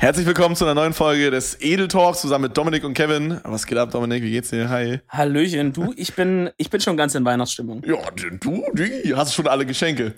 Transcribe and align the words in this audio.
Herzlich 0.00 0.26
willkommen 0.26 0.54
zu 0.54 0.64
einer 0.64 0.76
neuen 0.76 0.92
Folge 0.92 1.28
des 1.32 1.60
Edel 1.60 1.88
Talks 1.88 2.20
zusammen 2.20 2.44
mit 2.44 2.56
Dominik 2.56 2.84
und 2.84 2.94
Kevin. 2.94 3.40
Was 3.42 3.66
geht 3.66 3.76
ab, 3.76 3.90
Dominik? 3.90 4.22
Wie 4.22 4.30
geht's 4.30 4.50
dir? 4.50 4.68
Hi. 4.68 5.00
Hallöchen, 5.08 5.72
du, 5.72 5.92
ich 5.96 6.14
bin, 6.14 6.50
ich 6.56 6.70
bin 6.70 6.80
schon 6.80 6.96
ganz 6.96 7.16
in 7.16 7.24
Weihnachtsstimmung. 7.24 7.82
Ja, 7.84 7.96
du, 8.12 8.62
die, 8.74 9.12
hast 9.16 9.34
schon 9.34 9.48
alle 9.48 9.66
Geschenke. 9.66 10.14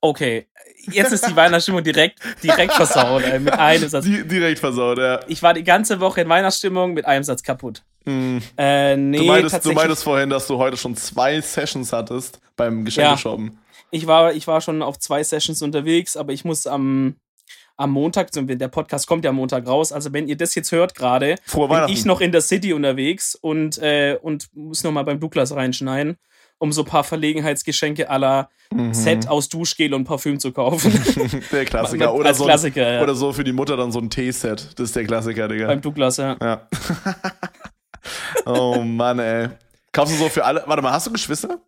Okay, 0.00 0.48
jetzt 0.90 1.12
ist 1.12 1.28
die 1.28 1.36
Weihnachtsstimmung 1.36 1.84
direkt, 1.84 2.18
direkt 2.42 2.72
versaut, 2.72 3.22
ey, 3.24 3.38
mit 3.40 3.52
einem 3.52 3.90
Satz. 3.90 4.06
Die, 4.06 4.26
direkt 4.26 4.58
versaut, 4.58 4.96
ja. 4.96 5.20
Ich 5.28 5.42
war 5.42 5.52
die 5.52 5.64
ganze 5.64 6.00
Woche 6.00 6.22
in 6.22 6.28
Weihnachtsstimmung 6.30 6.94
mit 6.94 7.04
einem 7.04 7.22
Satz 7.22 7.42
kaputt. 7.42 7.82
Mm. 8.06 8.38
Äh, 8.56 8.96
nee, 8.96 9.18
du, 9.18 9.24
meintest, 9.24 9.66
du 9.66 9.72
meintest 9.72 10.02
vorhin, 10.02 10.30
dass 10.30 10.46
du 10.46 10.56
heute 10.56 10.78
schon 10.78 10.96
zwei 10.96 11.42
Sessions 11.42 11.92
hattest 11.92 12.40
beim 12.56 12.86
Geschenkeshoppen. 12.86 13.58
Ich 13.90 14.06
war, 14.06 14.32
ich 14.32 14.46
war 14.46 14.62
schon 14.62 14.80
auf 14.80 14.98
zwei 14.98 15.22
Sessions 15.22 15.60
unterwegs, 15.60 16.16
aber 16.16 16.32
ich 16.32 16.46
muss 16.46 16.66
am, 16.66 17.16
am 17.80 17.90
Montag, 17.92 18.30
der 18.32 18.68
Podcast 18.68 19.06
kommt 19.06 19.24
ja 19.24 19.30
am 19.30 19.36
Montag 19.36 19.66
raus, 19.66 19.92
also 19.92 20.12
wenn 20.12 20.28
ihr 20.28 20.36
das 20.36 20.54
jetzt 20.54 20.72
hört 20.72 20.94
gerade, 20.94 21.36
bin 21.52 21.88
ich 21.88 22.04
noch 22.04 22.20
in 22.20 22.32
der 22.32 22.40
City 22.40 22.72
unterwegs 22.72 23.34
und, 23.34 23.78
äh, 23.78 24.18
und 24.20 24.48
muss 24.54 24.84
noch 24.84 24.92
mal 24.92 25.02
beim 25.02 25.18
Douglas 25.18 25.54
reinschneiden, 25.54 26.16
um 26.58 26.72
so 26.72 26.82
ein 26.82 26.86
paar 26.86 27.04
Verlegenheitsgeschenke 27.04 28.10
aller 28.10 28.50
Mhm. 28.72 28.94
Set 28.94 29.28
aus 29.28 29.48
Duschgel 29.48 29.92
und 29.94 30.04
Parfüm 30.04 30.38
zu 30.38 30.52
kaufen. 30.52 30.92
Der 31.52 31.64
Klassiker. 31.64 32.14
Oder 32.14 32.32
so, 32.34 32.44
ein, 32.44 32.48
Klassiker, 32.50 32.92
ja. 32.92 33.02
oder 33.02 33.16
so 33.16 33.32
für 33.32 33.42
die 33.42 33.52
Mutter 33.52 33.76
dann 33.76 33.90
so 33.90 33.98
ein 33.98 34.10
Teeset. 34.10 34.78
Das 34.78 34.90
ist 34.90 34.96
der 34.96 35.04
Klassiker, 35.04 35.48
Digga. 35.48 35.66
beim 35.66 35.80
Douglas, 35.80 36.18
ja. 36.18 36.36
Ja. 36.40 36.68
oh 38.46 38.80
Mann, 38.82 39.18
ey. 39.18 39.48
Kaufst 39.92 40.14
du 40.14 40.18
so 40.18 40.28
für 40.28 40.44
alle. 40.44 40.62
Warte 40.66 40.82
mal, 40.82 40.92
hast 40.92 41.08
du 41.08 41.12
Geschwister? 41.12 41.60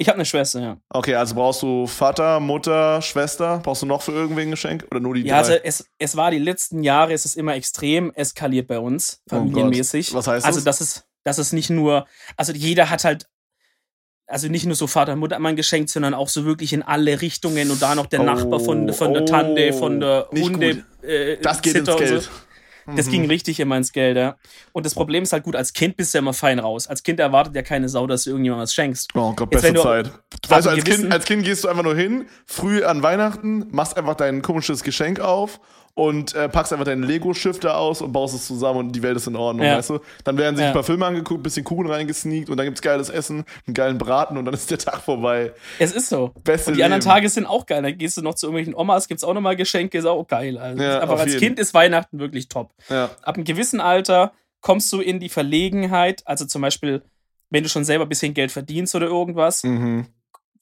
Ich 0.00 0.08
habe 0.08 0.14
eine 0.16 0.24
Schwester, 0.24 0.60
ja. 0.60 0.76
Okay, 0.90 1.16
also 1.16 1.34
brauchst 1.34 1.60
du 1.62 1.88
Vater, 1.88 2.38
Mutter, 2.38 3.02
Schwester? 3.02 3.58
Brauchst 3.64 3.82
du 3.82 3.86
noch 3.86 4.00
für 4.02 4.12
irgendwen 4.12 4.46
ein 4.48 4.50
Geschenk? 4.52 4.86
Oder 4.92 5.00
nur 5.00 5.14
die 5.14 5.22
Ja, 5.22 5.34
drei? 5.34 5.38
also 5.38 5.52
es, 5.64 5.86
es 5.98 6.16
war 6.16 6.30
die 6.30 6.38
letzten 6.38 6.84
Jahre, 6.84 7.12
es 7.12 7.24
ist 7.24 7.36
immer 7.36 7.54
extrem 7.56 8.12
eskaliert 8.14 8.68
bei 8.68 8.78
uns, 8.78 9.20
Oh 9.26 9.34
familienmäßig. 9.36 10.14
Was 10.14 10.28
heißt 10.28 10.46
also, 10.46 10.60
das? 10.60 10.78
das 10.78 10.80
ist, 10.80 11.06
das 11.24 11.38
ist 11.40 11.52
nicht 11.52 11.70
nur, 11.70 12.06
also 12.36 12.52
jeder 12.52 12.90
hat 12.90 13.02
halt, 13.02 13.26
also 14.28 14.46
nicht 14.46 14.66
nur 14.66 14.76
so 14.76 14.86
Vater 14.86 15.14
und 15.14 15.18
Mutter 15.18 15.34
immer 15.36 15.48
ein 15.48 15.56
Geschenk, 15.56 15.88
sondern 15.90 16.14
auch 16.14 16.28
so 16.28 16.44
wirklich 16.44 16.72
in 16.72 16.82
alle 16.82 17.20
Richtungen 17.20 17.70
und 17.72 17.82
da 17.82 17.94
noch 17.96 18.06
der 18.06 18.20
Oh, 18.20 18.24
Nachbar 18.24 18.60
von, 18.60 18.92
von 18.92 19.14
der 19.14 19.24
Tante, 19.26 19.72
von 19.72 19.98
der 19.98 20.28
Hunde. 20.30 20.84
Äh, 21.02 21.38
das 21.38 21.60
geht 21.60 21.74
ins 21.74 21.86
Sitter 21.86 21.98
und 21.98 22.04
Geld. 22.06 22.22
So. 22.22 22.30
Das 22.96 23.08
ging 23.08 23.26
richtig 23.26 23.60
immer 23.60 23.76
ins 23.76 23.92
Geld, 23.92 24.16
ja. 24.16 24.36
Und 24.72 24.86
das 24.86 24.94
Problem 24.94 25.22
ist 25.22 25.32
halt 25.32 25.44
gut, 25.44 25.56
als 25.56 25.72
Kind 25.72 25.96
bist 25.96 26.14
du 26.14 26.18
ja 26.18 26.20
immer 26.20 26.32
fein 26.32 26.58
raus. 26.58 26.86
Als 26.86 27.02
Kind 27.02 27.20
erwartet 27.20 27.54
ja 27.54 27.62
keine 27.62 27.88
Sau, 27.88 28.06
dass 28.06 28.24
du 28.24 28.30
irgendjemandem 28.30 28.62
was 28.62 28.74
schenkst. 28.74 29.10
Oh 29.14 29.32
Gott, 29.34 29.50
beste 29.50 29.72
du 29.72 29.82
Zeit. 29.82 30.10
Weißt 30.48 30.66
du, 30.66 30.70
einem 30.70 30.80
als 30.80 30.88
kind, 30.88 31.12
als 31.12 31.24
kind 31.24 31.44
gehst 31.44 31.64
du 31.64 31.68
einfach 31.68 31.82
nur 31.82 31.94
hin, 31.94 32.26
früh 32.46 32.84
an 32.84 33.02
Weihnachten, 33.02 33.66
machst 33.70 33.96
einfach 33.96 34.14
dein 34.14 34.42
komisches 34.42 34.82
Geschenk 34.82 35.20
auf 35.20 35.60
und 35.94 36.34
äh, 36.34 36.48
packst 36.48 36.72
einfach 36.72 36.84
dein 36.84 37.02
Lego-Schiff 37.02 37.58
da 37.60 37.74
aus 37.74 38.02
und 38.02 38.12
baust 38.12 38.34
es 38.34 38.46
zusammen 38.46 38.78
und 38.78 38.92
die 38.92 39.02
Welt 39.02 39.16
ist 39.16 39.26
in 39.26 39.34
Ordnung, 39.36 39.66
Ja. 39.66 39.76
weißt 39.78 39.90
du? 39.90 39.98
Dann 40.24 40.38
werden 40.38 40.54
sich 40.56 40.62
Ja. 40.62 40.68
ein 40.70 40.74
paar 40.74 40.84
Filme 40.84 41.04
angeguckt, 41.06 41.42
bisschen 41.42 41.64
Kuchen 41.64 41.86
reingesneakt 41.90 42.50
und 42.50 42.56
dann 42.56 42.66
gibt's 42.66 42.82
geiles 42.82 43.08
Essen, 43.08 43.44
einen 43.66 43.74
geilen 43.74 43.98
Braten 43.98 44.36
und 44.38 44.44
dann 44.44 44.54
ist 44.54 44.70
der 44.70 44.78
Tag 44.78 45.00
vorbei. 45.00 45.52
Es 45.78 45.92
ist 45.92 46.08
so. 46.08 46.32
Beste 46.44 46.70
und 46.70 46.76
die 46.76 46.84
anderen 46.84 47.00
Leben. 47.02 47.10
Tage 47.12 47.28
sind 47.28 47.46
auch 47.46 47.66
geil. 47.66 47.82
Dann 47.82 47.98
gehst 47.98 48.16
du 48.16 48.22
noch 48.22 48.34
zu 48.34 48.46
irgendwelchen 48.46 48.74
Omas, 48.74 49.08
gibt's 49.08 49.24
auch 49.24 49.34
nochmal 49.34 49.56
Geschenke, 49.56 49.98
ist 49.98 50.04
auch 50.06 50.26
geil. 50.26 50.56
Also 50.58 50.82
Ja, 50.82 51.00
aber 51.00 51.18
als 51.18 51.32
jeden. 51.32 51.40
Kind 51.40 51.58
ist 51.58 51.74
Weihnachten 51.74 52.18
wirklich 52.20 52.48
top. 52.48 52.70
Ja. 52.88 53.10
Ab 53.22 53.34
einem 53.36 53.44
gewissen 53.44 53.80
Alter 53.80 54.32
kommst 54.60 54.92
du 54.92 55.00
in 55.00 55.20
die 55.20 55.28
Verlegenheit, 55.28 56.22
also 56.26 56.44
zum 56.44 56.62
Beispiel, 56.62 57.02
wenn 57.50 57.62
du 57.62 57.68
schon 57.68 57.84
selber 57.84 58.04
ein 58.04 58.08
bisschen 58.08 58.34
Geld 58.34 58.52
verdienst 58.52 58.94
oder 58.94 59.06
irgendwas, 59.06 59.62
Mhm. 59.64 60.06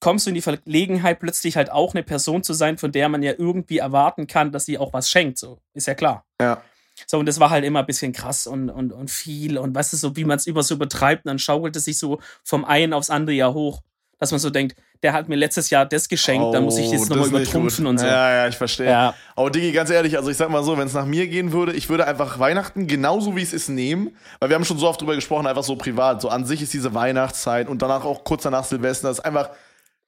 Kommst 0.00 0.26
du 0.26 0.30
in 0.30 0.34
die 0.34 0.42
Verlegenheit, 0.42 1.20
plötzlich 1.20 1.56
halt 1.56 1.70
auch 1.70 1.94
eine 1.94 2.02
Person 2.02 2.42
zu 2.42 2.52
sein, 2.52 2.78
von 2.78 2.92
der 2.92 3.08
man 3.08 3.22
ja 3.22 3.32
irgendwie 3.36 3.78
erwarten 3.78 4.26
kann, 4.26 4.52
dass 4.52 4.64
sie 4.66 4.78
auch 4.78 4.92
was 4.92 5.10
schenkt. 5.10 5.38
So, 5.38 5.58
ist 5.74 5.86
ja 5.86 5.94
klar. 5.94 6.24
Ja. 6.40 6.62
So, 7.06 7.18
und 7.18 7.26
das 7.26 7.40
war 7.40 7.50
halt 7.50 7.64
immer 7.64 7.80
ein 7.80 7.86
bisschen 7.86 8.12
krass 8.12 8.46
und, 8.46 8.70
und, 8.70 8.92
und 8.92 9.10
viel 9.10 9.58
und 9.58 9.74
weißt 9.74 9.92
du, 9.92 9.96
so 9.96 10.16
wie 10.16 10.24
man 10.24 10.38
es 10.38 10.46
über 10.46 10.62
so 10.62 10.74
übertreibt, 10.74 11.26
und 11.26 11.28
dann 11.28 11.38
schaukelt 11.38 11.76
es 11.76 11.84
sich 11.84 11.98
so 11.98 12.20
vom 12.42 12.64
einen 12.64 12.92
aufs 12.94 13.10
andere 13.10 13.34
Jahr 13.34 13.52
hoch, 13.52 13.82
dass 14.18 14.30
man 14.30 14.40
so 14.40 14.48
denkt, 14.48 14.76
der 15.02 15.12
hat 15.12 15.28
mir 15.28 15.36
letztes 15.36 15.68
Jahr 15.68 15.84
das 15.84 16.08
geschenkt, 16.08 16.54
dann 16.54 16.64
muss 16.64 16.78
ich 16.78 16.90
das 16.90 17.02
Oh, 17.02 17.04
nochmal 17.04 17.26
ist 17.26 17.32
nicht 17.32 17.42
übertrumpfen 17.42 17.86
und 17.86 17.98
so. 17.98 18.06
Ja, 18.06 18.32
ja, 18.32 18.48
ich 18.48 18.56
verstehe. 18.56 18.86
Ja. 18.86 19.14
Aber 19.34 19.50
Digi, 19.50 19.72
ganz 19.72 19.90
ehrlich, 19.90 20.16
also 20.16 20.30
ich 20.30 20.38
sag 20.38 20.48
mal 20.48 20.64
so, 20.64 20.78
wenn 20.78 20.86
es 20.86 20.94
nach 20.94 21.04
mir 21.04 21.26
gehen 21.26 21.52
würde, 21.52 21.72
ich 21.74 21.90
würde 21.90 22.06
einfach 22.06 22.38
Weihnachten 22.38 22.86
genauso 22.86 23.36
wie 23.36 23.42
es 23.42 23.52
ist 23.52 23.68
nehmen, 23.68 24.16
weil 24.40 24.48
wir 24.48 24.56
haben 24.56 24.64
schon 24.64 24.78
so 24.78 24.88
oft 24.88 25.00
drüber 25.00 25.14
gesprochen, 25.14 25.46
einfach 25.46 25.64
so 25.64 25.76
privat. 25.76 26.22
So 26.22 26.30
an 26.30 26.46
sich 26.46 26.62
ist 26.62 26.72
diese 26.72 26.94
Weihnachtszeit 26.94 27.68
und 27.68 27.82
danach 27.82 28.04
auch 28.04 28.24
kurz 28.24 28.44
danach 28.44 28.64
Silvester, 28.64 29.08
das 29.08 29.18
ist 29.18 29.24
einfach, 29.24 29.50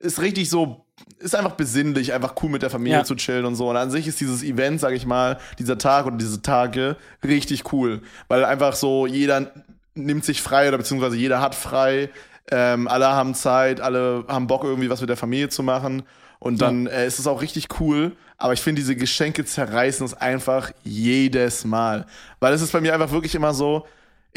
ist 0.01 0.21
richtig 0.21 0.49
so, 0.51 0.85
ist 1.19 1.35
einfach 1.35 1.53
besinnlich, 1.53 2.13
einfach 2.13 2.35
cool 2.43 2.51
mit 2.51 2.63
der 2.63 2.71
Familie 2.71 2.99
Ja. 2.99 3.05
zu 3.05 3.15
chillen 3.15 3.45
und 3.45 3.55
so. 3.57 3.69
Und 3.71 3.77
an 3.77 3.91
sich 3.91 4.07
ist 4.07 4.21
dieses 4.21 4.43
Event, 4.43 4.81
sag 4.81 4.93
ich 4.93 5.07
mal, 5.07 5.39
dieser 5.59 5.79
Tag 5.79 6.07
oder 6.07 6.17
diese 6.17 6.43
Tage 6.43 6.97
richtig 7.25 7.73
cool, 7.73 8.03
weil 8.29 8.45
einfach 8.45 8.75
so 8.75 9.07
jeder 9.07 9.51
nimmt 9.95 10.25
sich 10.25 10.43
frei 10.43 10.69
oder 10.69 10.79
beziehungsweise 10.79 11.17
jeder 11.17 11.41
hat 11.41 11.55
frei. 11.55 12.11
Ähm, 12.51 12.89
alle 12.89 13.09
haben 13.09 13.35
Zeit, 13.35 13.81
alle 13.81 14.25
haben 14.29 14.47
Bock, 14.47 14.65
irgendwie 14.65 14.89
was 14.91 15.01
mit 15.01 15.11
der 15.11 15.17
Familie 15.17 15.49
zu 15.49 15.63
machen. 15.63 16.05
Und 16.39 16.63
dann 16.63 16.87
äh, 16.87 17.07
ist 17.07 17.19
es 17.19 17.27
auch 17.27 17.43
richtig 17.43 17.67
cool. 17.81 18.13
Aber 18.37 18.53
ich 18.53 18.61
finde, 18.61 18.81
diese 18.81 18.95
Geschenke 18.95 19.45
zerreißen 19.45 20.07
es 20.07 20.15
einfach 20.15 20.71
jedes 20.85 21.65
Mal. 21.65 22.07
Weil 22.39 22.53
es 22.55 22.63
ist 22.63 22.73
bei 22.73 22.81
mir 22.81 22.95
einfach 22.95 23.11
wirklich 23.11 23.35
immer 23.35 23.53
so. 23.53 23.87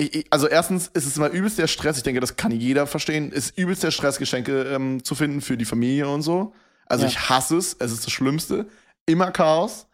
Ich, 0.02 0.16
ich, 0.16 0.26
also 0.32 0.48
erstens 0.48 0.88
ist 0.88 1.06
es 1.06 1.16
immer 1.16 1.30
übelst 1.30 1.60
der 1.60 1.68
Stress. 1.68 1.98
Ich 1.98 2.04
denke, 2.04 2.20
das 2.22 2.36
kann 2.36 2.52
jeder 2.52 2.88
verstehen. 2.88 3.32
Ist 3.32 3.56
übelst 3.58 3.84
der 3.84 3.92
Stress, 3.92 4.18
Geschenke 4.18 4.64
ähm, 4.64 5.04
zu 5.04 5.14
finden 5.14 5.42
für 5.42 5.58
die 5.58 5.66
Familie 5.66 6.08
und 6.10 6.24
so. 6.24 6.54
Also 6.88 7.04
Ja. 7.04 7.10
ich 7.10 7.30
hasse 7.30 7.58
es. 7.58 7.76
Es 7.80 7.92
ist 7.92 8.06
das 8.06 8.12
Schlimmste. 8.12 8.66
Immer 9.06 9.32
Chaos. 9.32 9.88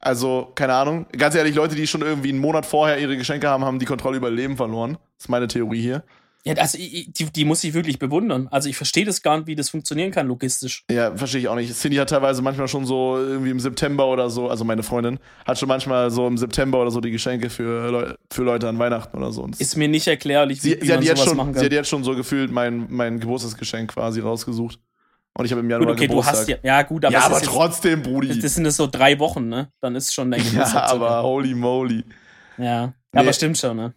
Also, 0.00 0.50
keine 0.56 0.74
Ahnung. 0.74 1.06
Ganz 1.16 1.36
ehrlich, 1.36 1.54
Leute, 1.54 1.76
die 1.76 1.86
schon 1.86 2.02
irgendwie 2.02 2.30
einen 2.30 2.40
Monat 2.40 2.66
vorher 2.66 2.98
ihre 2.98 3.16
Geschenke 3.16 3.48
haben, 3.48 3.64
haben 3.64 3.78
die 3.78 3.84
Kontrolle 3.86 4.16
über 4.16 4.30
ihr 4.30 4.34
Leben 4.34 4.56
verloren. 4.56 4.94
Das 5.16 5.26
ist 5.26 5.28
meine 5.28 5.46
Theorie 5.46 5.80
hier. 5.80 6.02
Ja, 6.44 6.54
also 6.54 6.76
die, 6.76 7.06
die 7.12 7.44
muss 7.44 7.62
ich 7.62 7.72
wirklich 7.72 8.00
bewundern. 8.00 8.48
Also 8.50 8.68
ich 8.68 8.76
verstehe 8.76 9.04
das 9.04 9.22
gar 9.22 9.36
nicht, 9.36 9.46
wie 9.46 9.54
das 9.54 9.70
funktionieren 9.70 10.10
kann 10.10 10.26
logistisch. 10.26 10.84
Ja, 10.90 11.14
verstehe 11.16 11.40
ich 11.40 11.46
auch 11.48 11.54
nicht. 11.54 11.72
Cindy 11.72 11.96
hat 11.98 12.10
teilweise 12.10 12.42
manchmal 12.42 12.66
schon 12.66 12.84
so 12.84 13.16
irgendwie 13.16 13.50
im 13.50 13.60
September 13.60 14.06
oder 14.08 14.28
so, 14.28 14.48
also 14.50 14.64
meine 14.64 14.82
Freundin, 14.82 15.20
hat 15.46 15.58
schon 15.58 15.68
manchmal 15.68 16.10
so 16.10 16.26
im 16.26 16.36
September 16.36 16.80
oder 16.82 16.90
so 16.90 17.00
die 17.00 17.12
Geschenke 17.12 17.48
für, 17.48 17.88
Leu 17.90 18.14
für 18.32 18.42
Leute 18.42 18.68
an 18.68 18.76
Weihnachten 18.80 19.16
oder 19.16 19.30
so. 19.30 19.42
Und 19.42 19.60
Ist 19.60 19.76
mir 19.76 19.86
nicht 19.86 20.08
erklärlich, 20.08 20.64
wie, 20.64 20.70
sie, 20.70 20.80
wie 20.80 20.86
sie, 20.86 20.92
hat 20.92 20.98
man 20.98 21.06
jetzt 21.06 21.18
sowas 21.18 21.28
schon, 21.28 21.36
machen 21.36 21.52
sie 21.54 21.58
kann. 21.60 21.64
hat 21.66 21.72
jetzt 21.72 21.88
schon 21.88 22.02
so 22.02 22.16
gefühlt 22.16 22.50
mein, 22.50 22.86
mein 22.90 23.20
Geburtstagsgeschenk 23.20 23.92
quasi 23.94 24.18
rausgesucht. 24.20 24.80
Und 25.34 25.44
ich 25.46 25.52
habe 25.52 25.60
im 25.60 25.70
Januar 25.70 25.90
Gut, 25.92 25.96
okay, 25.98 26.06
du 26.08 26.14
Geburtstag. 26.14 26.36
hast 26.38 26.48
ja. 26.48 26.56
Ja, 26.64 26.82
gut, 26.82 27.04
aber, 27.04 27.14
ja, 27.14 27.20
aber 27.20 27.36
ist 27.36 27.42
jetzt- 27.42 27.52
trotzdem, 27.54 28.02
Brudi. 28.02 28.28
das, 28.28 28.40
das 28.40 28.54
sind 28.56 28.64
jetzt 28.64 28.76
so 28.76 28.88
drei 28.88 29.18
Wochen, 29.20 29.48
ne? 29.48 29.70
Dann 29.80 29.94
ist 29.94 30.12
schon 30.12 30.30
dein 30.32 30.40
ja, 30.44 30.50
Geburtstag. 30.50 30.88
circa. 30.90 31.06
aber 31.06 31.22
holy 31.22 31.54
moly. 31.54 32.04
Ja. 32.58 32.92
Nee. 33.12 33.20
Aber 33.20 33.32
stimmt 33.32 33.56
schon, 33.58 33.76
ne? 33.76 33.94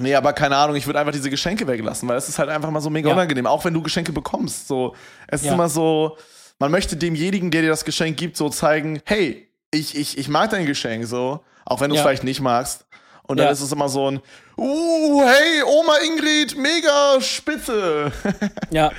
Nee, 0.00 0.14
aber 0.14 0.32
keine 0.32 0.56
Ahnung, 0.56 0.74
ich 0.76 0.86
würde 0.86 0.98
einfach 1.00 1.12
diese 1.12 1.28
Geschenke 1.30 1.66
weglassen, 1.66 2.08
weil 2.08 2.16
es 2.16 2.28
ist 2.28 2.38
halt 2.38 2.48
einfach 2.48 2.70
mal 2.70 2.80
so 2.80 2.88
mega 2.90 3.08
Ja. 3.10 3.14
unangenehm, 3.14 3.46
auch 3.46 3.64
wenn 3.64 3.74
du 3.74 3.82
Geschenke 3.82 4.12
bekommst. 4.12 4.66
So, 4.68 4.94
es 5.28 5.42
ist 5.42 5.46
Ja. 5.48 5.54
immer 5.54 5.68
so, 5.68 6.16
man 6.58 6.70
möchte 6.70 6.96
demjenigen, 6.96 7.50
der 7.50 7.62
dir 7.62 7.68
das 7.68 7.84
Geschenk 7.84 8.16
gibt, 8.16 8.36
so 8.36 8.48
zeigen, 8.48 9.00
hey, 9.04 9.48
ich, 9.70 9.94
ich, 9.96 10.16
ich 10.16 10.28
mag 10.28 10.50
dein 10.50 10.64
Geschenk, 10.66 11.06
so, 11.06 11.44
auch 11.66 11.80
wenn 11.80 11.90
du 11.90 11.94
es 11.94 11.98
Ja. 12.00 12.04
vielleicht 12.04 12.24
nicht 12.24 12.40
magst. 12.40 12.86
Und 13.24 13.36
dann 13.38 13.52
ist 13.52 13.60
es 13.60 13.70
immer 13.72 13.88
so 13.88 14.10
ein, 14.10 14.20
uh, 14.58 15.22
hey, 15.24 15.62
Oma 15.64 15.96
Ingrid, 16.04 16.56
mega 16.56 17.20
spitze. 17.20 18.12
Ja. 18.70 18.90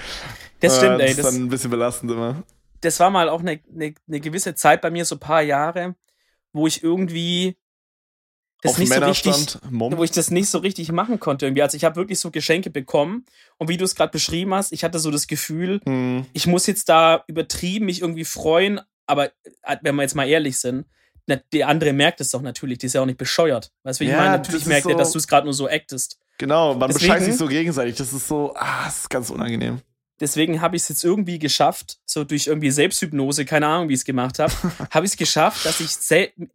Das 0.60 0.78
stimmt, 0.78 1.00
Äh, 1.02 1.04
ey. 1.08 1.10
Das 1.16 1.18
ist 1.18 1.26
dann 1.26 1.44
ein 1.44 1.50
bisschen 1.50 1.72
belastend 1.72 2.12
immer. 2.12 2.44
das 2.82 3.00
war 3.00 3.10
mal 3.10 3.30
auch 3.30 3.42
eine, 3.42 3.60
eine, 3.74 3.94
eine 4.08 4.20
gewisse 4.20 4.56
Zeit 4.56 4.82
bei 4.82 4.92
mir, 4.92 5.04
so 5.06 5.16
ein 5.16 5.20
paar 5.20 5.42
Jahre, 5.42 5.96
wo 6.54 6.68
ich 6.68 6.84
irgendwie 6.84 7.58
das 8.64 8.78
nicht 8.78 8.94
so 8.94 9.00
richtig, 9.02 9.58
Mom. 9.70 9.98
wo 9.98 10.04
ich 10.04 10.12
das 10.12 10.32
nicht 10.32 10.50
so 10.50 10.58
richtig 10.60 10.92
machen 10.92 11.20
konnte 11.20 11.46
irgendwie. 11.46 11.62
Also 11.62 11.78
ich 11.78 11.84
habe 11.84 11.96
wirklich 11.96 12.20
so 12.20 12.32
Geschenke 12.32 12.70
bekommen 12.70 13.26
und 13.58 13.68
wie 13.70 13.78
du 13.78 13.86
es 13.86 13.96
gerade 13.96 14.12
beschrieben 14.12 14.54
hast, 14.54 14.72
ich 14.74 14.84
hatte 14.84 15.00
so 15.00 15.12
das 15.12 15.28
Gefühl, 15.28 15.80
Hm. 15.86 16.26
ich 16.34 16.48
muss 16.48 16.66
jetzt 16.68 16.90
da 16.90 17.24
übertrieben 17.28 17.86
mich 17.86 18.02
irgendwie 18.02 18.26
freuen, 18.26 18.80
aber 19.06 19.28
äh, 19.64 19.78
wenn 19.82 19.96
wir 19.96 20.02
jetzt 20.04 20.16
mal 20.16 20.28
ehrlich 20.28 20.58
sind, 20.58 20.86
der 21.54 21.68
andere 21.70 21.94
merkt 21.94 22.20
es 22.22 22.32
doch 22.32 22.42
natürlich, 22.42 22.80
die 22.80 22.88
ist 22.88 22.94
ja 22.94 23.02
auch 23.02 23.06
nicht 23.06 23.18
bescheuert. 23.18 23.72
Weißt 23.84 24.00
du, 24.00 24.04
wie 24.04 24.08
ich 24.08 24.12
Ja, 24.12 24.18
meine? 24.18 24.38
das 24.40 24.48
Natürlich 24.48 24.66
merkt 24.66 24.86
er, 24.88 24.92
so- 24.94 24.98
dass 24.98 25.12
du 25.12 25.18
es 25.20 25.28
gerade 25.28 25.46
nur 25.46 25.54
so 25.54 25.68
actest. 25.70 26.18
Genau, 26.38 26.74
man 26.74 26.90
Deswegen- 26.90 27.08
bescheißt 27.08 27.26
sich 27.26 27.38
so 27.38 27.48
gegenseitig. 27.48 27.96
Das 27.96 28.12
ist 28.12 28.28
so, 28.28 28.54
ah, 28.56 28.86
das 28.86 28.98
ist 29.02 29.10
ganz 29.10 29.30
unangenehm. 29.30 29.80
Deswegen 30.24 30.62
habe 30.62 30.78
ich 30.78 30.84
es 30.84 30.90
jetzt 30.90 31.04
irgendwie 31.04 31.38
geschafft, 31.38 31.98
so 32.06 32.24
durch 32.24 32.48
irgendwie 32.48 32.72
Selbsthypnose, 32.72 33.44
keine 33.44 33.68
Ahnung, 33.68 33.90
wie 33.90 33.94
ich 33.94 34.00
es 34.00 34.06
gemacht 34.06 34.40
habe, 34.40 34.54
habe 34.90 35.06
ich 35.06 35.12
es 35.12 35.18
geschafft, 35.18 35.66
dass 35.66 35.80
ich, 35.82 35.92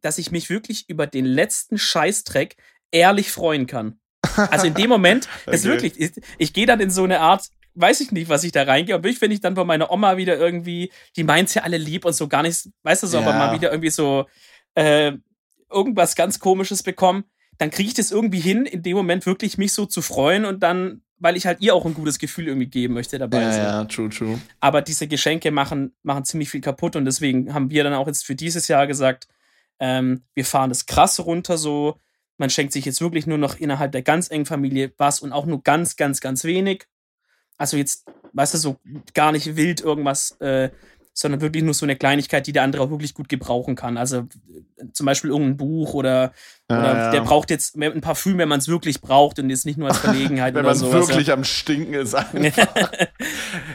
dass 0.00 0.16
ich 0.16 0.30
mich 0.30 0.48
wirklich 0.48 0.88
über 0.88 1.06
den 1.06 1.26
letzten 1.26 1.76
Scheißdreck 1.76 2.56
ehrlich 2.90 3.30
freuen 3.30 3.66
kann. 3.66 4.00
Also 4.50 4.66
in 4.66 4.74
dem 4.74 4.88
Moment, 4.88 5.28
ist 5.50 5.64
Okay. 5.66 5.68
wirklich, 5.68 6.00
ich, 6.00 6.12
ich 6.38 6.52
gehe 6.54 6.64
dann 6.64 6.80
in 6.80 6.90
so 6.90 7.04
eine 7.04 7.20
Art, 7.20 7.44
weiß 7.74 8.00
ich 8.00 8.10
nicht, 8.10 8.30
was 8.30 8.42
ich 8.42 8.52
da 8.52 8.62
reingehe, 8.62 8.94
aber 8.94 9.08
ich, 9.08 9.20
wenn 9.20 9.30
ich 9.30 9.40
dann 9.40 9.52
bei 9.54 9.64
meiner 9.64 9.90
Oma 9.90 10.16
wieder 10.16 10.38
irgendwie, 10.38 10.90
die 11.14 11.24
meint's 11.24 11.52
ja 11.54 11.62
alle 11.62 11.76
lieb 11.76 12.06
und 12.06 12.14
so 12.14 12.26
gar 12.26 12.42
nicht, 12.42 12.70
weißt 12.84 13.02
du 13.02 13.06
so, 13.06 13.18
aber 13.18 13.32
Ja. 13.32 13.36
mal 13.38 13.52
wieder 13.52 13.70
irgendwie 13.70 13.90
so 13.90 14.26
äh, 14.76 15.12
irgendwas 15.70 16.14
ganz 16.16 16.38
Komisches 16.38 16.82
bekomme, 16.82 17.24
dann 17.58 17.70
kriege 17.70 17.88
ich 17.88 17.94
das 17.94 18.10
irgendwie 18.10 18.40
hin, 18.40 18.64
in 18.64 18.82
dem 18.82 18.96
Moment 18.96 19.26
wirklich 19.26 19.58
mich 19.58 19.72
so 19.74 19.84
zu 19.84 20.00
freuen 20.00 20.46
und 20.46 20.62
dann, 20.62 21.02
weil 21.18 21.36
ich 21.36 21.46
halt 21.46 21.60
ihr 21.60 21.74
auch 21.74 21.84
ein 21.86 21.94
gutes 21.94 22.18
Gefühl 22.18 22.48
irgendwie 22.48 22.68
geben 22.68 22.94
möchte 22.94 23.18
dabei. 23.18 23.42
Ja, 23.42 23.52
so. 23.52 23.58
ja, 23.60 23.84
true, 23.84 24.08
true. 24.08 24.40
Aber 24.60 24.82
diese 24.82 25.06
Geschenke 25.08 25.50
machen, 25.50 25.92
machen 26.02 26.24
ziemlich 26.24 26.50
viel 26.50 26.60
kaputt 26.60 26.96
und 26.96 27.04
deswegen 27.04 27.52
haben 27.54 27.70
wir 27.70 27.84
dann 27.84 27.94
auch 27.94 28.06
jetzt 28.06 28.24
für 28.26 28.34
dieses 28.34 28.68
Jahr 28.68 28.86
gesagt, 28.86 29.28
Ähm, 29.80 30.24
wir 30.34 30.44
fahren 30.44 30.70
das 30.70 30.86
krass 30.86 31.20
runter 31.20 31.56
so. 31.56 32.00
Man 32.36 32.50
schenkt 32.50 32.72
sich 32.72 32.84
jetzt 32.84 33.00
wirklich 33.00 33.28
nur 33.28 33.38
noch 33.38 33.60
innerhalb 33.60 33.92
der 33.92 34.02
ganz 34.02 34.28
engen 34.28 34.44
Familie 34.44 34.92
was 34.98 35.20
und 35.20 35.32
auch 35.32 35.46
nur 35.46 35.62
ganz, 35.62 35.94
ganz, 35.94 36.20
ganz 36.20 36.42
wenig. 36.42 36.88
Also 37.58 37.76
jetzt, 37.76 38.06
weißt 38.32 38.54
du, 38.54 38.58
so 38.58 38.76
gar 39.14 39.30
nicht 39.30 39.54
wild 39.54 39.80
irgendwas, 39.80 40.32
äh, 40.40 40.70
sondern 41.20 41.40
wirklich 41.40 41.64
nur 41.64 41.74
so 41.74 41.84
eine 41.84 41.96
Kleinigkeit, 41.96 42.46
die 42.46 42.52
der 42.52 42.62
andere 42.62 42.80
auch 42.80 42.90
wirklich 42.90 43.12
gut 43.12 43.28
gebrauchen 43.28 43.74
kann. 43.74 43.96
Also 43.96 44.18
äh, 44.18 44.84
zum 44.92 45.04
Beispiel 45.04 45.30
irgendein 45.30 45.56
Buch 45.56 45.92
oder, 45.94 46.32
Ja, 46.70 46.78
oder 46.78 46.96
ja. 46.96 47.10
der 47.10 47.22
braucht 47.22 47.50
jetzt 47.50 47.76
mehr- 47.76 47.90
ein 47.92 48.00
Parfüm, 48.00 48.38
wenn 48.38 48.48
man 48.48 48.60
es 48.60 48.68
wirklich 48.68 49.00
braucht 49.00 49.40
und 49.40 49.50
jetzt 49.50 49.66
nicht 49.66 49.78
nur 49.78 49.88
als 49.88 49.98
Verlegenheit 50.08 50.54
Wenn 50.54 50.64
man 50.64 50.80
wirklich 50.80 51.32
am 51.32 51.42
Stinken 51.42 51.94
ist. 51.94 52.14
einfach. 52.14 52.38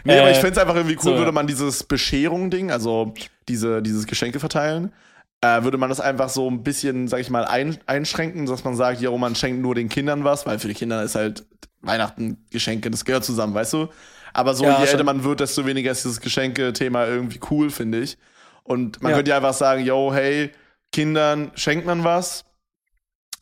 nee, 0.06 0.18
aber 0.18 0.32
ich 0.32 0.38
fände 0.38 0.52
es 0.54 0.58
einfach 0.58 0.76
irgendwie 0.76 0.96
cool, 0.96 1.02
so, 1.04 1.18
würde 1.18 1.34
man 1.34 1.46
dieses 1.46 1.84
Bescherung-Ding, 1.84 2.72
also 2.72 3.14
diese, 3.50 3.82
dieses 3.82 4.08
Geschenke 4.08 4.40
verteilen, 4.40 4.94
äh, 5.42 5.64
würde 5.64 5.78
man 5.78 5.90
das 5.90 6.00
einfach 6.00 6.30
so 6.30 6.50
ein 6.50 6.64
bisschen, 6.64 7.10
sag 7.10 7.20
ich 7.20 7.30
mal, 7.30 7.44
ein, 7.44 7.78
einschränken, 7.88 8.46
dass 8.46 8.64
man 8.64 8.78
sagt, 8.78 9.02
ja, 9.02 9.12
man 9.12 9.36
schenkt 9.36 9.62
nur 9.62 9.76
den 9.76 9.90
Kindern 9.90 10.24
was, 10.24 10.46
weil 10.46 10.60
für 10.60 10.70
die 10.70 10.76
Kinder 10.76 11.04
ist 11.04 11.16
halt 11.16 11.46
Weihnachten 11.82 12.38
Geschenke, 12.52 12.90
das 12.90 13.04
gehört 13.04 13.26
zusammen, 13.26 13.54
weißt 13.54 13.74
du? 13.74 13.90
Aber 14.34 14.54
so, 14.56 14.64
Ja, 14.66 14.72
je 14.80 14.86
schon. 14.88 14.94
älter 14.94 15.04
man 15.04 15.24
wird, 15.24 15.40
desto 15.40 15.66
weniger 15.66 15.92
ist 15.92 16.04
dieses 16.04 16.20
Geschenke-Thema 16.22 17.06
irgendwie 17.06 17.40
cool, 17.52 17.70
finde 17.70 18.00
ich. 18.00 18.18
Und 18.64 19.02
man 19.02 19.12
Ja. 19.12 19.18
könnte 19.18 19.30
ja 19.32 19.38
einfach 19.38 19.54
sagen, 19.54 19.84
yo, 19.86 20.12
hey, 20.14 20.52
Kindern 20.92 21.52
schenkt 21.56 21.86
man 21.86 22.04
was, 22.04 22.44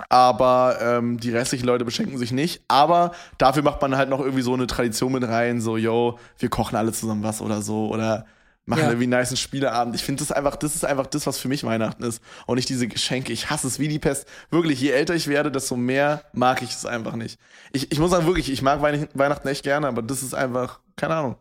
aber 0.10 0.78
ähm, 0.82 1.20
die 1.20 1.32
restlichen 1.32 1.66
Leute 1.66 1.86
beschenken 1.86 2.18
sich 2.18 2.32
nicht. 2.32 2.64
Aber 2.68 3.12
dafür 3.38 3.64
macht 3.64 3.82
man 3.82 3.96
halt 3.96 4.10
noch 4.10 4.20
irgendwie 4.20 4.42
so 4.42 4.54
eine 4.54 4.68
Tradition 4.68 5.12
mit 5.12 5.28
rein, 5.28 5.62
so, 5.62 5.78
yo, 5.78 6.18
wir 6.40 6.50
kochen 6.50 6.76
alle 6.76 6.92
zusammen 6.92 7.24
was 7.24 7.42
oder 7.42 7.62
so 7.62 7.88
oder 7.90 8.26
machen 8.72 8.82
Ja. 8.82 8.88
irgendwie 8.90 9.04
einen 9.14 9.20
niceen 9.20 9.38
Spieleabend. 9.38 9.94
Ich 9.96 10.04
finde 10.04 10.24
das 10.24 10.32
einfach, 10.32 10.56
das 10.56 10.76
ist 10.76 10.84
einfach 10.84 11.06
das, 11.08 11.28
was 11.28 11.38
für 11.38 11.48
mich 11.48 11.64
Weihnachten 11.64 12.04
ist. 12.04 12.22
Und 12.48 12.56
nicht 12.56 12.70
diese 12.70 12.88
Geschenke. 12.88 13.32
Ich 13.32 13.50
hasse 13.50 13.68
es 13.68 13.78
wie 13.78 13.88
die 13.88 14.00
Pest. 14.00 14.28
Wirklich, 14.50 14.82
je 14.82 14.90
älter 14.90 15.14
ich 15.14 15.28
werde, 15.28 15.52
desto 15.52 15.76
mehr 15.76 16.24
mag 16.34 16.62
ich 16.64 16.72
es 16.72 16.86
einfach 16.86 17.16
nicht. 17.16 17.40
Ich, 17.74 17.92
ich 17.92 18.00
muss 18.00 18.12
sagen, 18.12 18.26
wirklich, 18.26 18.52
ich 18.52 18.62
mag 18.62 18.82
Weihn- 18.82 19.08
Weihnachten 19.14 19.48
echt 19.48 19.64
gerne, 19.64 19.88
aber 19.88 20.02
das 20.02 20.24
ist 20.24 20.34
einfach, 20.34 20.80
keine 20.96 21.16
Ahnung. 21.16 21.36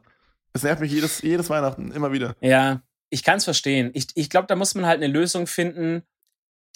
Es 0.52 0.62
nervt 0.62 0.80
mich 0.80 0.92
jedes, 0.92 1.22
jedes 1.22 1.48
Weihnachten, 1.48 1.92
immer 1.92 2.12
wieder. 2.12 2.34
Ja, 2.40 2.82
ich 3.08 3.22
kann 3.24 3.38
es 3.38 3.44
verstehen. 3.44 3.90
Ich, 3.94 4.08
ich 4.14 4.28
glaube, 4.30 4.46
da 4.48 4.56
muss 4.56 4.74
man 4.74 4.84
halt 4.86 5.02
eine 5.02 5.12
Lösung 5.12 5.46
finden, 5.46 6.02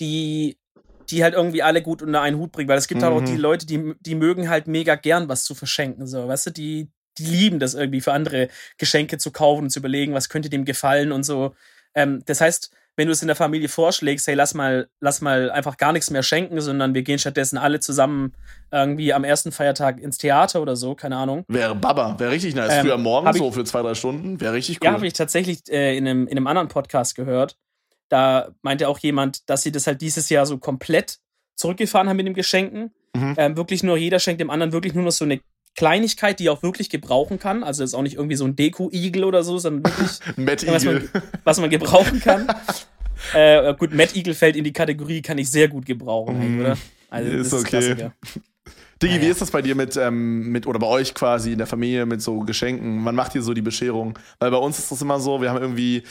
die, 0.00 0.59
die 1.11 1.23
halt 1.23 1.35
irgendwie 1.35 1.62
alle 1.62 1.83
gut 1.83 2.03
unter 2.03 2.21
einen 2.21 2.39
Hut 2.39 2.53
bringt. 2.53 2.69
Weil 2.69 2.79
es 2.79 2.89
gibt 2.89 3.03
halt 3.03 3.12
auch 3.12 3.21
Mhm. 3.21 3.27
die 3.27 3.37
Leute, 3.37 3.67
die, 3.67 3.95
die 4.00 4.15
mögen 4.15 4.49
halt 4.49 4.67
mega 4.67 4.95
gern 4.95 5.29
was 5.29 5.45
zu 5.45 5.55
verschenken. 5.55 6.07
So, 6.07 6.27
weißt 6.29 6.47
du, 6.47 6.50
die, 6.50 6.91
die 7.19 7.26
lieben 7.26 7.58
das 7.58 7.75
irgendwie 7.75 8.00
für 8.00 8.12
andere 8.12 8.49
Geschenke 8.78 9.19
zu 9.19 9.31
kaufen 9.31 9.64
und 9.64 9.70
zu 9.70 9.78
überlegen, 9.81 10.14
was 10.14 10.28
könnte 10.28 10.50
dem 10.50 10.64
gefallen 10.64 11.12
und 11.12 11.25
so. 11.25 11.55
Ähm, 11.94 12.22
das 12.26 12.40
heißt, 12.40 12.70
wenn 12.96 13.08
du 13.08 13.12
es 13.12 13.22
in 13.22 13.26
der 13.26 13.37
Familie 13.37 13.69
vorschlägst, 13.69 14.26
hey, 14.28 14.34
lass 14.34 14.55
mal, 14.55 14.88
lass 15.00 15.20
mal 15.20 15.50
einfach 15.50 15.76
gar 15.78 15.93
nichts 15.93 16.11
mehr 16.11 16.22
schenken, 16.22 16.61
sondern 16.61 16.94
wir 16.94 17.02
gehen 17.02 17.19
stattdessen 17.19 17.58
alle 17.58 17.81
zusammen 17.81 18.34
irgendwie 18.70 19.12
am 19.12 19.25
ersten 19.25 19.50
Feiertag 19.50 20.00
ins 20.00 20.19
Theater 20.19 20.62
oder 20.62 20.76
so, 20.76 20.94
keine 20.94 21.16
Ahnung. 21.16 21.44
Wäre 21.49 21.75
Baba, 21.75 22.19
wäre 22.19 22.31
richtig 22.31 22.55
nice. 22.55 22.72
Ähm, 22.72 22.87
Früher 22.87 22.99
morgen 22.99 23.28
ich- 23.31 23.37
so 23.37 23.50
für 23.50 23.64
zwei, 23.64 23.82
drei 23.82 23.94
Stunden, 23.94 24.40
wäre 24.40 24.52
richtig 24.52 24.81
cool. 24.81 24.87
Ja, 24.87 24.93
habe 24.93 25.06
ich 25.06 25.12
tatsächlich 25.12 25.61
äh, 25.69 25.96
in, 25.96 26.06
einem, 26.06 26.28
in 26.28 26.37
einem 26.37 26.46
anderen 26.46 26.69
Podcast 26.69 27.16
gehört. 27.16 27.56
Da 28.08 28.50
meinte 28.62 28.88
auch 28.88 28.99
jemand, 29.00 29.49
dass 29.50 29.62
sie 29.62 29.72
das 29.72 29.88
halt 29.88 30.00
dieses 30.00 30.28
Jahr 30.28 30.46
so 30.46 30.58
komplett 30.58 31.19
zurückgefahren 31.56 32.08
haben 32.08 32.16
mit 32.16 32.26
den 32.26 32.34
Geschenken. 32.34 32.93
Mhm. 33.16 33.34
Ähm, 33.38 33.56
wirklich 33.56 33.82
nur, 33.82 33.96
jeder 33.96 34.19
schenkt 34.20 34.40
dem 34.40 34.50
anderen 34.50 34.72
wirklich 34.72 34.94
nur 34.94 35.05
noch 35.05 35.12
so 35.12 35.25
eine 35.25 35.40
Kleinigkeit, 35.75 36.38
die 36.38 36.47
er 36.47 36.53
auch 36.53 36.62
wirklich 36.62 36.88
gebrauchen 36.91 37.38
kann. 37.38 37.65
Also 37.65 37.82
ist 37.85 37.94
auch 37.94 38.03
nicht 38.03 38.17
irgendwie 38.17 38.37
so 38.37 38.44
ein 38.44 38.56
Deko-Igel 38.56 39.25
oder 39.25 39.43
so, 39.43 39.59
sondern 39.59 39.93
wirklich, 40.37 40.71
was 40.73 40.85
man, 40.85 41.09
was 41.44 41.61
man 41.61 41.71
gebrauchen 41.71 42.21
kann. 42.21 42.47
äh, 43.35 43.75
gut, 43.75 43.93
Matt 43.94 44.15
Eagle 44.17 44.35
fällt 44.35 44.56
in 44.56 44.65
die 44.65 44.73
Kategorie, 44.73 45.23
kann 45.23 45.38
ich 45.38 45.50
sehr 45.50 45.69
gut 45.69 45.87
gebrauchen, 45.87 46.55
Mhm. 46.56 46.61
oder? 46.61 46.79
Also, 47.11 47.31
Ist 47.31 47.53
das 47.53 47.62
okay. 47.62 48.11
Klassiker. 48.99 49.14
Digi, 49.14 49.20
wie 49.20 49.31
ist 49.31 49.41
das 49.41 49.50
bei 49.50 49.62
dir 49.62 49.75
mit, 49.75 49.96
ähm, 49.96 50.50
mit, 50.50 50.67
oder 50.67 50.79
bei 50.79 50.87
euch 50.87 51.14
quasi 51.14 51.52
in 51.52 51.58
der 51.58 51.67
Familie 51.67 52.06
mit 52.06 52.23
so 52.23 52.41
Geschenken? 52.41 53.05
Wann 53.05 53.14
macht 53.14 53.35
ihr 53.35 53.43
so 53.43 53.55
die 53.55 53.62
Bescherung? 53.62 54.19
Weil 54.38 54.50
bei 54.50 54.56
uns 54.56 54.79
ist 54.79 54.91
das 54.91 55.02
immer 55.02 55.20
so, 55.20 55.41
wir 55.41 55.50
haben 55.50 55.61
irgendwie, 55.61 56.02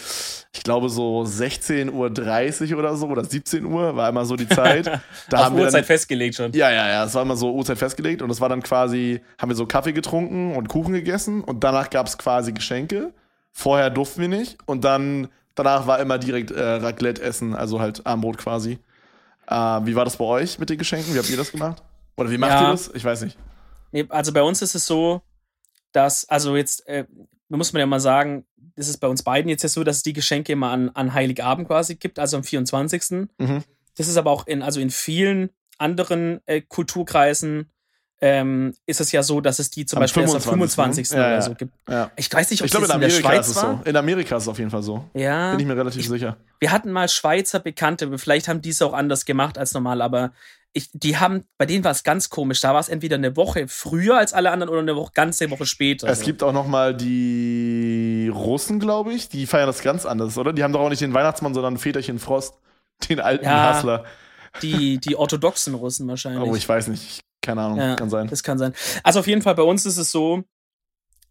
ich 0.53 0.63
glaube 0.63 0.89
so 0.89 1.23
16.30 1.23 2.71
Uhr 2.73 2.79
oder 2.79 2.95
so 2.95 3.07
oder 3.07 3.23
17 3.23 3.65
Uhr 3.65 3.95
war 3.95 4.09
immer 4.09 4.25
so 4.25 4.35
die 4.35 4.47
Zeit. 4.47 4.89
Da 5.29 5.37
Auf 5.37 5.45
haben 5.45 5.55
wir 5.55 5.63
Uhrzeit 5.63 5.81
dann, 5.81 5.85
festgelegt 5.85 6.35
schon. 6.35 6.51
ja, 6.53 6.69
ja, 6.71 6.87
ja, 6.87 7.05
es 7.05 7.13
war 7.15 7.21
immer 7.21 7.35
so 7.35 7.53
Uhrzeit 7.53 7.77
festgelegt 7.77 8.21
und 8.21 8.29
es 8.29 8.41
war 8.41 8.49
dann 8.49 8.61
quasi, 8.61 9.21
haben 9.37 9.49
wir 9.49 9.55
so 9.55 9.65
Kaffee 9.65 9.93
getrunken 9.93 10.55
und 10.55 10.67
Kuchen 10.67 10.93
gegessen 10.93 11.41
und 11.41 11.63
danach 11.63 11.89
gab 11.89 12.07
es 12.07 12.17
quasi 12.17 12.51
Geschenke. 12.51 13.13
Vorher 13.51 13.89
durften 13.89 14.21
wir 14.21 14.27
nicht 14.27 14.57
und 14.65 14.83
dann, 14.83 15.29
danach 15.55 15.87
war 15.87 15.99
immer 15.99 16.17
direkt 16.17 16.51
äh, 16.51 16.61
Raclette 16.61 17.21
essen, 17.21 17.55
also 17.55 17.79
halt 17.79 18.05
Armbrot 18.05 18.37
quasi. 18.37 18.79
Äh, 19.47 19.55
wie 19.55 19.95
war 19.95 20.05
das 20.05 20.17
bei 20.17 20.25
euch 20.25 20.59
mit 20.59 20.69
den 20.69 20.77
Geschenken? 20.77 21.13
Wie 21.13 21.19
habt 21.19 21.29
ihr 21.29 21.37
das 21.37 21.51
gemacht? 21.51 21.81
Oder 22.17 22.31
wie 22.31 22.37
macht 22.37 22.51
Ja. 22.51 22.67
ihr 22.67 22.71
das? 22.71 22.91
Ich 22.93 23.03
weiß 23.03 23.21
nicht. 23.23 23.37
Also 24.09 24.33
bei 24.33 24.41
uns 24.41 24.61
ist 24.61 24.75
es 24.75 24.85
so, 24.85 25.21
dass, 25.91 26.27
also 26.29 26.55
jetzt, 26.55 26.87
äh, 26.87 27.05
muss 27.49 27.73
man 27.73 27.79
ja 27.81 27.85
mal 27.85 27.99
sagen, 27.99 28.45
das 28.75 28.87
ist 28.87 28.97
bei 28.97 29.07
uns 29.07 29.21
beiden 29.23 29.49
jetzt 29.49 29.61
ja 29.63 29.69
so, 29.69 29.83
dass 29.83 29.97
es 29.97 30.03
die 30.03 30.13
Geschenke 30.13 30.53
immer 30.53 30.69
an, 30.71 30.89
an 30.89 31.13
Heiligabend 31.13 31.67
quasi 31.67 31.95
gibt, 31.95 32.17
also 32.17 32.37
am 32.37 32.43
24. 32.43 33.27
Mhm. 33.37 33.63
Das 33.95 34.07
ist 34.07 34.17
aber 34.17 34.31
auch 34.31 34.47
in, 34.47 34.63
also 34.63 34.79
in 34.79 34.89
vielen 34.89 35.49
anderen 35.77 36.41
äh, 36.47 36.61
Kulturkreisen 36.61 37.69
ähm, 38.21 38.73
ist 38.85 39.01
es 39.01 39.11
ja 39.11 39.21
so, 39.21 39.41
dass 39.41 39.59
es 39.59 39.69
die 39.69 39.85
zum 39.85 39.97
Am 39.97 40.03
Beispiel 40.03 40.23
erst 40.23 40.35
am 40.35 40.41
25., 40.41 41.09
25. 41.09 41.11
ne? 41.11 41.17
Ja, 41.17 41.25
oder 41.25 41.35
ja. 41.35 41.41
so 41.41 41.55
gibt. 41.55 41.73
Ja. 41.89 42.11
Ich 42.15 42.33
weiß 42.33 42.51
nicht, 42.51 42.61
ob 42.61 42.65
Ich 42.65 42.71
glaube, 42.71 42.85
es 42.85 42.91
in 42.91 42.95
in 42.95 43.01
der 43.01 43.09
Amerika 43.09 43.33
ist 43.33 43.47
Schweiz 43.47 43.47
es 43.49 43.61
so. 43.61 43.81
In 43.83 43.95
Amerika 43.97 44.37
ist 44.37 44.43
es 44.43 44.47
auf 44.49 44.59
jeden 44.59 44.71
Fall 44.71 44.81
so. 44.81 45.03
Ja. 45.13 45.51
Bin 45.51 45.59
ich 45.59 45.65
mir 45.65 45.75
relativ 45.75 46.07
sicher. 46.07 46.37
Wir 46.59 46.71
hatten 46.71 46.91
mal 46.91 47.09
Schweizer 47.09 47.59
Bekannte, 47.59 48.17
vielleicht 48.17 48.47
haben 48.47 48.61
die 48.61 48.69
es 48.69 48.81
auch 48.81 48.93
anders 48.93 49.25
gemacht 49.25 49.57
als 49.57 49.73
normal, 49.73 50.01
aber 50.01 50.31
ich, 50.73 50.89
die 50.93 51.17
haben, 51.17 51.43
bei 51.59 51.65
denen 51.67 51.83
war 51.83 51.91
es 51.91 52.03
ganz 52.03 52.29
komisch. 52.29 52.59
Da 52.61 52.73
war 52.73 52.79
es 52.79 52.89
entweder 52.89 53.15
eine 53.15 53.35
Woche 53.37 53.67
früher 53.67 54.17
als 54.17 54.33
alle 54.33 54.49
anderen 54.51 54.71
oder 54.71 54.81
eine 54.81 54.95
Woche, 54.95 55.11
ganze 55.13 55.49
Woche 55.51 55.67
später. 55.67 56.07
Es 56.07 56.21
gibt 56.21 56.41
auch 56.41 56.51
noch 56.51 56.67
mal 56.67 56.95
die 56.95 58.29
Russen, 58.33 58.79
glaube 58.79 59.13
ich. 59.13 59.29
Die 59.29 59.45
feiern 59.45 59.67
das 59.67 59.81
ganz 59.83 60.05
anders, 60.05 60.37
oder? 60.37 60.51
Die 60.51 60.63
haben 60.63 60.73
doch 60.73 60.81
auch 60.81 60.89
nicht 60.89 61.01
den 61.01 61.13
Weihnachtsmann, 61.13 61.53
sondern 61.53 61.77
Väterchen 61.77 62.17
Frost. 62.19 62.55
Den 63.09 63.19
alten 63.19 63.45
Ja, 63.45 63.75
Hustler. 63.75 64.05
die, 64.61 64.97
die 64.99 65.15
orthodoxen 65.15 65.73
Russen 65.75 66.07
wahrscheinlich. 66.07 66.49
Oh, 66.49 66.55
ich 66.55 66.67
weiß 66.67 66.87
nicht. 66.87 67.21
Keine 67.41 67.61
Ahnung. 67.61 67.77
Ja, 67.77 67.95
Kann 67.95 68.09
sein. 68.09 68.27
Das 68.27 68.41
kann 68.43 68.57
sein. 68.57 68.73
Also 69.03 69.19
auf 69.19 69.27
jeden 69.27 69.41
Fall 69.41 69.55
bei 69.55 69.63
uns 69.63 69.85
ist 69.85 69.97
es 69.97 70.11
so, 70.11 70.43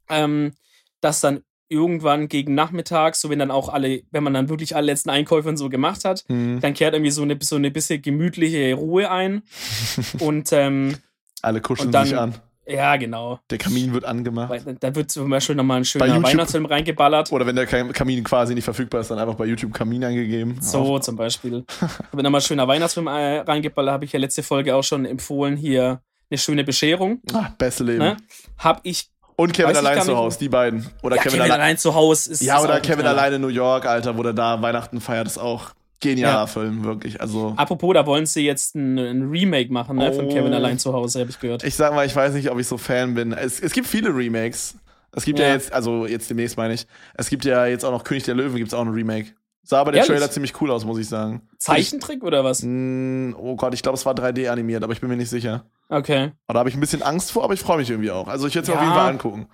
ähm, 0.09 0.53
dass 1.01 1.21
dann 1.21 1.43
irgendwann 1.73 2.29
gegen 2.29 2.55
Nachmittag, 2.55 3.17
so 3.17 3.31
wenn 3.31 3.39
dann 3.39 3.51
auch 3.51 3.69
alle, 3.71 4.03
wenn 4.11 4.23
man 4.23 4.35
dann 4.35 4.49
wirklich 4.49 4.77
alle 4.77 4.87
letzten 4.87 5.11
Einkäufe 5.11 5.49
und 5.49 5.57
so 5.57 5.69
gemacht 5.69 6.05
hat, 6.05 6.25
Hm. 6.29 6.61
dann 6.61 6.75
kehrt 6.75 6.95
irgendwie 6.95 7.11
so 7.11 7.23
eine, 7.23 7.39
so 7.41 7.57
eine 7.57 7.71
bisschen 7.71 8.03
gemütliche 8.03 8.75
Ruhe 8.75 9.11
ein. 9.11 9.43
und 10.21 10.53
ähm, 10.53 10.97
Alle 11.41 11.61
kuscheln 11.61 11.89
und 11.89 11.93
dann- 11.93 12.07
sich 12.07 12.17
an. 12.17 12.35
ja, 12.67 12.97
genau. 12.97 13.41
Der 13.51 13.59
Kamin 13.59 13.93
wird 13.93 14.05
angemacht. 14.05 14.53
Da 14.81 14.95
wird 14.95 15.11
zum 15.11 15.29
Beispiel 15.31 15.57
nochmal 15.57 15.79
ein 15.79 15.85
schöner 15.85 16.07
YouTube- 16.07 16.25
Weihnachtsfilm 16.25 16.67
reingeballert. 16.67 17.33
Oder 17.33 17.47
wenn 17.47 17.57
der 17.57 17.67
Kam- 17.67 17.93
Kamin 17.93 18.23
quasi 18.23 18.55
nicht 18.55 18.65
verfügbar 18.65 19.01
ist, 19.01 19.11
dann 19.11 19.19
einfach 19.19 19.35
bei 19.35 19.47
YouTube 19.47 19.73
Kamin 19.75 20.05
eingegeben. 20.05 20.59
So 20.61 20.99
zum 21.01 21.17
Beispiel. 21.17 21.65
Wenn 22.13 22.23
nochmal 22.23 22.41
ein 22.41 22.45
schöner 22.45 22.69
Weihnachtsfilm 22.69 23.09
äh, 23.09 23.39
reingeballert, 23.39 23.93
habe 23.95 24.05
ich 24.05 24.13
ja 24.13 24.21
letzte 24.21 24.43
Folge 24.45 24.77
auch 24.77 24.85
schon 24.85 25.05
empfohlen, 25.07 25.57
hier 25.57 26.01
eine 26.31 26.39
schöne 26.39 26.65
Bescherung. 26.65 27.21
Ah, 27.33 27.51
beste 27.59 27.85
Leben. 27.85 27.99
Ne? 27.99 28.17
Hab 28.59 28.81
ich. 28.85 29.11
Und 29.37 29.53
Kevin 29.55 29.71
Weiß 29.71 29.79
allein 29.79 30.03
zu. 30.03 30.17
Hause, 30.17 30.39
die 30.39 30.49
beiden. 30.49 30.87
Oder 31.03 31.17
Ja, 31.17 31.23
Kevin, 31.23 31.39
Kevin, 31.39 31.51
allein. 31.53 31.61
allein 31.63 31.79
zu 31.79 31.95
Hause 31.95 32.33
ist 32.33 32.43
Ja, 32.43 32.61
oder 32.63 32.81
Kevin 32.81 33.07
allein 33.07 33.33
in 33.33 33.41
New 33.41 33.49
York, 33.49 33.87
Alter, 33.87 34.17
wo 34.17 34.23
der 34.23 34.33
da 34.35 34.61
Weihnachten 34.63 35.01
feiert, 35.01 35.27
ist 35.27 35.39
auch 35.39 35.71
genialer 36.01 36.41
Ja. 36.41 36.47
Film, 36.47 36.85
wirklich. 36.85 37.21
Also. 37.21 37.55
Apropos, 37.57 37.95
da 37.95 38.05
wollen 38.07 38.27
sie 38.27 38.45
jetzt 38.45 38.75
ein, 38.75 38.99
ein 38.99 39.31
Remake 39.31 39.73
machen, 39.73 39.97
ne? 39.97 40.13
Von 40.13 40.27
Oh. 40.27 40.29
Kevin 40.35 40.53
allein 40.53 40.79
zu 40.79 40.93
Hause, 40.93 41.21
habe 41.21 41.31
ich 41.31 41.39
gehört. 41.41 41.65
Ich 41.65 41.75
sag 41.77 41.95
mal, 41.95 42.05
ich 42.07 42.15
weiß 42.15 42.35
nicht, 42.35 42.51
ob 42.51 42.59
ich 42.59 42.67
so 42.67 42.77
Fan 42.77 43.15
bin. 43.15 43.33
Es, 43.33 43.61
es 43.61 43.73
gibt 43.73 43.87
viele 43.87 44.15
Remakes. 44.15 44.75
Es 45.15 45.25
gibt 45.25 45.39
ja. 45.39 45.47
Ja. 45.49 45.53
jetzt, 45.55 45.73
also 45.73 46.07
jetzt 46.07 46.29
demnächst 46.31 46.57
meine 46.57 46.75
ich, 46.75 46.87
es 47.15 47.29
gibt 47.29 47.45
ja 47.45 47.67
jetzt 47.67 47.85
auch 47.85 47.91
noch 47.93 48.03
König 48.05 48.25
der 48.25 48.35
Löwen, 48.35 48.57
gibt's 48.57 48.73
auch 48.75 48.81
ein 48.83 48.89
Remake. 48.89 49.29
Sah 49.65 49.81
aber 49.81 49.93
der 49.93 50.01
Ehrlich? 50.01 50.17
Trailer 50.17 50.31
ziemlich 50.31 50.61
cool 50.61 50.71
aus, 50.71 50.85
muss 50.85 50.99
ich 50.99 51.09
sagen. 51.09 51.49
Zeichentrick 51.59 52.25
oder 52.25 52.43
was? 52.45 52.63
Mm, 52.65 53.33
oh 53.39 53.55
Gott, 53.57 53.75
ich 53.75 53.83
glaube, 53.83 53.97
es 53.97 54.05
war 54.05 54.15
3D 54.15 54.49
animiert, 54.49 54.83
aber 54.83 54.93
ich 54.93 55.01
bin 55.01 55.09
mir 55.09 55.17
nicht 55.17 55.31
sicher. 55.31 55.67
Okay. 55.89 56.33
Aber 56.47 56.55
da 56.55 56.59
habe 56.61 56.69
ich 56.69 56.75
ein 56.77 56.81
bisschen 56.81 57.03
Angst 57.03 57.31
vor, 57.33 57.45
aber 57.45 57.55
ich 57.55 57.61
freue 57.61 57.77
mich 57.77 57.89
irgendwie 57.91 58.11
auch. 58.11 58.27
Also 58.27 58.47
ich 58.49 58.55
werde 58.55 58.65
es 58.65 58.69
mir 58.69 58.75
Ja. 58.75 58.81
auf 58.81 58.87
jeden 58.87 58.95
Fall 58.99 59.11
angucken. 59.11 59.49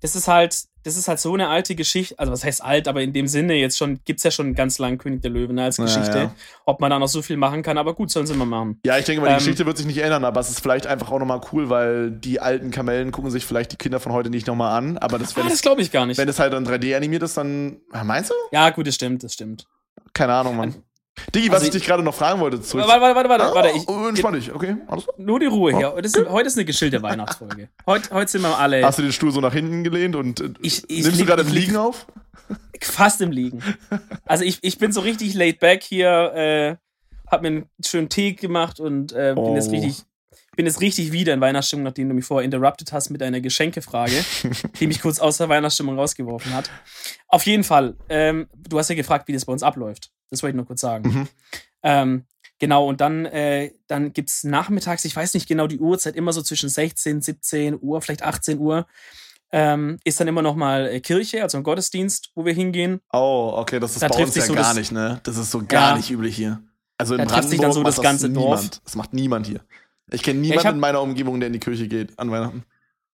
Das 0.00 0.16
ist 0.16 0.28
halt, 0.28 0.64
das 0.84 0.96
ist 0.96 1.08
halt 1.08 1.20
so 1.20 1.34
eine 1.34 1.48
alte 1.48 1.74
Geschichte. 1.74 2.18
Also, 2.18 2.32
was 2.32 2.44
heißt 2.44 2.62
alt, 2.64 2.88
aber 2.88 3.02
in 3.02 3.12
dem 3.12 3.26
Sinne 3.26 3.54
jetzt 3.54 3.78
schon, 3.78 4.00
gibt's 4.04 4.22
ja 4.22 4.30
schon 4.30 4.54
ganz 4.54 4.78
lang 4.78 4.98
König 4.98 5.22
der 5.22 5.30
Löwen 5.30 5.56
ne, 5.56 5.64
als 5.64 5.76
Ja, 5.78 5.84
Geschichte. 5.84 6.18
ja. 6.18 6.34
Ob 6.64 6.80
man 6.80 6.90
da 6.90 6.98
noch 6.98 7.08
so 7.08 7.22
viel 7.22 7.36
machen 7.36 7.62
kann, 7.62 7.78
aber 7.78 7.94
gut, 7.94 8.10
sollen 8.10 8.26
sie 8.26 8.34
mal 8.34 8.44
machen. 8.44 8.80
Ja, 8.84 8.98
ich 8.98 9.04
denke 9.04 9.20
mal, 9.22 9.28
die 9.28 9.32
Ähm, 9.34 9.38
Geschichte 9.38 9.66
wird 9.66 9.76
sich 9.76 9.86
nicht 9.86 9.98
ändern, 9.98 10.24
aber 10.24 10.40
es 10.40 10.50
ist 10.50 10.60
vielleicht 10.60 10.86
einfach 10.86 11.10
auch 11.10 11.18
nochmal 11.18 11.40
cool, 11.52 11.68
weil 11.70 12.10
die 12.10 12.40
alten 12.40 12.70
Kamellen 12.70 13.12
gucken 13.12 13.30
sich 13.30 13.44
vielleicht 13.44 13.72
die 13.72 13.76
Kinder 13.76 14.00
von 14.00 14.12
heute 14.12 14.30
nicht 14.30 14.46
nochmal 14.46 14.76
an. 14.76 14.98
Aber 14.98 15.18
das, 15.18 15.36
Ah, 15.36 15.42
das 15.44 15.54
es, 15.54 15.62
glaube 15.62 15.82
ich 15.82 15.90
gar 15.92 16.06
nicht. 16.06 16.18
wenn 16.18 16.28
es 16.28 16.38
halt 16.38 16.52
dann 16.52 16.66
3D 16.66 16.96
animiert 16.96 17.22
ist, 17.22 17.36
dann. 17.36 17.78
Meinst 18.04 18.30
du? 18.30 18.34
Ja, 18.52 18.70
gut, 18.70 18.86
das 18.86 18.94
stimmt, 18.94 19.22
das 19.24 19.34
stimmt. 19.34 19.66
Keine 20.14 20.32
Ahnung, 20.34 20.56
Mann. 20.56 20.74
Digi, 21.34 21.48
was 21.48 21.56
Also 21.56 21.66
ich 21.66 21.72
dich 21.72 21.84
gerade 21.84 22.02
noch 22.02 22.14
fragen 22.14 22.40
wollte, 22.40 22.60
zurück. 22.60 22.86
Warte, 22.86 23.00
warte, 23.00 23.14
warte, 23.14 23.28
warte, 23.28 23.54
warte. 23.54 23.70
Ich, 23.78 23.88
oh, 23.88 24.06
entspann 24.08 24.34
dich, 24.34 24.52
okay? 24.52 24.76
Alles 24.86 25.04
klar. 25.04 25.14
nur 25.18 25.38
die 25.40 25.46
Ruhe 25.46 25.76
hier. 25.76 25.92
Heute 25.92 26.06
ist, 26.06 26.16
heute 26.28 26.46
ist 26.46 26.56
eine 26.56 26.64
geschillte 26.64 27.02
Weihnachtsfolge. 27.02 27.68
Heute, 27.86 28.10
heute 28.14 28.30
sind 28.30 28.42
wir 28.42 28.58
alle 28.58 28.84
Hast 28.84 28.98
du 28.98 29.02
den 29.02 29.12
Stuhl 29.12 29.30
so 29.30 29.40
nach 29.40 29.52
hinten 29.52 29.84
gelehnt 29.84 30.16
und 30.16 30.40
äh, 30.40 30.50
Ich- 30.60 30.88
ich 30.90 31.04
nimmst 31.04 31.20
du 31.20 31.24
gerade 31.26 31.42
im 31.42 31.52
Liegen 31.52 31.76
auf? 31.76 32.06
fast 32.82 33.20
im 33.20 33.30
Liegen. 33.30 33.62
Also 34.24 34.44
ich, 34.44 34.58
ich 34.62 34.78
bin 34.78 34.90
so 34.92 35.00
richtig 35.02 35.34
laid 35.34 35.60
back 35.60 35.82
hier, 35.82 36.08
äh, 36.34 36.76
hab 37.30 37.42
mir 37.42 37.48
einen 37.48 37.66
schönen 37.84 38.08
Tee 38.08 38.32
gemacht 38.32 38.80
und 38.80 39.12
äh, 39.12 39.34
bin 39.34 39.54
jetzt 39.54 39.68
Oh. 39.68 39.72
richtig 39.72 40.02
bin 40.54 40.66
jetzt 40.66 40.82
richtig 40.82 41.12
wieder 41.12 41.32
in 41.32 41.40
Weihnachtsstimmung, 41.40 41.82
nachdem 41.84 42.10
du 42.10 42.14
mich 42.14 42.26
vorher 42.26 42.44
interrupted 42.44 42.92
hast 42.92 43.08
mit 43.08 43.22
deiner 43.22 43.40
Geschenkefrage, 43.40 44.22
die 44.80 44.86
mich 44.86 45.00
kurz 45.00 45.18
aus 45.18 45.38
der 45.38 45.48
Weihnachtsstimmung 45.48 45.98
rausgeworfen 45.98 46.52
hat. 46.52 46.70
Auf 47.28 47.46
jeden 47.46 47.64
Fall, 47.64 47.94
ähm, 48.10 48.48
du 48.68 48.78
hast 48.78 48.90
ja 48.90 48.94
gefragt, 48.94 49.28
wie 49.28 49.32
das 49.32 49.46
bei 49.46 49.52
uns 49.54 49.62
abläuft. 49.62 50.10
Das 50.32 50.42
wollte 50.42 50.52
ich 50.52 50.56
nur 50.56 50.66
kurz 50.66 50.80
sagen. 50.80 51.08
Mhm. 51.10 51.28
Ähm, 51.82 52.24
genau, 52.58 52.86
und 52.88 53.00
dann, 53.02 53.26
äh, 53.26 53.72
dann 53.86 54.12
gibt 54.12 54.30
es 54.30 54.44
nachmittags, 54.44 55.04
ich 55.04 55.14
weiß 55.14 55.34
nicht 55.34 55.46
genau 55.46 55.66
die 55.66 55.78
Uhrzeit, 55.78 56.16
immer 56.16 56.32
so 56.32 56.40
zwischen 56.42 56.68
16, 56.70 57.20
17 57.20 57.78
Uhr, 57.80 58.00
vielleicht 58.00 58.22
18 58.22 58.58
Uhr, 58.58 58.86
ähm, 59.52 59.98
ist 60.04 60.18
dann 60.18 60.28
immer 60.28 60.40
noch 60.40 60.56
mal 60.56 60.86
äh, 60.86 61.00
Kirche, 61.00 61.42
also 61.42 61.58
ein 61.58 61.64
Gottesdienst, 61.64 62.30
wo 62.34 62.46
wir 62.46 62.54
hingehen. 62.54 63.00
Oh, 63.12 63.52
okay, 63.56 63.78
das 63.78 63.92
ist 63.92 64.02
Da 64.02 64.08
bei 64.08 64.22
uns 64.24 64.34
ja 64.34 64.42
so 64.42 64.54
gar 64.54 64.62
das- 64.64 64.76
nicht, 64.76 64.92
ne? 64.92 65.20
Das 65.24 65.36
ist 65.36 65.50
so 65.50 65.62
gar 65.66 65.90
Ja. 65.90 65.96
nicht 65.96 66.10
üblich 66.10 66.34
hier. 66.34 66.62
Also 66.96 67.14
in 67.14 67.20
Da 67.20 67.26
trifft 67.26 67.50
sich 67.50 67.58
dann 67.60 67.70
Brandenburg 67.70 67.92
so 67.94 68.00
das 68.00 68.02
ganze 68.02 68.30
Dorf. 68.30 68.60
niemand. 68.60 68.80
Das 68.86 68.94
macht 68.96 69.12
niemand 69.12 69.46
hier. 69.46 69.60
Ich 70.10 70.22
kenne 70.22 70.40
niemanden 70.40 70.64
hab- 70.66 70.74
in 70.74 70.80
meiner 70.80 71.02
Umgebung, 71.02 71.38
der 71.40 71.48
in 71.48 71.52
die 71.52 71.60
Kirche 71.60 71.88
geht 71.88 72.18
an 72.18 72.30
Weihnachten. 72.30 72.64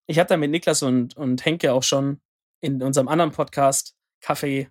Ich 0.07 0.17
habe 0.19 0.29
da 0.29 0.37
mit 0.37 0.49
Niklas 0.51 0.81
und, 0.83 1.17
und 1.17 1.43
Henke 1.45 1.73
auch 1.73 1.83
schon 1.83 2.21
in 2.61 2.81
unserem 2.81 3.07
anderen 3.09 3.31
Podcast, 3.31 3.95
Café 4.23 4.67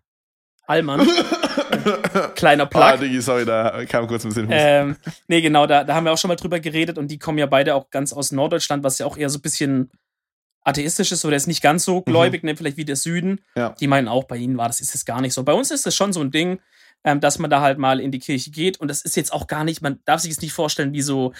Allmann, 0.69 1.09
kleiner 2.35 2.67
Plug. 2.67 2.83
ah, 2.83 2.97
Digi, 2.97 3.21
sorry, 3.23 3.45
da 3.45 3.85
kam 3.87 4.07
kurz 4.07 4.25
ein 4.25 4.29
bisschen 4.29 4.45
Husten. 4.45 4.59
Ähm, 4.59 4.97
nee, 5.27 5.41
genau, 5.41 5.67
da, 5.67 5.83
da 5.83 5.95
haben 5.95 6.05
wir 6.05 6.13
auch 6.13 6.19
schon 6.19 6.29
mal 6.29 6.37
drüber 6.37 6.61
geredet 6.61 6.99
und 6.99 7.11
die 7.11 7.19
kommen 7.19 7.39
ja 7.39 7.47
beide 7.47 7.75
auch 7.75 7.91
ganz 7.91 8.13
aus 8.13 8.33
Norddeutschland, 8.33 8.85
was 8.85 8.99
ja 8.99 9.07
auch 9.07 9.17
eher 9.17 9.31
so 9.31 9.39
ein 9.39 9.43
bisschen 9.43 9.91
atheistisch 10.63 11.11
ist 11.13 11.25
oder 11.25 11.37
ist 11.37 11.47
nicht 11.47 11.63
ganz 11.63 11.85
so 11.85 12.03
gläubig, 12.03 12.45
ne, 12.45 12.55
vielleicht 12.55 12.77
wie 12.77 12.85
der 12.85 12.97
Süden. 12.97 13.31
Mhm. 13.31 13.39
Ja. 13.57 13.75
Die 13.81 13.87
meinen 13.87 14.09
auch, 14.09 14.25
bei 14.25 14.37
ihnen 14.37 14.59
war 14.59 14.69
das 14.69 14.81
ist 14.81 14.95
es 14.95 15.05
gar 15.05 15.21
nicht 15.21 15.33
so. 15.33 15.43
Bei 15.43 15.55
uns 15.55 15.71
ist 15.71 15.87
es 15.87 15.97
schon 15.97 16.13
so 16.13 16.21
ein 16.21 16.31
Ding, 16.31 16.61
ähm, 17.05 17.21
dass 17.21 17.39
man 17.39 17.49
da 17.49 17.63
halt 17.63 17.79
mal 17.79 18.01
in 18.01 18.11
die 18.11 18.19
Kirche 18.19 18.51
geht 18.51 18.79
und 18.79 18.89
das 18.89 19.01
ist 19.03 19.17
jetzt 19.17 19.33
auch 19.33 19.47
gar 19.47 19.65
nicht, 19.65 19.81
man 19.81 20.01
darf 20.05 20.21
sich 20.21 20.33
es 20.33 20.43
nicht 20.43 20.53
vorstellen 20.53 20.93
wie 20.93 21.03
so 21.03 21.33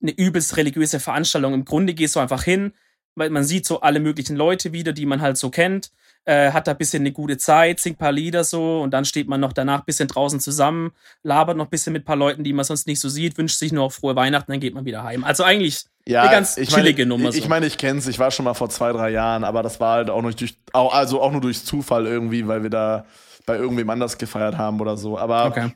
eine 0.00 0.12
übelst 0.12 0.56
religiöse 0.56 1.00
Veranstaltung. 1.00 1.54
Im 1.54 1.64
Grunde 1.64 1.94
gehst 1.94 2.14
du 2.14 2.20
einfach 2.20 2.44
hin, 2.44 2.72
weil 3.16 3.30
man 3.30 3.42
sieht 3.42 3.66
so 3.66 3.80
alle 3.80 3.98
möglichen 3.98 4.36
Leute 4.36 4.72
wieder, 4.72 4.92
die 4.92 5.06
man 5.06 5.20
halt 5.20 5.36
so 5.36 5.50
kennt, 5.50 5.90
äh, 6.28 6.52
hat 6.52 6.66
da 6.66 6.72
ein 6.72 6.76
bisschen 6.76 7.02
eine 7.02 7.12
gute 7.12 7.38
Zeit, 7.38 7.80
singt 7.80 7.96
ein 7.96 7.98
paar 7.98 8.12
Lieder 8.12 8.44
so 8.44 8.82
und 8.82 8.90
dann 8.90 9.06
steht 9.06 9.28
man 9.28 9.40
noch 9.40 9.54
danach 9.54 9.80
ein 9.80 9.86
bisschen 9.86 10.08
draußen 10.08 10.40
zusammen, 10.40 10.92
labert 11.22 11.56
noch 11.56 11.64
ein 11.64 11.70
bisschen 11.70 11.94
mit 11.94 12.02
ein 12.02 12.04
paar 12.04 12.16
Leuten, 12.16 12.44
die 12.44 12.52
man 12.52 12.66
sonst 12.66 12.86
nicht 12.86 13.00
so 13.00 13.08
sieht, 13.08 13.38
wünscht 13.38 13.58
sich 13.58 13.72
nur 13.72 13.84
auf 13.84 13.94
frohe 13.94 14.14
Weihnachten, 14.14 14.52
dann 14.52 14.60
geht 14.60 14.74
man 14.74 14.84
wieder 14.84 15.02
heim. 15.02 15.24
Also 15.24 15.42
eigentlich 15.42 15.86
eine 16.06 16.30
ganz 16.30 16.58
ich 16.58 16.68
chillige 16.68 17.06
meine, 17.06 17.08
Nummer. 17.08 17.30
Ich, 17.30 17.36
ich 17.36 17.42
so. 17.44 17.48
meine, 17.48 17.64
ich 17.64 17.78
kenn's. 17.78 18.06
Ich 18.06 18.18
war 18.18 18.30
schon 18.30 18.44
mal 18.44 18.52
vor 18.52 18.68
zwei, 18.68 18.92
drei 18.92 19.08
Jahren, 19.08 19.42
aber 19.42 19.62
das 19.62 19.80
war 19.80 19.94
halt 19.94 20.10
auch 20.10 20.20
nur 20.20 20.32
durch, 20.32 20.58
auch, 20.74 20.92
also 20.92 21.22
auch 21.22 21.32
nur 21.32 21.40
durch 21.40 21.64
Zufall 21.64 22.06
irgendwie, 22.06 22.46
weil 22.46 22.62
wir 22.62 22.70
da 22.70 23.06
bei 23.46 23.56
irgendwem 23.56 23.88
anders 23.88 24.18
gefeiert 24.18 24.58
haben 24.58 24.80
oder 24.82 24.98
so. 24.98 25.16
Aber 25.16 25.46
okay. 25.46 25.72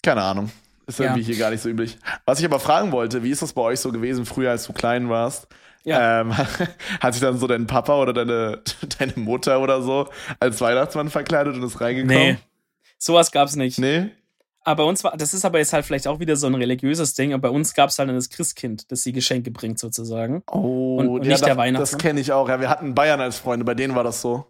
keine 0.00 0.22
Ahnung. 0.22 0.52
Ist 0.86 1.00
Ja. 1.00 1.06
irgendwie 1.06 1.22
hier 1.22 1.38
gar 1.38 1.50
nicht 1.50 1.60
so 1.60 1.68
üblich. 1.68 1.98
Was 2.24 2.38
ich 2.38 2.44
aber 2.44 2.60
fragen 2.60 2.92
wollte, 2.92 3.24
wie 3.24 3.30
ist 3.30 3.42
das 3.42 3.52
bei 3.52 3.62
euch 3.62 3.80
so 3.80 3.90
gewesen, 3.90 4.26
früher, 4.26 4.50
als 4.50 4.64
du 4.64 4.72
klein 4.72 5.08
warst? 5.08 5.48
Ja. 5.84 6.20
Ähm, 6.20 6.36
hat 7.00 7.12
sich 7.14 7.20
dann 7.22 7.38
so 7.38 7.46
dein 7.46 7.66
Papa 7.66 8.00
oder 8.00 8.12
deine, 8.12 8.60
deine 8.98 9.12
Mutter 9.16 9.60
oder 9.60 9.82
so 9.82 10.08
als 10.40 10.60
Weihnachtsmann 10.60 11.10
verkleidet 11.10 11.56
und 11.56 11.62
ist 11.62 11.80
reingekommen? 11.80 12.16
Nee. 12.16 12.36
Sowas 12.98 13.32
gab's 13.32 13.56
nicht. 13.56 13.78
Nee? 13.78 14.10
Aber 14.64 14.84
bei 14.84 14.88
uns 14.88 15.02
war, 15.02 15.16
das 15.16 15.34
ist 15.34 15.44
aber 15.44 15.58
jetzt 15.58 15.72
halt 15.72 15.84
vielleicht 15.84 16.06
auch 16.06 16.20
wieder 16.20 16.36
so 16.36 16.46
ein 16.46 16.54
religiöses 16.54 17.14
Ding, 17.14 17.32
aber 17.34 17.48
bei 17.48 17.54
uns 17.54 17.74
gab's 17.74 17.98
halt 17.98 18.08
dann 18.08 18.14
das 18.14 18.30
Christkind, 18.30 18.92
das 18.92 19.02
die 19.02 19.12
Geschenke 19.12 19.50
bringt 19.50 19.80
sozusagen. 19.80 20.44
Oh, 20.52 20.98
Und- 20.98 21.08
und 21.08 21.14
ja, 21.24 21.30
nicht 21.30 21.32
das, 21.32 21.40
der 21.40 21.56
Weihnachtsmann? 21.56 21.98
Das 21.98 22.04
kenne 22.06 22.20
ich 22.20 22.30
auch. 22.30 22.48
Ja, 22.48 22.60
wir 22.60 22.68
hatten 22.70 22.94
Bayern 22.94 23.20
als 23.20 23.38
Freunde, 23.38 23.64
bei 23.64 23.74
denen 23.74 23.96
war 23.96 24.04
das 24.04 24.20
so. 24.22 24.46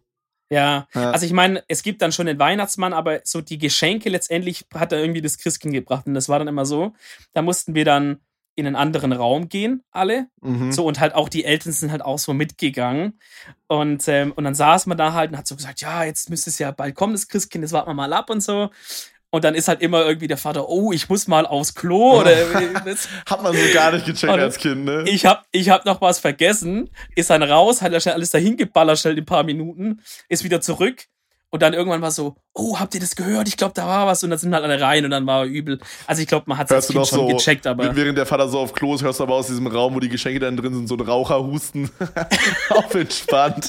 Ja, 0.50 0.86
Ja. 0.94 1.12
also 1.12 1.24
ich 1.24 1.32
meine, 1.32 1.64
es 1.66 1.82
gibt 1.82 2.02
dann 2.02 2.12
schon 2.12 2.26
den 2.26 2.38
Weihnachtsmann, 2.38 2.92
aber 2.92 3.20
so 3.24 3.40
die 3.40 3.56
Geschenke 3.56 4.10
letztendlich 4.10 4.66
hat 4.74 4.92
er 4.92 4.98
irgendwie 5.00 5.22
das 5.22 5.38
Christkind 5.38 5.72
gebracht. 5.72 6.06
Und 6.06 6.12
das 6.12 6.28
war 6.28 6.38
dann 6.38 6.48
immer 6.48 6.66
so, 6.66 6.92
da 7.32 7.40
mussten 7.40 7.74
wir 7.74 7.86
dann 7.86 8.20
in 8.54 8.66
einen 8.66 8.76
anderen 8.76 9.12
Raum 9.12 9.48
gehen, 9.48 9.82
alle. 9.90 10.26
Mhm. 10.40 10.72
So, 10.72 10.84
und 10.84 11.00
halt 11.00 11.14
auch 11.14 11.28
die 11.28 11.44
Eltern 11.44 11.72
sind 11.72 11.90
halt 11.90 12.02
auch 12.02 12.18
so 12.18 12.34
mitgegangen. 12.34 13.18
Und, 13.66 14.06
ähm, 14.08 14.32
und 14.32 14.44
dann 14.44 14.54
saß 14.54 14.86
man 14.86 14.98
da 14.98 15.14
halt 15.14 15.32
und 15.32 15.38
hat 15.38 15.46
so 15.46 15.56
gesagt, 15.56 15.80
ja, 15.80 16.04
jetzt 16.04 16.28
müsste 16.28 16.50
es 16.50 16.58
ja 16.58 16.70
bald 16.70 16.94
kommen, 16.94 17.14
das 17.14 17.28
Christkind, 17.28 17.64
das 17.64 17.72
warten 17.72 17.88
wir 17.88 17.94
mal 17.94 18.12
ab 18.12 18.28
und 18.30 18.42
so. 18.42 18.70
Und 19.30 19.44
dann 19.44 19.54
ist 19.54 19.66
halt 19.68 19.80
immer 19.80 20.04
irgendwie 20.04 20.26
der 20.26 20.36
Vater, 20.36 20.68
oh, 20.68 20.92
ich 20.92 21.08
muss 21.08 21.26
mal 21.26 21.46
aufs 21.46 21.74
Klo 21.74 22.18
oder 22.20 22.34
das, 22.84 23.08
Hat 23.24 23.42
man 23.42 23.54
so 23.56 23.62
gar 23.72 23.90
nicht 23.92 24.04
gecheckt 24.04 24.30
Oder- 24.30 24.42
als 24.42 24.58
Kind, 24.58 24.84
ne? 24.84 25.04
ich 25.06 25.24
hab, 25.24 25.46
ich 25.52 25.70
hab 25.70 25.86
noch 25.86 26.02
was 26.02 26.18
vergessen, 26.18 26.90
ist 27.16 27.30
dann 27.30 27.42
raus, 27.42 27.80
hat 27.80 27.94
er 27.94 28.00
schnell 28.00 28.14
alles 28.14 28.30
dahin 28.30 28.58
geballert, 28.58 28.98
schnell 28.98 29.14
in 29.14 29.20
ein 29.20 29.26
paar 29.26 29.44
Minuten, 29.44 30.02
ist 30.28 30.44
wieder 30.44 30.60
zurück 30.60 31.06
und 31.52 31.60
dann 31.62 31.74
irgendwann 31.74 32.00
war 32.00 32.10
so, 32.10 32.34
oh, 32.54 32.80
habt 32.80 32.94
ihr 32.94 33.00
das 33.00 33.14
gehört? 33.14 33.46
Ich 33.46 33.58
glaube, 33.58 33.74
da 33.74 33.86
war 33.86 34.06
was 34.06 34.24
und 34.24 34.30
dann 34.30 34.38
sind 34.38 34.54
halt 34.54 34.64
alle 34.64 34.80
rein 34.80 35.04
und 35.04 35.10
dann 35.10 35.26
war 35.26 35.40
er 35.42 35.44
übel. 35.46 35.78
Also 36.06 36.22
ich 36.22 36.26
glaube, 36.26 36.44
man 36.46 36.56
hat 36.56 36.70
es 36.70 36.90
schon 36.90 37.04
so, 37.04 37.26
gecheckt, 37.26 37.66
aber 37.66 37.94
während 37.94 38.16
der 38.16 38.24
Vater 38.24 38.48
so 38.48 38.58
auf 38.58 38.72
Klo 38.72 38.94
ist, 38.94 39.02
hörst 39.02 39.20
du 39.20 39.24
aber 39.24 39.34
aus 39.34 39.48
diesem 39.48 39.66
Raum, 39.66 39.94
wo 39.94 40.00
die 40.00 40.08
Geschenke 40.08 40.40
dann 40.40 40.56
drin 40.56 40.72
sind, 40.74 40.88
so 40.88 40.94
ein 40.94 41.00
Raucherhusten 41.00 41.90
auf 42.70 42.94
entspannt. 42.94 43.68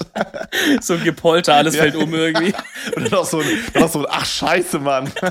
so 0.81 0.93
ein 0.93 1.03
Gepolter, 1.03 1.55
alles 1.55 1.75
Ja. 1.75 1.81
fällt 1.81 1.97
um 1.97 2.13
irgendwie. 2.13 2.53
Und 2.95 3.03
dann 3.03 3.11
noch 3.11 3.25
so 3.25 3.39
ein, 3.39 3.47
dann 3.73 3.83
noch 3.83 3.89
so 3.91 3.99
ein 3.99 4.05
ach 4.09 4.25
scheiße, 4.25 4.79
Mann. 4.79 5.11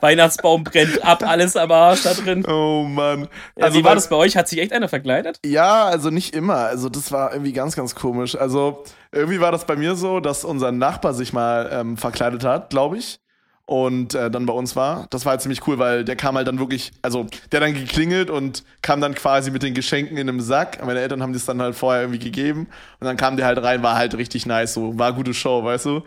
Weihnachtsbaum 0.00 0.64
brennt 0.64 1.04
ab, 1.04 1.22
alles 1.26 1.56
am 1.56 1.70
Arsch 1.70 2.02
da 2.02 2.14
drin. 2.14 2.44
Oh 2.46 2.84
Mann. 2.84 3.28
Also, 3.60 3.78
wie 3.78 3.84
war 3.84 3.94
das 3.94 4.08
bei 4.08 4.16
euch? 4.16 4.36
Hat 4.36 4.48
sich 4.48 4.60
echt 4.60 4.72
einer 4.72 4.88
verkleidet? 4.88 5.38
Ja, 5.44 5.84
also 5.84 6.10
nicht 6.10 6.34
immer. 6.34 6.56
Also 6.56 6.88
das 6.88 7.12
war 7.12 7.32
irgendwie 7.32 7.52
ganz, 7.52 7.76
ganz 7.76 7.94
komisch. 7.94 8.36
Also 8.36 8.84
irgendwie 9.12 9.40
war 9.40 9.52
das 9.52 9.66
bei 9.66 9.76
mir 9.76 9.94
so, 9.94 10.20
dass 10.20 10.44
unser 10.44 10.72
Nachbar 10.72 11.14
sich 11.14 11.32
mal 11.32 11.70
ähm, 11.72 11.96
verkleidet 11.96 12.44
hat, 12.44 12.70
glaube 12.70 12.98
ich. 12.98 13.21
Und 13.64 14.14
äh, 14.14 14.28
dann 14.28 14.44
bei 14.44 14.52
uns 14.52 14.74
war. 14.74 15.06
Das 15.10 15.24
war 15.24 15.30
halt 15.30 15.40
ziemlich 15.40 15.66
cool, 15.66 15.78
weil 15.78 16.04
der 16.04 16.16
kam 16.16 16.36
halt 16.36 16.48
dann 16.48 16.58
wirklich, 16.58 16.90
also 17.00 17.26
der 17.52 17.60
dann 17.60 17.72
geklingelt 17.72 18.28
und 18.28 18.64
kam 18.82 19.00
dann 19.00 19.14
quasi 19.14 19.52
mit 19.52 19.62
den 19.62 19.72
Geschenken 19.72 20.16
in 20.18 20.28
einem 20.28 20.40
Sack. 20.40 20.84
Meine 20.84 21.00
Eltern 21.00 21.22
haben 21.22 21.32
das 21.32 21.44
dann 21.46 21.62
halt 21.62 21.76
vorher 21.76 22.02
irgendwie 22.02 22.18
gegeben. 22.18 22.66
Und 22.98 23.06
dann 23.06 23.16
kam 23.16 23.36
der 23.36 23.46
halt 23.46 23.62
rein, 23.62 23.82
war 23.84 23.94
halt 23.96 24.16
richtig 24.16 24.46
nice, 24.46 24.74
so 24.74 24.98
war 24.98 25.12
gute 25.12 25.32
Show, 25.32 25.62
weißt 25.62 25.86
du? 25.86 26.02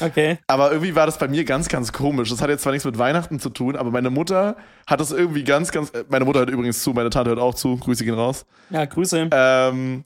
Okay. 0.00 0.38
Aber 0.48 0.72
irgendwie 0.72 0.96
war 0.96 1.06
das 1.06 1.16
bei 1.16 1.28
mir 1.28 1.44
ganz, 1.44 1.68
ganz 1.68 1.92
komisch. 1.92 2.28
Das 2.28 2.42
hat 2.42 2.50
jetzt 2.50 2.62
zwar 2.62 2.72
nichts 2.72 2.84
mit 2.84 2.98
Weihnachten 2.98 3.38
zu 3.38 3.50
tun, 3.50 3.76
aber 3.76 3.92
meine 3.92 4.10
Mutter 4.10 4.56
hat 4.86 5.00
das 5.00 5.12
irgendwie 5.12 5.44
ganz, 5.44 5.70
ganz. 5.70 5.90
äh, 5.90 6.04
Meine 6.08 6.24
Mutter 6.24 6.40
hört 6.40 6.50
übrigens 6.50 6.82
zu, 6.82 6.90
meine 6.92 7.10
Tante 7.10 7.30
hört 7.30 7.40
auch 7.40 7.54
zu. 7.54 7.76
Grüße 7.76 8.04
gehen 8.04 8.14
raus. 8.14 8.44
Ja, 8.70 8.84
Grüße. 8.84 9.30
Ähm, 9.30 10.04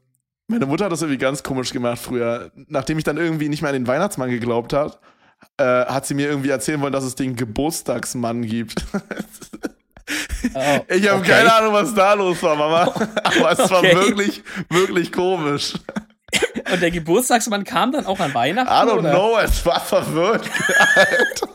meine 0.49 0.66
Mutter 0.66 0.85
hat 0.85 0.92
das 0.92 1.00
irgendwie 1.00 1.19
ganz 1.19 1.42
komisch 1.42 1.73
gemacht 1.73 1.99
früher. 1.99 2.50
Nachdem 2.69 2.99
ich 2.99 3.04
dann 3.04 3.16
irgendwie 3.16 3.49
nicht 3.49 3.62
mehr 3.62 3.71
an 3.71 3.75
den 3.76 3.87
Weihnachtsmann 3.87 4.28
geglaubt 4.30 4.73
hat, 4.75 5.00
äh, 5.57 5.65
hat 5.87 6.07
sie 6.07 6.15
mir 6.15 6.29
irgendwie 6.29 6.51
erzählen 6.51 6.81
wollen, 6.81 6.93
dass 6.93 7.05
es 7.05 7.15
den 7.15 7.37
Geburtstagsmann 7.37 8.43
gibt. 8.43 8.85
Oh, 10.55 10.81
Ich 10.89 11.09
habe 11.09 11.21
okay. 11.21 11.31
keine 11.31 11.55
Ahnung, 11.55 11.73
was 11.73 11.95
da 11.95 12.15
los 12.15 12.43
war, 12.43 12.57
Mama. 12.57 12.83
Aber 13.25 13.53
es 13.53 13.71
war 13.71 13.79
Okay. 13.79 13.95
wirklich, 13.95 14.43
wirklich 14.69 15.13
komisch. 15.13 15.75
Und 16.73 16.81
der 16.83 16.91
Geburtstagsmann 16.91 17.65
kam 17.65 17.93
dann 17.93 18.07
auch 18.07 18.19
an 18.21 18.33
Weihnachten? 18.35 18.69
I 18.71 18.91
don't 18.91 18.99
oder? 18.99 19.11
know, 19.13 19.39
es 19.39 19.65
war 19.67 19.81
verwirrt. 19.81 20.49
Alter. 20.97 21.49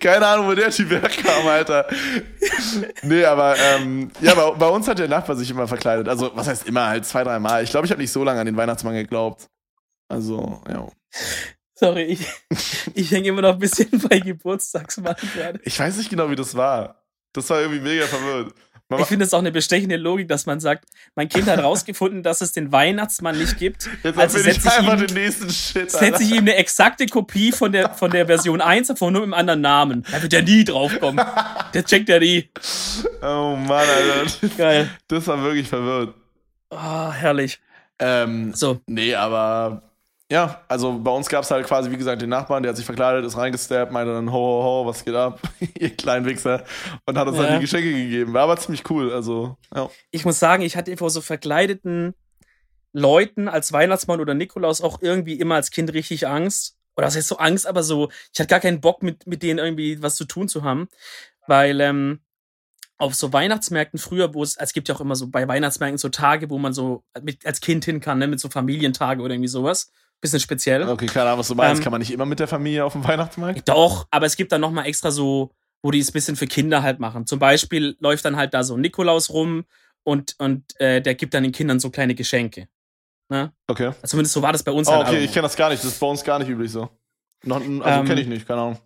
Keine 0.00 0.26
Ahnung, 0.26 0.46
wo 0.48 0.54
der 0.54 0.70
Typ 0.70 0.90
herkam, 0.90 1.46
Alter. 1.48 1.86
Nee, 3.02 3.24
aber 3.24 3.56
ähm, 3.58 4.10
ja, 4.20 4.34
bei, 4.34 4.50
bei 4.52 4.68
uns 4.68 4.86
hat 4.86 4.98
der 4.98 5.08
Nachbar 5.08 5.36
sich 5.36 5.50
immer 5.50 5.66
verkleidet. 5.66 6.08
Also, 6.08 6.30
was 6.34 6.46
heißt 6.46 6.66
immer? 6.68 6.86
Halt 6.88 7.04
zwei, 7.06 7.24
drei 7.24 7.38
Mal. 7.38 7.64
Ich 7.64 7.70
glaube, 7.70 7.86
ich 7.86 7.90
habe 7.90 8.00
nicht 8.00 8.12
so 8.12 8.22
lange 8.22 8.40
an 8.40 8.46
den 8.46 8.56
Weihnachtsmann 8.56 8.94
geglaubt. 8.94 9.46
Also, 10.08 10.60
ja. 10.68 10.86
Sorry, 11.78 12.02
ich, 12.04 12.20
ich 12.94 13.10
hänge 13.10 13.28
immer 13.28 13.42
noch 13.42 13.52
ein 13.52 13.58
bisschen 13.58 13.88
bei 14.08 14.18
Geburtstagsmann 14.18 15.14
gerade. 15.34 15.60
Ich 15.62 15.78
weiß 15.78 15.96
nicht 15.98 16.08
genau, 16.10 16.30
wie 16.30 16.36
das 16.36 16.54
war. 16.56 17.02
Das 17.32 17.50
war 17.50 17.60
irgendwie 17.60 17.80
mega 17.80 18.06
verwirrt. 18.06 18.54
Mama, 18.88 19.02
Ich 19.02 19.08
finde 19.08 19.24
es 19.24 19.34
auch 19.34 19.40
eine 19.40 19.50
bestechende 19.52 19.96
Logik, 19.96 20.28
dass 20.28 20.46
man 20.46 20.60
sagt, 20.60 20.84
mein 21.16 21.28
Kind 21.28 21.48
hat 21.48 21.58
rausgefunden, 21.58 22.22
dass 22.22 22.40
es 22.40 22.52
den 22.52 22.70
Weihnachtsmann 22.70 23.36
nicht 23.36 23.58
gibt. 23.58 23.90
jetzt 24.04 24.16
Also 24.18 24.38
setze 24.38 24.68
ich 24.68 24.86
ihm, 24.88 24.96
den 25.06 25.14
nächsten 25.14 25.50
Shit. 25.50 25.90
setze 25.90 26.22
ich 26.22 26.30
ihm 26.30 26.38
eine 26.38 26.54
exakte 26.54 27.04
Kopie 27.06 27.50
von 27.52 27.72
der, 27.72 27.90
von 27.94 28.10
der 28.12 28.26
Version 28.26 28.60
1 28.60 28.86
davon, 28.88 29.12
nur 29.12 29.22
mit 29.26 29.34
einem 29.34 29.40
anderen 29.40 29.60
Namen. 29.60 30.06
Da 30.10 30.22
wird 30.22 30.32
er 30.32 30.42
nie 30.42 30.62
draufkommen. 30.64 31.22
Der 31.74 31.84
checkt 31.84 32.08
ja 32.08 32.18
nie. 32.20 32.48
Oh 33.20 33.56
Mann, 33.56 33.70
Alter. 33.88 34.48
Geil. 34.56 34.90
Das 35.08 35.26
war 35.26 35.42
wirklich 35.42 35.68
verwirrt. 35.68 36.14
Oh, 36.70 37.10
herrlich. 37.10 37.60
Ähm, 37.98 38.54
So, 38.54 38.80
Nee, 38.86 39.14
aber 39.16 39.82
ja, 40.30 40.60
also 40.68 40.98
bei 40.98 41.10
uns 41.10 41.28
gab 41.28 41.44
es 41.44 41.50
halt 41.50 41.66
quasi, 41.66 41.90
wie 41.90 41.96
gesagt, 41.96 42.20
den 42.20 42.30
Nachbarn, 42.30 42.62
der 42.62 42.70
hat 42.70 42.76
sich 42.76 42.86
verkleidet, 42.86 43.24
ist 43.24 43.36
reingesteppt, 43.36 43.92
meinte 43.92 44.12
dann, 44.12 44.32
ho, 44.32 44.34
ho, 44.34 44.62
ho, 44.82 44.86
was 44.86 45.04
geht 45.04 45.14
ab, 45.14 45.40
ihr 45.78 45.90
kleinen 45.96 46.26
Wichser, 46.26 46.64
und 47.06 47.16
hat 47.16 47.28
uns 47.28 47.36
Ja. 47.36 47.44
dann 47.44 47.54
die 47.54 47.60
Geschenke 47.60 47.92
gegeben. 47.92 48.32
War 48.32 48.42
aber 48.42 48.56
ziemlich 48.56 48.88
cool, 48.90 49.12
also, 49.12 49.56
ja. 49.74 49.88
ich 50.10 50.24
muss 50.24 50.38
sagen, 50.38 50.62
ich 50.62 50.76
hatte 50.76 50.96
vor 50.96 51.10
so 51.10 51.20
verkleideten 51.20 52.14
Leuten 52.92 53.48
als 53.48 53.72
Weihnachtsmann 53.72 54.20
oder 54.20 54.34
Nikolaus 54.34 54.80
auch 54.80 55.00
irgendwie 55.02 55.34
immer 55.38 55.56
als 55.56 55.70
Kind 55.70 55.92
richtig 55.92 56.26
Angst. 56.26 56.76
oder 56.96 57.06
was 57.06 57.16
heißt 57.16 57.28
so 57.28 57.36
Angst, 57.38 57.66
aber 57.66 57.82
so, 57.82 58.08
ich 58.32 58.40
hatte 58.40 58.48
gar 58.48 58.60
keinen 58.60 58.80
Bock, 58.80 59.02
mit, 59.02 59.26
mit 59.26 59.42
denen 59.42 59.58
irgendwie 59.58 60.02
was 60.02 60.16
zu 60.16 60.24
tun 60.24 60.48
zu 60.48 60.64
haben. 60.64 60.88
Weil, 61.46 61.80
ähm, 61.80 62.20
auf 62.98 63.14
so 63.14 63.32
Weihnachtsmärkten 63.32 63.98
früher, 63.98 64.34
wo 64.34 64.42
es, 64.42 64.56
es 64.56 64.72
gibt 64.72 64.88
ja 64.88 64.94
auch 64.94 65.00
immer 65.00 65.16
so 65.16 65.28
bei 65.28 65.46
Weihnachtsmärkten 65.46 65.98
so 65.98 66.08
Tage, 66.08 66.48
wo 66.50 66.58
man 66.58 66.72
so 66.72 67.04
mit, 67.22 67.44
als 67.44 67.60
Kind 67.60 67.84
hin 67.84 68.00
kann, 68.00 68.18
ne, 68.18 68.26
mit 68.26 68.40
so 68.40 68.48
Familientage 68.48 69.22
oder 69.22 69.34
irgendwie 69.34 69.48
sowas. 69.48 69.92
Bisschen 70.20 70.40
speziell. 70.40 70.88
Okay, 70.88 71.06
keine 71.06 71.26
Ahnung, 71.26 71.40
was 71.40 71.48
du 71.48 71.54
meinst. 71.54 71.80
Ähm, 71.80 71.84
kann 71.84 71.90
man 71.90 72.00
nicht 72.00 72.10
immer 72.10 72.24
mit 72.24 72.40
der 72.40 72.48
Familie 72.48 72.84
auf 72.84 72.92
dem 72.92 73.04
Weihnachtsmarkt? 73.04 73.68
Doch, 73.68 74.06
aber 74.10 74.24
es 74.24 74.36
gibt 74.36 74.50
dann 74.50 74.62
nochmal 74.62 74.86
extra 74.86 75.10
so, 75.10 75.50
wo 75.82 75.90
die 75.90 75.98
es 75.98 76.08
ein 76.08 76.14
bisschen 76.14 76.36
für 76.36 76.46
Kinder 76.46 76.82
halt 76.82 77.00
machen. 77.00 77.26
Zum 77.26 77.38
Beispiel 77.38 77.96
läuft 78.00 78.24
dann 78.24 78.36
halt 78.36 78.54
da 78.54 78.64
so 78.64 78.78
Nikolaus 78.78 79.28
rum 79.28 79.66
und, 80.04 80.34
und 80.38 80.64
äh, 80.80 81.02
der 81.02 81.14
gibt 81.16 81.34
dann 81.34 81.42
den 81.42 81.52
Kindern 81.52 81.80
so 81.80 81.90
kleine 81.90 82.14
Geschenke. 82.14 82.68
Ne? 83.28 83.52
Okay. 83.66 83.92
Zumindest 84.04 84.32
so 84.32 84.40
war 84.40 84.52
das 84.52 84.62
bei 84.62 84.72
uns. 84.72 84.88
Oh, 84.88 84.92
halt 84.92 85.08
okay, 85.08 85.24
ich 85.24 85.32
kenne 85.32 85.42
das 85.42 85.56
gar 85.56 85.68
nicht. 85.68 85.84
Das 85.84 85.92
ist 85.92 86.00
bei 86.00 86.06
uns 86.06 86.24
gar 86.24 86.38
nicht 86.38 86.48
üblich 86.48 86.72
so. 86.72 86.88
Noch, 87.44 87.60
also 87.60 87.82
ähm, 87.84 88.06
kenne 88.06 88.20
ich 88.22 88.26
nicht, 88.26 88.48
keine 88.48 88.60
Ahnung. 88.62 88.78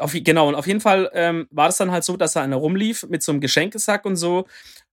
Auf, 0.00 0.12
genau, 0.14 0.48
und 0.48 0.54
auf 0.54 0.66
jeden 0.66 0.80
Fall 0.80 1.10
ähm, 1.14 1.46
war 1.50 1.66
das 1.66 1.76
dann 1.76 1.90
halt 1.90 2.04
so, 2.04 2.16
dass 2.16 2.32
da 2.32 2.42
einer 2.42 2.56
rumlief 2.56 3.06
mit 3.08 3.22
so 3.22 3.32
einem 3.32 3.40
Geschenkesack 3.40 4.04
und 4.04 4.16
so. 4.16 4.46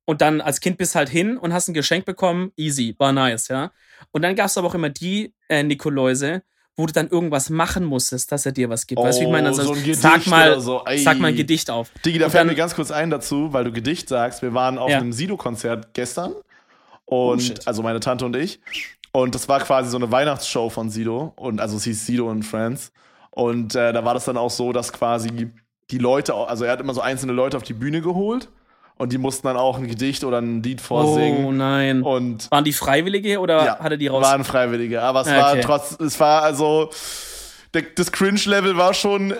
Und 0.06 0.22
dann 0.22 0.40
als 0.40 0.62
Kind 0.62 0.78
bist 0.78 0.96
halt 0.96 1.10
hin 1.10 1.38
und 1.38 1.54
hast 1.54 1.68
ein 1.68 1.74
Geschenk 1.74 2.06
bekommen. 2.06 2.52
Easy, 2.56 2.96
war 2.98 3.12
nice, 3.12 3.50
ja. 3.50 3.72
Und 4.12 4.22
dann 4.22 4.36
gab 4.36 4.48
es 4.48 4.58
aber 4.58 4.68
auch 4.68 4.76
immer 4.76 4.90
die 4.90 5.34
äh, 5.50 5.64
Nikoläuse, 5.64 6.44
wo 6.78 6.86
du 6.86 6.94
dann 6.94 7.10
irgendwas 7.10 7.50
machen 7.50 7.84
musstest, 7.84 8.32
dass 8.32 8.46
er 8.46 8.52
dir 8.52 8.70
was 8.70 8.88
gibt. 8.88 9.02
Oh, 9.02 9.04
weißt 9.04 9.18
du, 9.18 9.22
wie 9.24 9.26
ich 9.26 9.32
meine? 9.32 9.50
Also, 9.50 9.74
so 9.74 9.94
sag 9.94 10.28
mal, 10.28 10.62
so. 10.62 10.84
sag 10.98 11.20
mal 11.20 11.30
ein 11.30 11.36
Gedicht 11.36 11.70
auf. 11.70 11.90
Digi, 12.06 12.20
da 12.20 12.30
fällt 12.30 12.48
mir 12.48 12.56
ganz 12.56 12.76
kurz 12.76 12.92
ein 12.92 13.10
dazu, 13.10 13.52
weil 13.52 13.64
du 13.64 13.72
Gedicht 13.72 14.08
sagst. 14.08 14.42
Wir 14.42 14.54
waren 14.54 14.78
auf 14.78 14.90
ja. 14.90 14.98
einem 14.98 15.12
Sido-Konzert 15.12 15.94
gestern. 15.94 16.34
Oh, 17.06 17.32
und 17.32 17.52
oh, 17.52 17.62
also 17.66 17.82
meine 17.82 18.00
Tante 18.00 18.26
und 18.26 18.36
ich. 18.36 18.60
Und 19.12 19.34
das 19.34 19.50
war 19.50 19.60
quasi 19.60 19.90
so 19.90 19.98
eine 19.98 20.12
Weihnachtsshow 20.12 20.70
von 20.70 20.90
Sido. 20.90 21.34
Und 21.36 21.60
also 21.60 21.78
es 21.78 21.84
hieß 21.84 22.06
Sido 22.06 22.30
und 22.30 22.44
Friends. 22.44 22.92
Und 23.38 23.76
äh, 23.76 23.94
da 23.94 24.04
war 24.04 24.16
das 24.16 24.26
dann 24.26 24.36
auch 24.36 24.50
so, 24.50 24.74
dass 24.74 24.92
quasi 24.92 25.52
die 25.92 25.98
Leute, 26.00 26.34
also 26.34 26.66
er 26.66 26.72
hat 26.72 26.80
immer 26.80 26.96
so 26.96 27.02
einzelne 27.02 27.34
Leute 27.34 27.56
auf 27.56 27.62
die 27.62 27.74
Bühne 27.74 28.02
geholt 28.02 28.50
und 28.96 29.14
die 29.14 29.20
mussten 29.20 29.46
dann 29.46 29.58
auch 29.58 29.78
ein 29.78 29.88
Gedicht 29.88 30.24
oder 30.24 30.40
ein 30.40 30.64
Lied 30.64 30.82
vorsingen. 30.82 31.46
Oh 31.46 31.52
nein. 31.52 32.02
Und 32.02 32.50
waren 32.50 32.64
die 32.64 32.74
Freiwillige 32.74 33.40
oder 33.40 33.64
ja, 33.64 33.80
hatte 33.80 34.00
die 34.00 34.08
raus? 34.08 34.24
Waren 34.24 34.44
Freiwillige, 34.44 35.04
aber 35.04 35.22
es 35.22 35.28
okay. 35.28 35.38
war 35.38 35.62
trotz, 35.62 36.00
es 36.00 36.20
war 36.20 36.42
also 36.42 36.90
das 37.96 38.12
Cringe-Level 38.12 38.76
war 38.76 38.96
schon 38.96 39.30
äh, 39.30 39.36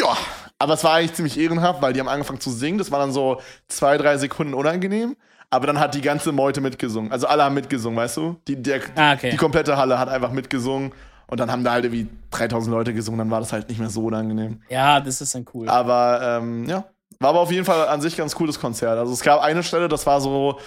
ja, 0.00 0.16
aber 0.58 0.72
es 0.72 0.82
war 0.82 0.94
eigentlich 0.94 1.12
ziemlich 1.12 1.38
ehrenhaft, 1.38 1.82
weil 1.82 1.92
die 1.92 2.00
haben 2.00 2.08
angefangen 2.08 2.40
zu 2.40 2.50
singen. 2.50 2.78
Das 2.78 2.90
war 2.90 3.00
dann 3.00 3.12
so 3.12 3.38
zwei, 3.68 3.98
drei 3.98 4.16
Sekunden 4.16 4.54
unangenehm. 4.54 5.14
Aber 5.50 5.66
dann 5.66 5.78
hat 5.78 5.94
die 5.94 6.00
ganze 6.00 6.32
Meute 6.32 6.62
mitgesungen. 6.62 7.12
Also 7.12 7.26
alle 7.26 7.44
haben 7.44 7.54
mitgesungen, 7.54 7.98
weißt 7.98 8.16
du? 8.16 8.36
Die, 8.48 8.56
der, 8.56 8.80
ah, 8.96 9.12
okay. 9.12 9.28
die 9.30 9.36
komplette 9.36 9.76
Halle 9.76 9.98
hat 9.98 10.08
einfach 10.08 10.30
mitgesungen. 10.32 10.92
Und 11.32 11.40
dann 11.40 11.50
haben 11.50 11.64
da 11.64 11.72
halt 11.72 11.86
irgendwie 11.86 12.08
3000 12.32 12.70
Leute 12.70 12.92
gesungen, 12.92 13.16
dann 13.16 13.30
war 13.30 13.40
das 13.40 13.54
halt 13.54 13.70
nicht 13.70 13.78
mehr 13.78 13.88
so 13.88 14.04
unangenehm. 14.04 14.60
Ja, 14.68 15.00
das 15.00 15.22
ist 15.22 15.34
dann 15.34 15.46
cool. 15.54 15.66
Aber 15.66 16.20
ähm, 16.22 16.66
ja, 16.66 16.84
war 17.20 17.30
aber 17.30 17.40
auf 17.40 17.50
jeden 17.50 17.64
Fall 17.64 17.88
an 17.88 18.02
sich 18.02 18.18
ganz 18.18 18.34
cooles 18.34 18.60
Konzert. 18.60 18.98
Also 18.98 19.14
es 19.14 19.22
gab 19.22 19.40
eine 19.40 19.62
Stelle, 19.62 19.88
das 19.88 20.04
war 20.04 20.20
so, 20.20 20.58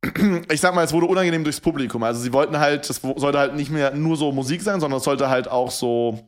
ich 0.48 0.60
sag 0.60 0.76
mal, 0.76 0.84
es 0.84 0.92
wurde 0.92 1.06
unangenehm 1.06 1.42
durchs 1.42 1.60
Publikum. 1.60 2.04
Also 2.04 2.20
sie 2.20 2.32
wollten 2.32 2.60
halt, 2.60 2.88
das 2.88 3.00
sollte 3.16 3.40
halt 3.40 3.56
nicht 3.56 3.72
mehr 3.72 3.92
nur 3.92 4.16
so 4.16 4.30
Musik 4.30 4.62
sein, 4.62 4.78
sondern 4.78 4.98
es 4.98 5.04
sollte 5.04 5.28
halt 5.28 5.50
auch 5.50 5.72
so 5.72 6.20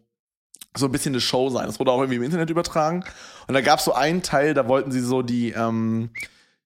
so 0.76 0.87
ein 0.87 0.90
bisschen 0.90 1.14
eine 1.14 1.21
Show 1.21 1.49
sein. 1.49 1.66
Das 1.66 1.78
wurde 1.78 1.92
auch 1.92 2.00
irgendwie 2.00 2.16
im 2.16 2.25
Internet 2.25 2.50
übertragen. 2.50 3.04
Und 3.47 3.54
da 3.54 3.61
gab 3.61 3.78
es 3.78 3.85
so 3.85 3.92
einen 3.92 4.23
Teil, 4.23 4.54
da 4.54 4.66
wollten 4.66 4.90
sie 4.90 5.02
so 5.02 5.23
die, 5.23 5.52
ähm, 5.52 6.11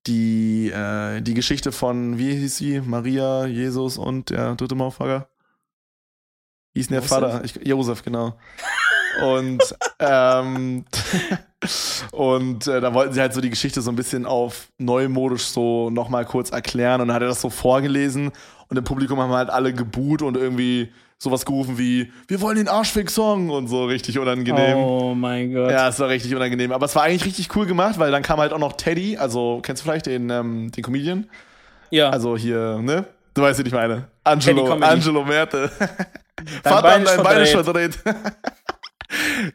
die, 0.06 0.70
äh, 0.70 1.20
die 1.20 1.34
Geschichte 1.34 1.72
von, 1.72 2.16
wie 2.16 2.36
hieß 2.36 2.56
sie? 2.56 2.80
Maria, 2.80 3.44
Jesus 3.44 3.98
und 3.98 4.30
der 4.30 4.54
dritte 4.54 4.76
Maufhager? 4.76 5.28
Hieß 6.76 6.88
der 6.88 7.02
Vater? 7.02 7.40
Ich, 7.42 7.58
Josef, 7.66 8.02
genau. 8.02 8.34
Und, 9.24 9.62
ähm, 9.98 10.84
und 12.12 12.66
äh, 12.66 12.80
da 12.80 12.92
wollten 12.92 13.14
sie 13.14 13.20
halt 13.20 13.32
so 13.32 13.40
die 13.40 13.50
Geschichte 13.50 13.80
so 13.80 13.90
ein 13.90 13.96
bisschen 13.96 14.26
auf 14.26 14.68
neumodisch 14.78 15.44
so 15.44 15.88
nochmal 15.88 16.26
kurz 16.26 16.50
erklären. 16.50 17.00
Und 17.00 17.08
dann 17.08 17.14
hat 17.14 17.22
er 17.22 17.28
das 17.28 17.40
so 17.40 17.50
vorgelesen 17.50 18.30
und 18.68 18.76
im 18.76 18.84
Publikum 18.84 19.18
haben 19.20 19.32
halt 19.32 19.48
alle 19.48 19.72
geboot 19.72 20.20
und 20.20 20.36
irgendwie 20.36 20.92
sowas 21.18 21.46
gerufen 21.46 21.78
wie, 21.78 22.12
wir 22.28 22.42
wollen 22.42 22.56
den 22.56 22.68
Arschfick-Song 22.68 23.48
und 23.48 23.68
so 23.68 23.86
richtig 23.86 24.18
unangenehm. 24.18 24.76
Oh 24.76 25.14
mein 25.14 25.54
Gott. 25.54 25.70
Ja, 25.70 25.88
es 25.88 25.98
war 25.98 26.10
richtig 26.10 26.34
unangenehm. 26.34 26.72
Aber 26.72 26.84
es 26.84 26.94
war 26.94 27.04
eigentlich 27.04 27.24
richtig 27.24 27.56
cool 27.56 27.64
gemacht, 27.64 27.98
weil 27.98 28.10
dann 28.10 28.22
kam 28.22 28.38
halt 28.38 28.52
auch 28.52 28.58
noch 28.58 28.74
Teddy, 28.74 29.16
also 29.16 29.60
kennst 29.62 29.82
du 29.82 29.88
vielleicht 29.88 30.04
den, 30.04 30.28
ähm, 30.28 30.70
den 30.72 30.84
Comedian? 30.84 31.26
Ja. 31.90 32.10
Also 32.10 32.36
hier, 32.36 32.80
ne? 32.82 33.06
Du 33.32 33.40
weißt, 33.40 33.58
wie 33.64 33.66
ich 33.66 33.72
meine. 33.72 34.08
Angelo, 34.24 34.70
Angelo 34.74 35.24
Merte. 35.24 35.70
Vater 36.62 36.82
Bein 36.82 37.04
dein 37.04 37.22
Bein 37.22 37.42
ist 37.42 37.52
verdreht. 37.52 37.98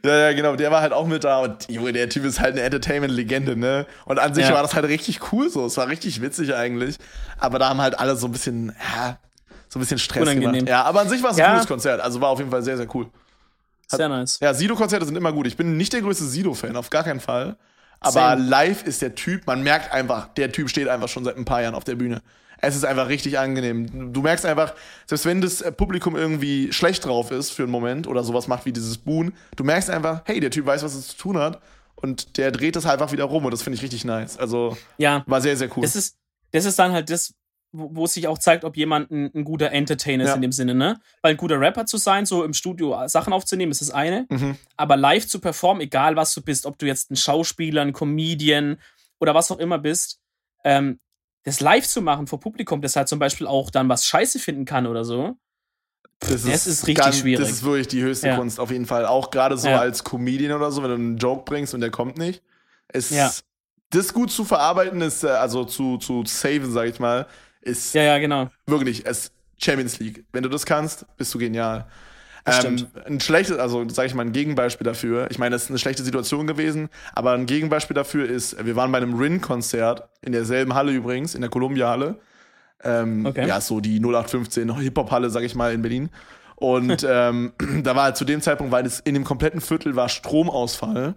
ja, 0.04 0.16
ja, 0.16 0.32
genau. 0.32 0.56
Der 0.56 0.70
war 0.70 0.80
halt 0.80 0.92
auch 0.92 1.06
mit 1.06 1.24
da 1.24 1.38
und 1.38 1.68
Junge, 1.68 1.92
der 1.92 2.08
Typ 2.08 2.24
ist 2.24 2.40
halt 2.40 2.54
eine 2.54 2.62
Entertainment-Legende, 2.62 3.56
ne? 3.56 3.86
Und 4.04 4.18
an 4.18 4.34
sich 4.34 4.48
ja. 4.48 4.54
war 4.54 4.62
das 4.62 4.74
halt 4.74 4.86
richtig 4.86 5.32
cool 5.32 5.48
so. 5.48 5.64
Es 5.66 5.76
war 5.76 5.88
richtig 5.88 6.20
witzig 6.20 6.54
eigentlich. 6.54 6.96
Aber 7.38 7.58
da 7.58 7.68
haben 7.68 7.80
halt 7.80 7.98
alle 7.98 8.16
so 8.16 8.26
ein 8.26 8.32
bisschen, 8.32 8.74
ja, 8.94 9.18
so 9.68 9.78
ein 9.78 9.80
bisschen 9.80 9.98
Stress 9.98 10.22
Unangenehm. 10.22 10.52
gemacht. 10.52 10.68
Ja, 10.68 10.82
aber 10.82 11.00
an 11.00 11.08
sich 11.08 11.22
war 11.22 11.30
es 11.30 11.36
ein 11.36 11.40
ja. 11.40 11.52
cooles 11.52 11.66
Konzert. 11.66 12.00
Also 12.00 12.20
war 12.20 12.30
auf 12.30 12.38
jeden 12.38 12.50
Fall 12.50 12.62
sehr, 12.62 12.76
sehr 12.76 12.92
cool. 12.94 13.06
Hat, 13.90 13.98
sehr 13.98 14.08
nice. 14.08 14.38
Ja, 14.40 14.54
Sido-Konzerte 14.54 15.06
sind 15.06 15.16
immer 15.16 15.32
gut. 15.32 15.46
Ich 15.46 15.56
bin 15.56 15.76
nicht 15.76 15.92
der 15.92 16.00
größte 16.00 16.24
Sido-Fan, 16.24 16.76
auf 16.76 16.90
gar 16.90 17.04
keinen 17.04 17.20
Fall. 17.20 17.56
Aber 18.00 18.12
Same. 18.12 18.42
live 18.48 18.82
ist 18.82 19.00
der 19.00 19.14
Typ, 19.14 19.46
man 19.46 19.62
merkt 19.62 19.92
einfach, 19.92 20.28
der 20.34 20.50
Typ 20.50 20.68
steht 20.68 20.88
einfach 20.88 21.08
schon 21.08 21.24
seit 21.24 21.36
ein 21.36 21.44
paar 21.44 21.62
Jahren 21.62 21.76
auf 21.76 21.84
der 21.84 21.94
Bühne 21.94 22.20
es 22.62 22.76
ist 22.76 22.84
einfach 22.84 23.08
richtig 23.08 23.38
angenehm. 23.38 24.12
Du 24.12 24.22
merkst 24.22 24.46
einfach, 24.46 24.74
selbst 25.06 25.26
wenn 25.26 25.40
das 25.40 25.60
äh, 25.60 25.72
Publikum 25.72 26.16
irgendwie 26.16 26.72
schlecht 26.72 27.04
drauf 27.04 27.32
ist 27.32 27.50
für 27.50 27.64
einen 27.64 27.72
Moment 27.72 28.06
oder 28.06 28.22
sowas 28.22 28.46
macht 28.46 28.64
wie 28.64 28.72
dieses 28.72 28.98
Boon, 28.98 29.34
du 29.56 29.64
merkst 29.64 29.90
einfach, 29.90 30.22
hey, 30.24 30.38
der 30.40 30.50
Typ 30.50 30.64
weiß, 30.64 30.82
was 30.84 30.94
es 30.94 31.08
zu 31.08 31.16
tun 31.16 31.38
hat 31.38 31.60
und 31.96 32.38
der 32.38 32.52
dreht 32.52 32.76
das 32.76 32.86
einfach 32.86 33.10
wieder 33.12 33.24
rum 33.24 33.44
und 33.44 33.50
das 33.50 33.62
finde 33.62 33.76
ich 33.76 33.82
richtig 33.82 34.04
nice. 34.04 34.38
Also 34.38 34.76
ja, 34.96 35.24
war 35.26 35.40
sehr, 35.40 35.56
sehr 35.56 35.76
cool. 35.76 35.82
Das 35.82 35.96
ist, 35.96 36.16
das 36.52 36.64
ist 36.64 36.78
dann 36.78 36.92
halt 36.92 37.10
das, 37.10 37.34
wo 37.72 38.04
es 38.04 38.14
sich 38.14 38.28
auch 38.28 38.38
zeigt, 38.38 38.64
ob 38.64 38.76
jemand 38.76 39.10
ein, 39.10 39.32
ein 39.34 39.44
guter 39.44 39.72
Entertainer 39.72 40.22
ist 40.22 40.30
ja. 40.30 40.36
in 40.36 40.42
dem 40.42 40.52
Sinne, 40.52 40.74
ne? 40.74 41.00
Weil 41.20 41.32
ein 41.32 41.38
guter 41.38 41.58
Rapper 41.58 41.86
zu 41.86 41.96
sein, 41.96 42.26
so 42.26 42.44
im 42.44 42.52
Studio 42.52 42.96
Sachen 43.08 43.32
aufzunehmen, 43.32 43.72
ist 43.72 43.80
das 43.80 43.90
eine. 43.90 44.26
Mhm. 44.28 44.56
Aber 44.76 44.96
live 44.96 45.26
zu 45.26 45.40
performen, 45.40 45.80
egal 45.80 46.14
was 46.14 46.32
du 46.32 46.42
bist, 46.42 46.66
ob 46.66 46.78
du 46.78 46.86
jetzt 46.86 47.10
ein 47.10 47.16
Schauspieler, 47.16 47.82
ein 47.82 47.92
Comedian 47.92 48.76
oder 49.18 49.34
was 49.34 49.50
auch 49.50 49.58
immer 49.58 49.78
bist, 49.78 50.20
ähm, 50.64 51.00
das 51.44 51.60
live 51.60 51.86
zu 51.86 52.02
machen 52.02 52.26
vor 52.26 52.40
Publikum, 52.40 52.80
das 52.80 52.96
halt 52.96 53.08
zum 53.08 53.18
Beispiel 53.18 53.46
auch 53.46 53.70
dann 53.70 53.88
was 53.88 54.06
Scheiße 54.06 54.38
finden 54.38 54.64
kann 54.64 54.86
oder 54.86 55.04
so. 55.04 55.36
Das 56.20 56.30
ist, 56.30 56.48
das 56.48 56.66
ist 56.66 56.86
richtig 56.86 57.04
ganz, 57.04 57.18
schwierig. 57.18 57.44
Das 57.44 57.50
ist 57.50 57.64
wirklich 57.64 57.88
die 57.88 58.00
höchste 58.00 58.28
ja. 58.28 58.36
Kunst, 58.36 58.60
auf 58.60 58.70
jeden 58.70 58.86
Fall. 58.86 59.06
Auch 59.06 59.30
gerade 59.30 59.58
so 59.58 59.68
ja. 59.68 59.80
als 59.80 60.04
Comedian 60.04 60.52
oder 60.52 60.70
so, 60.70 60.82
wenn 60.82 60.90
du 60.90 60.94
einen 60.94 61.18
Joke 61.18 61.42
bringst 61.44 61.74
und 61.74 61.80
der 61.80 61.90
kommt 61.90 62.16
nicht. 62.16 62.42
Es, 62.88 63.10
ja. 63.10 63.32
Das 63.90 64.14
gut 64.14 64.30
zu 64.30 64.44
verarbeiten 64.44 65.00
ist, 65.00 65.24
äh, 65.24 65.28
also 65.28 65.64
zu, 65.64 65.98
zu 65.98 66.24
saven, 66.24 66.70
sag 66.70 66.88
ich 66.88 67.00
mal, 67.00 67.26
ist 67.60 67.94
ja, 67.94 68.02
ja, 68.02 68.18
genau. 68.18 68.48
wirklich 68.66 69.04
es 69.04 69.32
Champions 69.58 69.98
League. 69.98 70.24
Wenn 70.32 70.42
du 70.42 70.48
das 70.48 70.64
kannst, 70.64 71.06
bist 71.16 71.34
du 71.34 71.38
genial. 71.38 71.86
Ähm, 72.44 72.86
ein 73.06 73.20
schlechtes, 73.20 73.58
also 73.58 73.88
sage 73.88 74.08
ich 74.08 74.14
mal 74.14 74.24
ein 74.24 74.32
Gegenbeispiel 74.32 74.84
dafür. 74.84 75.30
Ich 75.30 75.38
meine, 75.38 75.54
das 75.54 75.64
ist 75.64 75.70
eine 75.70 75.78
schlechte 75.78 76.02
Situation 76.02 76.46
gewesen, 76.46 76.88
aber 77.14 77.32
ein 77.32 77.46
Gegenbeispiel 77.46 77.94
dafür 77.94 78.28
ist, 78.28 78.64
wir 78.64 78.74
waren 78.74 78.90
bei 78.90 78.98
einem 78.98 79.14
Rin-Konzert 79.14 80.08
in 80.22 80.32
derselben 80.32 80.74
Halle 80.74 80.92
übrigens, 80.92 81.34
in 81.34 81.40
der 81.40 81.50
Columbia-Halle. 81.50 82.16
Ähm, 82.82 83.26
okay. 83.26 83.46
Ja, 83.46 83.60
so 83.60 83.80
die 83.80 84.00
0815 84.00 84.76
Hip-Hop-Halle, 84.76 85.30
sag 85.30 85.44
ich 85.44 85.54
mal, 85.54 85.72
in 85.72 85.82
Berlin. 85.82 86.10
Und 86.56 87.06
ähm, 87.08 87.52
da 87.82 87.94
war 87.94 88.04
halt 88.04 88.16
zu 88.16 88.24
dem 88.24 88.40
Zeitpunkt, 88.40 88.72
weil 88.72 88.86
es 88.86 88.98
in 89.00 89.14
dem 89.14 89.24
kompletten 89.24 89.60
Viertel 89.60 89.94
war 89.94 90.08
Stromausfall. 90.08 91.14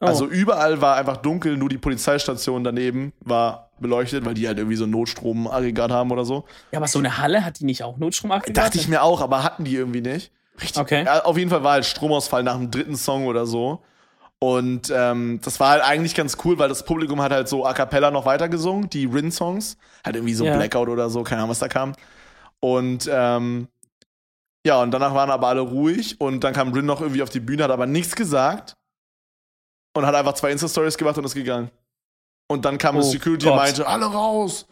Oh. 0.00 0.06
Also 0.06 0.26
überall 0.26 0.80
war 0.80 0.96
einfach 0.96 1.16
dunkel, 1.16 1.56
nur 1.56 1.68
die 1.68 1.78
Polizeistation 1.78 2.62
daneben 2.62 3.12
war 3.20 3.70
beleuchtet, 3.80 4.24
weil 4.24 4.34
die 4.34 4.46
halt 4.46 4.58
irgendwie 4.58 4.76
so 4.76 4.84
ein 4.84 4.90
Notstromaggregat 4.90 5.90
haben 5.90 6.12
oder 6.12 6.24
so. 6.24 6.44
Ja, 6.70 6.78
aber 6.78 6.86
so 6.86 7.00
eine 7.00 7.18
Halle 7.18 7.44
hat 7.44 7.58
die 7.58 7.64
nicht 7.64 7.82
auch 7.82 7.98
Notstromaggregat? 7.98 8.56
Dachte 8.56 8.78
ich 8.78 8.88
mir 8.88 9.02
auch, 9.02 9.20
aber 9.20 9.42
hatten 9.42 9.64
die 9.64 9.74
irgendwie 9.74 10.00
nicht. 10.00 10.32
Richtig. 10.62 10.80
Okay. 10.80 11.04
Ja, 11.04 11.24
auf 11.24 11.36
jeden 11.36 11.50
Fall 11.50 11.62
war 11.62 11.72
halt 11.72 11.84
Stromausfall 11.84 12.42
nach 12.42 12.56
dem 12.56 12.70
dritten 12.70 12.96
Song 12.96 13.26
oder 13.26 13.46
so. 13.46 13.82
Und 14.38 14.92
ähm, 14.94 15.40
das 15.44 15.60
war 15.60 15.70
halt 15.70 15.84
eigentlich 15.84 16.14
ganz 16.14 16.36
cool, 16.44 16.58
weil 16.58 16.68
das 16.68 16.84
Publikum 16.84 17.22
hat 17.22 17.30
halt 17.30 17.48
so 17.48 17.64
a 17.64 17.74
cappella 17.74 18.10
noch 18.10 18.24
weitergesungen, 18.24 18.90
die 18.90 19.06
Rin-Songs. 19.06 19.76
Halt 20.04 20.16
irgendwie 20.16 20.34
so 20.34 20.44
ja. 20.44 20.56
Blackout 20.56 20.88
oder 20.88 21.10
so, 21.10 21.22
keine 21.22 21.42
Ahnung, 21.42 21.50
was 21.50 21.60
da 21.60 21.68
kam. 21.68 21.92
Und 22.58 23.08
ähm, 23.12 23.68
ja, 24.66 24.80
und 24.82 24.90
danach 24.90 25.14
waren 25.14 25.30
aber 25.30 25.48
alle 25.48 25.60
ruhig 25.60 26.20
und 26.20 26.42
dann 26.42 26.54
kam 26.54 26.72
Rin 26.72 26.86
noch 26.86 27.00
irgendwie 27.00 27.22
auf 27.22 27.30
die 27.30 27.40
Bühne, 27.40 27.64
hat 27.64 27.70
aber 27.70 27.86
nichts 27.86 28.16
gesagt 28.16 28.76
und 29.94 30.06
hat 30.06 30.14
einfach 30.14 30.34
zwei 30.34 30.50
Insta-Stories 30.50 30.98
gemacht 30.98 31.18
und 31.18 31.24
ist 31.24 31.34
gegangen. 31.34 31.70
Und 32.48 32.64
dann 32.64 32.78
kam 32.78 32.96
oh, 32.96 32.98
das 32.98 33.10
Security 33.10 33.46
Gott. 33.46 33.52
und 33.52 33.58
meinte, 33.58 33.86
alle 33.86 34.06
raus! 34.06 34.66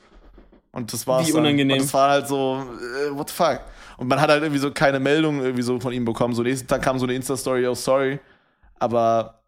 Und 0.73 0.93
das 0.93 1.07
war's. 1.07 1.27
Wie 1.27 1.33
unangenehm. 1.33 1.79
Und 1.79 1.85
das 1.85 1.95
war 1.95 2.11
halt 2.11 2.29
so, 2.29 2.63
äh, 3.07 3.17
what 3.17 3.29
the 3.31 3.35
fuck? 3.35 3.61
Und 4.01 4.09
man 4.09 4.19
hat 4.19 4.31
halt 4.31 4.43
irgendwie 4.43 4.59
so 4.61 4.71
keine 4.71 4.99
Meldung 4.99 5.43
irgendwie 5.43 5.61
so 5.63 5.79
von 5.79 5.93
ihm 5.93 6.07
bekommen. 6.07 6.35
So 6.35 6.43
nächsten 6.43 6.67
Tag 6.67 6.81
kam 6.81 6.99
so 6.99 7.05
eine 7.05 7.13
Insta-Story, 7.13 7.67
oh 7.67 7.75
sorry. 7.75 8.19
Aber. 8.79 9.43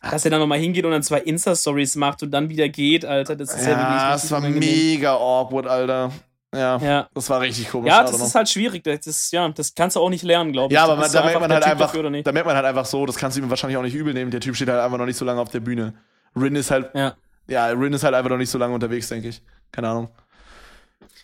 Dass 0.00 0.24
er 0.24 0.30
dann 0.30 0.38
nochmal 0.38 0.58
hingeht 0.60 0.84
und 0.84 0.92
dann 0.92 1.02
zwei 1.02 1.18
Insta-Stories 1.18 1.96
macht 1.96 2.22
und 2.22 2.30
dann 2.30 2.48
wieder 2.48 2.68
geht, 2.68 3.04
Alter, 3.04 3.34
das 3.34 3.52
ist 3.52 3.66
ja, 3.66 3.72
ja 3.72 3.78
wirklich. 3.78 4.02
Das 4.12 4.30
war 4.30 4.40
mega 4.42 5.14
awkward, 5.16 5.66
Alter. 5.66 6.12
Ja, 6.54 6.76
Ja. 6.76 7.08
das 7.12 7.28
war 7.28 7.40
richtig 7.40 7.68
komisch. 7.68 7.90
Ja, 7.90 8.04
das 8.04 8.20
ist 8.20 8.32
halt 8.36 8.48
schwierig. 8.48 8.84
Das, 8.84 9.04
ist, 9.08 9.32
ja, 9.32 9.48
das 9.48 9.74
kannst 9.74 9.96
du 9.96 10.00
auch 10.00 10.10
nicht 10.10 10.22
lernen, 10.22 10.52
glaube 10.52 10.72
ich. 10.72 10.76
Ja, 10.76 10.84
aber 10.84 10.94
man, 10.94 11.10
da 11.10 11.24
merkt 11.24 11.40
man 11.40 11.50
halt 11.52 11.64
Typ 11.64 11.72
einfach, 11.72 11.92
da 11.92 12.32
merkt 12.32 12.46
man 12.46 12.54
halt 12.54 12.66
einfach 12.66 12.86
so, 12.86 13.04
das 13.06 13.16
kannst 13.16 13.36
du 13.36 13.42
ihm 13.42 13.50
wahrscheinlich 13.50 13.76
auch 13.76 13.82
nicht 13.82 13.94
übel 13.96 14.14
nehmen. 14.14 14.30
Der 14.30 14.38
Typ 14.40 14.54
steht 14.54 14.68
halt 14.68 14.80
einfach 14.80 14.98
noch 14.98 15.06
nicht 15.06 15.16
so 15.16 15.24
lange 15.24 15.40
auf 15.40 15.50
der 15.50 15.58
Bühne. 15.60 15.94
Rin 16.36 16.54
ist 16.54 16.70
halt, 16.70 16.94
Ja. 16.94 17.14
ja, 17.48 17.66
Rin 17.66 17.92
ist 17.92 18.04
halt 18.04 18.14
einfach 18.14 18.30
noch 18.30 18.36
nicht 18.38 18.50
so 18.50 18.58
lange 18.58 18.72
unterwegs, 18.72 19.08
denke 19.08 19.28
ich. 19.28 19.42
Keine 19.72 19.88
Ahnung. 19.88 20.10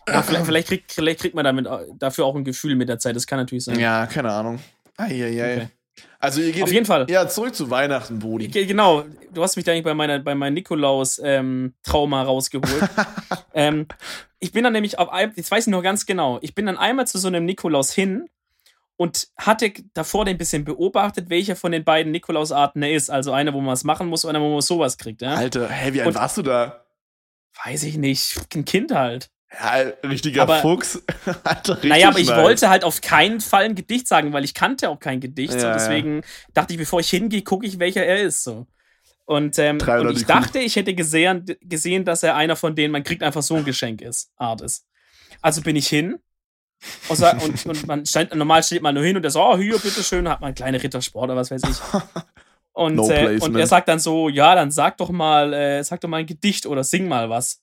Ja, 0.08 0.22
vielleicht, 0.22 0.46
vielleicht, 0.46 0.68
kriegt, 0.68 0.92
vielleicht 0.92 1.20
kriegt 1.20 1.34
man 1.34 1.44
damit 1.44 1.66
dafür 1.98 2.24
auch 2.26 2.34
ein 2.34 2.44
Gefühl 2.44 2.74
mit 2.74 2.88
der 2.88 2.98
Zeit. 2.98 3.14
Das 3.16 3.26
kann 3.26 3.38
natürlich 3.38 3.64
sein. 3.64 3.78
Ja, 3.78 4.06
keine 4.06 4.32
Ahnung. 4.32 4.58
Eieiei. 4.96 5.54
Okay. 5.56 5.68
Also 6.18 6.40
ihr 6.40 6.52
geht 6.52 6.62
Auf 6.62 6.72
jeden 6.72 6.86
Fall. 6.86 7.06
Ja, 7.10 7.28
zurück 7.28 7.54
zu 7.54 7.70
Weihnachten, 7.70 8.18
Brudi. 8.18 8.48
Ge- 8.48 8.66
Genau, 8.66 9.04
du 9.32 9.42
hast 9.42 9.56
mich 9.56 9.64
da 9.64 9.72
nicht 9.72 9.84
bei 9.84 9.94
meiner 9.94 10.18
bei 10.18 10.34
meinem 10.34 10.54
Nikolaus-Trauma 10.54 12.22
rausgeholt. 12.22 12.88
ähm, 13.54 13.86
ich 14.38 14.52
bin 14.52 14.64
dann 14.64 14.72
nämlich 14.72 14.98
auf 14.98 15.10
ein, 15.10 15.32
jetzt 15.36 15.50
weiß 15.50 15.66
ich 15.66 15.70
noch 15.70 15.82
ganz 15.82 16.06
genau, 16.06 16.38
ich 16.42 16.54
bin 16.54 16.66
dann 16.66 16.76
einmal 16.78 17.06
zu 17.06 17.18
so 17.18 17.28
einem 17.28 17.44
Nikolaus 17.44 17.92
hin 17.92 18.28
und 18.96 19.28
hatte 19.36 19.72
davor 19.94 20.24
den 20.24 20.38
bisschen 20.38 20.64
beobachtet, 20.64 21.30
welcher 21.30 21.56
von 21.56 21.72
den 21.72 21.84
beiden 21.84 22.12
Nikolausarten 22.12 22.82
er 22.82 22.92
ist. 22.92 23.10
Also 23.10 23.32
einer, 23.32 23.52
wo 23.54 23.58
man 23.60 23.72
was 23.72 23.84
machen 23.84 24.08
muss, 24.08 24.24
und 24.24 24.30
einer, 24.30 24.40
wo 24.44 24.50
man 24.52 24.60
sowas 24.60 24.98
kriegt. 24.98 25.22
Ja? 25.22 25.34
Alter, 25.34 25.68
hä, 25.68 25.92
wie 25.92 26.00
alt 26.00 26.08
Und- 26.08 26.14
warst 26.16 26.36
du 26.36 26.42
da? 26.42 26.84
Weiß 27.64 27.82
ich 27.82 27.96
nicht, 27.96 28.38
ein 28.54 28.64
Kind 28.64 28.92
halt. 28.94 29.30
Ja, 29.52 29.72
richtiger 30.08 30.42
Aber- 30.42 30.58
Fuchs. 30.60 31.02
Alter, 31.44 31.74
richtig 31.76 31.90
Naja, 31.90 32.08
aber 32.08 32.18
ich 32.20 32.28
nice. 32.28 32.42
wollte 32.42 32.68
halt 32.68 32.84
auf 32.84 33.00
keinen 33.00 33.40
Fall 33.40 33.64
ein 33.64 33.74
Gedicht 33.74 34.06
sagen, 34.06 34.32
weil 34.32 34.44
ich 34.44 34.54
kannte 34.54 34.88
auch 34.88 35.00
kein 35.00 35.20
Gedicht. 35.20 35.52
so 35.52 35.58
Ja, 35.58 35.64
ja. 35.68 35.72
deswegen 35.74 36.22
dachte 36.54 36.72
ich, 36.74 36.78
bevor 36.78 37.00
ich 37.00 37.10
hingehe, 37.10 37.42
gucke 37.42 37.66
ich, 37.66 37.78
welcher 37.78 38.04
er 38.04 38.20
ist. 38.22 38.44
So. 38.44 38.66
Und, 39.24 39.58
ähm, 39.58 39.78
300 39.78 40.06
und 40.14 40.20
ich 40.20 40.26
dachte, 40.26 40.58
ich 40.60 40.76
hätte 40.76 40.94
gesehen, 40.94 41.44
gesehen, 41.62 42.04
dass 42.04 42.22
er 42.22 42.36
einer 42.36 42.56
von 42.56 42.74
denen, 42.76 42.92
man 42.92 43.02
kriegt 43.04 43.22
einfach 43.22 43.42
so 43.42 43.56
ein 43.56 43.64
Geschenk 43.64 44.02
ist, 44.02 44.30
Art 44.36 44.60
ist. 44.60 44.86
Also 45.42 45.62
bin 45.62 45.76
ich 45.76 45.88
hin. 45.88 46.18
Und, 47.08 47.16
sa- 47.16 47.36
und, 47.44 47.66
und 47.66 47.86
man 47.86 48.06
stand, 48.06 48.34
normal 48.34 48.62
steht 48.62 48.82
man 48.82 48.94
nur 48.94 49.04
hin 49.04 49.16
und 49.16 49.22
der 49.22 49.30
so, 49.30 49.40
oh, 49.42 49.56
hier, 49.58 49.78
bitteschön, 49.78 50.28
hat 50.28 50.40
man 50.40 50.48
einen 50.48 50.54
kleinen 50.54 50.80
Rittersport 50.80 51.24
oder 51.24 51.36
was 51.36 51.50
weiß 51.50 51.62
ich. 51.68 51.76
Und, 52.72 52.94
No 52.94 53.10
äh, 53.10 53.36
und 53.40 53.56
er 53.56 53.66
sagt 53.66 53.88
dann 53.88 53.98
so, 53.98 54.28
ja, 54.28 54.54
dann 54.54 54.70
sag 54.70 54.96
doch 54.96 55.10
mal, 55.10 55.52
äh, 55.52 55.82
sag 55.82 56.00
doch 56.00 56.08
mal 56.08 56.18
ein 56.18 56.26
Gedicht 56.26 56.66
oder 56.66 56.84
sing 56.84 57.08
mal 57.08 57.28
was. 57.28 57.60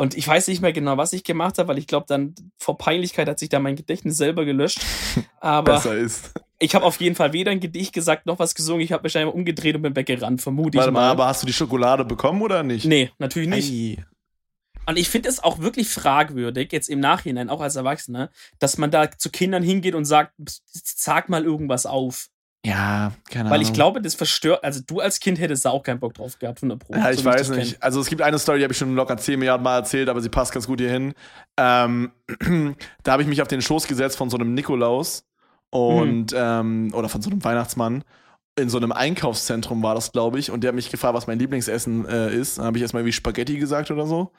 Und 0.00 0.16
ich 0.16 0.28
weiß 0.28 0.46
nicht 0.46 0.62
mehr 0.62 0.72
genau, 0.72 0.96
was 0.96 1.12
ich 1.12 1.24
gemacht 1.24 1.58
habe, 1.58 1.70
weil 1.70 1.78
ich 1.78 1.88
glaube, 1.88 2.06
dann 2.06 2.32
vor 2.56 2.78
Peinlichkeit 2.78 3.28
hat 3.28 3.40
sich 3.40 3.48
da 3.48 3.58
mein 3.58 3.74
Gedächtnis 3.74 4.16
selber 4.16 4.44
gelöscht. 4.44 4.78
Aber 5.40 5.72
besser 5.72 5.96
ist. 5.96 6.30
ich 6.60 6.76
habe 6.76 6.84
auf 6.84 7.00
jeden 7.00 7.16
Fall 7.16 7.32
weder 7.32 7.50
ein 7.50 7.58
Gedicht 7.58 7.94
gesagt 7.94 8.24
noch 8.24 8.38
was 8.38 8.54
gesungen. 8.54 8.80
Ich 8.80 8.92
habe 8.92 9.02
mich 9.02 9.18
einfach 9.18 9.34
umgedreht 9.34 9.74
und 9.74 9.82
bin 9.82 9.96
weggerannt, 9.96 10.40
vermute 10.40 10.76
ich 10.76 10.78
Warte 10.78 10.92
mal, 10.92 11.00
mal. 11.00 11.10
aber 11.10 11.26
hast 11.26 11.42
du 11.42 11.48
die 11.48 11.52
Schokolade 11.52 12.04
bekommen 12.04 12.40
oder 12.42 12.62
nicht? 12.62 12.84
nee, 12.84 13.10
natürlich 13.18 13.48
nicht. 13.48 13.98
Ei. 13.98 14.04
Und 14.86 15.00
ich 15.00 15.08
finde 15.08 15.30
es 15.30 15.42
auch 15.42 15.58
wirklich 15.58 15.88
fragwürdig, 15.88 16.70
jetzt 16.70 16.88
im 16.88 17.00
Nachhinein, 17.00 17.50
auch 17.50 17.60
als 17.60 17.74
Erwachsener, 17.74 18.30
dass 18.60 18.78
man 18.78 18.92
da 18.92 19.10
zu 19.10 19.30
Kindern 19.30 19.64
hingeht 19.64 19.96
und 19.96 20.04
sagt, 20.04 20.32
sag 20.38 21.28
mal 21.28 21.42
irgendwas 21.42 21.86
auf. 21.86 22.28
Ja, 22.66 23.12
keine 23.30 23.50
Weil 23.50 23.60
ich 23.62 23.68
Ahnung. 23.68 23.74
glaube, 23.74 24.02
das 24.02 24.14
verstört, 24.14 24.64
also 24.64 24.80
du 24.86 25.00
als 25.00 25.20
Kind 25.20 25.38
hättest 25.38 25.64
da 25.64 25.70
auch 25.70 25.82
keinen 25.82 26.00
Bock 26.00 26.14
drauf 26.14 26.38
gehabt, 26.38 26.58
100 26.58 26.78
Pro. 26.78 26.94
Ja, 26.94 27.10
ich 27.10 27.20
so 27.20 27.24
weiß 27.24 27.50
nicht. 27.50 27.74
kenn. 27.74 27.82
Also 27.82 28.00
es 28.00 28.08
gibt 28.08 28.20
eine 28.20 28.38
Story, 28.38 28.58
die 28.58 28.64
habe 28.64 28.72
ich 28.72 28.78
schon 28.78 28.94
locker 28.94 29.16
10 29.16 29.38
Milliarden 29.38 29.62
Mal 29.62 29.76
erzählt, 29.76 30.08
aber 30.08 30.20
sie 30.20 30.28
passt 30.28 30.52
ganz 30.52 30.66
gut 30.66 30.80
hier 30.80 30.90
hin. 30.90 31.14
Ähm, 31.56 32.10
da 33.04 33.12
habe 33.12 33.22
ich 33.22 33.28
mich 33.28 33.40
auf 33.42 33.48
den 33.48 33.62
Schoß 33.62 33.86
gesetzt 33.86 34.16
von 34.18 34.28
so 34.28 34.36
einem 34.36 34.54
Nikolaus 34.54 35.24
und 35.70 36.34
ähm, 36.34 36.90
oder 36.94 37.08
von 37.08 37.22
so 37.22 37.30
einem 37.30 37.44
Weihnachtsmann. 37.44 38.02
In 38.58 38.68
so 38.68 38.76
einem 38.78 38.90
Einkaufszentrum 38.90 39.80
war 39.84 39.94
das, 39.94 40.10
glaube 40.10 40.40
ich, 40.40 40.50
und 40.50 40.62
der 40.64 40.68
hat 40.68 40.74
mich 40.74 40.90
gefragt, 40.90 41.14
was 41.14 41.28
mein 41.28 41.38
Lieblingsessen 41.38 42.06
äh, 42.06 42.34
ist. 42.34 42.58
Dann 42.58 42.64
habe 42.66 42.76
ich 42.78 42.82
erstmal 42.82 43.04
wie 43.04 43.12
Spaghetti 43.12 43.56
gesagt 43.56 43.92
oder 43.92 44.04
so. 44.04 44.32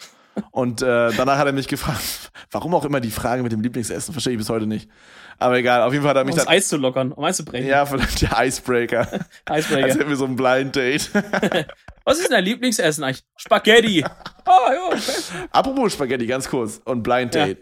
Und 0.52 0.82
äh, 0.82 1.12
danach 1.16 1.38
hat 1.38 1.48
er 1.48 1.54
mich 1.54 1.68
gefragt, 1.68 2.32
warum 2.52 2.74
auch 2.76 2.86
immer 2.86 3.00
die 3.00 3.12
Frage 3.12 3.44
mit 3.44 3.52
dem 3.52 3.62
Lieblingsessen, 3.62 4.14
verstehe 4.14 4.34
ich 4.34 4.40
bis 4.40 4.50
heute 4.50 4.68
nicht. 4.68 4.90
Aber 5.38 5.58
egal, 5.58 5.82
auf 5.84 5.94
jeden 5.94 6.04
Fall 6.04 6.10
hat 6.12 6.18
er 6.18 6.22
Um 6.22 6.28
mich 6.28 6.36
das 6.36 6.46
dann. 6.46 6.54
Eis 6.54 6.68
zu 6.68 6.78
lockern, 6.78 7.12
um 7.14 7.24
Eis 7.24 7.38
zu 7.38 7.46
brechen. 7.46 7.68
Ja, 7.68 7.86
vielleicht 7.86 8.22
der 8.22 8.32
Icebreaker. 8.46 9.08
Als 9.46 9.66
Eisbrecher. 9.68 9.88
hätten 9.88 10.10
wir 10.10 10.16
so 10.18 10.26
ein 10.26 10.36
Blind 10.36 10.76
Date. 10.76 11.10
Was 12.06 12.18
ist 12.18 12.28
denn 12.28 12.36
dein 12.36 12.44
Lieblingsessen 12.46 13.04
eigentlich? 13.04 13.24
Spaghetti. 13.38 14.04
Ah, 14.04 14.74
ja, 14.74 14.88
okay. 14.88 15.00
Apropos 15.52 15.94
Spaghetti, 15.94 16.26
ganz 16.28 16.50
kurz 16.50 16.82
und 16.84 17.04
Blind 17.04 17.36
Ja. 17.36 17.46
Date. 17.46 17.60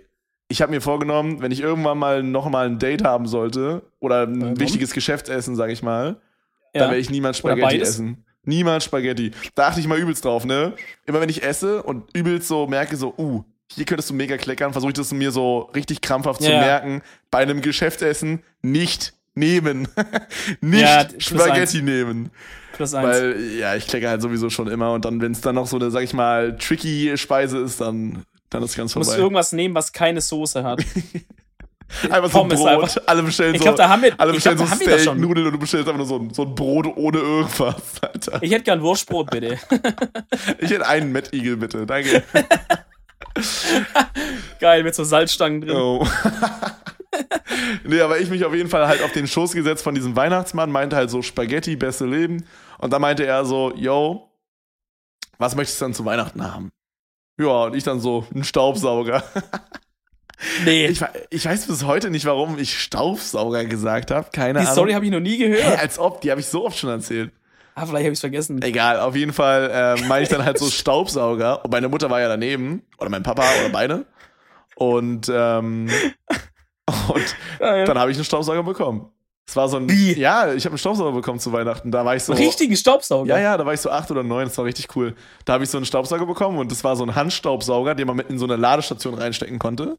Ich 0.49 0.61
habe 0.61 0.71
mir 0.71 0.79
vorgenommen, 0.81 1.41
wenn 1.41 1.51
ich 1.51 1.59
irgendwann 1.59 1.97
mal 1.97 2.23
noch 2.23 2.49
mal 2.49 2.65
ein 2.67 2.79
Date 2.79 3.03
haben 3.03 3.27
sollte 3.27 3.83
oder 3.99 4.23
ein 4.25 4.41
Warum? 4.41 4.59
wichtiges 4.59 4.93
Geschäftsessen, 4.93 5.55
sage 5.57 5.73
ich 5.73 5.83
mal, 5.83 6.21
Ja. 6.73 6.81
dann 6.81 6.89
werde 6.89 6.99
ich 7.01 7.09
niemals 7.09 7.37
Spaghetti 7.39 7.81
essen. 7.81 8.23
Niemals 8.47 8.85
Spaghetti. 8.85 9.31
Da 9.55 9.67
achte 9.67 9.79
ich 9.79 9.87
mal 9.87 9.99
übelst 9.99 10.25
drauf, 10.25 10.45
ne? 10.45 10.73
Immer 11.05 11.21
wenn 11.21 11.29
ich 11.29 11.43
esse 11.43 11.83
und 11.83 12.05
übelst 12.15 12.47
so 12.47 12.65
merke, 12.65 12.95
so, 12.95 13.13
uh, 13.17 13.43
hier 13.71 13.85
könntest 13.85 14.09
du 14.09 14.13
mega 14.13 14.37
kleckern, 14.37 14.71
versuche 14.71 14.91
ich 14.91 14.97
das 14.97 15.11
mir 15.11 15.31
so 15.31 15.69
richtig 15.75 16.01
krampfhaft 16.01 16.41
zu 16.41 16.49
Ja. 16.49 16.59
merken. 16.61 17.01
Bei 17.29 17.39
einem 17.39 17.61
Geschäftsessen 17.61 18.41
nicht 18.61 19.13
nehmen. 19.35 19.87
nicht 20.61 20.81
Ja, 20.81 21.07
Spaghetti 21.19 21.81
nehmen. 21.81 22.31
Plus 22.73 22.93
eins. 22.93 23.07
Weil, 23.07 23.39
ja, 23.59 23.75
ich 23.75 23.85
klecke 23.87 24.07
halt 24.09 24.21
sowieso 24.21 24.49
schon 24.49 24.67
immer 24.67 24.93
und 24.93 25.03
dann, 25.03 25.19
wenn 25.21 25.33
es 25.33 25.41
dann 25.41 25.55
noch 25.55 25.67
so 25.67 25.75
eine, 25.77 25.91
sag 25.91 26.03
ich 26.03 26.13
mal, 26.13 26.55
tricky 26.57 27.17
Speise 27.17 27.57
ist, 27.57 27.81
dann, 27.81 28.23
dann 28.49 28.63
ist 28.63 28.77
ganz 28.77 28.93
du 28.93 28.99
musst 28.99 29.09
vorbei. 29.11 29.21
irgendwas 29.23 29.51
nehmen, 29.51 29.75
was 29.75 29.91
keine 29.91 30.21
Soße 30.21 30.63
hat. 30.63 30.81
Einfach 32.09 32.29
so 32.29 32.41
ein 32.43 32.49
Brot. 32.49 32.67
einfach. 32.67 32.97
Alle 33.05 33.23
bestellen 33.23 33.55
Ich 33.55 33.59
so, 33.59 33.63
glaube, 33.63 33.77
da 33.77 33.89
haben 33.89 34.01
wir, 34.01 34.13
alle 34.19 34.35
ich 34.35 34.43
glaub, 34.43 34.55
bestellen 34.55 34.57
da 34.57 34.65
so 34.65 34.75
Steak, 34.75 34.99
schon. 35.01 35.21
Nudeln 35.21 35.47
und 35.47 35.53
du 35.53 35.59
bestellst 35.59 35.87
einfach 35.87 35.97
nur 35.97 36.07
so 36.07 36.17
ein, 36.17 36.33
so 36.33 36.43
ein 36.43 36.53
Brot 36.53 36.85
ohne 36.95 37.17
irgendwas, 37.17 37.75
Alter. 38.01 38.43
Ich 38.43 38.51
hätte 38.51 38.63
gern 38.63 38.81
Wurstbrot, 38.81 39.29
bitte. 39.29 39.57
Ich 40.59 40.69
hätte 40.69 40.85
einen 40.85 41.11
Mettigel, 41.11 41.57
bitte. 41.57 41.85
Danke. 41.85 42.23
Geil, 44.59 44.83
mit 44.83 44.95
so 44.95 45.03
Salzstangen 45.03 45.61
drin. 45.61 45.75
Oh. 45.75 46.05
nee, 47.85 48.01
aber 48.01 48.19
ich 48.19 48.29
mich 48.29 48.43
auf 48.43 48.53
jeden 48.53 48.69
Fall 48.69 48.87
halt 48.87 49.01
auf 49.03 49.11
den 49.11 49.27
Schoß 49.27 49.53
gesetzt 49.53 49.83
von 49.83 49.95
diesem 49.95 50.15
Weihnachtsmann, 50.15 50.71
meinte 50.71 50.95
halt 50.95 51.09
so 51.09 51.21
Spaghetti, 51.21 51.75
beste 51.75 52.05
Leben. 52.05 52.45
Und 52.79 52.91
dann 52.91 53.01
meinte 53.01 53.25
er 53.25 53.45
so, 53.45 53.73
yo, 53.75 54.29
was 55.37 55.55
möchtest 55.55 55.81
du 55.81 55.85
dann 55.85 55.93
zu 55.93 56.05
Weihnachten 56.05 56.43
haben? 56.43 56.71
Ja, 57.39 57.65
und 57.65 57.75
ich 57.75 57.83
dann 57.83 57.99
so, 57.99 58.25
ein 58.33 58.43
Staubsauger. 58.43 59.23
Nee, 60.65 60.85
Ich, 60.87 61.01
ich 61.29 61.45
weiß 61.45 61.67
bis 61.67 61.83
heute 61.85 62.09
nicht, 62.09 62.25
warum 62.25 62.59
ich 62.59 62.79
Staubsauger 62.79 63.65
gesagt 63.65 64.11
habe. 64.11 64.29
Keine 64.31 64.59
die 64.59 64.65
Ahnung. 64.65 64.73
Story 64.73 64.93
habe 64.93 65.05
ich 65.05 65.11
noch 65.11 65.19
nie 65.19 65.37
gehört. 65.37 65.79
als 65.79 65.97
ob, 65.99 66.21
die 66.21 66.29
habe 66.31 66.41
ich 66.41 66.47
so 66.47 66.65
oft 66.65 66.77
schon 66.77 66.89
erzählt. 66.89 67.31
Ah, 67.75 67.85
vielleicht 67.85 68.05
habe 68.05 68.13
ich 68.13 68.17
es 68.17 68.21
vergessen. 68.21 68.61
Egal, 68.61 68.99
auf 68.99 69.15
jeden 69.15 69.33
Fall 69.33 69.69
äh, 69.99 70.01
meine 70.07 70.23
ich 70.23 70.29
dann 70.29 70.43
halt 70.43 70.57
so 70.57 70.69
Staubsauger. 70.69 71.63
Und 71.63 71.71
meine 71.71 71.89
Mutter 71.89 72.09
war 72.09 72.19
ja 72.19 72.27
daneben. 72.27 72.81
Oder 72.97 73.09
mein 73.09 73.23
Papa 73.23 73.43
oder 73.59 73.69
beide. 73.71 74.05
Und, 74.75 75.31
ähm, 75.33 75.89
und 77.07 77.35
Geil. 77.59 77.85
dann 77.85 77.99
habe 77.99 78.11
ich 78.11 78.17
einen 78.17 78.25
Staubsauger 78.25 78.63
bekommen. 78.63 79.11
Es 79.47 79.55
war 79.55 79.69
so 79.69 79.77
ein. 79.77 79.89
Wie? 79.89 80.13
Ja, 80.19 80.53
ich 80.53 80.65
habe 80.65 80.73
einen 80.73 80.77
Staubsauger 80.77 81.13
bekommen 81.13 81.39
zu 81.39 81.53
Weihnachten. 81.53 81.89
Da 81.91 82.03
war 82.03 82.15
ich 82.15 82.23
so. 82.23 82.33
Einen 82.33 82.43
richtigen 82.43 82.75
Staubsauger. 82.75 83.29
Ja, 83.29 83.39
ja, 83.39 83.57
da 83.57 83.65
war 83.65 83.73
ich 83.73 83.79
so 83.79 83.89
acht 83.89 84.11
oder 84.11 84.23
neun, 84.23 84.45
das 84.45 84.57
war 84.57 84.65
richtig 84.65 84.93
cool. 84.95 85.15
Da 85.45 85.53
habe 85.53 85.63
ich 85.63 85.69
so 85.69 85.77
einen 85.77 85.85
Staubsauger 85.85 86.25
bekommen 86.25 86.57
und 86.59 86.69
das 86.71 86.83
war 86.83 86.95
so 86.97 87.03
ein 87.05 87.15
Handstaubsauger, 87.15 87.95
den 87.95 88.07
man 88.07 88.17
mit 88.17 88.29
in 88.29 88.39
so 88.39 88.45
eine 88.45 88.57
Ladestation 88.57 89.13
reinstecken 89.13 89.57
konnte. 89.57 89.97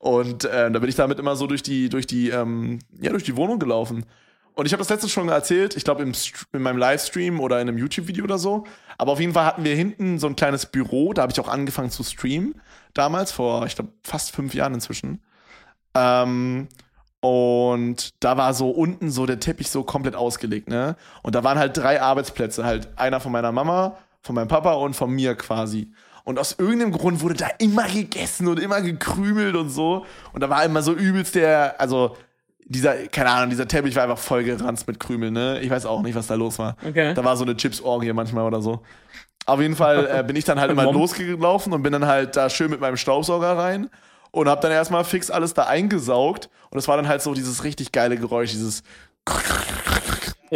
Und 0.00 0.46
äh, 0.46 0.70
da 0.70 0.78
bin 0.78 0.88
ich 0.88 0.96
damit 0.96 1.18
immer 1.18 1.36
so 1.36 1.46
durch 1.46 1.62
die, 1.62 1.90
durch 1.90 2.06
die, 2.06 2.30
ähm, 2.30 2.78
ja, 3.00 3.10
durch 3.10 3.22
die 3.22 3.36
Wohnung 3.36 3.58
gelaufen. 3.58 4.06
Und 4.54 4.66
ich 4.66 4.72
habe 4.72 4.80
das 4.80 4.88
letztes 4.88 5.12
schon 5.12 5.28
erzählt, 5.28 5.76
ich 5.76 5.84
glaube 5.84 6.02
in 6.02 6.62
meinem 6.62 6.78
Livestream 6.78 7.38
oder 7.38 7.60
in 7.60 7.68
einem 7.68 7.76
YouTube-Video 7.76 8.24
oder 8.24 8.38
so. 8.38 8.64
Aber 8.96 9.12
auf 9.12 9.20
jeden 9.20 9.34
Fall 9.34 9.44
hatten 9.44 9.62
wir 9.62 9.74
hinten 9.76 10.18
so 10.18 10.26
ein 10.26 10.36
kleines 10.36 10.66
Büro, 10.66 11.12
da 11.12 11.22
habe 11.22 11.32
ich 11.32 11.38
auch 11.38 11.48
angefangen 11.48 11.90
zu 11.90 12.02
streamen. 12.02 12.60
Damals, 12.94 13.30
vor, 13.30 13.66
ich 13.66 13.74
glaube, 13.74 13.92
fast 14.02 14.34
fünf 14.34 14.54
Jahren 14.54 14.74
inzwischen. 14.74 15.22
Ähm, 15.94 16.68
und 17.20 18.24
da 18.24 18.38
war 18.38 18.54
so 18.54 18.70
unten 18.70 19.10
so 19.10 19.26
der 19.26 19.38
Teppich 19.38 19.70
so 19.70 19.84
komplett 19.84 20.16
ausgelegt, 20.16 20.68
ne? 20.68 20.96
Und 21.22 21.34
da 21.34 21.44
waren 21.44 21.58
halt 21.58 21.76
drei 21.76 22.00
Arbeitsplätze, 22.00 22.64
halt 22.64 22.88
einer 22.98 23.20
von 23.20 23.32
meiner 23.32 23.52
Mama, 23.52 23.98
von 24.22 24.34
meinem 24.34 24.48
Papa 24.48 24.72
und 24.72 24.94
von 24.94 25.10
mir 25.10 25.34
quasi. 25.34 25.92
Und 26.24 26.38
aus 26.38 26.56
irgendeinem 26.58 26.92
Grund 26.92 27.20
wurde 27.22 27.34
da 27.34 27.48
immer 27.58 27.88
gegessen 27.88 28.48
und 28.48 28.58
immer 28.58 28.80
gekrümelt 28.80 29.56
und 29.56 29.70
so. 29.70 30.04
Und 30.32 30.42
da 30.42 30.50
war 30.50 30.64
immer 30.64 30.82
so 30.82 30.92
übelst 30.92 31.34
der, 31.34 31.80
also 31.80 32.16
dieser, 32.64 32.94
keine 33.08 33.30
Ahnung, 33.30 33.50
dieser 33.50 33.66
Teppich 33.66 33.96
war 33.96 34.04
einfach 34.04 34.18
voll 34.18 34.44
geranzt 34.44 34.86
mit 34.86 35.00
Krümeln, 35.00 35.32
ne? 35.32 35.60
Ich 35.60 35.70
weiß 35.70 35.86
auch 35.86 36.02
nicht, 36.02 36.14
was 36.14 36.28
da 36.28 36.34
los 36.34 36.58
war. 36.58 36.76
Okay. 36.86 37.14
Da 37.14 37.24
war 37.24 37.36
so 37.36 37.44
eine 37.44 37.56
Chips-Orgie 37.56 38.12
manchmal 38.12 38.44
oder 38.44 38.62
so. 38.62 38.80
Auf 39.46 39.60
jeden 39.60 39.74
Fall 39.74 40.06
äh, 40.06 40.22
bin 40.22 40.36
ich 40.36 40.44
dann 40.44 40.60
halt 40.60 40.70
immer 40.70 40.92
losgelaufen 40.92 41.72
und 41.72 41.82
bin 41.82 41.92
dann 41.92 42.06
halt 42.06 42.36
da 42.36 42.48
schön 42.48 42.70
mit 42.70 42.80
meinem 42.80 42.96
Staubsauger 42.96 43.58
rein 43.58 43.90
und 44.30 44.48
hab 44.48 44.60
dann 44.60 44.70
erstmal 44.70 45.04
fix 45.04 45.30
alles 45.30 45.54
da 45.54 45.64
eingesaugt. 45.64 46.48
Und 46.70 46.78
es 46.78 46.86
war 46.86 46.96
dann 46.96 47.08
halt 47.08 47.22
so 47.22 47.34
dieses 47.34 47.64
richtig 47.64 47.90
geile 47.90 48.16
Geräusch, 48.16 48.52
dieses. 48.52 48.82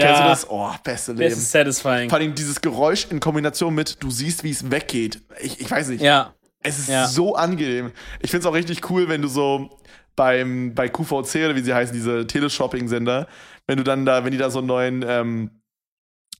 Kennst 0.02 0.20
du 0.20 0.24
das? 0.24 0.50
Oh, 0.50 0.70
beste 0.82 1.12
Das 1.12 1.18
Leben. 1.20 1.32
ist 1.32 1.50
satisfying. 1.50 2.08
Vor 2.10 2.18
allem 2.18 2.34
dieses 2.34 2.60
Geräusch 2.60 3.06
in 3.10 3.20
Kombination 3.20 3.74
mit, 3.74 4.02
du 4.02 4.10
siehst, 4.10 4.42
wie 4.44 4.50
es 4.50 4.70
weggeht. 4.70 5.20
Ich, 5.40 5.60
ich 5.60 5.70
weiß 5.70 5.88
nicht. 5.88 6.02
Ja. 6.02 6.34
Es 6.62 6.78
ist 6.78 6.88
Ja. 6.88 7.06
so 7.06 7.34
angenehm. 7.36 7.92
Ich 8.20 8.30
finde 8.30 8.40
es 8.40 8.46
auch 8.46 8.54
richtig 8.54 8.90
cool, 8.90 9.08
wenn 9.08 9.22
du 9.22 9.28
so 9.28 9.78
beim, 10.16 10.74
bei 10.74 10.88
QVC 10.88 11.36
oder 11.44 11.56
wie 11.56 11.60
sie 11.62 11.74
heißen, 11.74 11.94
diese 11.94 12.26
Teleshopping-Sender, 12.26 13.28
wenn 13.66 13.76
du 13.78 13.84
dann 13.84 14.04
da, 14.06 14.24
wenn 14.24 14.32
die 14.32 14.38
da 14.38 14.50
so 14.50 14.58
einen 14.58 14.68
neuen, 14.68 15.04
ähm, 15.06 15.50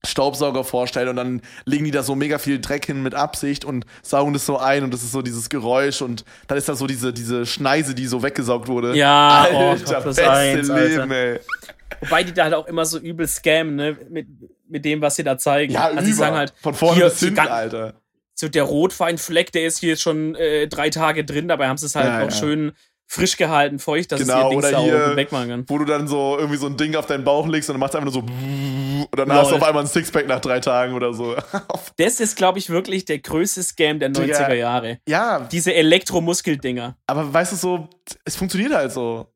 Staubsauger 0.06 0.64
vorstelle 0.64 1.08
und 1.08 1.16
dann 1.16 1.40
legen 1.64 1.86
die 1.86 1.90
da 1.90 2.02
so 2.02 2.14
mega 2.14 2.36
viel 2.38 2.60
Dreck 2.60 2.84
hin 2.84 3.02
mit 3.02 3.14
Absicht 3.14 3.64
und 3.64 3.86
saugen 4.02 4.34
das 4.34 4.44
so 4.44 4.58
ein 4.58 4.84
und 4.84 4.92
das 4.92 5.02
ist 5.02 5.12
so 5.12 5.22
dieses 5.22 5.48
Geräusch 5.48 6.02
und 6.02 6.26
dann 6.46 6.58
ist 6.58 6.68
da 6.68 6.74
so 6.74 6.86
diese, 6.86 7.14
diese 7.14 7.46
Schneise, 7.46 7.94
die 7.94 8.06
so 8.06 8.22
weggesaugt 8.22 8.68
wurde. 8.68 8.94
Ja, 8.94 9.44
Alter, 9.50 10.00
oh, 10.00 10.04
beste 10.04 10.30
eins, 10.30 10.68
Leben, 10.68 11.10
Alter. 11.10 11.10
ey. 11.10 11.40
Wobei 12.00 12.24
die 12.24 12.32
da 12.32 12.44
halt 12.44 12.54
auch 12.54 12.66
immer 12.66 12.84
so 12.84 12.98
übel 12.98 13.26
scammen, 13.28 13.76
ne? 13.76 13.96
Mit, 14.10 14.26
mit 14.68 14.84
dem, 14.84 15.00
was 15.00 15.16
sie 15.16 15.24
da 15.24 15.36
zeigen. 15.38 15.72
Ja, 15.72 15.82
also 15.84 15.96
über. 15.98 16.04
sie 16.06 16.12
sagen 16.12 16.36
halt, 16.36 16.52
Von 16.60 16.74
vorne 16.74 16.96
hier, 16.96 17.04
bis 17.06 17.18
hier 17.20 17.28
hinten, 17.28 17.46
Alter. 17.48 17.94
so 18.34 18.48
der 18.48 18.62
Rotweinfleck, 18.64 19.52
der 19.52 19.66
ist 19.66 19.78
hier 19.78 19.90
jetzt 19.90 20.02
schon 20.02 20.34
äh, 20.34 20.66
drei 20.68 20.90
Tage 20.90 21.24
drin, 21.24 21.48
dabei 21.48 21.68
haben 21.68 21.76
sie 21.76 21.86
es 21.86 21.94
halt 21.94 22.06
Ja, 22.06 22.18
auch 22.20 22.30
ja. 22.30 22.36
schön 22.36 22.72
frisch 23.06 23.36
gehalten, 23.36 23.78
feucht, 23.78 24.10
dass 24.12 24.20
Genau, 24.20 24.34
es 24.38 24.44
ihr 24.44 24.48
Ding 24.48 24.58
oder 24.58 24.70
sauber 24.70 24.82
hier- 25.08 25.16
wegmachen 25.16 25.48
kann. 25.48 25.64
Wo 25.68 25.76
du 25.78 25.84
dann 25.84 26.08
so 26.08 26.36
irgendwie 26.38 26.56
so 26.56 26.66
ein 26.66 26.76
Ding 26.78 26.96
auf 26.96 27.04
deinen 27.04 27.22
Bauch 27.22 27.46
legst 27.46 27.68
und 27.68 27.74
dann 27.74 27.80
macht 27.80 27.90
es 27.90 27.96
einfach 27.96 28.10
nur 28.10 28.14
so 28.14 28.20
und 29.10 29.18
dann 29.18 29.28
Lol. 29.28 29.36
hast 29.36 29.50
du 29.50 29.56
auf 29.56 29.62
einmal 29.62 29.84
ein 29.84 29.86
Sixpack 29.86 30.26
nach 30.26 30.40
drei 30.40 30.58
Tagen 30.60 30.94
oder 30.94 31.12
so. 31.12 31.36
Das 31.98 32.18
ist, 32.18 32.34
glaube 32.36 32.58
ich, 32.58 32.70
wirklich 32.70 33.04
der 33.04 33.18
größte 33.20 33.62
Scam 33.62 34.00
der 34.00 34.10
90er 34.10 34.54
Jahre. 34.54 34.98
ja, 35.06 35.40
Diese 35.52 35.72
Elektromuskeldinger. 35.74 36.96
aber 37.06 37.32
weißt 37.32 37.52
du 37.52 37.56
so, 37.56 37.88
es 38.24 38.34
funktioniert 38.36 38.72
halt 38.74 38.90
so. 38.92 39.26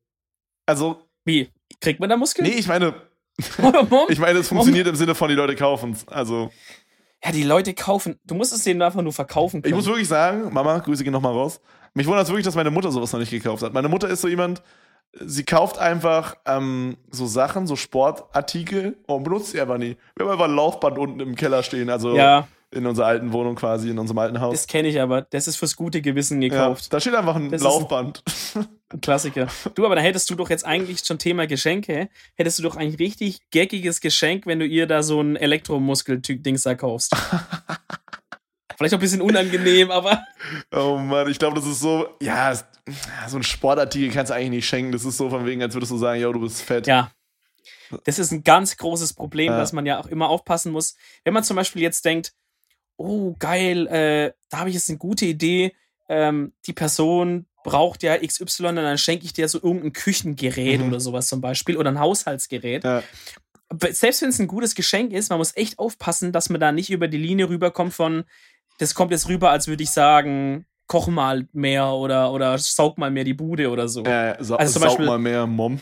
Also, 0.65 1.03
Wie? 1.25 1.49
Kriegt 1.81 1.99
man 1.99 2.09
da 2.09 2.17
Muskeln? 2.17 2.47
nee, 2.47 2.55
ich 2.55 2.67
meine, 2.67 2.93
ich 4.09 4.19
meine, 4.19 4.39
es 4.39 4.49
funktioniert 4.49 4.87
im 4.87 4.95
Sinne 4.95 5.15
von, 5.15 5.29
die 5.29 5.35
Leute 5.35 5.55
kaufen 5.55 5.91
es. 5.91 6.07
Also, 6.07 6.51
ja, 7.23 7.31
die 7.31 7.43
Leute 7.43 7.73
kaufen. 7.73 8.19
Du 8.25 8.35
musst 8.35 8.53
es 8.53 8.63
denen 8.63 8.81
einfach 8.81 9.01
nur 9.01 9.13
verkaufen 9.13 9.57
ich 9.57 9.63
können. 9.63 9.75
muss 9.75 9.87
wirklich 9.87 10.07
sagen, 10.07 10.53
Mama, 10.53 10.79
Grüße 10.79 11.03
gehen 11.03 11.13
nochmal 11.13 11.33
raus. 11.33 11.61
Mich 11.93 12.07
wundert 12.07 12.23
es 12.23 12.29
wirklich, 12.29 12.45
dass 12.45 12.55
meine 12.55 12.71
Mutter 12.71 12.91
sowas 12.91 13.11
noch 13.11 13.19
nicht 13.19 13.31
gekauft 13.31 13.63
hat. 13.63 13.73
Meine 13.73 13.89
Mutter 13.89 14.07
ist 14.07 14.21
so 14.21 14.27
jemand, 14.27 14.61
sie 15.13 15.43
kauft 15.43 15.77
einfach 15.79 16.35
ähm, 16.45 16.97
so 17.09 17.25
Sachen, 17.25 17.67
so 17.67 17.75
Sportartikel 17.75 18.97
und 19.07 19.23
benutzt 19.23 19.51
sie 19.51 19.59
einfach 19.59 19.77
nie. 19.77 19.97
Wir 20.15 20.25
haben 20.25 20.33
einfach 20.33 20.45
ein 20.45 20.55
Laufband 20.55 20.97
unten 20.97 21.19
im 21.19 21.35
Keller 21.35 21.63
stehen, 21.63 21.89
also 21.89 22.15
ja, 22.15 22.47
in 22.71 22.85
unserer 22.85 23.07
alten 23.07 23.33
Wohnung 23.33 23.55
quasi, 23.55 23.89
in 23.89 23.97
unserem 23.97 24.19
alten 24.19 24.39
Haus. 24.41 24.53
das 24.53 24.67
kenne 24.67 24.87
ich 24.89 25.01
aber. 25.01 25.23
Das 25.23 25.47
ist 25.47 25.55
fürs 25.57 25.75
gute 25.75 26.01
Gewissen 26.01 26.41
Ja, 26.41 26.49
gekauft. 26.49 26.93
da 26.93 26.99
steht 26.99 27.15
einfach 27.15 27.35
ein 27.35 27.49
Das 27.51 27.61
Laufband. 27.63 28.23
Ein 28.91 29.01
Klassiker. 29.01 29.47
Du, 29.75 29.85
aber 29.85 29.95
da 29.95 30.01
hättest 30.01 30.29
du 30.29 30.35
doch 30.35 30.49
jetzt 30.49 30.65
eigentlich 30.65 30.99
schon 31.05 31.17
Thema 31.19 31.45
Geschenke, 31.47 32.09
hättest 32.35 32.59
du 32.59 32.63
doch 32.63 32.75
ein 32.75 32.93
richtig 32.95 33.39
geckiges 33.51 34.01
Geschenk, 34.01 34.45
wenn 34.45 34.59
du 34.59 34.65
ihr 34.65 34.87
da 34.87 35.01
so 35.03 35.19
ein 35.21 35.35
Elektromuskel-Dings 35.35 36.63
da 36.63 36.75
kaufst. 36.75 37.15
Vielleicht 38.77 38.93
auch 38.93 38.97
ein 38.97 39.01
bisschen 39.01 39.21
unangenehm, 39.21 39.91
aber 39.91 40.23
Oh 40.73 40.97
Mann, 40.97 41.29
ich 41.29 41.37
glaube, 41.37 41.55
das 41.57 41.65
ist 41.67 41.81
so, 41.81 42.07
ja, 42.21 42.53
so 43.27 43.37
ein 43.37 43.43
Sportartikel 43.43 44.09
kannst 44.11 44.29
du 44.29 44.35
eigentlich 44.35 44.49
nicht 44.51 44.67
schenken. 44.69 44.91
Das 44.91 45.03
ist 45.05 45.17
so 45.17 45.29
von 45.29 45.45
wegen, 45.45 45.61
als 45.61 45.73
würdest 45.73 45.91
du 45.91 45.97
sagen, 45.97 46.21
yo, 46.21 46.31
du 46.31 46.39
bist 46.41 46.61
fett. 46.61 46.87
ja. 46.87 47.11
Das 48.05 48.19
ist 48.19 48.31
ein 48.31 48.43
ganz 48.43 48.77
großes 48.77 49.13
Problem, 49.13 49.51
Ja. 49.51 49.57
dass 49.57 49.73
man 49.73 49.85
ja 49.85 49.99
auch 49.99 50.05
immer 50.07 50.29
aufpassen 50.29 50.71
muss. 50.71 50.95
Wenn 51.23 51.33
man 51.33 51.43
zum 51.43 51.55
Beispiel 51.55 51.81
jetzt 51.81 52.05
denkt, 52.05 52.33
oh 52.99 53.33
geil, 53.39 53.87
äh, 53.87 54.33
da 54.49 54.59
habe 54.59 54.69
ich 54.69 54.75
jetzt 54.75 54.89
eine 54.89 54.97
gute 54.97 55.25
Idee, 55.25 55.73
ähm, 56.09 56.53
die 56.67 56.73
Person 56.73 57.45
braucht 57.63 58.03
ja 58.03 58.17
XY 58.17 58.67
und 58.67 58.75
dann 58.77 58.97
schenke 58.97 59.25
ich 59.25 59.33
dir 59.33 59.47
so 59.47 59.59
irgendein 59.61 59.93
Küchengerät 59.93 60.79
Mhm. 60.81 60.87
oder 60.89 60.99
sowas 60.99 61.27
zum 61.27 61.39
Beispiel 61.41 61.77
oder 61.77 61.89
ein 61.91 61.99
Haushaltsgerät. 61.99 62.83
Ja. 62.83 63.03
Selbst 63.91 64.21
wenn 64.21 64.29
es 64.29 64.39
ein 64.39 64.47
gutes 64.47 64.73
Geschenk 64.75 65.13
ist, 65.13 65.29
man 65.29 65.37
muss 65.37 65.55
echt 65.55 65.77
aufpassen, 65.77 66.31
dass 66.31 66.49
man 66.49 66.59
da 66.59 66.71
nicht 66.71 66.89
über 66.89 67.07
die 67.07 67.17
Linie 67.17 67.49
rüberkommt 67.49 67.93
von, 67.93 68.23
das 68.79 68.95
kommt 68.95 69.11
jetzt 69.11 69.27
rüber, 69.27 69.51
als 69.51 69.67
würde 69.67 69.83
ich 69.83 69.91
sagen, 69.91 70.65
koch 70.87 71.07
mal 71.07 71.47
mehr 71.53 71.87
oder, 71.89 72.31
oder 72.31 72.57
saug 72.57 72.97
mal 72.97 73.11
mehr 73.11 73.23
die 73.25 73.33
Bude 73.35 73.69
oder 73.69 73.87
so. 73.87 74.03
Äh, 74.03 74.35
sa 74.39 74.55
Also 74.55 74.73
zum 74.73 74.81
saug 74.81 74.89
Beispiel- 74.89 75.05
mal 75.05 75.19
mehr, 75.19 75.45
Mom. 75.45 75.73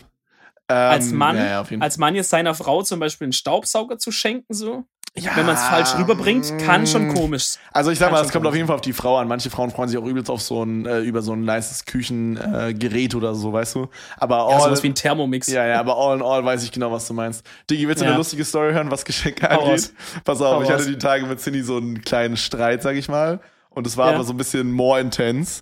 Ähm, 0.69 0.75
als 0.75 1.11
Mann, 1.11 1.37
ja, 1.37 1.65
als 1.79 1.97
Mann 1.97 2.15
jetzt 2.15 2.29
seiner 2.29 2.53
Frau 2.53 2.83
zum 2.83 2.99
Beispiel 2.99 3.25
einen 3.25 3.31
Staubsauger 3.33 3.97
zu 3.99 4.11
schenken, 4.11 4.53
so, 4.53 4.83
Ja, 5.17 5.35
wenn 5.35 5.45
man 5.45 5.55
es 5.55 5.63
falsch 5.63 5.95
rüberbringt, 5.97 6.57
kann 6.59 6.85
schon 6.85 7.07
mm. 7.07 7.13
komisch. 7.15 7.55
Also 7.73 7.89
ich 7.91 7.97
sag 7.99 8.11
mal, 8.11 8.17
es 8.23 8.31
kommt 8.31 8.43
komisch 8.43 8.49
auf 8.49 8.55
jeden 8.55 8.67
Fall 8.67 8.75
auf 8.75 8.81
die 8.81 8.93
Frau 8.93 9.17
an. 9.17 9.27
Manche 9.27 9.49
Frauen 9.49 9.71
freuen 9.71 9.89
sich 9.89 9.97
auch 9.97 10.05
übelst 10.05 10.29
auf 10.29 10.41
so 10.41 10.63
ein, 10.63 10.85
äh, 10.85 10.99
über 10.99 11.21
so 11.21 11.33
ein 11.33 11.41
nices 11.41 11.85
Küchengerät 11.85 13.13
äh, 13.13 13.17
oder 13.17 13.33
so, 13.33 13.51
weißt 13.51 13.75
du? 13.75 13.87
Aber 14.17 14.37
Ja, 14.37 14.43
all, 14.57 14.61
sowas 14.61 14.83
wie 14.83 14.89
ein 14.89 14.95
Thermomix. 14.95 15.47
ja, 15.47 15.65
ja, 15.65 15.79
aber 15.79 15.97
all 15.97 16.17
in 16.17 16.23
all 16.23 16.45
weiß 16.45 16.63
ich 16.63 16.71
genau, 16.71 16.91
was 16.91 17.07
du 17.07 17.13
meinst. 17.13 17.45
Digi, 17.69 17.87
willst 17.87 18.01
du 18.01 18.05
Ja. 18.05 18.11
eine 18.11 18.17
lustige 18.17 18.45
Story 18.45 18.73
hören, 18.73 18.91
was 18.91 19.05
Geschenke 19.05 19.49
Hau 19.49 19.61
angeht? 19.61 19.71
raus. 19.73 19.93
Pass 20.23 20.41
auf, 20.41 20.55
Hau 20.57 20.61
ich 20.61 20.69
hatte 20.69 20.83
raus. 20.83 20.87
die 20.87 20.97
Tage 20.97 21.25
mit 21.25 21.39
Cindy 21.39 21.63
so 21.63 21.77
einen 21.77 22.01
kleinen 22.01 22.37
Streit, 22.37 22.83
sag 22.83 22.95
ich 22.95 23.09
mal. 23.09 23.39
Und 23.69 23.87
es 23.87 23.97
war 23.97 24.09
Ja. 24.09 24.15
aber 24.15 24.23
so 24.23 24.33
ein 24.33 24.37
bisschen 24.37 24.71
more 24.71 24.99
intense. 24.99 25.61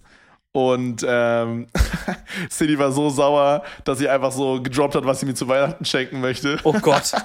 Und 0.51 1.05
ähm, 1.07 1.67
Cindy 2.49 2.79
war 2.79 2.91
so 2.91 3.09
sauer, 3.09 3.63
dass 3.83 3.97
sie 3.97 4.07
einfach 4.07 4.31
so 4.31 4.61
gedroppt 4.61 4.95
hat, 4.95 5.05
was 5.05 5.19
sie 5.19 5.25
mir 5.25 5.33
zu 5.33 5.47
Weihnachten 5.49 5.83
schenken 5.85 6.21
möchte. 6.21 6.57
Oh 6.63 6.73
Gott. 6.73 7.11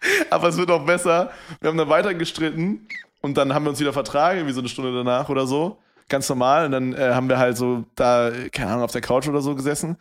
Aber 0.30 0.48
es 0.48 0.56
wird 0.56 0.70
auch 0.70 0.84
besser. 0.84 1.30
Wir 1.60 1.70
haben 1.70 1.78
dann 1.78 1.88
weiter 1.88 2.14
gestritten 2.14 2.86
und 3.20 3.36
dann 3.36 3.54
haben 3.54 3.64
wir 3.64 3.70
uns 3.70 3.80
wieder 3.80 3.92
vertragen, 3.92 4.38
irgendwie 4.38 4.54
so 4.54 4.60
eine 4.60 4.68
Stunde 4.68 4.92
danach 4.92 5.28
oder 5.28 5.46
so. 5.46 5.78
Ganz 6.08 6.28
normal. 6.28 6.66
Und 6.66 6.72
dann 6.72 6.92
äh, 6.94 7.14
haben 7.14 7.28
wir 7.28 7.38
halt 7.38 7.56
so 7.56 7.84
da, 7.94 8.30
keine 8.52 8.70
Ahnung, 8.70 8.84
auf 8.84 8.92
der 8.92 9.00
Couch 9.00 9.28
oder 9.28 9.40
so 9.40 9.54
gesessen 9.54 9.96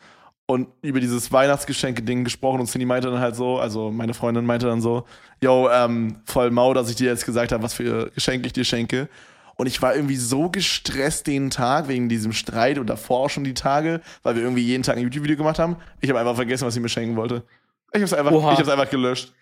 und 0.47 0.69
über 0.81 0.99
dieses 0.99 1.31
Weihnachtsgeschenke-Ding 1.31 2.23
gesprochen 2.23 2.61
und 2.61 2.67
Cindy 2.67 2.85
meinte 2.85 3.11
dann 3.11 3.19
halt 3.19 3.35
so, 3.35 3.59
also 3.59 3.91
meine 3.91 4.13
Freundin 4.13 4.45
meinte 4.45 4.65
dann 4.65 4.81
so, 4.81 5.05
yo, 5.41 5.69
ähm, 5.69 6.21
voll 6.25 6.51
mau, 6.51 6.73
dass 6.73 6.89
ich 6.89 6.95
dir 6.95 7.07
jetzt 7.07 7.25
gesagt 7.25 7.51
habe, 7.51 7.61
was 7.63 7.73
für 7.73 8.09
Geschenke 8.11 8.47
ich 8.47 8.53
dir 8.53 8.63
schenke. 8.63 9.09
Und 9.57 9.67
ich 9.67 9.81
war 9.81 9.95
irgendwie 9.95 10.15
so 10.15 10.49
gestresst 10.49 11.27
den 11.27 11.49
Tag 11.49 11.87
wegen 11.89 12.09
diesem 12.09 12.31
Streit 12.31 12.77
und 12.77 12.87
davor 12.87 13.25
auch 13.25 13.29
schon 13.29 13.43
die 13.43 13.55
Tage, 13.55 14.01
weil 14.23 14.35
wir 14.35 14.43
irgendwie 14.43 14.61
jeden 14.61 14.83
Tag 14.83 14.95
ein 14.95 15.03
YouTube-Video 15.03 15.35
gemacht 15.35 15.59
haben. 15.59 15.75
Ich 15.99 16.09
habe 16.09 16.19
einfach 16.19 16.35
vergessen, 16.35 16.65
was 16.65 16.75
sie 16.75 16.79
mir 16.79 16.89
schenken 16.89 17.17
wollte. 17.17 17.43
Ich 17.91 18.01
habe 18.01 18.17
einfach, 18.17 18.31
Oha. 18.31 18.53
ich 18.53 18.59
hab's 18.59 18.69
einfach 18.69 18.89
gelöscht. 18.89 19.33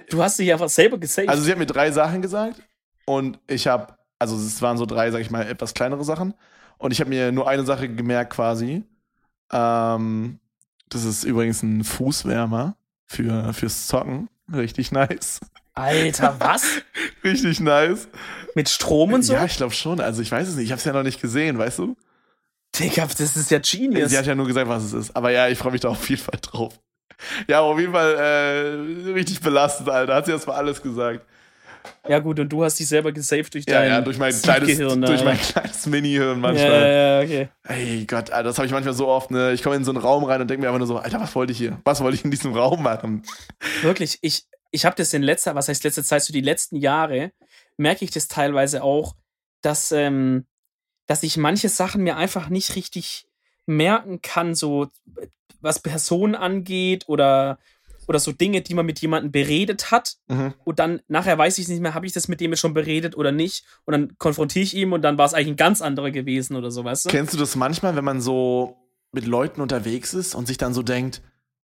Du 0.00 0.22
hast 0.22 0.38
dich 0.38 0.52
einfach 0.52 0.68
selber 0.68 0.98
gesaved. 0.98 1.28
Also 1.28 1.42
sie 1.42 1.50
hat 1.50 1.58
mir 1.58 1.66
drei 1.66 1.90
Sachen 1.90 2.22
gesagt 2.22 2.62
und 3.04 3.38
ich 3.46 3.66
habe, 3.66 3.96
also 4.18 4.36
es 4.36 4.60
waren 4.62 4.78
so 4.78 4.86
drei, 4.86 5.10
sag 5.10 5.20
ich 5.20 5.30
mal, 5.30 5.46
etwas 5.46 5.74
kleinere 5.74 6.04
Sachen 6.04 6.34
und 6.78 6.92
ich 6.92 7.00
habe 7.00 7.10
mir 7.10 7.32
nur 7.32 7.48
eine 7.48 7.64
Sache 7.64 7.88
gemerkt 7.88 8.32
quasi. 8.32 8.84
Ähm, 9.52 10.38
das 10.88 11.04
ist 11.04 11.24
übrigens 11.24 11.62
ein 11.62 11.84
Fußwärmer 11.84 12.76
für 13.06 13.52
fürs 13.52 13.86
Zocken, 13.86 14.28
richtig 14.52 14.92
nice, 14.92 15.40
Alter, 15.76 16.36
was? 16.38 16.64
richtig 17.24 17.60
nice. 17.60 18.08
Mit 18.54 18.70
Strom 18.70 19.12
und 19.12 19.22
so? 19.22 19.34
Ja, 19.34 19.44
ich 19.44 19.58
glaube 19.58 19.74
schon. 19.74 20.00
Also 20.00 20.22
ich 20.22 20.32
weiß 20.32 20.48
es 20.48 20.56
nicht, 20.56 20.64
ich 20.64 20.72
habe 20.72 20.78
es 20.78 20.84
ja 20.84 20.92
noch 20.94 21.02
nicht 21.02 21.20
gesehen, 21.20 21.58
weißt 21.58 21.78
du? 21.80 21.96
Digga, 22.74 23.06
das 23.06 23.36
ist 23.36 23.50
ja 23.50 23.58
genius. 23.58 24.10
Sie 24.10 24.18
hat 24.18 24.26
ja 24.26 24.34
nur 24.34 24.46
gesagt, 24.46 24.68
was 24.68 24.84
es 24.84 24.94
ist. 24.94 25.14
Aber 25.14 25.30
ja, 25.30 25.48
ich 25.48 25.58
freue 25.58 25.72
mich 25.72 25.82
da 25.82 25.88
auf 25.88 26.08
jeden 26.08 26.22
Fall 26.22 26.38
drauf. 26.40 26.80
Ja, 27.48 27.60
auf 27.60 27.78
jeden 27.78 27.92
Fall 27.92 28.14
äh, 28.14 29.10
richtig 29.12 29.40
belastend, 29.40 29.88
Alter. 29.88 30.14
Hat 30.14 30.26
sie 30.26 30.32
erstmal 30.32 30.56
alles 30.56 30.82
gesagt. 30.82 31.24
Ja, 32.08 32.18
gut, 32.18 32.40
und 32.40 32.48
du 32.48 32.64
hast 32.64 32.78
dich 32.78 32.88
selber 32.88 33.12
gesaved 33.12 33.54
durch 33.54 33.64
Ja, 33.68 33.80
dein 33.80 33.88
ja, 33.88 34.00
durch 34.00 34.18
mein 34.18 34.32
kleines, 34.32 34.68
Gehirn. 34.68 35.02
durch 35.02 35.24
mein 35.24 35.38
kleines 35.38 35.86
Mini-Hirn 35.86 36.40
manchmal. 36.40 36.68
Ja, 36.68 37.20
ja, 37.20 37.24
okay. 37.24 37.48
Ey 37.64 38.04
Gott, 38.06 38.30
Alter, 38.30 38.44
das 38.48 38.58
habe 38.58 38.66
ich 38.66 38.72
manchmal 38.72 38.94
so 38.94 39.06
oft, 39.06 39.30
ne? 39.30 39.52
Ich 39.52 39.62
komme 39.62 39.76
in 39.76 39.84
so 39.84 39.92
einen 39.92 39.98
Raum 40.00 40.24
rein 40.24 40.40
und 40.40 40.48
denke 40.48 40.62
mir 40.62 40.68
einfach 40.68 40.78
nur 40.78 40.88
so, 40.88 40.98
Alter, 40.98 41.20
was 41.20 41.34
wollte 41.34 41.52
ich 41.52 41.58
hier? 41.58 41.80
Was 41.84 42.00
wollte 42.00 42.16
ich 42.16 42.24
in 42.24 42.30
diesem 42.30 42.54
Raum 42.54 42.82
machen? 42.82 43.22
Wirklich, 43.82 44.18
ich, 44.22 44.46
ich 44.72 44.84
habe 44.84 44.96
das 44.96 45.12
in 45.14 45.22
letzter, 45.22 45.54
was 45.54 45.68
heißt 45.68 45.84
letzte 45.84 46.02
Zeit, 46.04 46.22
so 46.22 46.32
die 46.32 46.40
letzten 46.40 46.76
Jahre, 46.76 47.32
merke 47.76 48.04
ich 48.04 48.10
das 48.10 48.26
teilweise 48.28 48.82
auch, 48.82 49.14
dass, 49.62 49.92
ähm, 49.92 50.46
dass 51.06 51.22
ich 51.22 51.36
manche 51.36 51.68
Sachen 51.68 52.02
mir 52.02 52.16
einfach 52.16 52.48
nicht 52.48 52.74
richtig 52.74 53.25
merken 53.66 54.22
kann, 54.22 54.54
so 54.54 54.88
was 55.60 55.80
Personen 55.80 56.34
angeht 56.34 57.04
oder, 57.08 57.58
oder 58.06 58.18
so 58.18 58.32
Dinge, 58.32 58.62
die 58.62 58.74
man 58.74 58.86
mit 58.86 59.00
jemandem 59.00 59.32
beredet 59.32 59.90
hat. 59.90 60.16
Mhm. 60.28 60.54
Und 60.64 60.78
dann 60.78 61.00
nachher 61.08 61.36
weiß 61.36 61.58
ich 61.58 61.68
nicht 61.68 61.80
mehr, 61.80 61.94
habe 61.94 62.06
ich 62.06 62.12
das 62.12 62.28
mit 62.28 62.40
dem 62.40 62.52
jetzt 62.52 62.60
schon 62.60 62.74
beredet 62.74 63.16
oder 63.16 63.32
nicht. 63.32 63.64
Und 63.84 63.92
dann 63.92 64.18
konfrontiere 64.18 64.62
ich 64.62 64.74
ihn 64.74 64.92
und 64.92 65.02
dann 65.02 65.18
war 65.18 65.26
es 65.26 65.34
eigentlich 65.34 65.48
ein 65.48 65.56
ganz 65.56 65.82
anderer 65.82 66.10
gewesen 66.10 66.56
oder 66.56 66.70
so, 66.70 66.84
weißt 66.84 67.06
du? 67.06 67.08
Kennst 67.10 67.34
du 67.34 67.38
das 67.38 67.56
manchmal, 67.56 67.96
wenn 67.96 68.04
man 68.04 68.20
so 68.20 68.76
mit 69.12 69.26
Leuten 69.26 69.60
unterwegs 69.60 70.14
ist 70.14 70.34
und 70.34 70.46
sich 70.46 70.58
dann 70.58 70.74
so 70.74 70.82
denkt, 70.82 71.22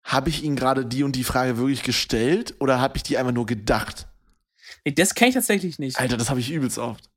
habe 0.03 0.31
ich 0.31 0.42
ihnen 0.42 0.57
gerade 0.57 0.87
die 0.87 1.03
und 1.03 1.16
die 1.16 1.24
Frage 1.24 1.57
wirklich 1.59 1.83
gestellt 1.83 2.55
oder 2.61 2.81
habe 2.81 2.96
ich 2.96 3.03
die 3.03 3.18
einfach 3.18 3.33
nur 3.33 3.46
gedacht? 3.46 4.09
Nee, 4.85 4.92
das 4.92 5.14
kenne 5.14 5.31
ich 5.31 5.35
tatsächlich 5.35 5.79
nicht. 5.79 5.98
Alter, 5.98 6.16
das 6.16 6.31
habe 6.31 6.40
ich 6.40 6.51
übelst 6.51 6.79
oft. 6.79 7.11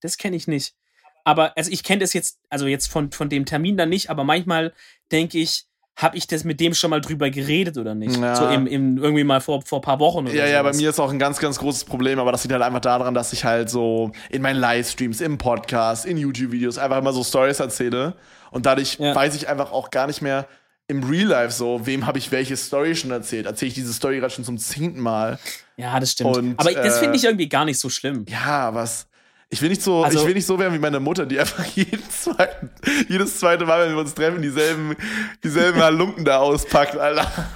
Das 0.00 0.16
kenne 0.16 0.36
ich 0.36 0.48
nicht. 0.48 0.74
Aber, 1.24 1.56
also 1.56 1.70
ich 1.70 1.82
kenne 1.84 2.00
das 2.00 2.12
jetzt, 2.12 2.38
also 2.48 2.66
jetzt 2.66 2.88
von, 2.88 3.12
von 3.12 3.28
dem 3.28 3.44
Termin 3.44 3.76
dann 3.76 3.88
nicht, 3.88 4.10
aber 4.10 4.24
manchmal 4.24 4.72
denke 5.10 5.38
ich, 5.38 5.64
habe 5.94 6.16
ich 6.16 6.26
das 6.26 6.42
mit 6.44 6.58
dem 6.58 6.72
schon 6.74 6.88
mal 6.90 7.00
drüber 7.02 7.28
geredet 7.30 7.76
oder 7.76 7.94
nicht? 7.94 8.16
Ja. 8.16 8.34
So 8.34 8.48
im, 8.48 8.66
im, 8.66 8.96
irgendwie 8.98 9.24
mal 9.24 9.40
vor, 9.40 9.60
vor 9.62 9.78
ein 9.80 9.82
paar 9.82 9.98
Wochen 10.00 10.24
oder 10.26 10.34
Ja, 10.34 10.46
ja, 10.46 10.62
bei 10.62 10.70
sowas. 10.70 10.80
mir 10.80 10.90
ist 10.90 10.98
auch 10.98 11.10
ein 11.10 11.18
ganz, 11.18 11.38
ganz 11.38 11.58
großes 11.58 11.84
Problem, 11.84 12.18
aber 12.18 12.32
das 12.32 12.42
liegt 12.42 12.52
halt 12.54 12.62
einfach 12.62 12.80
daran, 12.80 13.12
dass 13.14 13.32
ich 13.34 13.44
halt 13.44 13.68
so 13.68 14.10
in 14.30 14.40
meinen 14.40 14.58
Livestreams, 14.58 15.20
im 15.20 15.36
Podcast, 15.36 16.06
in 16.06 16.16
YouTube-Videos 16.16 16.78
einfach 16.78 16.96
immer 16.98 17.12
so 17.12 17.22
Stories 17.22 17.60
erzähle. 17.60 18.16
Und 18.50 18.64
dadurch 18.66 18.98
Ja. 18.98 19.14
weiß 19.14 19.34
ich 19.34 19.48
einfach 19.48 19.70
auch 19.70 19.90
gar 19.90 20.06
nicht 20.06 20.22
mehr 20.22 20.48
im 20.88 21.04
Real 21.04 21.26
Life 21.28 21.52
so, 21.52 21.86
wem 21.86 22.06
habe 22.06 22.18
ich 22.18 22.32
welche 22.32 22.56
Story 22.56 22.96
schon 22.96 23.10
erzählt. 23.10 23.46
Erzähle 23.46 23.68
ich 23.68 23.74
diese 23.74 23.92
Story 23.92 24.18
gerade 24.18 24.32
schon 24.32 24.44
zum 24.44 24.56
zehnten 24.58 24.98
Mal. 25.00 25.38
Ja, 25.76 26.00
das 26.00 26.12
stimmt. 26.12 26.36
Und, 26.36 26.58
aber 26.58 26.72
das 26.72 26.96
äh, 26.96 27.00
finde 27.00 27.16
ich 27.16 27.24
irgendwie 27.24 27.48
gar 27.48 27.64
nicht 27.66 27.78
so 27.78 27.88
schlimm. 27.90 28.24
Ja, 28.28 28.74
was. 28.74 29.06
Ich 29.52 29.60
will 29.60 29.68
nicht 29.68 29.82
so, 29.82 30.02
Also- 30.02 30.20
ich 30.20 30.26
will 30.26 30.32
nicht 30.32 30.46
so 30.46 30.58
werden 30.58 30.72
wie 30.72 30.78
meine 30.78 30.98
Mutter, 30.98 31.26
die 31.26 31.38
einfach 31.38 31.62
jeden 31.74 32.08
zweiten, 32.08 32.70
jedes 33.06 33.38
zweite 33.38 33.66
Mal, 33.66 33.86
wenn 33.86 33.92
wir 33.94 34.00
uns 34.00 34.14
treffen, 34.14 34.40
dieselben, 34.40 34.96
dieselben 35.44 35.82
Halunken 35.82 36.24
da 36.24 36.38
auspackt, 36.38 36.96
Alter. 36.96 37.30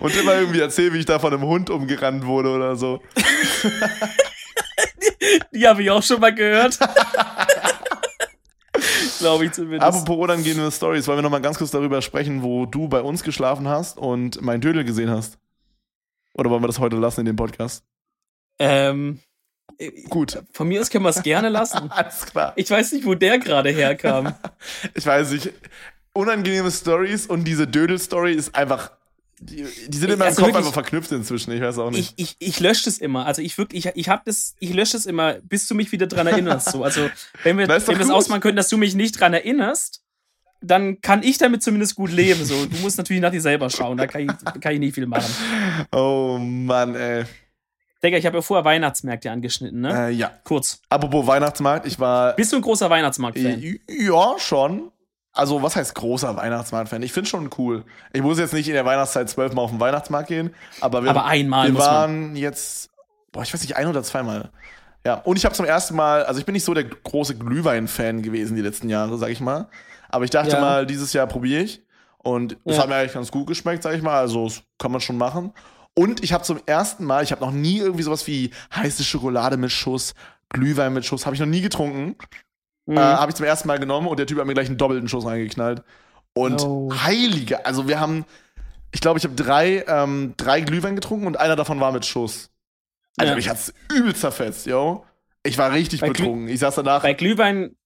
Und 0.00 0.16
immer 0.16 0.34
irgendwie 0.34 0.58
erzählt, 0.58 0.92
wie 0.94 0.98
ich 0.98 1.04
da 1.06 1.20
von 1.20 1.32
einem 1.32 1.44
Hund 1.44 1.70
umgerannt 1.70 2.26
wurde 2.26 2.48
oder 2.50 2.74
so. 2.74 3.00
Die 5.52 5.68
habe 5.68 5.82
ich 5.84 5.90
auch 5.90 6.02
schon 6.02 6.18
mal 6.20 6.34
gehört. 6.34 6.76
Glaube 9.20 9.44
ich 9.44 9.52
zumindest. 9.52 9.82
Apropos 9.82 10.16
unangenehme 10.18 10.72
Stories, 10.72 11.06
wollen 11.06 11.18
wir 11.18 11.22
noch 11.22 11.30
mal 11.30 11.40
ganz 11.40 11.58
kurz 11.58 11.70
darüber 11.70 12.02
sprechen, 12.02 12.42
wo 12.42 12.66
du 12.66 12.88
bei 12.88 13.00
uns 13.00 13.22
geschlafen 13.22 13.68
hast 13.68 13.96
und 13.98 14.42
mein 14.42 14.60
Dödel 14.60 14.84
gesehen 14.84 15.10
hast? 15.10 15.38
Oder 16.34 16.50
wollen 16.50 16.62
wir 16.62 16.66
das 16.66 16.80
heute 16.80 16.96
lassen 16.96 17.20
in 17.20 17.26
dem 17.26 17.36
Podcast? 17.36 17.84
ähm, 18.58 19.20
Gut, 20.08 20.42
von 20.52 20.68
mir 20.68 20.80
aus 20.80 20.90
können 20.90 21.04
wir 21.04 21.10
es 21.10 21.22
gerne 21.22 21.48
lassen. 21.48 21.90
alles 21.90 22.26
klar. 22.26 22.52
Ich 22.56 22.70
weiß 22.70 22.92
nicht, 22.92 23.04
wo 23.06 23.14
der 23.14 23.38
gerade 23.38 23.70
herkam. 23.70 24.34
Ich 24.94 25.04
weiß 25.06 25.30
nicht. 25.32 25.50
Unangenehme 26.12 26.70
Stories 26.70 27.26
und 27.26 27.44
diese 27.44 27.66
Dödel-Story 27.66 28.34
ist 28.34 28.54
einfach. 28.54 28.92
Die, 29.40 29.66
die 29.88 29.98
sind 29.98 30.10
in 30.10 30.18
meinem 30.18 30.28
Also 30.28 30.36
Kopf 30.42 30.48
wirklich- 30.48 30.56
einfach 30.56 30.72
verknüpft 30.72 31.10
inzwischen. 31.10 31.50
Ich 31.52 31.60
weiß 31.60 31.78
auch 31.78 31.90
nicht. 31.90 32.14
Ich, 32.16 32.36
ich, 32.38 32.48
ich 32.48 32.60
lösche 32.60 32.84
das 32.84 32.98
immer. 32.98 33.26
Also 33.26 33.42
ich 33.42 33.58
wirklich, 33.58 33.86
ich, 33.86 33.92
ich 33.96 34.08
habe 34.08 34.22
das, 34.24 34.54
ich 34.60 34.72
lösche 34.72 34.92
das 34.92 35.06
immer, 35.06 35.34
bis 35.42 35.66
du 35.66 35.74
mich 35.74 35.90
wieder 35.90 36.06
dran 36.06 36.26
erinnerst. 36.28 36.70
So. 36.70 36.84
Also 36.84 37.10
wenn 37.42 37.58
wir, 37.58 37.66
wenn 37.66 37.76
es 37.76 37.86
gut. 37.86 38.10
ausmachen 38.10 38.40
können, 38.40 38.56
dass 38.56 38.68
du 38.68 38.76
mich 38.78 38.94
nicht 38.94 39.18
dran 39.18 39.32
erinnerst, 39.34 40.02
dann 40.60 41.00
kann 41.00 41.24
ich 41.24 41.38
damit 41.38 41.62
zumindest 41.64 41.96
gut 41.96 42.12
leben. 42.12 42.44
So. 42.44 42.66
Du 42.66 42.76
musst 42.82 42.98
natürlich 42.98 43.20
nach 43.20 43.32
dir 43.32 43.40
selber 43.40 43.68
schauen, 43.68 43.96
da 43.96 44.06
kann 44.06 44.20
ich, 44.22 44.60
kann 44.60 44.74
ich 44.74 44.78
nicht 44.78 44.94
viel 44.94 45.06
machen. 45.06 45.32
oh 45.90 46.38
Mann, 46.38 46.94
ey. 46.94 47.24
Digga, 48.04 48.16
ich 48.18 48.26
habe 48.26 48.38
ja 48.38 48.42
vorher 48.42 48.64
Weihnachtsmärkte 48.64 49.30
angeschnitten, 49.30 49.80
ne? 49.80 50.08
Äh, 50.08 50.10
ja. 50.10 50.30
Kurz. 50.44 50.80
Apropos 50.88 51.26
Weihnachtsmarkt, 51.26 51.86
ich 51.86 52.00
war. 52.00 52.32
Bist 52.34 52.52
du 52.52 52.56
ein 52.56 52.62
großer 52.62 52.90
Weihnachtsmarkt-Fan? 52.90 53.62
Ja, 53.88 54.34
schon. 54.38 54.90
Also, 55.32 55.62
was 55.62 55.76
heißt 55.76 55.94
großer 55.94 56.36
Weihnachtsmarkt-Fan? 56.36 57.02
Ich 57.02 57.12
finde 57.12 57.28
schon 57.30 57.48
cool. 57.58 57.84
Ich 58.12 58.20
muss 58.20 58.38
jetzt 58.38 58.52
nicht 58.52 58.66
in 58.68 58.74
der 58.74 58.84
Weihnachtszeit 58.84 59.30
zwölfmal 59.30 59.64
auf 59.64 59.70
den 59.70 59.80
Weihnachtsmarkt 59.80 60.28
gehen, 60.28 60.52
aber 60.80 61.04
wir, 61.04 61.10
Aber 61.10 61.24
einmal 61.26 61.68
wir 61.72 61.78
waren 61.78 62.36
jetzt, 62.36 62.90
boah, 63.30 63.42
ich 63.42 63.54
weiß 63.54 63.62
nicht, 63.62 63.76
ein 63.76 63.86
oder 63.86 64.02
zweimal. 64.02 64.50
Ja, 65.06 65.14
und 65.14 65.36
ich 65.36 65.44
habe 65.44 65.54
zum 65.54 65.64
ersten 65.64 65.96
Mal, 65.96 66.24
also 66.24 66.38
ich 66.38 66.44
bin 66.46 66.52
nicht 66.52 66.64
so 66.64 66.74
der 66.74 66.84
große 66.84 67.36
Glühwein-Fan 67.36 68.22
gewesen 68.22 68.56
die 68.56 68.62
letzten 68.62 68.88
Jahre, 68.90 69.16
sag 69.16 69.30
ich 69.30 69.40
mal. 69.40 69.68
Aber 70.10 70.24
ich 70.24 70.30
dachte 70.30 70.52
Ja. 70.52 70.60
mal, 70.60 70.86
dieses 70.86 71.12
Jahr 71.12 71.26
probiere 71.26 71.62
ich. 71.62 71.82
Und 72.18 72.56
es 72.64 72.76
Ja. 72.76 72.82
hat 72.82 72.88
mir 72.88 72.96
eigentlich 72.96 73.14
ganz 73.14 73.30
gut 73.32 73.46
geschmeckt, 73.48 73.82
sag 73.82 73.94
ich 73.94 74.02
mal. 74.02 74.18
Also, 74.18 74.44
das 74.44 74.62
kann 74.78 74.92
man 74.92 75.00
schon 75.00 75.16
machen. 75.18 75.52
Und 75.94 76.22
ich 76.24 76.32
habe 76.32 76.42
zum 76.44 76.58
ersten 76.66 77.04
Mal, 77.04 77.22
ich 77.22 77.32
habe 77.32 77.44
noch 77.44 77.52
nie 77.52 77.78
irgendwie 77.78 78.02
sowas 78.02 78.26
wie 78.26 78.50
heiße 78.74 79.04
Schokolade 79.04 79.56
mit 79.56 79.70
Schuss, 79.72 80.14
Glühwein 80.48 80.92
mit 80.94 81.04
Schuss, 81.04 81.26
habe 81.26 81.34
ich 81.34 81.40
noch 81.40 81.46
nie 81.46 81.60
getrunken. 81.60 82.16
Mhm. 82.86 82.96
Äh, 82.96 83.00
habe 83.00 83.30
ich 83.30 83.36
zum 83.36 83.46
ersten 83.46 83.68
Mal 83.68 83.78
genommen 83.78 84.06
und 84.08 84.18
der 84.18 84.26
Typ 84.26 84.38
hat 84.38 84.46
mir 84.46 84.54
gleich 84.54 84.68
einen 84.68 84.78
doppelten 84.78 85.08
Schuss 85.08 85.26
reingeknallt. 85.26 85.82
Und 86.34 86.62
Oh. 86.62 86.90
heilige, 86.94 87.66
also 87.66 87.88
wir 87.88 88.00
haben, 88.00 88.24
ich 88.90 89.00
glaube, 89.00 89.18
ich 89.18 89.24
habe 89.24 89.34
drei, 89.34 89.84
ähm, 89.86 90.34
drei 90.38 90.62
Glühwein 90.62 90.94
getrunken 90.94 91.26
und 91.26 91.38
einer 91.38 91.56
davon 91.56 91.78
war 91.80 91.92
mit 91.92 92.06
Schuss. 92.06 92.50
Also 93.18 93.30
Ja. 93.30 93.36
mich 93.36 93.48
hat's 93.50 93.74
übel 93.92 94.16
zerfetzt, 94.16 94.66
yo. 94.66 95.04
Ich 95.42 95.58
war 95.58 95.72
richtig 95.72 96.00
Bei 96.00 96.08
Glüh- 96.08 96.12
betrunken. 96.24 96.48
Ich 96.48 96.60
saß 96.60 96.76
danach, 96.76 97.02
Bei 97.02 97.12
Glühwein, 97.12 97.76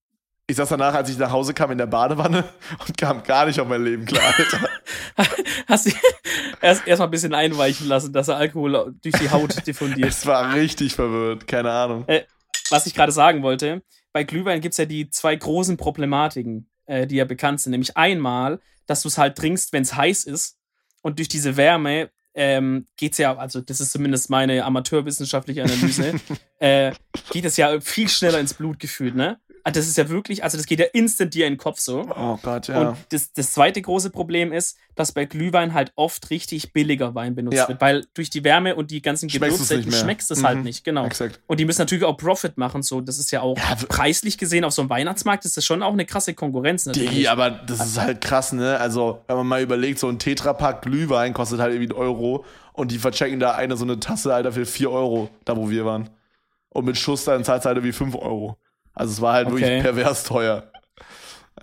ich 0.49 0.57
saß 0.57 0.69
danach, 0.69 0.95
als 0.95 1.11
ich 1.11 1.19
nach 1.19 1.31
Hause 1.31 1.55
kam, 1.55 1.73
in 1.73 1.79
der 1.79 1.87
Badewanne 1.87 2.45
und 2.87 2.97
kam 2.97 3.23
gar 3.23 3.47
nicht 3.47 3.61
auf 3.61 3.69
mein 3.69 3.85
Leben 3.85 4.07
klar, 4.07 4.35
Alter. 4.37 4.69
hast 5.69 5.87
du 5.87 5.93
erst, 6.61 6.87
erst 6.87 7.01
mal 7.01 7.07
ein 7.07 7.11
bisschen 7.11 7.35
einweichen 7.35 7.89
lassen, 7.89 8.13
dass 8.13 8.27
der 8.27 8.37
Alkohol 8.37 8.95
durch 9.03 9.15
die 9.17 9.31
Haut 9.31 9.67
diffundiert. 9.67 10.09
es 10.09 10.25
war 10.27 10.55
richtig 10.55 10.95
verwirrt, 10.95 11.47
keine 11.47 11.71
Ahnung. 11.71 12.07
was 12.71 12.87
ich 12.87 12.95
gerade 12.95 13.13
sagen 13.13 13.43
wollte, 13.43 13.83
bei 14.13 14.25
Glühwein 14.25 14.61
gibt 14.61 14.73
es 14.73 14.79
ja 14.79 14.87
die 14.87 15.11
zwei 15.11 15.37
großen 15.37 15.77
Problematiken, 15.77 16.71
äh, 16.87 17.07
die 17.07 17.17
ja 17.17 17.25
bekannt 17.25 17.61
sind. 17.61 17.73
Nämlich 17.73 17.97
einmal, 17.97 18.61
dass 18.87 19.03
du 19.03 19.09
es 19.09 19.19
halt 19.19 19.37
trinkst, 19.37 19.73
wenn 19.73 19.83
es 19.83 19.95
heiß 19.95 20.25
ist. 20.25 20.57
Und 21.03 21.19
durch 21.19 21.29
diese 21.29 21.57
Wärme 21.57 22.11
ähm, 22.35 22.87
geht 22.97 23.13
es 23.13 23.19
ja, 23.19 23.37
also 23.37 23.61
das 23.61 23.81
ist 23.81 23.93
zumindest 23.93 24.31
meine 24.31 24.65
amateurwissenschaftliche 24.65 25.65
Analyse, 25.65 26.15
äh, 26.59 26.93
geht 27.31 27.45
es 27.45 27.57
ja 27.57 27.81
viel 27.81 28.09
schneller 28.09 28.39
ins 28.39 28.55
Blut 28.55 28.79
gefühlt, 28.79 29.15
ne? 29.15 29.39
Also 29.67 29.81
das 29.81 29.89
ist 29.89 29.97
ja 29.99 30.09
wirklich, 30.09 30.45
also 30.45 30.57
das 30.57 30.67
geht 30.67 30.79
ja 30.79 30.85
instant 30.93 31.35
dir 31.35 31.49
in 31.49 31.55
den 31.55 31.59
Kopf 31.59 31.81
so. 31.81 32.07
Oh 32.17 32.39
Gott, 32.41 32.69
ja. 32.69 32.81
Und 32.91 32.97
das, 33.09 33.33
das 33.33 33.51
zweite 33.53 33.83
große 33.83 34.11
Problem 34.11 34.53
ist, 34.53 34.77
dass 34.95 35.11
bei 35.11 35.25
Glühwein 35.25 35.75
halt 35.75 35.91
oft 35.97 36.31
richtig 36.31 36.73
billiger 36.73 37.17
Wein 37.17 37.35
benutzt 37.35 37.57
Ja. 37.57 37.67
wird, 37.67 37.81
weil 37.81 38.07
durch 38.15 38.31
die 38.31 38.45
Wärme 38.45 38.77
und 38.77 38.93
die 38.93 39.03
ganzen 39.03 39.29
Gewürze 39.29 39.83
schmeckst 39.83 40.31
es 40.31 40.45
halt 40.45 40.59
Mhm. 40.59 40.63
nicht, 40.63 40.85
genau. 40.85 41.05
Exakt. 41.05 41.41
Und 41.49 41.59
die 41.59 41.65
müssen 41.65 41.81
natürlich 41.81 42.05
auch 42.05 42.17
Profit 42.17 42.57
machen, 42.59 42.85
so. 42.85 43.01
Das 43.01 43.19
ist 43.19 43.33
ja 43.33 43.41
auch 43.41 43.57
Ja, 43.59 43.75
preislich 43.89 44.39
gesehen 44.39 44.63
auf 44.63 44.73
so 44.73 44.83
einem 44.83 44.89
Weihnachtsmarkt 44.89 45.45
ist 45.45 45.57
das 45.57 45.65
schon 45.65 45.83
auch 45.83 45.95
eine 45.95 46.05
krasse 46.07 46.33
Konkurrenz 46.35 46.87
natürlich. 46.87 47.11
Digi, 47.11 47.27
aber 47.27 47.51
das 47.51 47.85
ist 47.85 48.01
halt 48.01 48.21
krass, 48.21 48.53
ne? 48.53 48.79
Also, 48.79 49.21
wenn 49.27 49.37
man 49.37 49.49
mal 49.49 49.63
überlegt, 49.63 49.99
so 49.99 50.09
ein 50.09 50.21
Tetrapack 50.21 50.83
Glühwein 50.83 51.35
kostet 51.35 51.59
halt 51.59 51.75
irgendwie 51.75 51.93
einen 51.93 52.01
Euro 52.01 52.45
und 52.73 52.93
die 52.93 52.99
verchecken 52.99 53.41
da 53.41 53.57
eine 53.57 53.77
so 53.77 53.83
eine 53.85 53.99
Tasse, 53.99 54.33
Alter, 54.33 54.53
für 54.53 54.65
4 54.65 54.93
Euro, 54.93 55.29
da 55.45 55.57
wo 55.57 55.69
wir 55.71 55.85
waren. 55.85 56.09
Und 56.69 56.85
mit 56.85 56.97
Schuss 56.97 57.25
dann 57.25 57.43
zahlt 57.43 57.65
halt 57.65 57.79
irgendwie 57.79 57.93
5 57.93 58.15
Euro. 58.15 58.57
Also, 58.97 59.13
es 59.13 59.21
war 59.21 59.35
halt 59.35 59.47
Okay. 59.47 59.61
wirklich 59.61 59.83
pervers 59.83 60.25
teuer. 60.25 60.73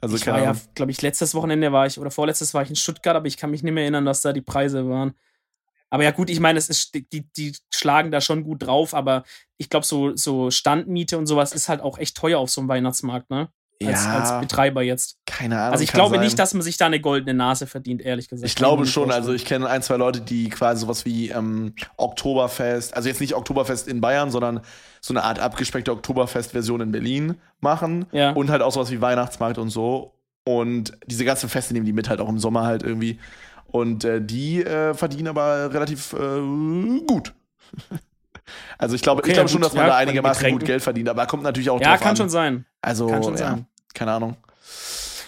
Also, 0.02 0.15
ich 0.15 0.28
war 0.28 0.39
ja, 0.39 0.56
glaube 0.76 0.91
ich, 0.91 1.02
letztes 1.02 1.36
Wochenende 1.36 1.72
war 1.72 1.86
ich, 1.86 2.00
oder 2.00 2.12
vorletztes 2.12 2.54
war 2.54 2.62
ich 2.62 2.69
in 2.69 2.76
Stuttgart, 2.76 3.15
aber 3.15 3.28
ich 3.28 3.38
kann 3.38 3.52
mich 3.52 3.63
nicht 3.63 3.74
mehr 3.74 3.84
erinnern, 3.84 4.06
dass 4.06 4.22
da 4.22 4.32
die 4.34 4.41
Preise 4.41 4.88
waren. 4.89 5.13
Aber 5.89 6.04
ja, 6.04 6.12
gut, 6.12 6.30
ich 6.30 6.39
meine, 6.39 6.58
es 6.58 6.69
ist, 6.69 6.96
die, 6.96 7.32
die 7.34 7.56
schlagen 7.69 8.10
da 8.12 8.19
schon 8.19 8.43
gut 8.43 8.65
drauf, 8.65 8.93
aber 8.93 9.24
ich 9.58 9.69
glaube, 9.69 9.86
so, 9.86 10.15
so 10.15 10.50
Standmiete 10.50 11.17
und 11.17 11.28
sowas 11.28 11.54
ist 11.54 11.69
halt 11.69 11.82
auch 11.82 12.00
echt 12.00 12.17
teuer 12.17 12.39
auf 12.39 12.50
so 12.50 12.62
einem 12.62 12.67
Weihnachtsmarkt, 12.67 13.30
ne? 13.30 13.50
Als, 13.88 14.06
Ja. 14.06 14.19
als 14.19 14.41
Betreiber 14.48 14.82
jetzt. 14.82 15.17
keine 15.26 15.58
Ahnung. 15.60 15.72
Also 15.74 15.84
ich 15.84 15.91
glaube 15.91 16.15
sein. 16.15 16.24
nicht, 16.24 16.38
dass 16.39 16.54
man 16.54 16.62
sich 16.63 16.78
da 16.78 16.86
eine 16.86 17.00
goldene 17.00 17.34
Nase 17.34 17.67
verdient, 17.67 18.02
ehrlich 18.02 18.30
gesagt. 18.30 18.48
Ich 18.48 18.56
glaube 18.56 18.86
schon, 18.86 19.12
also 19.12 19.34
ich 19.34 19.46
kenne 19.46 19.67
ein, 19.69 19.82
zwei 19.82 19.98
Leute, 19.98 20.22
die 20.22 20.50
quasi 20.50 20.82
sowas 20.82 21.06
wie 21.06 21.30
ähm, 21.30 21.74
Oktoberfest, 21.98 22.96
also 22.96 23.10
jetzt 23.10 23.22
nicht 23.22 23.36
Oktoberfest 23.36 23.88
in 23.88 24.02
Bayern, 24.02 24.32
sondern 24.32 24.62
so 25.02 25.13
eine 25.13 25.24
Art 25.24 25.39
abgespeckte 25.39 25.91
Oktoberfest-Version 25.91 26.82
in 26.82 26.91
Berlin 26.91 27.36
machen. 27.60 28.06
Ja. 28.12 28.32
Und 28.32 28.50
halt 28.50 28.62
auch 28.62 28.72
sowas 28.72 28.91
wie 28.91 29.02
Weihnachtsmarkt 29.02 29.58
und 29.58 29.69
so. 29.69 30.13
Und 30.46 30.93
diese 31.08 31.26
ganzen 31.26 31.50
Feste 31.50 31.74
nehmen 31.74 31.86
die 31.86 31.93
mit 31.93 32.10
halt 32.10 32.19
auch 32.19 32.30
im 32.30 32.39
Sommer 32.39 32.63
halt 32.65 32.84
irgendwie. 32.84 33.19
Und 33.67 34.04
äh, 34.06 34.22
die 34.22 34.63
äh, 34.63 34.93
verdienen 34.93 35.30
aber 35.30 35.74
relativ 35.74 36.13
äh, 36.13 37.00
gut. 37.08 37.34
also 38.78 38.96
ich 38.96 39.02
glaube, 39.02 39.19
Okay, 39.22 39.30
ich 39.32 39.34
glaube 39.36 39.50
schon, 39.50 39.62
dass 39.62 39.74
man 39.74 39.84
Ja, 39.86 39.91
da 39.91 39.98
einigermaßen 39.98 40.52
gut 40.52 40.65
Geld 40.65 40.82
verdient, 40.84 41.10
aber 41.10 41.26
kommt 41.26 41.43
natürlich 41.43 41.69
auch 41.69 41.80
Ja, 41.82 41.98
kann 41.98 42.10
an. 42.10 42.15
schon 42.17 42.30
sein. 42.30 42.65
Also, 42.82 43.08
kann 43.08 43.24
schon 43.24 43.34
ja, 43.34 43.39
sein. 43.52 43.67
Keine 43.94 44.12
Ahnung. 44.12 44.38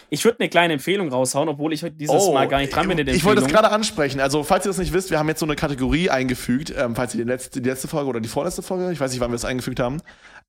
Ich 0.10 0.24
würde 0.24 0.40
eine 0.40 0.50
kleine 0.50 0.74
Empfehlung 0.74 1.10
raushauen, 1.10 1.50
obwohl 1.50 1.74
ich 1.74 1.84
heute 1.84 1.96
dieses 1.96 2.30
Mal 2.30 2.48
gar 2.48 2.60
nicht 2.60 2.74
dran 2.74 2.88
bin 2.88 2.98
in 2.98 3.06
der 3.06 3.16
Oh, 3.16 3.18
Ich 3.18 3.26
wollte 3.26 3.42
das 3.42 3.52
gerade 3.52 3.72
ansprechen. 3.72 4.20
Also, 4.20 4.44
falls 4.44 4.66
ihr 4.66 4.70
das 4.70 4.78
nicht 4.78 4.94
wisst, 4.94 5.10
wir 5.10 5.18
haben 5.18 5.28
jetzt 5.28 5.40
so 5.40 5.46
eine 5.46 5.56
Kategorie 5.56 6.10
eingefügt, 6.10 6.74
ähm, 6.78 6.96
falls 6.96 7.16
ihr 7.16 7.26
die 7.26 7.30
letzte, 7.30 7.60
die 7.60 7.68
letzte 7.68 7.88
Folge 7.88 8.10
oder 8.10 8.20
die 8.20 8.30
vorletzte 8.30 8.62
Folge, 8.62 8.92
ich 8.92 9.00
weiß 9.00 9.12
nicht, 9.12 9.20
wann 9.20 9.32
wir 9.32 9.36
das 9.36 9.46
eingefügt 9.46 9.80
haben, 9.80 9.98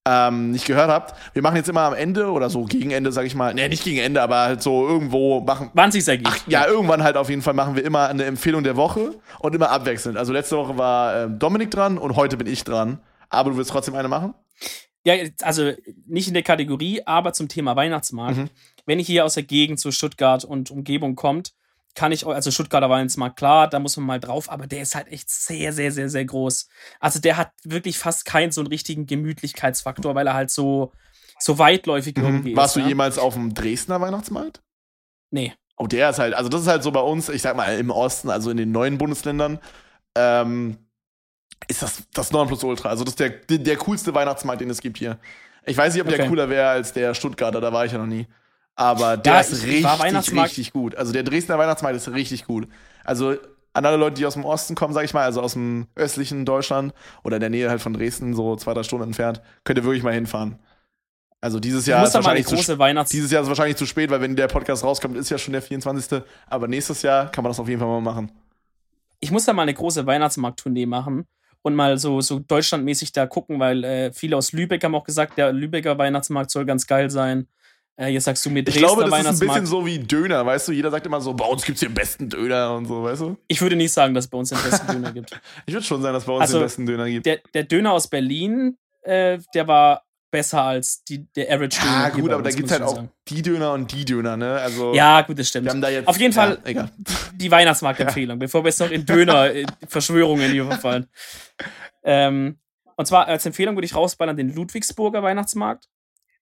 ähm, 0.04 0.52
nicht 0.52 0.66
gehört 0.66 0.88
habt. 0.88 1.14
Wir 1.32 1.42
machen 1.42 1.56
jetzt 1.56 1.68
immer 1.68 1.80
am 1.80 1.94
Ende 1.94 2.30
oder 2.30 2.48
so 2.50 2.64
gegen 2.64 2.90
Ende, 2.90 3.10
sag 3.12 3.24
ich 3.24 3.34
mal. 3.34 3.54
Nee, 3.54 3.68
nicht 3.68 3.82
gegen 3.82 3.98
Ende, 3.98 4.22
aber 4.22 4.36
halt 4.40 4.62
so 4.62 4.86
irgendwo 4.86 5.40
machen. 5.40 5.70
Wann 5.74 5.90
sich's 5.90 6.06
ergibt. 6.06 6.44
Ja, 6.46 6.66
irgendwann 6.66 7.02
halt 7.02 7.16
auf 7.16 7.28
jeden 7.28 7.42
Fall 7.42 7.54
machen 7.54 7.74
wir 7.74 7.84
immer 7.84 8.08
eine 8.08 8.24
Empfehlung 8.24 8.62
der 8.62 8.76
Woche 8.76 9.14
und 9.40 9.54
immer 9.54 9.70
abwechselnd. 9.70 10.16
Also 10.16 10.32
letzte 10.32 10.56
Woche 10.58 10.78
war 10.78 11.24
ähm, 11.24 11.38
Dominik 11.38 11.70
dran 11.70 11.98
und 11.98 12.14
heute 12.14 12.36
bin 12.36 12.46
ich 12.46 12.62
dran. 12.62 13.00
Aber 13.30 13.50
du 13.50 13.56
willst 13.56 13.70
trotzdem 13.70 13.96
eine 13.96 14.06
machen? 14.06 14.34
Ja, 15.06 15.14
also 15.42 15.72
nicht 16.06 16.26
in 16.28 16.34
der 16.34 16.42
Kategorie, 16.42 17.00
aber 17.06 17.32
zum 17.32 17.46
Thema 17.48 17.76
Weihnachtsmarkt. 17.76 18.36
Mhm. 18.38 18.50
Wenn 18.86 18.98
ich 18.98 19.06
hier 19.06 19.24
aus 19.24 19.34
der 19.34 19.44
Gegend 19.44 19.78
zu 19.78 19.92
Stuttgart 19.92 20.44
und 20.44 20.70
Umgebung 20.72 21.14
kommt, 21.14 21.52
kann 21.94 22.10
ich, 22.10 22.26
eu- 22.26 22.32
also 22.32 22.50
Stuttgarter 22.50 22.90
Weihnachtsmarkt, 22.90 23.36
klar, 23.36 23.68
da 23.70 23.78
muss 23.78 23.96
man 23.96 24.04
mal 24.04 24.18
drauf, 24.20 24.50
aber 24.50 24.66
der 24.66 24.82
ist 24.82 24.96
halt 24.96 25.06
echt 25.12 25.30
sehr, 25.30 25.72
sehr, 25.72 25.92
sehr, 25.92 26.10
sehr 26.10 26.24
groß. 26.24 26.68
Also 26.98 27.20
der 27.20 27.36
hat 27.36 27.52
wirklich 27.62 27.98
fast 27.98 28.24
keinen 28.24 28.50
so 28.50 28.60
einen 28.60 28.66
richtigen 28.68 29.06
Gemütlichkeitsfaktor, 29.06 30.14
weil 30.16 30.26
er 30.26 30.34
halt 30.34 30.50
so, 30.50 30.92
so 31.38 31.58
weitläufig 31.58 32.16
irgendwie 32.16 32.50
Mhm. 32.52 32.56
Warst 32.56 32.72
ist. 32.76 32.80
du 32.80 32.82
ne? 32.82 32.88
jemals 32.88 33.18
auf 33.18 33.34
dem 33.34 33.54
Dresdner 33.54 34.00
Weihnachtsmarkt? 34.00 34.60
Nee. 35.30 35.54
Oh, 35.76 35.86
der 35.86 36.10
ist 36.10 36.18
halt, 36.18 36.34
also 36.34 36.48
das 36.48 36.62
ist 36.62 36.68
halt 36.68 36.82
so 36.82 36.90
bei 36.90 37.00
uns, 37.00 37.28
ich 37.28 37.42
sag 37.42 37.56
mal 37.56 37.78
im 37.78 37.90
Osten, 37.90 38.28
also 38.28 38.50
in 38.50 38.56
den 38.56 38.72
neuen 38.72 38.98
Bundesländern, 38.98 39.60
ähm, 40.16 40.78
ist 41.68 41.82
das 41.82 42.02
das 42.12 42.30
Nonplusultra. 42.32 42.88
Also 42.88 43.04
das 43.04 43.12
ist 43.12 43.20
der, 43.20 43.30
der, 43.30 43.58
der 43.58 43.76
coolste 43.76 44.14
Weihnachtsmarkt, 44.14 44.60
den 44.60 44.70
es 44.70 44.80
gibt 44.80 44.98
hier. 44.98 45.18
Ich 45.64 45.76
weiß 45.76 45.92
nicht, 45.94 46.02
ob 46.02 46.08
der 46.08 46.18
Okay. 46.20 46.28
cooler 46.28 46.48
wäre 46.48 46.68
als 46.68 46.92
der 46.92 47.14
Stuttgarter, 47.14 47.60
da 47.60 47.72
war 47.72 47.84
ich 47.84 47.92
ja 47.92 47.98
noch 47.98 48.06
nie. 48.06 48.26
Aber 48.76 49.16
der 49.16 49.34
Ja, 49.34 49.40
ist 49.40 49.52
ich- 49.64 49.80
ich 49.80 49.86
richtig, 49.86 50.36
richtig 50.42 50.72
gut. 50.72 50.94
Also 50.94 51.12
der 51.12 51.22
Dresdner 51.22 51.58
Weihnachtsmarkt 51.58 51.96
ist 51.96 52.08
richtig 52.08 52.44
gut. 52.46 52.68
Also 53.04 53.34
an 53.72 53.84
alle 53.84 53.96
Leute, 53.96 54.14
die 54.16 54.26
aus 54.26 54.34
dem 54.34 54.44
Osten 54.44 54.74
kommen, 54.74 54.94
sag 54.94 55.04
ich 55.04 55.12
mal, 55.14 55.24
also 55.24 55.40
aus 55.42 55.54
dem 55.54 55.86
östlichen 55.96 56.44
Deutschland 56.44 56.94
oder 57.24 57.36
in 57.36 57.40
der 57.40 57.50
Nähe 57.50 57.68
halt 57.68 57.80
von 57.82 57.92
Dresden, 57.94 58.34
so 58.34 58.56
zwei, 58.56 58.74
drei 58.74 58.82
Stunden 58.82 59.04
entfernt, 59.08 59.40
könnt 59.64 59.78
ihr 59.78 59.84
wirklich 59.84 60.02
mal 60.02 60.14
hinfahren. 60.14 60.58
Also 61.40 61.60
dieses 61.60 61.86
Jahr 61.86 62.04
ist 62.04 62.14
wahrscheinlich 62.14 62.46
zu 62.46 62.78
Weihnachts... 62.78 63.10
dieses 63.10 63.30
Jahr 63.30 63.42
ist 63.42 63.48
wahrscheinlich 63.48 63.76
zu 63.76 63.86
spät, 63.86 64.10
weil 64.10 64.20
wenn 64.20 64.34
der 64.36 64.48
Podcast 64.48 64.82
rauskommt, 64.82 65.16
ist 65.16 65.28
ja 65.30 65.36
schon 65.38 65.52
der 65.52 65.62
24. 65.62 66.22
Aber 66.48 66.68
nächstes 66.68 67.02
Jahr 67.02 67.30
kann 67.30 67.44
man 67.44 67.50
das 67.50 67.60
auf 67.60 67.68
jeden 67.68 67.78
Fall 67.80 67.88
mal 67.88 68.00
machen. 68.00 68.32
ich 69.20 69.30
muss 69.30 69.44
da 69.44 69.52
mal 69.52 69.62
eine 69.62 69.74
große 69.74 70.06
Weihnachtsmarkttournee 70.06 70.86
machen. 70.86 71.26
Und 71.66 71.74
mal 71.74 71.98
so, 71.98 72.20
so 72.20 72.38
deutschlandmäßig 72.38 73.10
da 73.10 73.26
gucken, 73.26 73.58
weil 73.58 73.82
äh, 73.82 74.12
viele 74.12 74.36
aus 74.36 74.52
Lübeck 74.52 74.84
haben 74.84 74.94
auch 74.94 75.02
gesagt, 75.02 75.36
der 75.36 75.52
Lübecker 75.52 75.98
Weihnachtsmarkt 75.98 76.52
soll 76.52 76.64
ganz 76.64 76.86
geil 76.86 77.10
sein. 77.10 77.48
Äh, 77.96 78.10
jetzt 78.10 78.22
sagst 78.22 78.46
du 78.46 78.50
mir 78.50 78.60
Ich 78.60 78.76
glaube, 78.76 79.02
das 79.02 79.18
ist 79.18 79.42
ein 79.42 79.48
bisschen 79.48 79.66
so 79.66 79.84
wie 79.84 79.98
Döner, 79.98 80.46
weißt 80.46 80.68
du? 80.68 80.72
Jeder 80.72 80.92
sagt 80.92 81.06
immer 81.06 81.20
so, 81.20 81.34
bei 81.34 81.44
uns 81.44 81.64
gibt 81.64 81.74
es 81.74 81.80
den 81.80 81.92
besten 81.92 82.28
Döner 82.28 82.72
und 82.76 82.86
so, 82.86 83.02
weißt 83.02 83.22
du? 83.22 83.36
Ich 83.48 83.60
würde 83.60 83.74
nicht 83.74 83.92
sagen, 83.92 84.14
dass 84.14 84.26
es 84.26 84.30
bei 84.30 84.38
uns 84.38 84.50
den 84.50 84.58
besten 84.62 84.86
Döner 84.86 85.10
gibt. 85.14 85.40
Ich 85.66 85.74
würde 85.74 85.84
schon 85.84 86.00
sagen, 86.02 86.14
dass 86.14 86.22
es 86.22 86.26
bei 86.28 86.34
uns 86.34 86.42
Also, 86.42 86.58
den 86.58 86.66
besten 86.66 86.86
Döner 86.86 87.10
gibt. 87.10 87.26
Der, 87.26 87.40
der 87.52 87.64
Döner 87.64 87.92
aus 87.92 88.06
Berlin, 88.06 88.78
äh, 89.02 89.40
der 89.52 89.66
war 89.66 90.05
besser 90.30 90.62
als 90.62 91.04
die, 91.04 91.26
der 91.34 91.52
Average 91.52 91.80
Döner. 91.80 91.92
Ja, 91.92 92.12
hier 92.14 92.22
gut, 92.22 92.32
aber 92.32 92.42
da 92.42 92.50
gibt 92.50 92.66
es 92.66 92.72
halt 92.72 92.82
auch 92.82 92.96
sagen. 92.96 93.10
die 93.28 93.42
Döner 93.42 93.72
und 93.72 93.92
die 93.92 94.04
Döner, 94.04 94.36
ne? 94.36 94.54
Also, 94.60 94.94
Ja, 94.94 95.22
gut, 95.22 95.38
das 95.38 95.48
stimmt. 95.48 95.66
wir 95.66 95.70
haben 95.72 95.80
da 95.80 95.88
jetzt. 95.88 96.08
Auf 96.08 96.18
jeden 96.18 96.32
Fall 96.32 96.58
Ja, 96.66 96.88
die 97.34 97.50
Weihnachtsmarktempfehlung, 97.50 98.38
bevor 98.38 98.64
wir 98.64 98.68
jetzt 98.68 98.80
noch 98.80 98.90
in 98.90 99.06
Döner-Verschwörungen 99.06 100.50
hier 100.52 100.66
verfallen. 100.66 101.06
Ähm, 102.02 102.58
und 102.96 103.06
zwar 103.06 103.26
als 103.26 103.44
Empfehlung 103.46 103.76
würde 103.76 103.86
ich 103.86 103.94
rausballern 103.94 104.36
den 104.36 104.54
Ludwigsburger 104.54 105.22
Weihnachtsmarkt. 105.22 105.88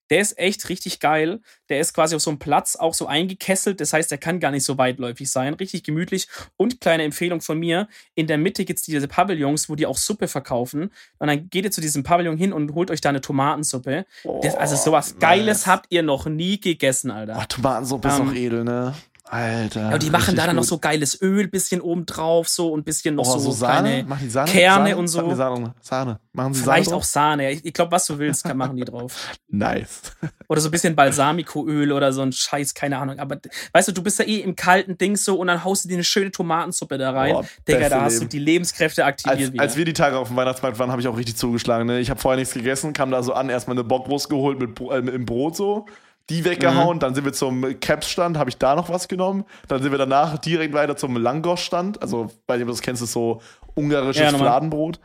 Der 0.09 0.19
ist 0.21 0.37
echt 0.37 0.69
richtig 0.69 0.99
geil. 0.99 1.39
Der 1.69 1.79
ist 1.79 1.93
quasi 1.93 2.15
auf 2.15 2.21
so 2.21 2.29
einem 2.29 2.37
Platz 2.39 2.75
auch 2.75 2.93
so 2.93 3.07
eingekesselt. 3.07 3.81
Das 3.81 3.91
heißt, 3.93 4.11
der 4.11 4.17
kann 4.19 4.39
gar 4.39 4.51
nicht 4.51 4.63
so 4.63 4.77
weitläufig 4.77 5.29
sein. 5.31 5.53
Richtig 5.55 5.83
gemütlich. 5.83 6.27
Und 6.57 6.79
kleine 6.79 7.03
Empfehlung 7.03 7.41
von 7.41 7.57
mir: 7.57 7.87
In 8.13 8.27
der 8.27 8.37
Mitte 8.37 8.65
gibt 8.65 8.79
es 8.79 8.85
diese 8.85 9.07
Pavillons, 9.07 9.67
wo 9.69 9.75
die 9.75 9.85
auch 9.87 9.97
Suppe 9.97 10.27
verkaufen. 10.27 10.91
Und 11.17 11.27
dann 11.27 11.49
geht 11.49 11.65
ihr 11.65 11.71
zu 11.71 11.81
diesem 11.81 12.03
Pavillon 12.03 12.37
hin 12.37 12.53
und 12.53 12.73
holt 12.75 12.91
euch 12.91 13.01
da 13.01 13.09
eine 13.09 13.21
Tomatensuppe. 13.21 14.05
Das, 14.41 14.55
also 14.55 14.75
sowas 14.75 15.13
Oh, 15.15 15.19
Geiles 15.19 15.59
nice. 15.59 15.67
habt 15.67 15.87
ihr 15.89 16.03
noch 16.03 16.25
nie 16.27 16.59
gegessen, 16.59 17.09
Alter. 17.11 17.37
Oh, 17.41 17.45
Tomatensuppe 17.47 18.07
ist 18.07 18.19
Ähm, 18.19 18.29
auch 18.29 18.33
edel, 18.33 18.63
ne? 18.63 18.93
Alter. 19.27 19.81
Ja, 19.89 19.93
und 19.93 20.03
die 20.03 20.11
machen 20.11 20.35
da 20.35 20.45
dann 20.45 20.55
noch 20.55 20.61
gut. 20.61 20.69
so 20.69 20.77
geiles 20.77 21.19
Öl, 21.21 21.47
bisschen 21.47 21.81
oben 21.81 22.05
drauf, 22.05 22.47
so 22.47 22.71
und 22.71 22.85
bisschen 22.85 23.15
noch 23.15 23.25
Oh, 23.27 23.39
so, 23.39 23.51
Sahne? 23.51 24.03
kleine 24.05 24.19
die 24.21 24.29
Sahne? 24.29 24.51
Kerne 24.51 24.89
Sahne? 24.89 24.97
und 24.97 25.07
so. 25.07 25.35
Sahne, 25.35 25.73
Sahne. 25.81 26.19
Machen 26.31 26.53
sie 26.53 26.61
Vielleicht 26.61 26.85
Sahne 26.85 26.97
auch 26.97 27.03
Sahne. 27.03 27.51
Ich, 27.51 27.65
ich 27.65 27.73
glaube, 27.73 27.91
was 27.91 28.05
du 28.05 28.19
willst, 28.19 28.43
kann 28.43 28.55
machen 28.57 28.75
die 28.77 28.85
drauf. 28.85 29.31
Nice. 29.47 30.01
Oder 30.49 30.61
so 30.61 30.67
ein 30.67 30.71
bisschen 30.71 30.95
Balsamicoöl 30.95 31.91
oder 31.93 32.11
so 32.13 32.21
ein 32.21 32.31
Scheiß, 32.33 32.73
keine 32.73 32.97
Ahnung. 32.99 33.19
Aber 33.19 33.37
weißt 33.73 33.87
du, 33.87 33.91
du 33.93 34.03
bist 34.03 34.19
ja 34.19 34.25
eh 34.25 34.41
im 34.41 34.55
kalten 34.55 34.97
Ding 34.97 35.15
so 35.15 35.37
und 35.39 35.47
dann 35.47 35.63
haust 35.63 35.85
du 35.85 35.89
dir 35.89 35.95
eine 35.95 36.03
schöne 36.03 36.29
Tomatensuppe 36.29 36.97
da 36.97 37.11
rein. 37.11 37.33
Boah, 37.33 37.45
Digga, 37.67 37.89
da 37.89 38.01
hast 38.01 38.15
Leben. 38.15 38.25
du 38.25 38.29
die 38.29 38.39
Lebenskräfte 38.39 39.05
aktiviert 39.05 39.39
Als, 39.39 39.53
wieder. 39.53 39.63
als 39.63 39.77
wir 39.77 39.85
die 39.85 39.93
Tage 39.93 40.17
auf 40.19 40.27
dem 40.27 40.35
Weihnachtsmarkt 40.37 40.77
waren, 40.77 40.91
habe 40.91 41.01
ich 41.01 41.07
auch 41.07 41.17
richtig 41.17 41.37
zugeschlagen. 41.37 41.87
Ne? 41.87 41.99
Ich 41.99 42.09
habe 42.09 42.19
vorher 42.19 42.37
nichts 42.37 42.53
gegessen, 42.53 42.93
kam 42.93 43.11
da 43.11 43.23
so 43.23 43.33
an, 43.33 43.49
erstmal 43.49 43.75
eine 43.75 43.85
Bockwurst 43.85 44.29
geholt 44.29 44.59
mit, 44.59 44.79
äh, 44.81 45.01
mit 45.01 45.15
im 45.15 45.25
Brot 45.25 45.55
so, 45.55 45.85
die 46.29 46.41
Mhm. 46.41 46.45
weggehauen, 46.45 46.99
dann 46.99 47.13
sind 47.15 47.25
wir 47.25 47.33
zum 47.33 47.79
Caps-Stand, 47.79 48.37
habe 48.37 48.49
ich 48.49 48.57
da 48.57 48.75
noch 48.75 48.89
was 48.89 49.07
genommen. 49.07 49.45
Dann 49.67 49.81
sind 49.81 49.91
wir 49.91 49.97
danach 49.99 50.37
direkt 50.39 50.73
weiter 50.73 50.95
zum 50.97 51.17
Langos-Stand. 51.17 52.01
Also, 52.01 52.31
weil 52.47 52.59
du 52.59 52.65
das 52.65 52.81
kennst, 52.81 53.01
ist 53.03 53.11
so 53.11 53.41
ungarisches 53.75 54.31
Ja. 54.31 54.37
Fladenbrot. 54.37 54.99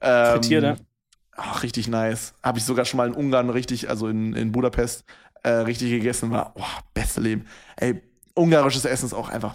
Ähm, 0.00 0.32
Frittierte. 0.32 0.76
Ach, 1.36 1.62
richtig 1.62 1.86
nice. 1.88 2.34
Habe 2.42 2.58
ich 2.58 2.64
sogar 2.64 2.84
schon 2.84 2.98
mal 2.98 3.06
in 3.08 3.14
Ungarn 3.14 3.50
richtig, 3.50 3.88
also 3.90 4.08
in, 4.08 4.32
in 4.34 4.52
Budapest, 4.52 5.04
äh, 5.42 5.50
richtig 5.50 5.90
gegessen. 5.90 6.30
War, 6.30 6.52
oh, 6.56 6.62
beste 6.94 7.20
Leben. 7.20 7.46
Ey, 7.76 8.00
ungarisches 8.34 8.84
Essen 8.86 9.06
ist 9.06 9.14
auch 9.14 9.28
einfach. 9.28 9.54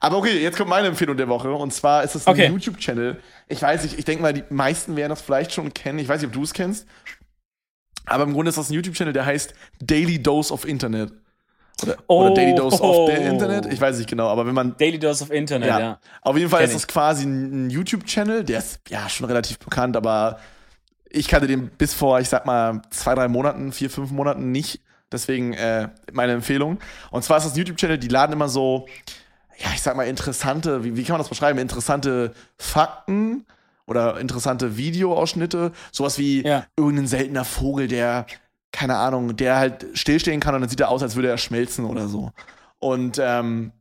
Aber 0.00 0.16
okay, 0.18 0.38
jetzt 0.42 0.56
kommt 0.56 0.70
meine 0.70 0.88
Empfehlung 0.88 1.16
der 1.16 1.28
Woche. 1.28 1.50
Und 1.52 1.72
zwar 1.72 2.02
ist 2.02 2.14
es 2.14 2.26
ein 2.26 2.32
Okay. 2.32 2.46
YouTube-Channel. 2.48 3.20
Ich 3.48 3.60
weiß 3.60 3.82
nicht, 3.82 3.98
ich 3.98 4.04
denke 4.04 4.22
mal, 4.22 4.32
die 4.32 4.44
meisten 4.50 4.96
werden 4.96 5.10
das 5.10 5.20
vielleicht 5.22 5.52
schon 5.52 5.72
kennen. 5.74 5.98
Ich 5.98 6.08
weiß 6.08 6.20
nicht, 6.20 6.28
ob 6.28 6.32
du 6.34 6.42
es 6.42 6.52
kennst. 6.54 6.86
Aber 8.06 8.24
im 8.24 8.32
Grunde 8.32 8.48
ist 8.48 8.58
das 8.58 8.70
ein 8.70 8.74
YouTube-Channel, 8.74 9.12
der 9.12 9.26
heißt 9.26 9.54
Daily 9.80 10.22
Dose 10.22 10.52
of 10.52 10.64
Internet. 10.66 11.12
Oder, 11.82 11.96
oder 12.06 12.30
Oh. 12.30 12.34
Daily 12.34 12.54
Dose 12.54 12.80
of 12.80 13.10
the 13.10 13.16
Internet. 13.22 13.66
Ich 13.72 13.80
weiß 13.80 13.98
nicht 13.98 14.08
genau, 14.08 14.28
aber 14.28 14.46
wenn 14.46 14.54
man 14.54 14.76
Daily 14.78 14.98
Dose 14.98 15.22
of 15.22 15.30
Internet, 15.30 15.68
ja. 15.68 15.78
ja. 15.78 15.98
Auf 16.22 16.36
jeden 16.36 16.48
Fall 16.48 16.60
Kenn 16.60 16.70
ist 16.70 16.74
das 16.74 16.86
quasi 16.86 17.24
ein 17.26 17.66
ein 17.66 17.70
YouTube-Channel, 17.70 18.44
der 18.44 18.60
ist 18.60 18.80
ja 18.88 19.08
schon 19.08 19.26
relativ 19.26 19.58
bekannt, 19.58 19.96
aber 19.96 20.38
ich 21.10 21.28
kannte 21.28 21.46
den 21.46 21.68
bis 21.68 21.92
vor, 21.94 22.18
ich 22.20 22.28
sag 22.28 22.46
mal, 22.46 22.82
zwei, 22.90 23.14
drei 23.14 23.28
Monaten, 23.28 23.72
vier, 23.72 23.90
fünf 23.90 24.10
Monaten 24.10 24.50
nicht. 24.52 24.80
Deswegen 25.12 25.52
äh, 25.52 25.88
meine 26.12 26.32
Empfehlung. 26.32 26.78
Und 27.10 27.22
zwar 27.22 27.36
ist 27.36 27.44
das 27.44 27.54
ein 27.54 27.58
YouTube-Channel, 27.58 27.98
die 27.98 28.08
laden 28.08 28.32
immer 28.32 28.48
so, 28.48 28.86
ja, 29.58 29.68
ich 29.74 29.82
sag 29.82 29.96
mal, 29.96 30.06
interessante, 30.06 30.82
wie, 30.82 30.96
wie 30.96 31.04
kann 31.04 31.12
man 31.14 31.20
das 31.20 31.28
beschreiben? 31.28 31.58
Interessante 31.58 32.32
Fakten 32.58 33.46
oder 33.86 34.18
interessante 34.20 34.76
Videoausschnitte. 34.76 35.72
Sowas 35.92 36.18
wie 36.18 36.42
Ja. 36.44 36.66
irgendein 36.76 37.06
seltener 37.06 37.44
Vogel, 37.44 37.88
der, 37.88 38.26
keine 38.72 38.96
Ahnung, 38.96 39.36
der 39.36 39.56
halt 39.56 39.86
stillstehen 39.94 40.40
kann 40.40 40.54
und 40.54 40.60
dann 40.62 40.70
sieht 40.70 40.80
er 40.80 40.88
aus, 40.90 41.02
als 41.02 41.16
würde 41.16 41.28
er 41.28 41.38
schmelzen 41.38 41.84
oder 41.84 42.08
so. 42.08 42.32
Und 42.78 43.18
ähm, 43.22 43.72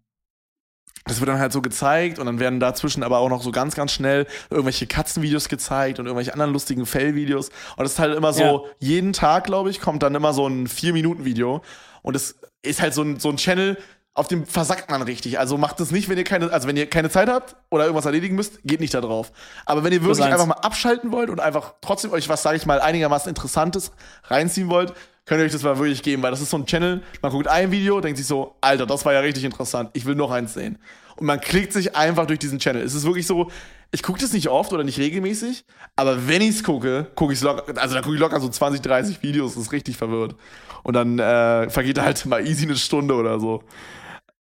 das 1.07 1.19
wird 1.19 1.29
dann 1.29 1.37
halt 1.39 1.51
so 1.51 1.61
gezeigt 1.61 2.17
und 2.17 2.25
dann 2.25 2.39
werden 2.39 2.59
dazwischen 2.59 3.03
aber 3.03 3.19
auch 3.19 3.29
noch 3.29 3.43
so 3.43 3.51
ganz, 3.51 3.75
ganz 3.75 3.91
schnell 3.91 4.25
irgendwelche 4.49 4.87
Katzenvideos 4.87 5.49
gezeigt 5.49 5.99
und 5.99 6.05
irgendwelche 6.07 6.33
anderen 6.33 6.51
lustigen 6.51 6.85
Fellvideos. 6.87 7.49
Und 7.75 7.83
das 7.83 7.91
ist 7.93 7.99
halt 7.99 8.15
immer 8.15 8.33
so, 8.33 8.41
Ja. 8.43 8.61
jeden 8.79 9.13
Tag, 9.13 9.43
glaube 9.43 9.69
ich, 9.69 9.81
kommt 9.81 10.01
dann 10.01 10.15
immer 10.15 10.33
so 10.33 10.47
ein 10.47 10.65
4-Minuten-Video. 10.67 11.61
Und 12.01 12.15
es 12.15 12.35
ist 12.63 12.81
halt 12.81 12.95
so 12.95 13.03
ein, 13.03 13.19
so 13.19 13.29
ein 13.29 13.37
Channel, 13.37 13.77
auf 14.15 14.29
dem 14.29 14.45
versackt 14.45 14.89
man 14.89 15.01
richtig. 15.01 15.37
Also 15.39 15.57
macht 15.57 15.79
es 15.81 15.91
nicht, 15.91 16.07
wenn 16.07 16.17
ihr 16.17 16.23
keine, 16.23 16.51
also 16.51 16.67
wenn 16.69 16.77
ihr 16.77 16.89
keine 16.89 17.09
Zeit 17.09 17.27
habt 17.27 17.57
oder 17.69 17.83
irgendwas 17.83 18.05
erledigen 18.05 18.35
müsst, 18.35 18.63
geht 18.63 18.79
nicht 18.79 18.93
da 18.93 19.01
drauf. 19.01 19.31
Aber 19.65 19.83
wenn 19.83 19.91
ihr 19.91 20.01
wirklich 20.03 20.25
einfach 20.25 20.45
mal 20.45 20.55
abschalten 20.55 21.11
wollt 21.11 21.29
und 21.29 21.41
einfach 21.41 21.73
trotzdem 21.81 22.11
euch 22.13 22.29
was, 22.29 22.41
sage 22.41 22.55
ich 22.55 22.65
mal, 22.65 22.79
einigermaßen 22.79 23.27
Interessantes 23.27 23.91
reinziehen 24.23 24.69
wollt, 24.69 24.93
könnt 25.25 25.41
ihr 25.41 25.45
euch 25.45 25.51
das 25.51 25.63
mal 25.63 25.77
wirklich 25.77 26.01
geben, 26.01 26.23
weil 26.23 26.31
das 26.31 26.39
ist 26.39 26.49
so 26.49 26.57
ein 26.57 26.65
Channel, 26.65 27.03
man 27.21 27.31
guckt 27.31 27.47
ein 27.47 27.71
Video, 27.71 27.99
denkt 27.99 28.17
sich 28.17 28.27
so, 28.27 28.55
Alter, 28.61 28.85
das 28.85 29.03
war 29.05 29.11
ja 29.11 29.19
richtig 29.19 29.43
interessant, 29.43 29.89
ich 29.93 30.05
will 30.05 30.15
noch 30.15 30.31
eins 30.31 30.53
sehen. 30.53 30.77
Und 31.17 31.25
man 31.25 31.41
klickt 31.41 31.73
sich 31.73 31.95
einfach 31.95 32.25
durch 32.25 32.39
diesen 32.39 32.59
Channel. 32.59 32.83
Es 32.83 32.93
ist 32.93 33.05
wirklich 33.05 33.25
so, 33.25 33.49
ich 33.91 34.03
gucke 34.03 34.19
das 34.19 34.33
nicht 34.33 34.49
oft 34.49 34.71
oder 34.73 34.83
nicht 34.83 34.99
regelmäßig, 34.99 35.65
aber 35.95 36.27
wenn 36.27 36.41
ich 36.41 36.49
es 36.49 36.63
gucke, 36.63 37.07
gucke 37.15 37.33
ich 37.33 37.41
locker, 37.41 37.81
also 37.81 37.95
da 37.95 38.01
gucke 38.01 38.15
ich 38.15 38.21
locker 38.21 38.39
so 38.39 38.47
20, 38.47 38.81
30 38.81 39.23
Videos, 39.23 39.55
das 39.55 39.63
ist 39.63 39.71
richtig 39.71 39.97
verwirrt. 39.97 40.35
Und 40.83 40.93
dann 40.93 41.17
äh, 41.19 41.69
vergeht 41.69 41.99
halt 41.99 42.25
mal 42.25 42.45
easy 42.45 42.65
eine 42.65 42.75
Stunde 42.75 43.15
oder 43.15 43.39
so. 43.39 43.63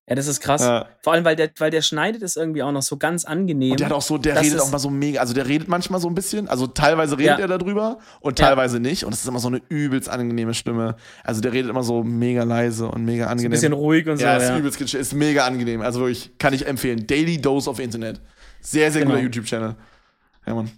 Ja, 0.08 0.16
das 0.16 0.28
ist 0.28 0.42
krass. 0.42 0.62
Ja. 0.62 0.90
Vor 1.02 1.14
allem, 1.14 1.24
weil 1.24 1.38
der, 1.38 1.50
weil 1.60 1.72
der 1.72 1.82
schneidet 1.82 2.22
es 2.24 2.36
irgendwie 2.36 2.62
auch 2.62 2.74
noch 2.74 2.82
so 2.82 2.98
ganz 2.98 3.24
angenehm. 3.24 3.72
Und 3.72 3.80
der 3.80 3.88
hat 3.88 3.94
auch 3.94 4.02
so, 4.02 4.18
der 4.18 4.40
redet 4.42 4.60
auch 4.60 4.70
mal 4.70 4.78
so 4.80 4.90
mega, 4.90 5.22
also 5.22 5.34
der 5.34 5.48
redet 5.48 5.70
manchmal 5.70 6.02
so 6.02 6.10
ein 6.10 6.16
bisschen, 6.16 6.50
also 6.50 6.68
teilweise 6.68 7.18
redet 7.18 7.40
Ja. 7.40 7.46
er 7.46 7.48
darüber 7.58 8.00
und 8.20 8.38
Ja. 8.38 8.48
teilweise 8.48 8.82
nicht. 8.82 9.06
Und 9.06 9.14
es 9.14 9.22
ist 9.22 9.28
immer 9.28 9.40
so 9.40 9.48
eine 9.48 9.62
übelst 9.70 10.10
angenehme 10.10 10.54
Stimme. 10.54 10.98
Also 11.24 11.40
der 11.40 11.54
redet 11.54 11.70
immer 11.70 11.84
so 11.84 12.04
mega 12.04 12.44
leise 12.44 12.88
und 12.90 13.06
mega 13.06 13.28
angenehm. 13.28 13.52
ein 13.52 13.52
bisschen 13.52 13.72
ruhig 13.72 14.06
und 14.10 14.18
so. 14.18 14.26
ja, 14.26 14.38
Ja, 14.38 14.50
ist 14.54 14.60
übelst 14.60 14.82
ist 14.94 15.14
mega 15.14 15.46
angenehm. 15.46 15.80
Also 15.82 16.02
wirklich, 16.02 16.38
kann 16.38 16.54
ich 16.54 16.68
empfehlen. 16.68 17.08
Daily 17.08 17.40
Dose 17.40 17.70
of 17.70 17.80
Internet. 17.80 18.20
Sehr, 18.60 18.92
sehr 18.92 19.04
Genau. 19.04 19.14
guter 19.14 19.24
YouTube-Channel. 19.24 19.76
Ja, 20.46 20.54
Mann. 20.54 20.70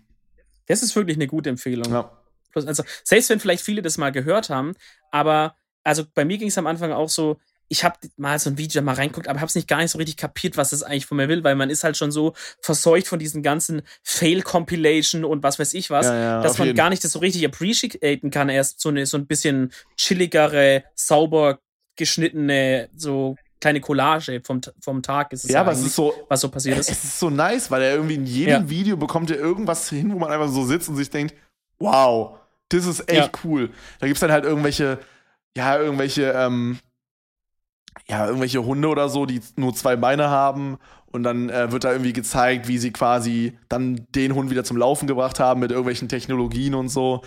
Das 0.67 0.83
ist 0.83 0.95
wirklich 0.95 1.17
eine 1.17 1.25
gute 1.27 1.49
Empfehlung. 1.49 1.91
Ja. 1.91 2.11
Also, 2.53 2.83
selbst 3.03 3.29
wenn 3.31 3.39
vielleicht 3.39 3.63
viele 3.63 3.81
das 3.81 3.97
mal 3.97 4.11
gehört 4.11 4.49
haben, 4.49 4.73
aber 5.11 5.55
also 5.83 6.03
bei 6.13 6.25
mir 6.25 6.37
ging 6.37 6.47
es 6.47 6.57
am 6.57 6.67
Anfang 6.67 6.91
auch 6.91 7.09
so, 7.09 7.37
ich 7.67 7.83
habe 7.83 7.95
mal 8.17 8.37
so 8.37 8.49
ein 8.49 8.57
Video 8.57 8.81
mal 8.83 8.93
reinguckt, 8.95 9.27
aber 9.27 9.39
habe 9.39 9.47
es 9.49 9.55
nicht 9.55 9.67
gar 9.67 9.77
nicht 9.79 9.91
so 9.91 9.97
richtig 9.97 10.17
kapiert, 10.17 10.55
was 10.57 10.71
es 10.71 10.83
eigentlich 10.83 11.05
von 11.07 11.17
mir 11.17 11.27
will, 11.29 11.43
weil 11.43 11.55
man 11.55 11.69
ist 11.69 11.83
halt 11.83 11.97
schon 11.97 12.11
so 12.11 12.33
verseucht 12.61 13.07
von 13.07 13.17
diesen 13.19 13.41
ganzen 13.41 13.81
Fail-Compilation 14.03 15.25
und 15.25 15.43
was 15.43 15.57
weiß 15.59 15.73
ich 15.73 15.89
was, 15.89 16.05
Ja, 16.05 16.15
ja, 16.15 16.41
dass 16.41 16.57
man 16.57 16.67
jeden. 16.67 16.77
gar 16.77 16.89
nicht 16.89 17.03
das 17.03 17.11
so 17.13 17.19
richtig 17.19 17.45
appreciaten 17.45 18.29
kann. 18.31 18.49
Erst 18.49 18.79
so 18.81 18.89
eine 18.89 19.05
so 19.05 19.17
ein 19.17 19.25
bisschen 19.27 19.71
chilligere, 19.97 20.83
sauber 20.95 21.59
geschnittene, 21.95 22.89
so 22.95 23.35
kleine 23.61 23.81
Collage 23.81 24.41
vom, 24.43 24.61
vom 24.79 25.01
Tag 25.01 25.33
ist 25.33 25.45
es 25.45 25.51
Ja, 25.51 25.61
aber 25.61 25.71
es 25.71 25.81
ist 25.81 25.95
so, 25.95 26.13
was 26.29 26.41
so 26.41 26.49
passiert 26.49 26.77
ist. 26.77 26.91
es 26.91 27.03
ist 27.03 27.19
so 27.19 27.29
nice, 27.29 27.71
weil 27.71 27.81
er 27.81 27.95
irgendwie 27.95 28.15
in 28.15 28.25
jedem 28.27 28.63
Ja. 28.63 28.69
Video 28.69 28.97
bekommt 28.97 29.31
er 29.31 29.37
irgendwas 29.37 29.89
hin, 29.89 30.13
wo 30.13 30.19
man 30.19 30.29
einfach 30.31 30.49
so 30.49 30.65
sitzt 30.65 30.87
und 30.89 30.97
sich 30.97 31.09
denkt, 31.09 31.33
wow, 31.79 32.37
das 32.69 32.85
ist 32.85 32.99
echt 33.09 33.31
Ja. 33.35 33.41
cool. 33.43 33.71
Da 33.99 34.07
gibt's 34.07 34.19
dann 34.19 34.31
halt 34.31 34.43
irgendwelche, 34.45 34.99
ja, 35.57 35.77
irgendwelche, 35.79 36.31
ähm, 36.33 36.77
ja, 38.07 38.25
irgendwelche 38.27 38.63
Hunde 38.63 38.87
oder 38.87 39.09
so, 39.09 39.25
die 39.25 39.41
nur 39.55 39.73
zwei 39.73 39.95
Beine 39.95 40.29
haben 40.29 40.77
und 41.11 41.23
dann 41.23 41.49
äh, 41.49 41.71
wird 41.71 41.83
da 41.83 41.91
irgendwie 41.91 42.13
gezeigt, 42.13 42.67
wie 42.67 42.77
sie 42.77 42.91
quasi 42.91 43.57
dann 43.69 44.05
den 44.13 44.35
Hund 44.35 44.49
wieder 44.51 44.63
zum 44.63 44.77
Laufen 44.77 45.07
gebracht 45.07 45.39
haben 45.39 45.59
mit 45.61 45.71
irgendwelchen 45.71 46.07
Technologien 46.09 46.75
und 46.75 46.89
so. 46.89 47.21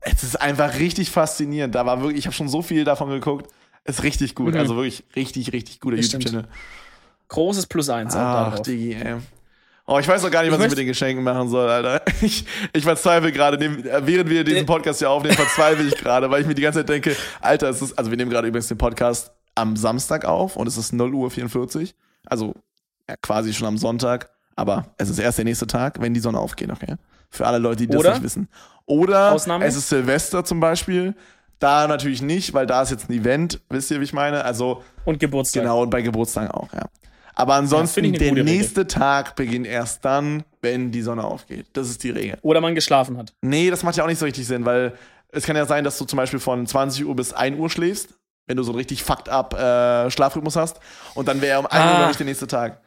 Es 0.00 0.22
ist 0.22 0.40
einfach 0.40 0.78
richtig 0.78 1.10
faszinierend. 1.10 1.74
Da 1.74 1.86
war 1.86 2.00
wirklich, 2.00 2.18
ich 2.18 2.26
habe 2.26 2.34
schon 2.34 2.48
so 2.48 2.62
viel 2.62 2.84
davon 2.84 3.08
geguckt. 3.10 3.50
Ist 3.84 4.02
richtig 4.04 4.34
gut. 4.34 4.54
Mhm. 4.54 4.60
Also 4.60 4.76
wirklich 4.76 5.04
richtig, 5.16 5.52
richtig 5.52 5.80
guter. 5.80 5.96
YouTube-Channel. 5.96 6.44
Großes 7.28 7.66
Plus 7.66 7.88
eins 7.88 8.14
Ach. 8.14 8.58
Digi, 8.60 8.94
ey. 8.94 9.16
Oh, 9.86 9.98
ich 9.98 10.06
weiß 10.06 10.22
noch 10.22 10.30
gar 10.30 10.42
nicht, 10.42 10.48
Ich 10.48 10.52
was 10.52 10.58
ich 10.58 10.60
möchte- 10.60 10.76
mit 10.76 10.78
den 10.78 10.86
Geschenken 10.86 11.24
machen 11.24 11.48
soll, 11.48 11.68
Alter. 11.68 12.02
Ich, 12.22 12.44
ich 12.72 12.84
verzweifle 12.84 13.32
gerade, 13.32 13.64
äh, 13.64 14.02
während 14.06 14.30
wir 14.30 14.44
diesen. 14.44 14.66
Podcast 14.66 15.00
hier 15.00 15.10
aufnehmen, 15.10 15.34
verzweifle 15.34 15.84
ich 15.84 15.96
gerade, 15.96 16.30
weil 16.30 16.42
ich 16.42 16.46
mir 16.46 16.54
die 16.54 16.62
ganze 16.62 16.80
Zeit 16.80 16.88
denke, 16.88 17.16
Alter, 17.40 17.68
es 17.70 17.82
ist, 17.82 17.98
also 17.98 18.10
wir 18.10 18.16
nehmen 18.16 18.30
gerade 18.30 18.46
übrigens 18.46 18.68
den 18.68 18.78
Podcast 18.78 19.32
am 19.54 19.76
Samstag 19.76 20.24
auf 20.24 20.56
und 20.56 20.66
es 20.66 20.76
ist 20.76 20.92
0 20.92 21.14
Uhr 21.14 21.30
44. 21.30 21.94
Also 22.26 22.54
ja, 23.08 23.16
quasi 23.20 23.52
schon 23.52 23.66
am 23.66 23.78
Sonntag, 23.78 24.30
aber 24.56 24.86
es 24.98 25.08
ist 25.08 25.18
erst 25.18 25.38
der 25.38 25.44
nächste 25.44 25.66
Tag, 25.66 26.00
wenn 26.00 26.14
die 26.14 26.20
Sonne 26.20 26.38
aufgeht, 26.38 26.70
okay? 26.70 26.96
Für 27.30 27.46
alle 27.46 27.58
Leute, 27.58 27.78
die 27.78 27.86
das 27.86 28.00
Oder? 28.00 28.10
nicht 28.12 28.22
wissen. 28.22 28.48
Oder 28.86 29.32
Ausnahme? 29.32 29.64
es 29.64 29.76
ist 29.76 29.88
Silvester 29.88 30.44
zum 30.44 30.60
Beispiel. 30.60 31.14
Da 31.58 31.86
natürlich 31.86 32.22
nicht, 32.22 32.54
weil 32.54 32.66
da 32.66 32.82
ist 32.82 32.90
jetzt 32.90 33.08
ein 33.08 33.12
Event, 33.12 33.60
wisst 33.70 33.90
ihr, 33.90 34.00
wie 34.00 34.04
ich 34.04 34.12
meine? 34.12 34.44
Also 34.44 34.82
Und 35.04 35.20
Geburtstag. 35.20 35.62
Genau, 35.62 35.82
und 35.82 35.90
bei 35.90 36.02
Geburtstagen 36.02 36.50
auch, 36.50 36.72
ja. 36.72 36.86
Aber 37.34 37.54
ansonsten, 37.54 38.04
eine 38.04 38.18
der 38.18 38.44
nächste 38.44 38.86
Tag 38.86 39.36
beginnt 39.36 39.66
erst 39.66 40.04
dann, 40.04 40.44
wenn 40.60 40.90
die 40.90 41.02
Sonne 41.02 41.24
aufgeht. 41.24 41.66
Das 41.72 41.88
ist 41.88 42.02
die 42.02 42.10
Regel. 42.10 42.38
Oder 42.42 42.60
man 42.60 42.74
geschlafen 42.74 43.16
hat. 43.16 43.32
Nee, 43.40 43.70
das 43.70 43.82
macht 43.82 43.96
ja 43.96 44.04
auch 44.04 44.08
nicht 44.08 44.18
so 44.18 44.26
richtig 44.26 44.46
Sinn, 44.46 44.64
weil 44.64 44.92
es 45.28 45.44
kann 45.46 45.56
ja 45.56 45.64
sein, 45.64 45.82
dass 45.82 45.96
du 45.96 46.04
zum 46.04 46.18
Beispiel 46.18 46.40
von 46.40 46.66
20 46.66 47.06
Uhr 47.06 47.16
bis 47.16 47.32
1 47.32 47.58
Uhr 47.58 47.70
schläfst, 47.70 48.10
wenn 48.46 48.56
du 48.56 48.62
so 48.62 48.70
einen 48.72 48.78
richtig 48.78 49.02
fucked 49.02 49.28
up 49.28 49.54
äh, 49.54 50.10
Schlafrhythmus 50.10 50.56
hast. 50.56 50.80
Und 51.14 51.28
dann 51.28 51.40
wäre 51.40 51.58
um 51.60 51.66
1 51.66 51.74
Uhr 51.74 51.90
Ah. 51.90 52.00
noch 52.00 52.08
nicht 52.08 52.20
der 52.20 52.26
nächste 52.26 52.46
Tag. 52.46 52.80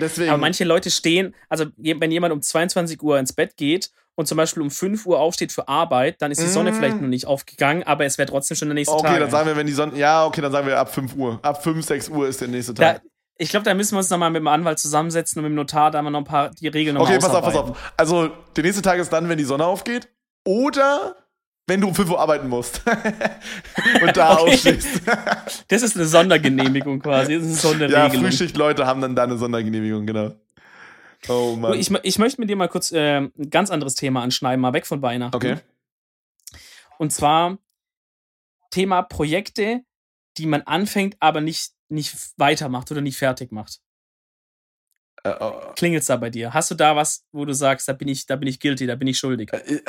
Deswegen. 0.00 0.30
Aber 0.30 0.38
manche 0.38 0.64
Leute 0.64 0.90
stehen, 0.90 1.34
also 1.48 1.66
wenn 1.76 2.10
jemand 2.10 2.32
um 2.32 2.40
22 2.42 3.02
Uhr 3.02 3.18
ins 3.18 3.32
Bett 3.32 3.56
geht 3.56 3.90
und 4.14 4.26
zum 4.28 4.36
Beispiel 4.36 4.62
um 4.62 4.70
5 4.70 5.06
Uhr 5.06 5.18
aufsteht 5.18 5.50
für 5.52 5.66
Arbeit, 5.68 6.22
dann 6.22 6.30
ist 6.30 6.40
die 6.40 6.46
Sonne 6.46 6.70
Mm. 6.70 6.74
vielleicht 6.74 7.00
noch 7.00 7.08
nicht 7.08 7.26
aufgegangen, 7.26 7.82
aber 7.84 8.04
es 8.04 8.16
wäre 8.18 8.28
trotzdem 8.28 8.56
schon 8.56 8.68
der 8.68 8.74
nächste 8.74 8.94
okay, 8.94 9.06
Tag. 9.08 9.20
dann 9.20 9.30
sagen 9.30 9.46
wir, 9.48 9.56
wenn 9.56 9.66
die 9.66 9.72
Sonne. 9.72 9.96
Ja, 9.96 10.24
okay, 10.24 10.40
dann 10.40 10.52
sagen 10.52 10.66
wir 10.68 10.78
ab 10.78 10.92
5 10.94 11.14
Uhr. 11.16 11.38
Ab 11.42 11.62
5, 11.62 11.84
6 11.84 12.08
Uhr 12.10 12.28
ist 12.28 12.40
der 12.40 12.48
nächste 12.48 12.74
da, 12.74 12.94
Tag. 12.94 13.02
ich 13.38 13.50
glaube, 13.50 13.64
da 13.64 13.74
müssen 13.74 13.94
wir 13.94 13.98
uns 13.98 14.10
nochmal 14.10 14.30
mit 14.30 14.40
dem 14.40 14.46
Anwalt 14.48 14.78
zusammensetzen 14.78 15.38
und 15.40 15.44
mit 15.44 15.50
dem 15.52 15.56
Notar 15.56 15.90
da 15.90 16.00
mal 16.02 16.10
noch 16.10 16.20
ein 16.20 16.24
paar 16.24 16.50
die 16.50 16.68
Regeln 16.68 16.94
nochmal 16.94 17.12
Okay, 17.16 17.20
pass 17.24 17.34
auf, 17.34 17.44
pass 17.44 17.56
auf. 17.56 17.92
Also, 17.96 18.30
der 18.56 18.62
nächste 18.64 18.82
Tag 18.82 18.98
ist 19.00 19.12
dann, 19.12 19.28
wenn 19.28 19.38
die 19.38 19.44
Sonne 19.44 19.64
aufgeht. 19.66 20.08
Oder 20.44 21.16
wenn 21.68 21.80
du 21.80 21.88
um 21.88 21.94
5 21.94 22.10
Uhr 22.10 22.18
arbeiten 22.20 22.48
musst. 22.48 22.82
und 24.02 24.16
da 24.16 24.32
Okay. 24.38 24.52
aufstehst. 24.52 25.02
Das 25.68 25.82
ist 25.82 25.96
eine 25.96 26.06
Sondergenehmigung 26.06 27.00
quasi. 27.00 27.34
Das 27.34 27.44
ist 27.44 27.64
eine 27.64 27.74
ja, 27.82 27.88
Sonderregelung. 27.88 28.24
Frühschichtleute 28.24 28.86
haben 28.86 29.00
dann 29.00 29.14
da 29.14 29.24
eine 29.24 29.36
Sondergenehmigung, 29.36 30.06
genau. 30.06 30.32
Oh 31.28 31.56
Mann. 31.56 31.74
ich, 31.74 31.90
ich 32.02 32.18
möchte 32.18 32.40
mit 32.40 32.48
dir 32.48 32.56
mal 32.56 32.68
kurz 32.68 32.92
äh, 32.92 33.18
ein 33.18 33.32
ganz 33.50 33.70
anderes 33.70 33.94
Thema 33.94 34.22
anschneiden, 34.22 34.60
mal 34.60 34.72
weg 34.72 34.86
von 34.86 35.02
Weihnachten. 35.02 35.36
okay. 35.36 35.56
Und 36.98 37.12
zwar 37.12 37.58
Thema 38.70 39.02
Projekte, 39.02 39.82
die 40.36 40.46
man 40.46 40.62
anfängt, 40.62 41.16
aber 41.20 41.40
nicht, 41.40 41.72
nicht 41.88 42.14
weitermacht 42.36 42.90
oder 42.90 43.00
nicht 43.00 43.18
fertig 43.18 43.52
macht. 43.52 43.80
Äh, 45.24 45.30
äh, 45.30 45.50
Klingelt's 45.76 46.06
da 46.06 46.16
bei 46.16 46.30
dir? 46.30 46.52
Hast 46.54 46.70
du 46.70 46.74
da 46.74 46.94
was, 46.96 47.24
wo 47.32 47.44
du 47.44 47.52
sagst, 47.52 47.88
da 47.88 47.92
bin 47.92 48.08
ich, 48.08 48.26
da 48.26 48.36
bin 48.36 48.48
ich 48.48 48.60
guilty, 48.60 48.86
da 48.86 48.94
bin 48.94 49.08
ich 49.08 49.18
schuldig? 49.18 49.52
äh, 49.52 49.56
äh, 49.56 49.80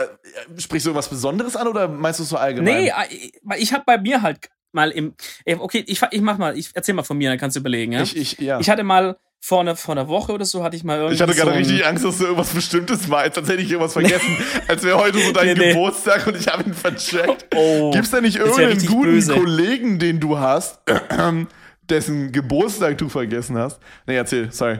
sprichst 0.58 0.86
du 0.86 0.90
irgendwas 0.90 1.10
Besonderes 1.10 1.56
an 1.56 1.68
oder 1.68 1.88
meinst 1.88 2.20
du 2.20 2.24
es 2.24 2.30
so 2.30 2.38
allgemein? 2.38 2.84
Nee, 2.84 2.88
äh, 2.90 2.92
ich, 3.12 3.32
ich 3.58 3.74
habe 3.74 3.84
bei 3.86 3.98
mir 3.98 4.22
halt 4.22 4.50
mal 4.72 4.92
im. 4.92 5.14
äh, 5.46 5.56
Okay, 5.56 5.84
ich, 5.88 6.02
ich 6.12 6.22
mach 6.22 6.38
mal, 6.38 6.58
ich 6.58 6.72
erzähl 6.74 6.96
mal 6.96 7.04
von 7.04 7.18
mir, 7.18 7.30
dann 7.30 7.40
kannst 7.40 7.56
du 7.56 7.60
überlegen, 7.60 7.92
ja. 7.94 8.02
Ich, 8.02 8.16
ich, 8.18 8.38
ja. 8.40 8.60
Ich 8.60 8.70
hatte 8.70 8.84
mal 8.84 9.18
vor 9.42 9.62
einer, 9.62 9.76
vor 9.78 9.94
einer 9.96 10.08
Woche 10.10 10.34
oder 10.34 10.44
so, 10.44 10.64
hatte 10.64 10.76
ich 10.76 10.84
mal 10.84 10.98
irgendwie. 10.98 11.16
Ich 11.16 11.22
hatte 11.22 11.34
gerade 11.34 11.52
so 11.52 11.58
richtig 11.58 11.86
Angst, 11.86 12.04
dass 12.04 12.18
du 12.18 12.26
irgendwas 12.26 12.50
Bestimmtes 12.50 13.08
meinst, 13.08 13.38
als 13.38 13.48
hätte 13.48 13.62
ich 13.62 13.70
irgendwas 13.72 13.94
vergessen. 13.94 14.36
als 14.68 14.84
wäre 14.84 14.98
heute 14.98 15.20
so 15.20 15.32
dein 15.32 15.48
Nee, 15.48 15.54
nee. 15.54 15.70
Geburtstag 15.74 16.28
und 16.28 16.36
ich 16.36 16.48
habe 16.48 16.64
ihn 16.64 16.74
vercheckt. 16.74 17.46
Oh. 17.56 17.90
Gibt's 17.92 18.12
da 18.12 18.20
nicht 18.20 18.36
irgendeinen 18.38 18.86
guten 18.86 19.04
böse. 19.12 19.34
Kollegen, 19.36 19.98
den 19.98 20.20
du 20.20 20.38
hast, 20.40 20.80
dessen 21.90 22.32
Geburtstag 22.32 22.98
du 22.98 23.10
vergessen 23.10 23.58
hast? 23.58 23.80
Nee, 24.06 24.16
erzähl, 24.18 24.52
sorry. 24.52 24.80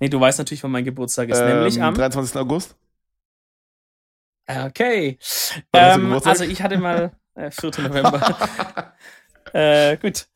Nee, 0.00 0.08
du 0.08 0.18
weißt 0.18 0.38
natürlich, 0.38 0.62
wann 0.64 0.70
mein 0.70 0.84
Geburtstag 0.84 1.28
ist, 1.28 1.40
nämlich 1.40 1.76
Ähm, 1.76 1.82
am. 1.82 1.94
23. 1.94 2.36
August? 2.40 2.74
Okay. 4.48 5.18
Ähm, 5.72 6.20
also 6.24 6.44
ich 6.44 6.62
hatte 6.62 6.78
mal 6.78 7.12
äh, 7.34 7.50
4. 7.50 7.70
November. 7.82 8.94
äh, 9.52 9.96
gut. 9.98 10.26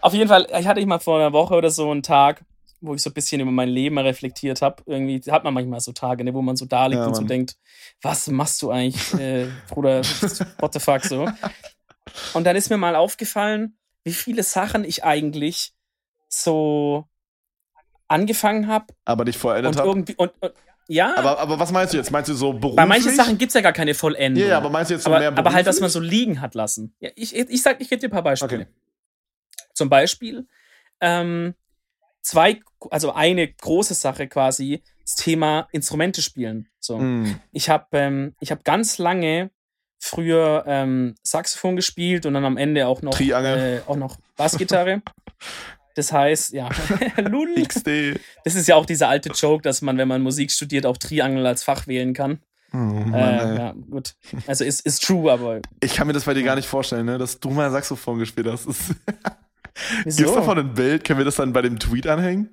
Auf 0.00 0.12
jeden 0.12 0.28
Fall, 0.28 0.46
ich 0.58 0.66
hatte 0.66 0.80
ich 0.80 0.86
mal 0.86 1.00
vor 1.00 1.18
einer 1.18 1.32
Woche 1.32 1.54
oder 1.54 1.70
so 1.70 1.90
einen 1.90 2.02
Tag, 2.02 2.44
wo 2.80 2.94
ich 2.94 3.02
so 3.02 3.10
ein 3.10 3.14
bisschen 3.14 3.40
über 3.40 3.50
mein 3.50 3.68
Leben 3.68 3.98
reflektiert 3.98 4.62
habe. 4.62 4.82
Irgendwie 4.86 5.20
hat 5.30 5.42
man 5.42 5.54
manchmal 5.54 5.80
so 5.80 5.92
Tage, 5.92 6.22
ne, 6.22 6.34
wo 6.34 6.42
man 6.42 6.56
so 6.56 6.66
da 6.66 6.86
liegt 6.86 7.00
Ja, 7.00 7.06
und 7.06 7.14
so 7.14 7.24
denkt, 7.24 7.56
was 8.02 8.28
machst 8.28 8.62
du 8.62 8.70
eigentlich, 8.70 9.14
äh, 9.14 9.48
Bruder, 9.68 10.02
what 10.58 10.72
the 10.74 10.80
fuck 10.80 11.04
so. 11.04 11.28
Und 12.34 12.44
dann 12.44 12.56
ist 12.56 12.70
mir 12.70 12.76
mal 12.76 12.94
aufgefallen, 12.94 13.76
wie 14.04 14.12
viele 14.12 14.42
Sachen 14.42 14.84
ich 14.84 15.02
eigentlich 15.02 15.72
so 16.28 17.08
angefangen 18.08 18.66
habe 18.66 18.86
Aber 19.04 19.24
dich 19.24 19.38
vollendet 19.38 19.74
und 19.74 19.78
hab. 19.78 19.86
irgendwie 19.86 20.14
und, 20.16 20.32
und 20.40 20.52
ja, 20.90 21.14
Aber, 21.18 21.38
aber 21.38 21.58
was 21.60 21.70
meinst 21.70 21.92
du 21.92 21.98
jetzt? 21.98 22.10
Meinst 22.10 22.30
du 22.30 22.34
so 22.34 22.54
beruflich? 22.54 22.76
bei 22.76 22.86
manchen 22.86 23.14
Sachen 23.14 23.36
gibt 23.36 23.50
es 23.50 23.54
ja 23.54 23.60
gar 23.60 23.74
keine 23.74 23.92
Vollendung. 23.92 24.42
Ja, 24.42 24.48
ja, 24.50 24.56
aber 24.56 24.70
meinst 24.70 24.90
du 24.90 24.94
jetzt 24.94 25.04
so 25.04 25.10
aber, 25.10 25.18
mehr 25.18 25.28
aber 25.28 25.52
halt, 25.52 25.66
dass 25.66 25.80
man 25.80 25.90
beruflich? 25.90 26.10
so 26.10 26.16
liegen 26.16 26.40
hat 26.40 26.54
lassen. 26.54 26.94
Ja, 26.98 27.10
ich, 27.14 27.36
ich 27.36 27.62
sag, 27.62 27.78
ich 27.80 27.90
gebe 27.90 28.00
dir 28.00 28.08
ein 28.08 28.10
paar 28.10 28.22
Beispiele. 28.22 28.62
Okay. 28.62 28.66
Zum 29.74 29.90
Beispiel, 29.90 30.48
ähm, 31.02 31.54
zwei, 32.22 32.60
also 32.90 33.12
eine 33.12 33.48
große 33.48 33.92
Sache 33.92 34.28
quasi, 34.28 34.82
das 35.02 35.16
Thema 35.16 35.68
Instrumente 35.72 36.22
spielen. 36.22 36.68
So. 36.80 36.98
Mm. 36.98 37.38
Ich 37.52 37.68
habe 37.68 37.86
ähm, 37.92 38.34
ich 38.40 38.50
hab 38.50 38.64
ganz 38.64 38.96
lange 38.96 39.50
früher 39.98 40.64
ähm, 40.66 41.16
Saxophon 41.22 41.76
gespielt 41.76 42.24
und 42.24 42.34
dann 42.34 42.44
am 42.44 42.56
Ende 42.56 42.86
auch 42.86 43.02
noch, 43.02 43.18
äh, 43.20 43.80
auch 43.86 43.96
noch 43.96 44.16
Bassgitarre. 44.36 45.02
Das 45.98 46.12
heißt, 46.12 46.52
ja, 46.52 46.68
Lul. 47.28 47.56
XD. 47.60 48.20
Das 48.44 48.54
ist 48.54 48.68
ja 48.68 48.76
auch 48.76 48.86
dieser 48.86 49.08
alte 49.08 49.30
Joke, 49.30 49.62
dass 49.62 49.82
man, 49.82 49.98
wenn 49.98 50.06
man 50.06 50.22
Musik 50.22 50.52
studiert, 50.52 50.86
auch 50.86 50.96
Triangel 50.96 51.44
als 51.44 51.64
Fach 51.64 51.88
wählen 51.88 52.14
kann. 52.14 52.38
Oh, 52.72 52.76
Mann, 52.76 53.12
äh, 53.14 53.56
ja, 53.58 53.74
gut. 53.90 54.14
Also 54.46 54.62
ist, 54.62 54.86
ist 54.86 55.02
true, 55.04 55.32
aber 55.32 55.60
Ich 55.80 55.94
kann 55.96 56.06
mir 56.06 56.12
das 56.12 56.22
bei 56.22 56.34
dir 56.34 56.44
gar 56.44 56.54
nicht 56.54 56.68
vorstellen, 56.68 57.06
ne? 57.06 57.18
dass 57.18 57.40
du 57.40 57.50
mal 57.50 57.68
Saxophon 57.72 58.20
gespielt 58.20 58.46
hast. 58.46 58.68
Wieso? 60.04 60.18
Gibt's 60.18 60.34
davon 60.34 60.58
ein 60.60 60.74
Bild? 60.74 61.02
Können 61.02 61.18
wir 61.18 61.24
das 61.24 61.34
dann 61.34 61.52
bei 61.52 61.62
dem 61.62 61.80
Tweet 61.80 62.06
anhängen? 62.06 62.50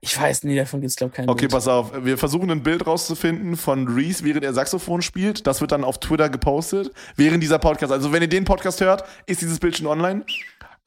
Ich 0.00 0.18
weiß 0.18 0.44
nie, 0.44 0.56
davon 0.56 0.80
gibt 0.80 0.90
es, 0.90 0.96
glaube 0.96 1.10
ich, 1.10 1.16
kein 1.16 1.28
Okay, 1.28 1.40
Bild. 1.40 1.50
pass 1.50 1.68
auf. 1.68 1.92
Wir 2.04 2.16
versuchen 2.16 2.50
ein 2.50 2.62
Bild 2.62 2.86
rauszufinden 2.86 3.56
von 3.56 3.88
Reese, 3.88 4.24
während 4.24 4.44
er 4.44 4.54
Saxophon 4.54 5.02
spielt. 5.02 5.46
Das 5.46 5.60
wird 5.60 5.72
dann 5.72 5.82
auf 5.84 5.98
Twitter 6.00 6.28
gepostet, 6.30 6.92
während 7.16 7.42
dieser 7.42 7.58
Podcast. 7.58 7.92
Also, 7.92 8.12
wenn 8.12 8.22
ihr 8.22 8.28
den 8.28 8.44
Podcast 8.44 8.80
hört, 8.80 9.04
ist 9.26 9.42
dieses 9.42 9.58
Bild 9.58 9.76
schon 9.76 9.88
online. 9.88 10.24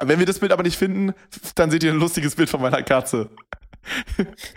Wenn 0.01 0.19
wir 0.19 0.25
das 0.25 0.39
Bild 0.39 0.51
aber 0.51 0.63
nicht 0.63 0.77
finden, 0.77 1.13
dann 1.55 1.71
seht 1.71 1.83
ihr 1.83 1.91
ein 1.91 1.99
lustiges 1.99 2.35
Bild 2.35 2.49
von 2.49 2.61
meiner 2.61 2.83
Katze. 2.83 3.29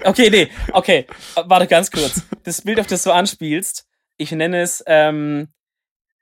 Okay, 0.05 0.28
nee, 0.30 0.49
okay. 0.72 1.07
Warte 1.47 1.66
ganz 1.66 1.90
kurz. 1.90 2.22
Das 2.42 2.61
Bild, 2.62 2.78
auf 2.80 2.86
das 2.86 3.03
du 3.05 3.12
anspielst, 3.12 3.86
ich 4.16 4.30
nenne 4.32 4.61
es, 4.61 4.82
ähm, 4.86 5.49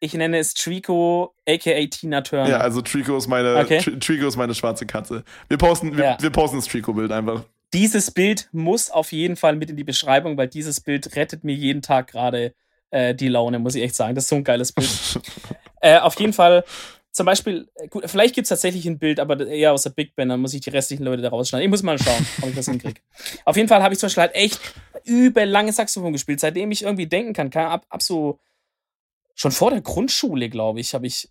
ich 0.01 0.15
nenne 0.15 0.39
es 0.39 0.55
Trico, 0.55 1.35
aka 1.49 1.87
Tina 1.87 2.21
Turner. 2.23 2.49
Ja, 2.49 2.57
also 2.59 2.81
Trico 2.81 3.17
ist 3.17 3.27
meine, 3.29 3.57
Okay. 3.57 3.79
Tri 3.79 3.99
Trico 3.99 4.27
ist 4.27 4.37
meine 4.37 4.55
schwarze 4.55 4.87
Katze. 4.87 5.25
Wir 5.49 5.59
posten, 5.59 5.97
wir, 5.97 6.05
Ja. 6.05 6.17
wir 6.21 6.31
posten 6.31 6.57
das 6.59 6.67
Trico-Bild 6.67 7.11
einfach. 7.13 7.45
Dieses 7.73 8.11
Bild 8.11 8.49
muss 8.53 8.91
auf 8.91 9.13
jeden 9.13 9.37
Fall 9.37 9.57
mit 9.57 9.71
in 9.71 9.77
die 9.77 9.85
Beschreibung, 9.85 10.37
weil 10.37 10.49
dieses 10.49 10.81
Bild 10.81 11.17
rettet 11.17 11.43
mir 11.43 11.55
jeden 11.55 11.83
Tag 11.83 12.09
gerade 12.09 12.55
äh, 12.91 13.15
die 13.15 13.29
Laune, 13.29 13.59
muss 13.59 13.75
ich 13.75 13.83
echt 13.83 13.95
sagen. 13.97 14.15
Das 14.15 14.25
ist 14.25 14.29
so 14.31 14.37
ein 14.37 14.45
geiles 14.45 14.73
Bild. 14.73 14.91
äh, 15.81 15.99
auf 15.99 16.19
jeden 16.21 16.33
Fall, 16.35 16.65
zum 17.13 17.27
Beispiel, 17.27 17.69
äh, 17.75 17.89
gut, 17.89 18.05
vielleicht 18.09 18.35
gibt 18.35 18.47
es 18.47 18.49
tatsächlich 18.49 18.87
ein 18.87 18.99
Bild, 18.99 19.21
aber 19.21 19.47
eher 19.47 19.73
aus 19.73 19.83
der 19.83 19.91
Big 19.91 20.17
Band, 20.17 20.31
dann 20.31 20.41
muss 20.41 20.55
ich 20.55 20.63
die 20.63 20.71
restlichen 20.71 21.05
Leute 21.05 21.21
da 21.23 21.29
rausschneiden. 21.29 21.65
Ich 21.65 21.71
muss 21.71 21.83
mal 21.83 21.99
schauen, 21.99 22.27
ob 22.41 22.49
ich 22.49 22.57
das 22.57 22.67
hinkriege. 22.67 23.01
Auf 23.45 23.57
jeden 23.57 23.69
Fall 23.69 23.83
habe 23.83 23.93
ich 23.93 24.01
zum 24.01 24.07
Beispiel 24.07 24.23
halt 24.23 24.35
echt 24.35 24.59
übel 25.05 25.45
lange 25.45 25.73
Saxophon 25.73 26.13
gespielt, 26.13 26.41
seitdem 26.41 26.71
ich 26.71 26.83
irgendwie 26.83 27.07
denken 27.07 27.35
kann. 27.35 27.51
kann 27.51 27.67
ab, 27.67 27.85
ab 27.91 28.03
so 28.03 28.41
schon 29.35 29.53
vor 29.53 29.71
der 29.71 29.83
Grundschule, 29.83 30.49
glaube 30.49 30.81
ich, 30.81 30.95
habe 30.95 31.07
ich, 31.07 31.29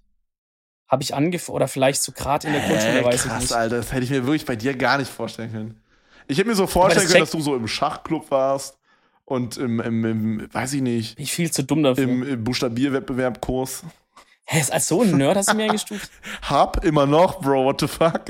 habe 0.88 1.02
ich 1.04 1.16
angefangen, 1.16 1.56
oder 1.56 1.68
vielleicht 1.68 2.04
so 2.04 2.12
gerade 2.12 2.48
in 2.48 2.54
der 2.54 2.62
Grundschule, 2.62 3.00
Äh, 3.00 3.06
weiß 3.06 3.24
krass, 3.24 3.34
ich 3.44 3.50
nicht. 3.50 3.54
Alter, 3.54 3.78
das 3.78 3.92
hätte 3.92 4.04
ich 4.04 4.10
mir 4.12 4.26
wirklich 4.26 4.46
bei 4.46 4.56
dir 4.56 4.76
gar 4.76 4.98
nicht 5.00 5.10
vorstellen 5.12 5.52
können. 5.52 5.82
Ich 6.28 6.38
hätte 6.38 6.48
mir 6.48 6.56
so 6.56 6.68
vorstellen 6.68 7.06
das 7.06 7.12
können, 7.12 7.24
dass 7.24 7.32
du 7.32 7.42
so 7.42 7.56
im 7.56 7.68
Schachclub 7.68 8.30
warst 8.30 8.78
und 9.26 9.58
im, 9.58 9.80
im, 9.80 10.06
im 10.06 10.54
weiß 10.54 10.74
ich 10.74 10.82
nicht, 10.82 11.16
Bin 11.16 11.24
ich 11.24 11.32
viel 11.34 11.50
zu 11.50 11.64
dumm 11.64 11.82
dafür. 11.84 12.04
im, 12.04 12.22
im 12.24 12.44
Buchstabierwettbewerbkurs. 12.44 13.84
Hä, 14.54 14.62
als 14.70 14.88
so 14.90 15.02
ein 15.02 15.16
Nerd 15.16 15.38
hast 15.38 15.50
du 15.50 15.56
mir 15.56 15.64
eingestuft? 15.64 16.12
Hab 16.42 16.84
immer 16.84 17.06
noch, 17.06 17.40
Bro, 17.40 17.64
what 17.66 17.80
the 17.80 17.88
fuck? 17.88 18.24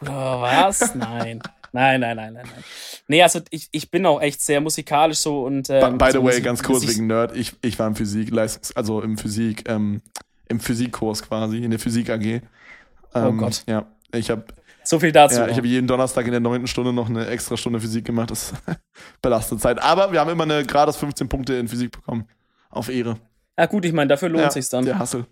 Oder 0.00 0.40
was? 0.40 0.94
Nein. 0.94 1.42
Nein, 1.72 2.00
nein, 2.00 2.16
nein, 2.16 2.32
nein, 2.32 2.32
nein. 2.34 2.64
Nee, 3.06 3.22
also 3.22 3.40
ich, 3.50 3.68
ich 3.72 3.90
bin 3.90 4.06
auch 4.06 4.22
echt 4.22 4.40
sehr 4.40 4.62
musikalisch 4.62 5.18
so 5.18 5.44
und. 5.44 5.68
Ähm, 5.68 5.98
By 5.98 6.06
the 6.06 6.12
so 6.12 6.24
way, 6.24 6.40
ganz 6.40 6.62
kurz 6.62 6.88
wegen 6.88 7.06
Nerd, 7.06 7.36
ich, 7.36 7.52
ich 7.60 7.78
war 7.78 7.86
im 7.86 7.94
Physik, 7.94 8.32
also 8.74 9.02
im 9.02 9.18
Physik, 9.18 9.68
ähm, 9.68 10.00
im 10.48 10.58
Physikkurs 10.60 11.22
quasi, 11.22 11.58
in 11.58 11.70
der 11.70 11.78
Physik 11.78 12.08
AG. 12.08 12.24
Ähm, 12.24 12.42
Oh 13.14 13.32
Gott. 13.32 13.62
Ja, 13.68 13.84
ich 14.12 14.30
habe 14.30 14.44
So 14.84 14.98
viel 14.98 15.12
dazu. 15.12 15.40
ja, 15.40 15.48
ich 15.48 15.58
hab 15.58 15.66
jeden 15.66 15.86
Donnerstag 15.86 16.24
in 16.24 16.30
der 16.30 16.40
neunten 16.40 16.66
Stunde 16.66 16.94
noch 16.94 17.10
eine 17.10 17.26
extra 17.26 17.58
Stunde 17.58 17.78
Physik 17.80 18.06
gemacht. 18.06 18.30
Das 18.30 18.54
belastet 19.20 19.60
Zeit. 19.60 19.82
Aber 19.82 20.12
wir 20.12 20.20
haben 20.20 20.30
immer 20.30 20.44
eine 20.44 20.64
gratis 20.64 20.96
15 20.96 21.28
Punkte 21.28 21.54
in 21.56 21.68
Physik 21.68 21.92
bekommen. 21.92 22.26
Auf 22.70 22.88
Ehre. 22.88 23.18
Ja, 23.58 23.66
gut, 23.66 23.84
ich 23.84 23.92
meine, 23.92 24.08
dafür 24.08 24.28
lohnt 24.28 24.44
ja, 24.44 24.50
sich's 24.50 24.68
dann. 24.68 24.84
Der 24.84 24.98
Hassel. 24.98 25.26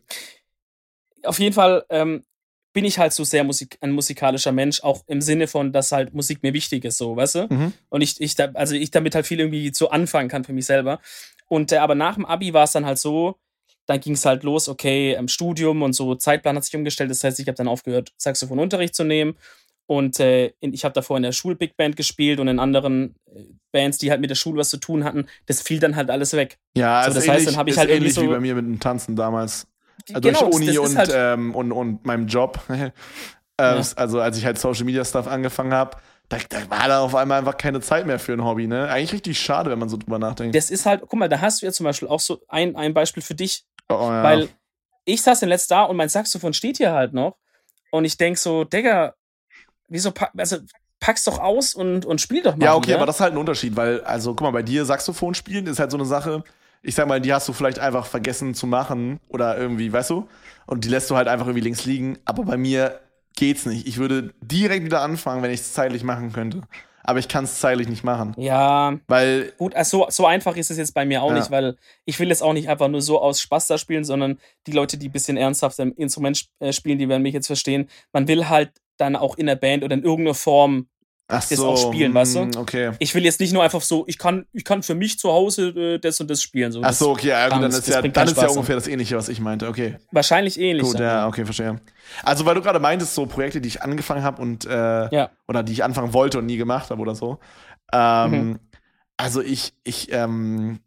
Auf 1.23 1.39
jeden 1.39 1.55
Fall 1.55 1.85
ähm, 1.91 2.25
bin 2.73 2.85
ich 2.85 2.99
halt 2.99 3.13
so 3.13 3.23
sehr 3.23 3.45
Musik 3.45 3.79
ein 3.81 3.93
musikalischer 3.93 4.51
Mensch, 4.53 4.83
auch 4.83 5.05
im 5.07 5.21
Sinne 5.21 5.47
von, 5.47 5.73
dass 5.73 5.93
halt 5.93 6.13
Musik 6.13 6.43
mir 6.43 6.53
wichtig 6.53 6.85
ist, 6.85 6.99
so, 6.99 7.17
weißt 7.17 7.35
du? 7.37 7.47
Mhm. 7.49 7.73
Und 7.89 8.01
ich, 8.01 8.21
ich 8.21 8.35
da, 8.35 8.51
also 8.55 8.75
ich 8.75 8.91
damit 8.91 9.15
halt 9.15 9.27
viel 9.27 9.39
irgendwie 9.39 9.73
so 9.73 9.91
anfangen 9.91 10.29
kann 10.29 10.45
für 10.45 10.53
mich 10.53 10.67
selber. 10.67 11.01
Und 11.49 11.71
äh, 11.71 11.77
aber 11.77 11.95
nach 11.95 12.17
dem 12.17 12.27
Abi 12.27 12.53
war 12.53 12.65
es 12.65 12.73
dann 12.73 12.85
halt 12.85 12.99
so, 12.99 13.37
dann 13.87 14.01
ging 14.01 14.15
es 14.15 14.25
halt 14.25 14.43
los, 14.43 14.69
okay, 14.69 15.15
im 15.15 15.29
Studium 15.29 15.83
und 15.83 15.93
so, 15.93 16.17
Zeitplan 16.17 16.57
hat 16.57 16.65
sich 16.65 16.75
umgestellt. 16.75 17.11
Das 17.11 17.23
heißt, 17.23 17.39
ich 17.39 17.47
habe 17.47 17.57
dann 17.57 17.69
aufgehört, 17.69 18.13
Saxophonunterricht 18.17 18.95
zu 18.95 19.05
nehmen. 19.05 19.37
Und 19.87 20.19
äh, 20.19 20.53
ich 20.61 20.85
habe 20.85 20.93
davor 20.95 21.17
in 21.17 21.23
der 21.23 21.33
Schul-Big 21.33 21.77
Band 21.77 21.97
gespielt 21.97 22.41
und 22.41 22.49
in 22.49 22.59
anderen 22.59 23.15
äh, 23.33 23.45
Bands, 23.73 23.99
die 23.99 24.11
halt 24.11 24.21
mit 24.21 24.31
der 24.31 24.35
Schule 24.35 24.59
was 24.59 24.69
zu 24.69 24.79
tun 24.79 25.05
hatten. 25.05 25.27
Das 25.47 25.63
fiel 25.63 25.79
dann 25.79 25.95
halt 25.95 26.11
alles 26.11 26.33
weg. 26.33 26.59
Ja, 26.77 27.03
So, 27.05 27.15
das 27.15 27.25
ähnlich, 27.25 27.31
heißt, 27.31 27.47
dann 27.49 27.57
hab 27.57 27.69
ich 27.69 27.79
halt 27.79 27.91
ähnlich 27.91 28.17
wie 28.17 28.21
so- 28.25 28.29
bei 28.31 28.41
mir 28.41 28.55
mit 28.57 28.65
dem 28.65 28.81
Tanzen 28.81 29.15
damals. 29.15 29.67
Also 30.13 30.21
Genau, 30.21 30.41
durch 30.51 30.55
Uni 30.57 30.79
und, 30.79 30.97
halt- 30.97 31.13
ähm, 31.15 31.55
und, 31.55 31.73
und 31.73 32.05
meinem 32.05 32.27
Job. 32.27 32.61
äh, 32.69 32.93
Also 33.97 34.21
als 34.21 34.37
ich 34.39 34.45
halt 34.45 34.59
Social 34.59 34.85
Media 34.85 35.05
Stuff 35.05 35.27
angefangen 35.27 35.73
habe, 35.73 35.97
da, 36.29 36.39
da 36.49 36.69
war 36.69 36.89
da 36.89 37.01
auf 37.01 37.15
einmal 37.15 37.39
einfach 37.39 37.57
keine 37.57 37.81
Zeit 37.81 38.07
mehr 38.07 38.19
für 38.19 38.33
ein 38.33 38.43
Hobby, 38.45 38.67
ne? 38.67 38.89
Eigentlich 38.89 39.13
richtig 39.13 39.39
schade, 39.39 39.71
wenn 39.71 39.79
man 39.79 39.89
so 39.89 39.97
drüber 39.97 40.19
nachdenkt. 40.19 40.57
Das 40.57 40.71
ist 40.71 40.85
halt, 40.85 41.03
guck 41.03 41.15
mal, 41.15 41.29
da 41.29 41.41
hast 41.41 41.63
du 41.63 41.67
ja 41.67 41.73
zum 41.73 41.85
Beispiel 41.85 42.09
auch 42.09 42.19
so 42.21 42.43
ein, 42.49 42.75
ein 42.75 42.93
Beispiel 42.93 43.23
für 43.23 43.37
dich. 43.37 43.65
Oh, 43.89 43.95
ja. 43.95 44.23
Weil 44.25 44.49
ich 45.05 45.23
saß 45.23 45.39
den 45.41 45.49
letzten 45.49 45.75
da 45.75 45.85
und 45.85 45.97
mein 45.97 46.09
Saxophon 46.09 46.53
steht 46.53 46.79
hier 46.79 46.93
halt 46.93 47.13
noch. 47.13 47.37
Und 47.93 48.05
ich 48.05 48.17
denk 48.17 48.39
so, 48.39 48.65
Digga, 48.65 49.15
wieso 49.89 50.11
pack, 50.11 50.33
also 50.37 50.59
pack's 51.01 51.25
doch 51.25 51.39
aus 51.39 51.75
und, 51.75 52.05
und 52.05 52.21
spiel 52.21 52.43
doch 52.43 52.57
mal. 52.57 52.65
Ja, 52.65 52.75
okay, 52.75 52.89
wieder. 52.89 52.97
aber 52.97 53.07
das 53.07 53.17
ist 53.17 53.21
halt 53.21 53.33
ein 53.33 53.39
Unterschied, 53.39 53.77
weil, 53.77 54.01
also 54.03 54.31
guck 54.35 54.43
mal, 54.43 54.51
bei 54.51 54.63
dir 54.63 54.85
Saxophon 54.85 55.35
spielen 55.35 55.67
ist 55.67 55.79
halt 55.79 55.91
so 55.91 55.97
eine 55.97 56.07
Sache, 56.07 56.43
ich 56.83 56.95
sag 56.95 57.07
mal, 57.09 57.21
die 57.21 57.33
hast 57.33 57.49
du 57.49 57.53
vielleicht 57.53 57.79
einfach 57.79 58.07
vergessen 58.07 58.55
zu 58.55 58.67
machen 58.67 59.21
oder 59.29 59.57
irgendwie, 59.59 59.93
weißt 59.93 60.11
du? 60.11 60.29
Und 60.67 60.85
die 60.85 60.89
lässt 60.89 61.11
du 61.11 61.17
halt 61.17 61.29
einfach 61.29 61.47
irgendwie 61.47 61.65
links 61.65 61.85
liegen. 61.85 62.19
Aber 62.25 62.45
bei 62.45 62.57
mir 62.57 63.01
geht's 63.37 63.67
nicht. 63.67 63.87
Ich 63.87 63.99
würde 63.99 64.33
direkt 64.41 64.85
wieder 64.85 65.01
anfangen, 65.03 65.43
wenn 65.43 65.51
ich 65.51 65.61
es 65.61 65.73
zeitlich 65.73 66.03
machen 66.05 66.33
könnte. 66.33 66.63
Aber 67.03 67.21
ich 67.21 67.29
kann 67.29 67.45
es 67.45 67.61
zeitlich 67.61 67.89
nicht 67.89 68.03
machen. 68.03 68.35
Ja, 68.37 68.99
Weil, 69.07 69.53
gut, 69.59 69.77
also 69.77 70.07
so, 70.09 70.27
einfach 70.27 70.57
ist 70.57 70.73
es 70.73 70.77
jetzt 70.77 70.93
bei 70.93 71.05
mir 71.05 71.23
auch 71.23 71.31
Ja. 71.31 71.37
nicht, 71.39 71.53
weil 71.53 71.77
ich 72.05 72.19
will 72.19 72.29
jetzt 72.29 72.43
auch 72.43 72.53
nicht 72.53 72.69
einfach 72.69 72.89
nur 72.89 73.01
so 73.01 73.21
aus 73.21 73.41
Spaß 73.41 73.69
da 73.69 73.79
spielen, 73.79 74.03
sondern 74.03 74.41
die 74.67 74.73
Leute, 74.73 74.99
die 74.99 75.09
ein 75.09 75.13
bisschen 75.13 75.37
ernsthaft 75.37 75.79
im 75.79 75.93
Instrument 75.97 76.47
äh, 76.59 76.73
spielen, 76.73 76.99
die 76.99 77.09
werden 77.09 77.23
mich 77.23 77.35
jetzt 77.35 77.47
verstehen. 77.47 77.89
Man 78.13 78.27
will 78.27 78.49
halt 78.49 78.73
dann 78.97 79.17
auch 79.17 79.37
in 79.37 79.47
der 79.47 79.57
Band 79.57 79.85
oder 79.85 79.95
in 79.95 80.03
irgendeiner 80.03 80.35
Form 80.35 80.89
ach 81.29 81.41
das 81.49 81.59
so, 81.59 81.67
auch 81.67 81.93
spielen, 81.93 82.15
weißt 82.15 82.37
du? 82.37 82.41
hm, 82.43 82.57
Okay. 82.57 82.93
ich 82.99 83.15
will 83.15 83.25
jetzt 83.25 83.41
nicht 83.41 83.53
nur 83.53 83.63
einfach 83.63 83.81
so, 83.83 84.05
ich 84.07 84.17
kann, 84.19 84.47
ich 84.53 84.65
kann 84.65 84.83
für 84.83 84.95
mich 84.95 85.19
zu 85.19 85.33
Hause 85.33 85.69
äh, 85.71 85.99
das 85.99 86.21
und 86.21 86.31
das 86.31 86.41
spielen. 86.43 86.73
So, 86.73 86.83
Ach 86.85 86.93
so, 86.93 87.11
okay, 87.11 87.29
ja, 87.29 87.49
gut, 87.49 87.63
dann 87.63 87.71
ist 87.71 87.89
ja, 87.89 88.01
dann 88.03 88.29
ist 88.29 88.37
ja 88.41 88.49
ungefähr 88.49 88.77
das 88.77 88.87
Ähnliche, 88.87 89.17
was 89.17 89.29
ich 89.29 89.41
meinte. 89.41 89.69
Okay. 89.69 89.97
Wahrscheinlich 90.13 90.59
ähnlich. 90.59 90.85
Gut, 90.87 90.95
dann, 90.95 91.03
ja, 91.03 91.27
okay, 91.27 91.45
verstehe. 91.45 91.81
Also, 92.23 92.47
weil 92.47 92.55
du 92.55 92.63
gerade 92.63 92.79
meintest, 92.79 93.15
so 93.15 93.27
Projekte, 93.27 93.61
die 93.61 93.69
ich 93.69 93.83
angefangen 93.83 94.23
habe 94.23 94.41
und 94.41 94.65
äh, 94.67 95.09
Ja. 95.15 95.31
oder 95.49 95.63
die 95.63 95.73
ich 95.73 95.83
anfangen 95.85 96.13
wollte 96.13 96.39
und 96.39 96.47
nie 96.47 96.57
gemacht 96.57 96.91
habe 96.91 97.01
oder 97.03 97.15
so. 97.15 97.39
Ähm, 97.93 98.31
Mhm. 98.31 98.59
Also 99.19 99.41
ich, 99.41 99.73
ich, 99.83 100.13
ähm, 100.13 100.81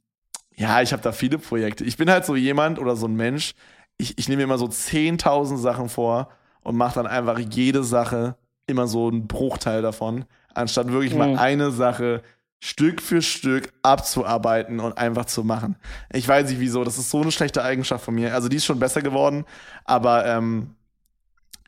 ja, 0.55 0.81
ich 0.83 0.93
habe 0.93 1.01
da 1.01 1.11
viele 1.11 1.39
Projekte. 1.39 1.83
Ich 1.83 1.97
bin 1.97 2.11
halt 2.11 2.25
so 2.25 2.35
jemand 2.35 2.77
oder 2.77 2.95
so 2.95 3.07
ein 3.07 3.15
Mensch, 3.15 3.53
ich, 3.97 4.17
ich 4.19 4.29
nehme 4.29 4.37
mir 4.37 4.43
immer 4.43 4.57
so 4.59 4.67
10.000 4.67 5.57
Sachen 5.57 5.89
vor 5.89 6.29
und 6.63 6.75
mache 6.77 6.95
dann 6.95 7.07
einfach 7.07 7.39
jede 7.39 7.83
Sache 7.83 8.35
immer 8.67 8.87
so 8.87 9.07
einen 9.07 9.27
Bruchteil 9.27 9.81
davon, 9.81 10.25
anstatt 10.53 10.91
wirklich 10.91 11.15
mal 11.15 11.29
Mhm. 11.29 11.39
eine 11.39 11.71
Sache 11.71 12.21
Stück 12.61 13.01
für 13.01 13.21
Stück 13.21 13.71
abzuarbeiten 13.83 14.79
und 14.81 14.97
einfach 14.97 15.25
zu 15.25 15.43
machen. 15.45 15.77
Ich 16.11 16.27
weiß 16.27 16.49
nicht 16.49 16.59
wieso, 16.59 16.83
das 16.83 16.97
ist 16.97 17.09
so 17.09 17.21
eine 17.21 17.31
schlechte 17.31 17.63
Eigenschaft 17.63 18.03
von 18.03 18.13
mir. 18.13 18.33
Also 18.33 18.49
die 18.49 18.57
ist 18.57 18.65
schon 18.65 18.79
besser 18.79 19.01
geworden, 19.01 19.45
aber 19.85 20.25
ähm, 20.25 20.75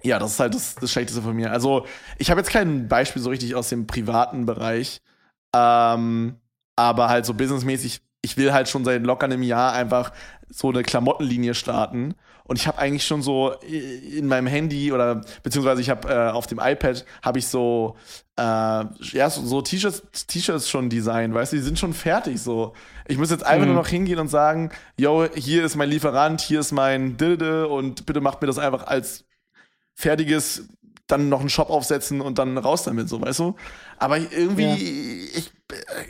ja, 0.04 0.20
das 0.20 0.32
ist 0.34 0.39
halt 0.39 0.54
das, 0.54 0.76
das 0.76 0.92
Schlechteste 0.92 1.22
von 1.22 1.36
mir. 1.36 1.52
Also 1.52 1.86
ich 2.18 2.30
habe 2.30 2.42
jetzt 2.42 2.50
kein 2.52 2.88
Beispiel 2.88 3.22
so 3.22 3.30
richtig 3.30 3.56
aus 3.56 3.70
dem 3.70 3.88
privaten 3.88 4.46
Bereich, 4.46 5.02
ähm, 5.56 6.36
aber 6.76 7.08
halt 7.10 7.26
so 7.26 7.34
businessmäßig, 7.34 8.02
ich 8.22 8.36
will 8.38 8.52
halt 8.52 8.68
schon 8.68 8.84
seit 8.84 9.04
locker 9.04 9.26
einem 9.26 9.44
Jahr 9.44 9.74
einfach 9.74 10.12
so 10.50 10.70
eine 10.70 10.84
Klamottenlinie 10.84 11.54
starten. 11.54 12.16
Und 12.52 12.60
ich 12.60 12.68
habe 12.68 12.80
eigentlich 12.80 13.06
schon 13.06 13.22
so 13.22 13.54
in 13.62 14.28
meinem 14.28 14.45
Handy 14.45 14.91
oder 14.91 15.22
beziehungsweise 15.41 15.80
ich 15.80 15.89
habe 15.89 16.10
äh, 16.10 16.32
auf 16.32 16.47
dem 16.47 16.60
iPad 16.62 17.06
habe 17.22 17.39
ich 17.39 17.47
so 17.47 17.95
äh, 18.38 18.41
ja 18.41 19.30
so, 19.30 19.45
so 19.45 19.62
T-Shirts 19.62 20.28
T-Shirts 20.28 20.70
schon 20.70 20.89
designt, 20.89 21.34
weißt 21.34 21.54
du, 21.54 21.56
die 21.56 21.62
sind 21.62 21.80
schon 21.80 21.93
fertig 21.93 22.41
so. 22.41 22.74
Ich 23.08 23.18
muss 23.18 23.30
jetzt 23.32 23.45
einfach 23.45 23.66
Mhm. 23.66 23.72
nur 23.72 23.82
noch 23.82 23.88
hingehen 23.88 24.20
und 24.20 24.28
sagen, 24.28 24.70
yo, 24.97 25.28
hier 25.34 25.64
ist 25.64 25.78
mein 25.78 25.88
Lieferant, 25.89 26.41
hier 26.41 26.60
ist 26.60 26.74
mein 26.74 27.16
Dilde 27.16 27.70
und 27.70 28.06
bitte 28.06 28.20
macht 28.20 28.41
mir 28.41 28.47
das 28.47 28.58
einfach 28.58 28.86
als 28.86 29.24
fertiges 29.93 30.68
dann 31.08 31.30
noch 31.30 31.39
einen 31.39 31.49
Shop 31.49 31.70
aufsetzen 31.70 32.20
und 32.20 32.38
dann 32.38 32.58
raus 32.58 32.84
damit, 32.84 33.08
so, 33.08 33.22
weißt 33.22 33.39
du? 33.39 33.56
Aber 33.97 34.18
irgendwie, 34.18 35.30
ich, 35.34 35.54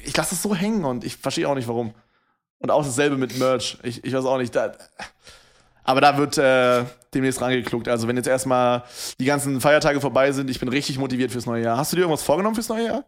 ich 0.05 0.17
lasse 0.17 0.33
es 0.33 0.41
so 0.41 0.55
hängen 0.55 0.85
und 0.85 1.03
ich 1.03 1.17
verstehe 1.17 1.47
auch 1.47 1.53
nicht, 1.53 1.67
warum. 1.67 1.93
Und 2.57 2.71
auch 2.71 2.83
dasselbe 2.83 3.17
mit 3.17 3.37
Merch. 3.37 3.77
Ich, 3.83 4.03
ich 4.03 4.11
weiß 4.11 4.25
auch 4.25 4.39
nicht. 4.39 4.55
Da, 4.55 4.71
aber 5.83 6.01
da 6.01 6.17
wird 6.17 6.37
äh, 6.37 6.83
demnächst 7.13 7.41
rangekluckt. 7.41 7.87
Also, 7.87 8.07
wenn 8.07 8.15
jetzt 8.17 8.27
erstmal 8.27 8.83
die 9.19 9.25
ganzen 9.25 9.59
Feiertage 9.61 9.99
vorbei 10.01 10.31
sind, 10.31 10.49
ich 10.49 10.59
bin 10.59 10.69
richtig 10.69 10.97
motiviert 10.97 11.31
fürs 11.31 11.45
neue 11.45 11.63
Jahr. 11.63 11.77
Hast 11.77 11.91
du 11.91 11.95
dir 11.95 12.01
irgendwas 12.03 12.23
vorgenommen 12.23 12.55
fürs 12.55 12.69
neue 12.69 12.85
Jahr? 12.85 13.03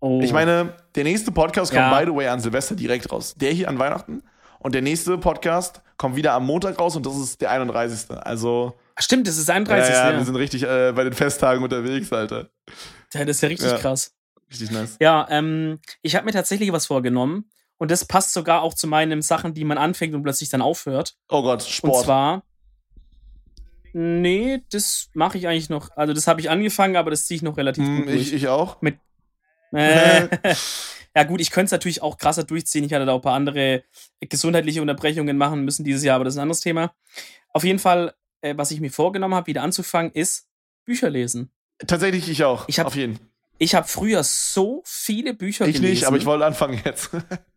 Oh. 0.00 0.20
Ich 0.22 0.32
meine, 0.32 0.74
der 0.94 1.04
nächste 1.04 1.32
Podcast 1.32 1.72
kommt, 1.72 1.80
Ja. 1.82 1.98
by 1.98 2.04
the 2.06 2.14
way, 2.14 2.28
an 2.28 2.40
Silvester 2.40 2.74
direkt 2.76 3.10
raus. 3.10 3.34
Der 3.36 3.52
hier 3.52 3.68
an 3.68 3.78
Weihnachten. 3.78 4.22
Und 4.60 4.74
der 4.74 4.82
nächste 4.82 5.18
Podcast 5.18 5.80
kommt 5.96 6.16
wieder 6.16 6.32
am 6.32 6.46
Montag 6.46 6.78
raus 6.78 6.94
und 6.96 7.04
das 7.06 7.16
ist 7.16 7.40
der 7.40 7.50
31. 7.50 8.10
Also, 8.10 8.74
Stimmt, 8.98 9.26
das 9.28 9.36
ist 9.38 9.48
31. 9.50 9.92
ja, 9.94 10.04
ja, 10.04 10.10
Ja, 10.12 10.18
wir 10.18 10.24
sind 10.24 10.36
richtig 10.36 10.62
äh, 10.64 10.92
bei 10.94 11.04
den 11.04 11.12
Festtagen 11.12 11.62
unterwegs, 11.62 12.12
Alter. 12.12 12.48
ja, 13.14 13.24
das 13.24 13.36
ist 13.36 13.42
ja 13.42 13.48
richtig 13.48 13.74
krass. 13.76 14.12
Richtig 14.50 14.70
nice. 14.70 14.96
Ja, 15.00 15.26
ähm, 15.30 15.78
ich 16.02 16.14
habe 16.16 16.24
mir 16.24 16.32
tatsächlich 16.32 16.72
was 16.72 16.86
vorgenommen. 16.86 17.50
Und 17.78 17.90
das 17.90 18.04
passt 18.04 18.32
sogar 18.32 18.62
auch 18.62 18.74
zu 18.74 18.86
meinen 18.86 19.22
Sachen, 19.22 19.54
die 19.54 19.64
man 19.64 19.78
anfängt 19.78 20.14
und 20.14 20.22
plötzlich 20.22 20.48
dann 20.50 20.62
aufhört. 20.62 21.16
Oh 21.28 21.42
Gott, 21.42 21.62
Und 21.62 21.70
Sport. 21.70 22.04
zwar. 22.04 22.42
Nee, 23.92 24.62
das 24.70 25.08
mache 25.14 25.38
ich 25.38 25.48
eigentlich 25.48 25.70
noch. 25.70 25.90
Also, 25.96 26.12
das 26.12 26.26
habe 26.26 26.40
ich 26.40 26.50
angefangen, 26.50 26.96
aber 26.96 27.10
das 27.10 27.26
ziehe 27.26 27.36
ich 27.36 27.42
noch 27.42 27.56
relativ 27.56 27.84
Hm, 27.86 27.96
gut 27.98 28.06
durch. 28.08 28.20
ich, 28.20 28.32
ich 28.34 28.48
auch. 28.48 28.76
Äh, 29.70 30.28
ja, 31.14 31.24
gut, 31.24 31.42
ich 31.42 31.50
könnte 31.50 31.66
es 31.66 31.72
natürlich 31.72 32.00
auch 32.00 32.16
krasser 32.16 32.44
durchziehen. 32.44 32.84
Ich 32.84 32.94
hatte 32.94 33.04
da 33.04 33.12
auch 33.12 33.16
ein 33.18 33.20
paar 33.22 33.34
andere 33.34 33.84
gesundheitliche 34.18 34.80
Unterbrechungen 34.80 35.36
machen 35.36 35.62
müssen 35.62 35.84
dieses 35.84 36.02
Jahr, 36.04 36.14
aber 36.16 36.24
das 36.24 36.32
ist 36.34 36.38
ein 36.38 36.42
anderes 36.44 36.60
Thema. 36.62 36.94
Auf 37.52 37.64
jeden 37.64 37.78
Fall, 37.78 38.14
äh, 38.40 38.54
was 38.56 38.70
ich 38.70 38.80
mir 38.80 38.90
vorgenommen 38.90 39.34
habe, 39.34 39.46
wieder 39.46 39.62
anzufangen, 39.62 40.10
ist 40.12 40.46
Bücher 40.86 41.10
lesen. 41.10 41.50
Tatsächlich 41.86 42.30
ich 42.30 42.44
auch. 42.44 42.64
Ich 42.66 42.78
hab- 42.78 42.86
auf 42.86 42.96
jeden. 42.96 43.18
Ich 43.58 43.74
habe 43.74 43.86
früher 43.86 44.22
so 44.24 44.80
viele 44.86 45.34
Bücher 45.34 45.66
Ich 45.66 45.74
gelesen. 45.74 45.90
nicht, 45.90 46.04
aber 46.06 46.16
ich 46.16 46.24
wollte 46.24 46.46
anfangen 46.46 46.80
jetzt. 46.82 47.10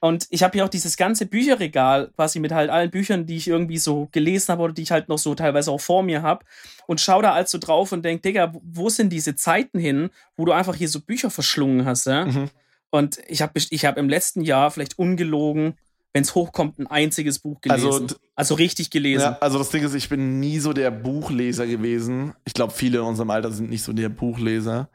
Und 0.00 0.26
ich 0.28 0.42
habe 0.42 0.52
hier 0.52 0.64
auch 0.66 0.68
dieses 0.68 0.98
ganze 0.98 1.24
Bücherregal 1.24 2.10
quasi 2.14 2.38
mit 2.38 2.52
halt 2.52 2.68
allen 2.68 2.90
Büchern, 2.90 3.24
die 3.24 3.36
ich 3.38 3.48
irgendwie 3.48 3.78
so 3.78 4.08
gelesen 4.12 4.52
habe 4.52 4.62
oder 4.64 4.74
die 4.74 4.82
ich 4.82 4.90
halt 4.90 5.08
noch 5.08 5.16
so 5.16 5.34
teilweise 5.34 5.70
auch 5.70 5.80
vor 5.80 6.02
mir 6.02 6.20
habe. 6.20 6.44
Und 6.86 7.00
schau 7.00 7.22
da 7.22 7.32
also 7.32 7.56
drauf 7.56 7.90
und 7.92 8.04
denk, 8.04 8.22
Digga, 8.22 8.52
wo 8.62 8.90
sind 8.90 9.10
diese 9.10 9.34
Zeiten 9.34 9.78
hin, 9.78 10.10
wo 10.36 10.44
du 10.44 10.52
einfach 10.52 10.74
hier 10.74 10.90
so 10.90 11.00
Bücher 11.00 11.30
verschlungen 11.30 11.86
hast, 11.86 12.04
ja? 12.06 12.26
Mhm. 12.26 12.50
Und 12.90 13.18
ich 13.28 13.40
habe 13.40 13.52
ich 13.56 13.84
hab 13.86 13.96
im 13.96 14.10
letzten 14.10 14.42
Jahr 14.42 14.70
vielleicht 14.70 14.98
ungelogen, 14.98 15.78
wenn 16.12 16.22
es 16.22 16.34
hochkommt, 16.34 16.78
ein 16.78 16.86
einziges 16.86 17.38
Buch 17.38 17.58
Also, 17.66 17.88
gelesen. 17.88 18.06
d- 18.08 18.14
Also, 18.36 18.54
richtig 18.56 18.90
gelesen. 18.90 19.22
Ja, 19.22 19.38
also 19.40 19.56
das 19.58 19.70
Ding 19.70 19.82
ist, 19.84 19.94
ich 19.94 20.08
bin 20.10 20.38
nie 20.38 20.58
so 20.58 20.72
der 20.74 20.90
Buchleser 20.90 21.66
gewesen. 21.66 22.34
Ich 22.44 22.52
glaube, 22.52 22.74
viele 22.74 22.98
in 22.98 23.04
unserem 23.04 23.30
Alter 23.30 23.50
sind 23.50 23.70
nicht 23.70 23.82
so 23.82 23.92
der 23.94 24.10
Buchleser. 24.10 24.88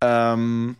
Ähm, 0.00 0.76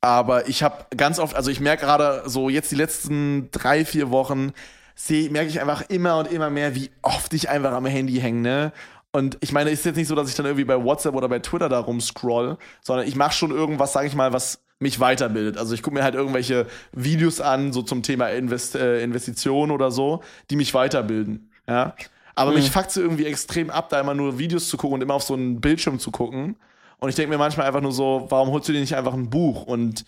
aber 0.00 0.48
ich 0.48 0.62
habe 0.62 0.86
ganz 0.96 1.18
oft, 1.18 1.34
also 1.34 1.50
ich 1.50 1.60
merke 1.60 1.84
gerade 1.86 2.22
so 2.26 2.48
jetzt 2.48 2.70
die 2.70 2.76
letzten 2.76 3.50
drei, 3.50 3.84
vier 3.84 4.10
Wochen, 4.10 4.52
seh- 4.94 5.28
merke 5.30 5.48
ich 5.48 5.60
einfach 5.60 5.82
immer 5.88 6.18
und 6.18 6.30
immer 6.30 6.50
mehr, 6.50 6.74
wie 6.74 6.90
oft 7.02 7.32
ich 7.34 7.48
einfach 7.48 7.72
am 7.72 7.86
Handy 7.86 8.18
hänge, 8.20 8.40
ne? 8.40 8.72
Und 9.12 9.38
ich 9.40 9.52
meine, 9.52 9.70
ist 9.70 9.84
jetzt 9.86 9.96
nicht 9.96 10.08
so, 10.08 10.14
dass 10.14 10.28
ich 10.28 10.34
dann 10.34 10.44
irgendwie 10.44 10.64
bei 10.66 10.82
WhatsApp 10.82 11.14
oder 11.14 11.28
bei 11.28 11.38
Twitter 11.38 11.70
da 11.70 11.78
rumscroll, 11.78 12.58
sondern 12.82 13.06
ich 13.08 13.16
mache 13.16 13.32
schon 13.32 13.50
irgendwas, 13.50 13.94
sage 13.94 14.06
ich 14.08 14.14
mal, 14.14 14.34
was 14.34 14.60
mich 14.78 15.00
weiterbildet. 15.00 15.56
Also 15.56 15.72
ich 15.72 15.82
gucke 15.82 15.96
mir 15.96 16.02
halt 16.04 16.14
irgendwelche 16.14 16.66
Videos 16.92 17.40
an, 17.40 17.72
so 17.72 17.80
zum 17.80 18.02
Thema 18.02 18.26
Invest 18.28 18.74
äh, 18.74 19.00
Investition 19.02 19.70
oder 19.70 19.90
so, 19.90 20.22
die 20.50 20.56
mich 20.56 20.74
weiterbilden. 20.74 21.50
Ja. 21.66 21.94
Aber 22.34 22.52
mich 22.52 22.66
Mhm. 22.68 22.72
fuckt 22.72 22.90
so 22.90 23.00
irgendwie 23.00 23.24
extrem 23.24 23.70
ab, 23.70 23.88
da 23.88 23.98
immer 24.00 24.12
nur 24.12 24.38
Videos 24.38 24.68
zu 24.68 24.76
gucken 24.76 24.96
und 24.96 25.00
immer 25.00 25.14
auf 25.14 25.22
so 25.22 25.32
einen 25.32 25.62
Bildschirm 25.62 25.98
zu 25.98 26.10
gucken. 26.10 26.56
Und 26.98 27.08
ich 27.08 27.14
denke 27.14 27.30
mir 27.30 27.38
manchmal 27.38 27.66
einfach 27.66 27.80
nur 27.82 27.92
so, 27.92 28.26
warum 28.30 28.50
holst 28.50 28.68
du 28.68 28.72
dir 28.72 28.80
nicht 28.80 28.96
einfach 28.96 29.14
ein 29.14 29.30
Buch? 29.30 29.64
Und 29.64 30.04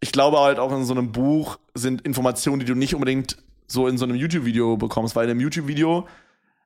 ich 0.00 0.12
glaube 0.12 0.38
halt 0.38 0.58
auch 0.58 0.72
in 0.72 0.84
so 0.84 0.94
einem 0.94 1.12
Buch 1.12 1.58
sind 1.74 2.02
Informationen, 2.02 2.60
die 2.60 2.66
du 2.66 2.74
nicht 2.74 2.94
unbedingt 2.94 3.36
so 3.66 3.86
in 3.86 3.98
so 3.98 4.04
einem 4.04 4.16
YouTube-Video 4.16 4.76
bekommst, 4.76 5.14
weil 5.14 5.24
in 5.24 5.32
einem 5.32 5.40
YouTube-Video, 5.40 6.08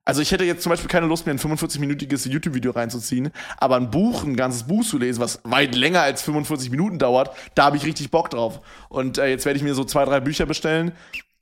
also 0.04 0.22
ich 0.22 0.32
hätte 0.32 0.44
jetzt 0.44 0.62
zum 0.62 0.70
Beispiel 0.70 0.88
keine 0.88 1.06
Lust 1.06 1.26
mehr, 1.26 1.34
ein 1.34 1.38
45-minütiges 1.38 2.28
YouTube-Video 2.28 2.72
reinzuziehen, 2.72 3.30
aber 3.58 3.76
ein 3.76 3.90
Buch, 3.90 4.24
ein 4.24 4.36
ganzes 4.36 4.64
Buch 4.64 4.84
zu 4.84 4.98
lesen, 4.98 5.20
was 5.20 5.40
weit 5.44 5.74
länger 5.74 6.02
als 6.02 6.22
45 6.22 6.70
Minuten 6.70 6.98
dauert, 6.98 7.34
da 7.54 7.64
habe 7.64 7.76
ich 7.76 7.84
richtig 7.84 8.10
Bock 8.10 8.30
drauf. 8.30 8.60
Und 8.88 9.18
äh, 9.18 9.28
jetzt 9.28 9.44
werde 9.44 9.56
ich 9.56 9.62
mir 9.62 9.74
so 9.74 9.84
zwei, 9.84 10.04
drei 10.04 10.20
Bücher 10.20 10.46
bestellen, 10.46 10.92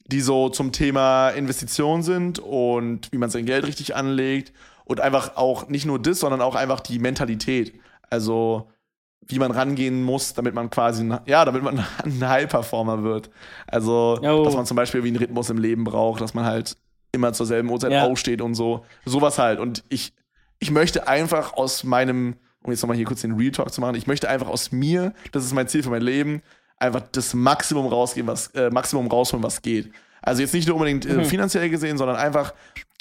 die 0.06 0.20
so 0.20 0.48
zum 0.48 0.72
Thema 0.72 1.30
Investition 1.30 2.02
sind 2.02 2.38
und 2.38 3.12
wie 3.12 3.18
man 3.18 3.30
sein 3.30 3.46
Geld 3.46 3.66
richtig 3.66 3.94
anlegt 3.94 4.52
und 4.84 5.00
einfach 5.00 5.36
auch 5.36 5.68
nicht 5.68 5.86
nur 5.86 6.00
das, 6.00 6.20
sondern 6.20 6.40
auch 6.40 6.54
einfach 6.54 6.80
die 6.80 6.98
Mentalität. 6.98 7.74
Also 8.12 8.70
wie 9.26 9.38
man 9.38 9.52
rangehen 9.52 10.02
muss, 10.02 10.34
damit 10.34 10.52
man 10.54 10.68
quasi, 10.68 11.04
ein- 11.04 11.20
ja, 11.26 11.44
damit 11.44 11.62
man 11.62 11.78
ein 12.04 12.28
High-Performer 12.28 13.02
wird. 13.04 13.30
Also, 13.68 14.18
Jo. 14.22 14.44
dass 14.44 14.54
man 14.54 14.66
zum 14.66 14.76
Beispiel 14.76 15.04
wie 15.04 15.08
einen 15.08 15.16
Rhythmus 15.16 15.48
im 15.48 15.58
Leben 15.58 15.84
braucht, 15.84 16.20
dass 16.20 16.34
man 16.34 16.44
halt 16.44 16.76
immer 17.12 17.32
zur 17.32 17.46
selben 17.46 17.70
Uhrzeit 17.70 17.92
Ja. 17.92 18.04
aufsteht 18.04 18.40
und 18.40 18.54
so. 18.54 18.84
Sowas 19.04 19.38
halt. 19.38 19.60
Und 19.60 19.84
ich, 19.90 20.12
ich 20.58 20.70
möchte 20.72 21.06
einfach 21.06 21.52
aus 21.54 21.84
meinem, 21.84 22.34
um 22.64 22.72
jetzt 22.72 22.82
nochmal 22.82 22.96
hier 22.96 23.06
kurz 23.06 23.20
den 23.20 23.34
Real 23.36 23.52
Talk 23.52 23.72
zu 23.72 23.80
machen, 23.80 23.94
ich 23.94 24.06
möchte 24.08 24.28
einfach 24.28 24.48
aus 24.48 24.72
mir, 24.72 25.12
das 25.30 25.44
ist 25.44 25.52
mein 25.54 25.68
Ziel 25.68 25.82
für 25.84 25.90
mein 25.90 26.02
Leben, 26.02 26.42
einfach 26.78 27.02
das 27.12 27.32
Maximum 27.32 27.86
rausgehen, 27.86 28.26
was, 28.26 28.48
äh, 28.48 28.70
Maximum 28.70 29.06
rausholen, 29.06 29.44
was 29.44 29.62
geht. 29.62 29.92
Also 30.20 30.42
jetzt 30.42 30.52
nicht 30.54 30.66
nur 30.66 30.76
unbedingt 30.76 31.06
äh, 31.06 31.14
Mhm. 31.14 31.24
finanziell 31.26 31.70
gesehen, 31.70 31.96
sondern 31.96 32.16
einfach, 32.16 32.54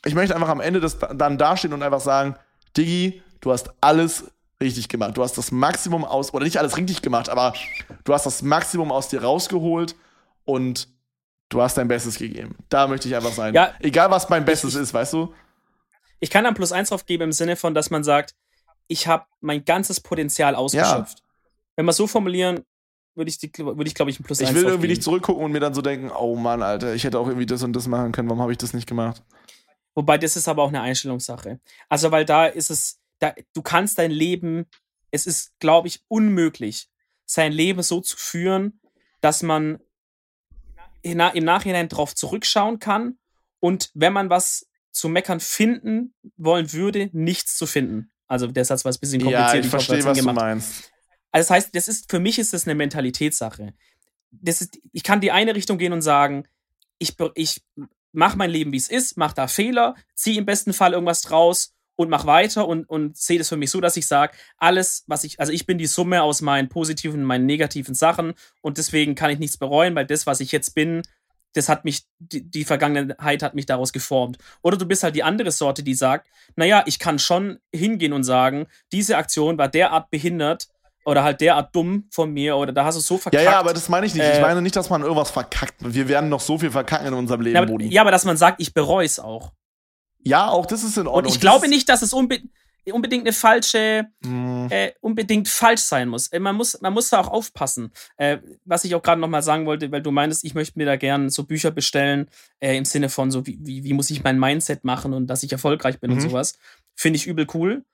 ich 0.06 0.14
möchte 0.14 0.36
einfach 0.36 0.50
am 0.50 0.62
Ende 0.62 0.80
das 0.80 1.00
dann 1.00 1.40
dastehen 1.40 1.74
und 1.74 1.82
einfach 1.82 2.00
sagen, 2.02 2.36
Diggi, 2.78 3.24
du 3.40 3.52
hast 3.52 3.72
alles 3.82 4.26
richtig 4.62 4.88
gemacht. 4.88 5.18
Du 5.18 5.24
hast 5.24 5.38
das 5.38 5.52
Maximum 5.52 6.06
aus, 6.06 6.34
oder 6.34 6.46
nicht 6.46 6.58
alles 6.58 6.78
richtig 6.78 7.02
gemacht, 7.02 7.30
aber 7.30 7.54
du 8.04 8.14
hast 8.14 8.26
das 8.26 8.42
Maximum 8.42 8.92
aus 8.92 9.10
dir 9.10 9.24
rausgeholt 9.24 9.96
und 10.46 10.88
du 11.50 11.62
hast 11.62 11.78
dein 11.78 11.88
Bestes 11.88 12.18
gegeben. 12.18 12.56
Da 12.70 12.88
möchte 12.88 13.08
ich 13.08 13.16
einfach 13.16 13.34
sein. 13.34 13.54
Ja, 13.54 13.74
Egal, 13.80 14.10
was 14.12 14.30
mein 14.30 14.46
Bestes 14.46 14.76
ich- 14.76 14.82
ist, 14.82 14.94
weißt 14.94 15.14
du? 15.14 15.34
Ich 16.20 16.30
kann 16.30 16.44
dann 16.44 16.54
plus 16.54 16.72
eins 16.72 16.90
drauf 16.90 17.06
geben 17.06 17.24
im 17.24 17.32
Sinne 17.32 17.56
von, 17.56 17.74
dass 17.74 17.90
man 17.90 18.04
sagt, 18.04 18.36
ich 18.88 19.08
habe 19.08 19.26
mein 19.42 19.66
ganzes 19.66 20.00
Potenzial 20.00 20.56
ausgeschöpft. 20.56 21.24
Wenn 21.76 21.86
wir 21.86 21.90
es 21.92 21.98
so 21.98 22.06
formulieren, 22.08 22.62
würde 23.16 23.30
ich, 23.30 23.42
würde 23.58 23.88
ich 23.88 23.96
glaube 23.96 24.12
ich, 24.12 24.20
ein 24.20 24.24
plus 24.24 24.40
Ich 24.40 24.48
eins 24.48 24.56
will 24.56 24.66
irgendwie 24.66 24.88
nicht 24.88 25.04
zurückgucken 25.04 25.44
und 25.44 25.52
mir 25.52 25.60
dann 25.60 25.74
so 25.74 25.82
denken, 25.82 26.12
oh 26.12 26.36
Mann, 26.36 26.62
Alter, 26.62 26.94
ich 26.94 27.04
hätte 27.04 27.20
auch 27.20 27.28
irgendwie 27.28 27.46
das 27.46 27.64
und 27.64 27.74
das 27.74 27.88
machen 27.88 28.12
können, 28.12 28.30
warum 28.30 28.42
habe 28.42 28.52
ich 28.52 28.58
das 28.58 28.74
nicht 28.74 28.88
gemacht? 28.88 29.24
Wobei, 29.96 30.18
das 30.18 30.38
ist 30.38 30.48
aber 30.48 30.64
auch 30.64 30.70
eine 30.70 30.82
Einstellungssache. 30.82 31.60
Also, 31.90 32.12
weil 32.12 32.24
da 32.24 32.46
ist 32.46 32.70
es, 32.70 33.01
da, 33.22 33.34
du 33.54 33.62
kannst 33.62 33.98
dein 33.98 34.12
Leben, 34.12 34.66
es 35.12 35.26
ist, 35.28 35.58
glaube 35.60 35.88
ich, 35.88 36.02
unmöglich, 36.08 36.90
sein 37.26 37.52
Leben 37.52 37.84
so 37.84 38.02
zu 38.02 38.18
führen, 38.18 38.82
dass 39.22 39.44
man 39.44 39.80
im 41.02 41.18
Na- 41.18 41.30
im 41.30 41.46
Nachhinein 41.46 41.88
drauf 41.88 42.14
zurückschauen 42.16 42.80
kann 42.80 43.18
und 43.60 43.92
wenn 43.94 44.12
man 44.14 44.30
was 44.30 44.68
zu 44.92 45.08
meckern 45.08 45.40
finden 45.40 46.14
wollen 46.36 46.74
würde, 46.74 47.10
nichts 47.14 47.56
zu 47.56 47.66
finden. 47.66 48.12
Also 48.28 48.48
der 48.48 48.66
Satz 48.66 48.84
war 48.84 48.92
ein 48.92 49.00
bisschen 49.00 49.22
kompliziert. 49.22 49.54
Ja, 49.54 49.60
ich 49.60 49.68
verstehe, 49.68 50.04
was 50.04 50.18
du 50.18 50.22
gemacht. 50.26 50.36
meinst. 50.36 50.92
Also 51.32 51.48
das 51.48 51.50
heißt, 51.50 51.76
das 51.76 51.88
ist 51.88 52.10
für 52.12 52.20
mich 52.20 52.40
ist 52.40 52.54
das 52.54 52.66
eine 52.66 52.76
Mentalitätssache. 52.76 53.74
Das 54.32 54.62
ist, 54.62 54.78
ich 54.92 55.04
kann 55.04 55.22
die 55.22 55.32
eine 55.32 55.56
Richtung 55.56 55.78
gehen 55.78 55.94
und 55.94 56.02
sagen, 56.02 56.48
ich, 56.98 57.16
ich 57.36 57.64
mache 58.12 58.38
mein 58.38 58.50
Leben, 58.50 58.72
wie 58.72 58.78
es 58.78 58.90
ist, 58.90 59.18
mache 59.18 59.36
da 59.36 59.48
Fehler, 59.48 59.96
ziehe 60.16 60.38
im 60.38 60.46
besten 60.46 60.74
Fall 60.74 60.94
irgendwas 60.94 61.22
draus 61.22 61.74
und 61.96 62.10
mach 62.10 62.26
weiter 62.26 62.68
und, 62.68 62.86
und 62.90 63.18
sehe 63.18 63.38
das 63.38 63.50
für 63.50 63.58
mich 63.58 63.70
so, 63.72 63.82
dass 63.82 63.98
ich 63.98 64.08
sage, 64.08 64.34
alles, 64.58 65.04
was 65.08 65.24
ich, 65.24 65.40
also 65.40 65.52
ich 65.52 65.66
bin 65.66 65.78
die 65.78 65.86
Summe 65.86 66.24
aus 66.24 66.42
meinen 66.42 66.70
positiven 66.70 67.22
und 67.22 67.26
meinen 67.28 67.46
negativen 67.46 67.96
Sachen 67.96 68.34
und 68.62 68.78
deswegen 68.78 69.16
kann 69.16 69.30
ich 69.30 69.40
nichts 69.40 69.58
bereuen, 69.58 69.94
weil 69.96 70.06
das, 70.06 70.26
was 70.26 70.40
ich 70.40 70.52
jetzt 70.52 70.74
bin, 70.74 71.02
das 71.54 71.68
hat 71.68 71.84
mich, 71.84 72.04
die, 72.20 72.50
die 72.50 72.64
Vergangenheit 72.64 73.44
hat 73.44 73.56
mich 73.56 73.66
daraus 73.66 73.92
geformt. 73.92 74.38
Oder 74.62 74.78
du 74.78 74.86
bist 74.86 75.04
halt 75.04 75.16
die 75.16 75.24
andere 75.24 75.52
Sorte, 75.52 75.84
die 75.84 75.94
sagt, 75.96 76.28
naja, 76.56 76.84
ich 76.86 76.98
kann 76.98 77.20
schon 77.20 77.60
hingehen 77.74 78.14
und 78.14 78.24
sagen, 78.24 78.68
diese 78.94 79.18
Aktion 79.18 79.58
war 79.58 79.68
derart 79.68 80.10
behindert 80.10 80.70
oder 81.04 81.24
halt 81.24 81.42
derart 81.42 81.76
dumm 81.76 82.08
von 82.10 82.32
mir 82.32 82.56
oder 82.56 82.72
da 82.72 82.86
hast 82.86 82.96
du 82.96 83.02
so 83.02 83.16
Ja, 83.16 83.20
verkackt. 83.20 83.44
ja, 83.44 83.60
aber 83.60 83.74
das 83.74 83.90
meine 83.90 84.06
ich 84.06 84.14
nicht. 84.14 84.24
ich 84.24 84.36
Äh, 84.38 84.42
meine 84.42 84.62
nicht, 84.62 84.76
dass 84.76 84.90
man 84.90 85.02
irgendwas 85.02 85.32
verkackt. 85.32 85.76
Wir 85.80 86.08
werden 86.08 86.30
noch 86.30 86.40
so 86.42 86.58
viel 86.58 86.72
verkacken 86.72 87.08
in 87.08 87.14
unserem 87.14 87.42
Leben, 87.42 87.56
ja, 87.56 87.62
aber, 87.64 87.82
ja, 87.84 88.02
aber 88.02 88.12
dass 88.12 88.24
man 88.24 88.38
sagt, 88.38 88.62
ich 88.62 88.74
bereue 88.74 89.06
es 89.06 89.20
auch. 89.20 89.52
Ja, 90.24 90.50
auch 90.50 90.66
das 90.66 90.84
ist 90.84 90.98
in 90.98 91.08
Ordnung. 91.08 91.16
Und 91.24 91.28
ich 91.28 91.34
Das 91.36 91.42
glaube 91.42 91.66
ist- 91.66 91.72
nicht, 91.72 91.90
dass 91.90 92.02
es 92.02 92.14
unbe 92.14 92.40
unbedingt 92.92 93.26
eine 93.28 93.34
falsche, 93.34 94.08
Hm. 94.24 94.68
äh, 94.72 94.92
unbedingt 95.02 95.48
falsch 95.48 95.82
sein 95.82 96.10
muss. 96.10 96.28
Äh, 96.30 96.40
man 96.40 96.56
muss. 96.56 96.82
Man 96.82 96.94
muss 96.94 97.10
da 97.10 97.20
auch 97.22 97.28
aufpassen. 97.28 97.92
Äh, 98.18 98.40
was 98.66 98.84
ich 98.86 98.96
auch 98.96 99.04
gerade 99.04 99.22
nochmal 99.22 99.44
sagen 99.44 99.68
wollte, 99.68 99.92
weil 99.92 100.02
du 100.02 100.10
meinst, 100.10 100.44
ich 100.44 100.56
möchte 100.56 100.80
mir 100.80 100.86
da 100.88 100.96
gerne 100.96 101.30
so 101.30 101.44
Bücher 101.44 101.70
bestellen, 101.70 102.28
äh, 102.60 102.76
im 102.76 102.86
Sinne 102.86 103.10
von 103.10 103.30
so, 103.30 103.46
wie, 103.46 103.60
wie, 103.62 103.84
wie 103.84 103.94
muss 103.94 104.10
ich 104.10 104.24
mein 104.24 104.40
Mindset 104.40 104.84
machen 104.84 105.14
und 105.14 105.28
dass 105.28 105.44
ich 105.44 105.52
erfolgreich 105.52 106.00
bin 106.00 106.10
und 106.12 106.18
Mhm. 106.18 106.22
sowas. 106.30 106.58
Finde 106.96 107.18
ich 107.18 107.28
übel 107.28 107.46
cool. 107.54 107.86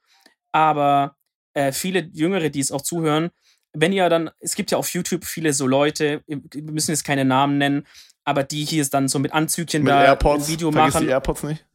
Aber 0.53 1.15
äh, 1.53 1.73
viele 1.73 2.09
Jüngere, 2.13 2.49
die 2.49 2.61
es 2.61 2.71
auch 2.71 2.82
zuhören, 2.82 3.30
wenn 3.73 3.91
ihr 3.91 4.07
dann, 4.09 4.30
es 4.39 4.55
gibt 4.55 4.71
ja 4.71 4.78
auf 4.78 4.89
YouTube 4.93 5.25
viele 5.25 5.51
so 5.53 5.67
Leute, 5.67 6.23
wir 6.28 6.39
müssen 6.71 6.91
jetzt 6.91 7.03
keine 7.03 7.25
Namen 7.25 7.57
nennen, 7.57 7.86
aber 8.23 8.43
die 8.43 8.63
hier 8.63 8.86
dann 8.86 9.07
so 9.09 9.19
mit 9.19 9.34
Anzügchen 9.34 9.84
Mit 9.84 9.91
da 9.91 10.03
AirPods. 10.03 10.45
ein 10.45 10.47
Video 10.53 10.71
machen. 10.71 11.01
die 11.03 11.09
AirPods 11.09 11.43
nicht. 11.43 11.65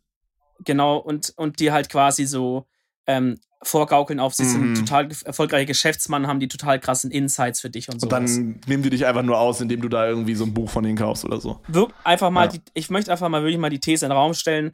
Genau, 0.64 0.96
und, 0.98 1.32
und 1.36 1.58
die 1.60 1.72
halt 1.72 1.88
quasi 1.88 2.24
so 2.26 2.66
ähm, 3.06 3.38
vorgaukeln 3.64 4.18
auf, 4.18 4.34
sie 4.34 4.42
Mhm. 4.44 4.48
sind 4.48 4.74
total 4.80 5.06
ge- 5.08 5.16
erfolgreicher 5.24 5.66
Geschäftsmann, 5.66 6.26
haben 6.26 6.40
die 6.40 6.48
total 6.48 6.80
krassen 6.80 7.12
Insights 7.12 7.60
für 7.60 7.70
dich 7.70 7.88
und 7.88 8.00
so. 8.00 8.06
Und 8.06 8.12
dann 8.12 8.60
nehmen 8.66 8.82
die 8.82 8.90
dich 8.90 9.06
einfach 9.06 9.22
nur 9.22 9.38
aus, 9.38 9.60
indem 9.60 9.80
du 9.82 9.88
da 9.88 10.06
irgendwie 10.08 10.34
so 10.34 10.44
ein 10.44 10.52
Buch 10.52 10.68
von 10.68 10.82
denen 10.82 10.98
kaufst 10.98 11.24
oder 11.24 11.40
so. 11.40 11.60
Wirk 11.68 11.92
einfach 12.02 12.30
mal, 12.30 12.46
Ja. 12.46 12.52
die, 12.52 12.60
ich 12.74 12.90
möchte 12.90 13.12
einfach 13.12 13.28
mal 13.28 13.42
wirklich 13.42 13.58
mal 13.58 13.70
die 13.70 13.78
These 13.78 14.04
in 14.06 14.10
den 14.10 14.18
Raum 14.18 14.34
stellen: 14.34 14.72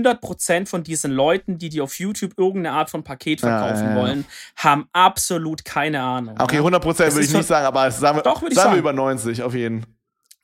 100% 0.00 0.68
von 0.68 0.82
diesen 0.84 1.12
Leuten, 1.12 1.58
die 1.58 1.68
dir 1.70 1.84
auf 1.84 1.98
YouTube 1.98 2.32
irgendeine 2.36 2.72
Art 2.76 2.90
von 2.90 3.02
Paket 3.04 3.40
verkaufen 3.40 3.84
ja, 3.84 3.90
ja. 3.94 3.96
wollen, 3.96 4.24
haben 4.56 4.86
absolut 4.92 5.64
keine 5.64 6.02
Ahnung. 6.02 6.34
Okay, 6.38 6.56
ja? 6.56 6.60
100 6.60 6.82
Prozent 6.82 7.08
Das 7.08 7.14
würde 7.14 7.24
ist 7.24 7.30
ich 7.30 7.36
nicht 7.38 7.46
sagen, 7.46 7.66
aber 7.66 7.90
sagen 7.90 8.18
wir, 8.18 8.22
Doch, 8.22 8.42
ich 8.42 8.54
sagen 8.54 8.54
wir 8.54 8.62
sagen. 8.62 8.78
über 8.78 8.92
90 8.92 9.42
auf 9.42 9.54
jeden. 9.54 9.86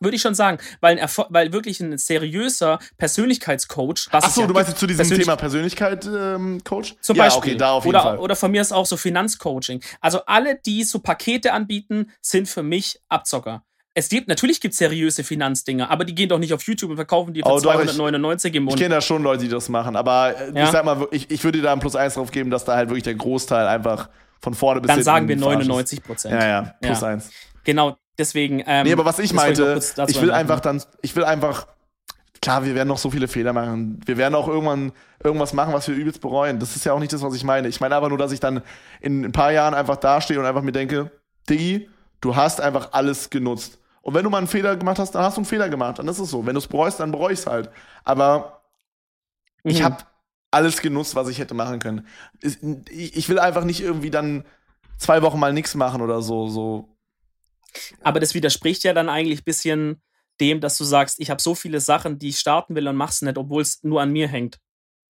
Würde 0.03 0.17
ich 0.17 0.23
schon 0.23 0.35
sagen, 0.35 0.59
weil, 0.81 0.93
ein 0.99 0.99
Erfol- 1.07 1.27
weil 1.31 1.53
wirklich 1.53 1.81
ein 1.81 1.97
seriöser 1.99 2.79
Persönlichkeitscoach, 2.99 4.09
was 4.11 4.25
es 4.25 4.31
Achso, 4.31 4.41
ja 4.43 4.47
du 4.47 4.55
meinst 4.55 4.77
zu 4.77 4.87
diesem 4.87 4.99
Persönlich- 4.99 5.25
Thema 5.27 5.37
Persönlichkeit, 5.37 6.07
ähm, 6.07 6.61
Coach? 6.65 6.95
Zum 7.01 7.17
ja, 7.17 7.25
Beispiel. 7.25 7.53
okay, 7.53 7.59
da 7.59 7.73
auf 7.73 7.85
jeden 7.85 7.95
oder, 7.97 8.03
Fall. 8.03 8.19
oder 8.19 8.37
von 8.37 8.51
mir 8.51 8.61
ist 8.61 8.73
auch 8.73 8.87
so 8.87 8.97
Finanzcoaching. 8.97 9.81
Also 10.01 10.21
alle, 10.27 10.57
die 10.65 10.85
so 10.85 10.99
Pakete 10.99 11.53
anbieten, 11.53 12.11
sind 12.21 12.49
für 12.49 12.63
mich 12.63 13.01
Abzocker. 13.09 13.63
Es 13.95 14.09
gibt, 14.09 14.27
natürlich 14.29 14.61
gibt 14.61 14.73
es 14.73 14.79
seriöse 14.79 15.23
Finanzdinger, 15.23 15.91
aber 15.91 16.05
die 16.07 16.15
gehen 16.15 16.29
doch 16.31 16.39
nicht 16.39 16.55
auf 16.55 16.63
YouTube 16.63 16.91
und 16.91 16.97
verkaufen 16.97 17.35
die 17.35 17.41
für 17.43 17.47
Oh, 17.47 17.61
doch, 17.61 17.75
ich- 17.75 17.91
299 17.91 18.55
im 18.55 18.63
Ich 18.63 18.65
Monat. 18.65 18.79
kenne 18.81 18.95
da 18.95 19.01
schon 19.03 19.23
Leute, 19.23 19.45
die 19.45 19.51
das 19.51 19.69
machen, 19.69 19.97
aber 19.97 20.35
äh, 20.37 20.53
Ja. 20.59 20.65
ich 20.65 20.71
sag 20.71 20.85
mal, 20.85 21.07
ich, 21.11 21.31
ich 21.31 21.45
würde 21.45 21.59
dir 21.59 21.65
da 21.65 21.73
ein 21.75 21.81
Plus 21.81 21.95
eins 21.95 22.15
drauf 22.15 22.31
geben, 22.31 22.49
dass 22.51 22.65
da 22.65 22.75
halt 22.75 22.89
wirklich 22.89 23.03
der 23.05 23.15
Großteil 23.15 23.67
einfach 23.67 24.09
von 24.41 24.55
vorne 24.55 24.81
bis 24.81 24.89
Dann 24.89 24.97
hinten 24.97 25.05
sagen 25.05 25.29
wir 25.29 25.39
verarscht 25.39 25.61
ist. 25.61 25.69
99 25.69 26.03
Prozent. 26.03 26.35
Ja, 26.35 26.47
ja, 26.49 26.75
plus 26.81 27.03
eins. 27.03 27.31
Genau, 27.65 27.97
deswegen. 28.19 28.63
Ähm, 28.67 28.85
Nee, 28.85 28.93
aber 28.93 29.05
was 29.05 29.19
ich 29.19 29.33
meinte, 29.33 29.81
ich 30.09 30.21
will 30.21 30.31
einfach 30.31 30.61
dann, 30.61 30.83
ich 31.03 31.15
will 31.17 31.25
einfach, 31.25 31.67
klar, 32.41 32.65
wir 32.65 32.75
werden 32.75 32.89
noch 32.89 32.99
so 32.99 33.11
viele 33.11 33.29
Fehler 33.29 33.53
machen. 33.53 34.01
Wir 34.05 34.17
werden 34.17 34.35
auch 34.35 34.49
irgendwann 34.49 34.93
irgendwas 35.23 35.53
machen, 35.53 35.73
was 35.73 35.89
wir 35.89 35.95
übelst 35.95 36.21
bereuen. 36.21 36.59
Das 36.59 36.77
ist 36.77 36.85
ja 36.85 36.93
auch 36.93 36.99
nicht 36.99 37.13
das, 37.13 37.23
was 37.23 37.35
ich 37.35 37.45
meine. 37.45 37.69
Ich 37.69 37.81
meine 37.81 37.95
aber 37.95 38.09
nur, 38.09 38.19
dass 38.19 38.33
ich 38.33 38.41
dann 38.41 38.63
in 39.01 39.25
ein 39.25 39.33
paar 39.33 39.53
Jahren 39.53 39.75
einfach 39.75 39.97
dastehe 39.97 40.39
und 40.39 40.47
einfach 40.47 40.63
mir 40.63 40.73
denke, 40.73 41.11
Diggi, 41.49 41.89
du 42.21 42.37
hast 42.37 42.61
einfach 42.61 42.93
alles 42.93 43.31
genutzt. 43.31 43.79
Und 44.03 44.15
wenn 44.15 44.25
du 44.25 44.31
mal 44.31 44.39
einen 44.39 44.49
Fehler 44.49 44.77
gemacht 44.77 44.99
hast, 44.99 45.13
dann 45.15 45.23
hast 45.23 45.37
du 45.37 45.41
einen 45.41 45.47
Fehler 45.47 45.69
gemacht. 45.69 45.99
Dann 46.01 46.09
ist 46.09 46.19
es 46.19 46.31
so. 46.31 46.45
Wenn 46.45 46.55
du 46.55 46.59
es 46.59 46.67
bereust, 46.67 46.99
dann 46.99 47.13
bereue 47.13 47.33
ich 47.33 47.39
es 47.41 47.47
halt. 47.47 47.71
Aber 48.05 48.63
ich 49.63 49.79
Mhm. 49.81 49.85
habe 49.85 49.97
alles 50.51 50.81
genutzt, 50.83 51.15
was 51.15 51.29
ich 51.29 51.39
hätte 51.39 51.55
machen 51.55 51.79
können. 51.79 52.07
Ich 52.41 52.59
ich 53.17 53.29
will 53.29 53.39
einfach 53.39 53.65
nicht 53.65 53.81
irgendwie 53.81 54.11
dann 54.11 54.45
zwei 54.99 55.23
Wochen 55.23 55.39
mal 55.39 55.53
nichts 55.53 55.75
machen 55.77 56.03
oder 56.03 56.21
so. 56.21 56.49
so. 56.49 56.89
Aber 58.03 58.21
das 58.21 58.35
widerspricht 58.35 58.85
ja 58.85 58.93
dann 58.93 59.09
eigentlich 59.09 59.41
ein 59.41 59.45
bisschen 59.45 60.03
dem, 60.41 60.61
dass 60.61 60.77
du 60.79 60.85
sagst, 60.85 61.21
ich 61.21 61.31
habe 61.31 61.41
so 61.41 61.55
viele 61.55 61.81
Sachen, 61.81 62.19
die 62.19 62.29
ich 62.31 62.39
starten 62.39 62.75
will 62.75 62.89
und 62.89 62.97
mach's 62.97 63.23
nicht, 63.23 63.39
obwohl 63.39 63.63
es 63.63 63.83
nur 63.83 64.01
an 64.01 64.11
mir 64.11 64.29
hängt. 64.29 64.59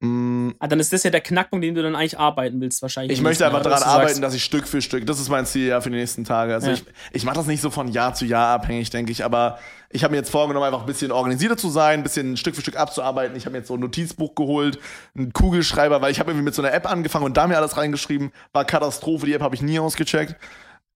Mm, 0.01 0.51
Ah, 0.59 0.67
dann 0.67 0.81
ist 0.81 0.93
das 0.93 1.05
ja 1.05 1.11
der 1.11 1.21
Knackpunkt, 1.21 1.65
den 1.65 1.77
du 1.77 1.83
dann 1.83 1.95
eigentlich 1.95 2.19
arbeiten 2.19 2.61
willst, 2.61 2.83
wahrscheinlich. 2.83 3.17
Ich 3.17 3.23
möchte 3.23 3.47
einfach 3.47 3.63
daran 3.63 3.85
arbeiten, 3.85 4.09
sagst, 4.09 4.23
dass 4.25 4.35
ich 4.35 4.43
Stück 4.43 4.67
für 4.67 4.83
Stück, 4.83 5.07
das 5.07 5.21
ist 5.21 5.29
mein 5.29 5.47
Ziel 5.47 5.69
ja 5.69 5.81
für 5.81 5.91
die 5.91 5.97
nächsten 5.97 6.25
Tage. 6.25 6.55
Also 6.55 6.69
Ja. 6.69 6.73
ich, 6.75 6.85
ich 7.13 7.25
mache 7.25 7.37
das 7.37 7.47
nicht 7.47 7.61
so 7.63 7.71
von 7.71 7.87
Jahr 7.87 8.13
zu 8.13 8.25
Jahr 8.25 8.49
abhängig, 8.49 8.91
denke 8.91 9.13
ich, 9.13 9.25
aber 9.25 9.61
ich 9.91 10.03
habe 10.03 10.11
mir 10.11 10.17
jetzt 10.19 10.31
vorgenommen, 10.31 10.67
einfach 10.67 10.81
ein 10.81 10.87
bisschen 10.87 11.13
organisierter 11.13 11.57
zu 11.57 11.71
sein, 11.71 12.01
ein 12.01 12.03
bisschen 12.03 12.37
Stück 12.37 12.57
für 12.57 12.63
Stück 12.63 12.77
abzuarbeiten. 12.77 13.37
Ich 13.37 13.45
habe 13.45 13.53
mir 13.53 13.59
jetzt 13.59 13.69
so 13.69 13.75
ein 13.75 13.81
Notizbuch 13.81 14.35
geholt, 14.35 14.81
einen 15.17 15.33
Kugelschreiber, 15.33 16.03
weil 16.03 16.11
ich 16.11 16.19
habe 16.19 16.33
irgendwie 16.33 16.47
mit 16.47 16.55
so 16.57 16.63
einer 16.63 16.75
App 16.75 16.91
angefangen 16.91 17.25
und 17.27 17.37
da 17.37 17.47
mir 17.47 17.57
alles 17.57 17.77
reingeschrieben, 17.77 18.33
war 18.53 18.65
Katastrophe, 18.65 19.27
die 19.27 19.35
App 19.35 19.43
habe 19.43 19.55
ich 19.55 19.63
nie 19.63 19.79
ausgecheckt. 19.79 20.35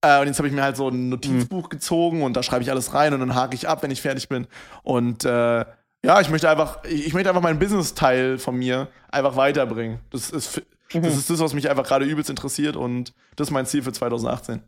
Äh, 0.03 0.21
und 0.21 0.27
jetzt 0.27 0.39
habe 0.39 0.49
ich 0.49 0.55
mir 0.55 0.63
halt 0.63 0.77
so 0.77 0.89
ein 0.89 1.09
Notizbuch 1.09 1.69
gezogen 1.69 2.23
und 2.23 2.37
da 2.37 2.43
schreibe 2.43 2.63
ich 2.63 2.71
alles 2.71 2.93
rein 2.95 3.15
und 3.15 3.21
dann 3.21 3.35
hake 3.35 3.55
ich 3.55 3.69
ab, 3.69 3.83
wenn 3.83 3.91
ich 3.91 4.03
fertig 4.03 4.29
bin. 4.29 4.47
Und 4.83 5.25
äh, 5.25 5.65
ja, 6.05 6.21
ich 6.21 6.29
möchte 6.31 6.49
einfach, 6.49 6.85
ich, 6.85 7.07
ich 7.07 7.15
möchte 7.15 7.29
einfach 7.31 7.43
meinen 7.43 7.59
Business-Teil 7.59 8.39
von 8.39 8.57
mir 8.57 8.89
einfach 9.11 9.37
weiterbringen. 9.37 10.01
Das 10.11 10.31
ist, 10.31 10.47
fi- 10.49 10.63
das 10.93 11.17
ist 11.17 11.31
das, 11.31 11.41
was 11.41 11.55
mich 11.55 11.69
einfach 11.71 11.85
gerade 11.85 12.05
übelst 12.05 12.31
interessiert 12.31 12.77
und 12.77 13.13
das 13.37 13.49
ist 13.49 13.53
mein 13.53 13.67
Ziel 13.67 13.83
für 13.83 13.93
2018. 13.93 14.63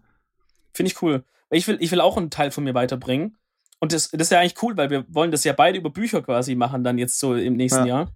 Finde 0.73 0.91
ich 0.93 1.01
cool. 1.03 1.25
Ich 1.51 1.67
will, 1.69 1.77
ich 1.81 1.91
will 1.93 2.01
auch 2.01 2.17
einen 2.17 2.31
Teil 2.31 2.51
von 2.51 2.65
mir 2.65 2.75
weiterbringen. 2.75 3.37
Und 3.81 3.93
das, 3.93 4.11
das 4.11 4.23
ist 4.23 4.31
ja 4.33 4.41
eigentlich 4.41 4.61
cool, 4.63 4.77
weil 4.77 4.91
wir 4.91 5.05
wollen 5.09 5.31
das 5.31 5.45
ja 5.45 5.53
beide 5.53 5.79
über 5.79 5.91
Bücher 5.91 6.21
quasi 6.23 6.55
machen, 6.57 6.83
dann 6.83 6.99
jetzt 6.99 7.19
so 7.21 7.35
im 7.35 7.55
nächsten 7.55 7.87
Ja. 7.87 8.01
Jahr. 8.01 8.13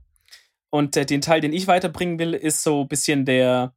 Und 0.71 0.97
äh, 0.97 1.07
den 1.07 1.21
Teil, 1.21 1.41
den 1.41 1.53
ich 1.53 1.67
weiterbringen 1.69 2.19
will, 2.19 2.35
ist 2.35 2.63
so 2.63 2.81
ein 2.81 2.89
bisschen 2.89 3.25
der, 3.25 3.75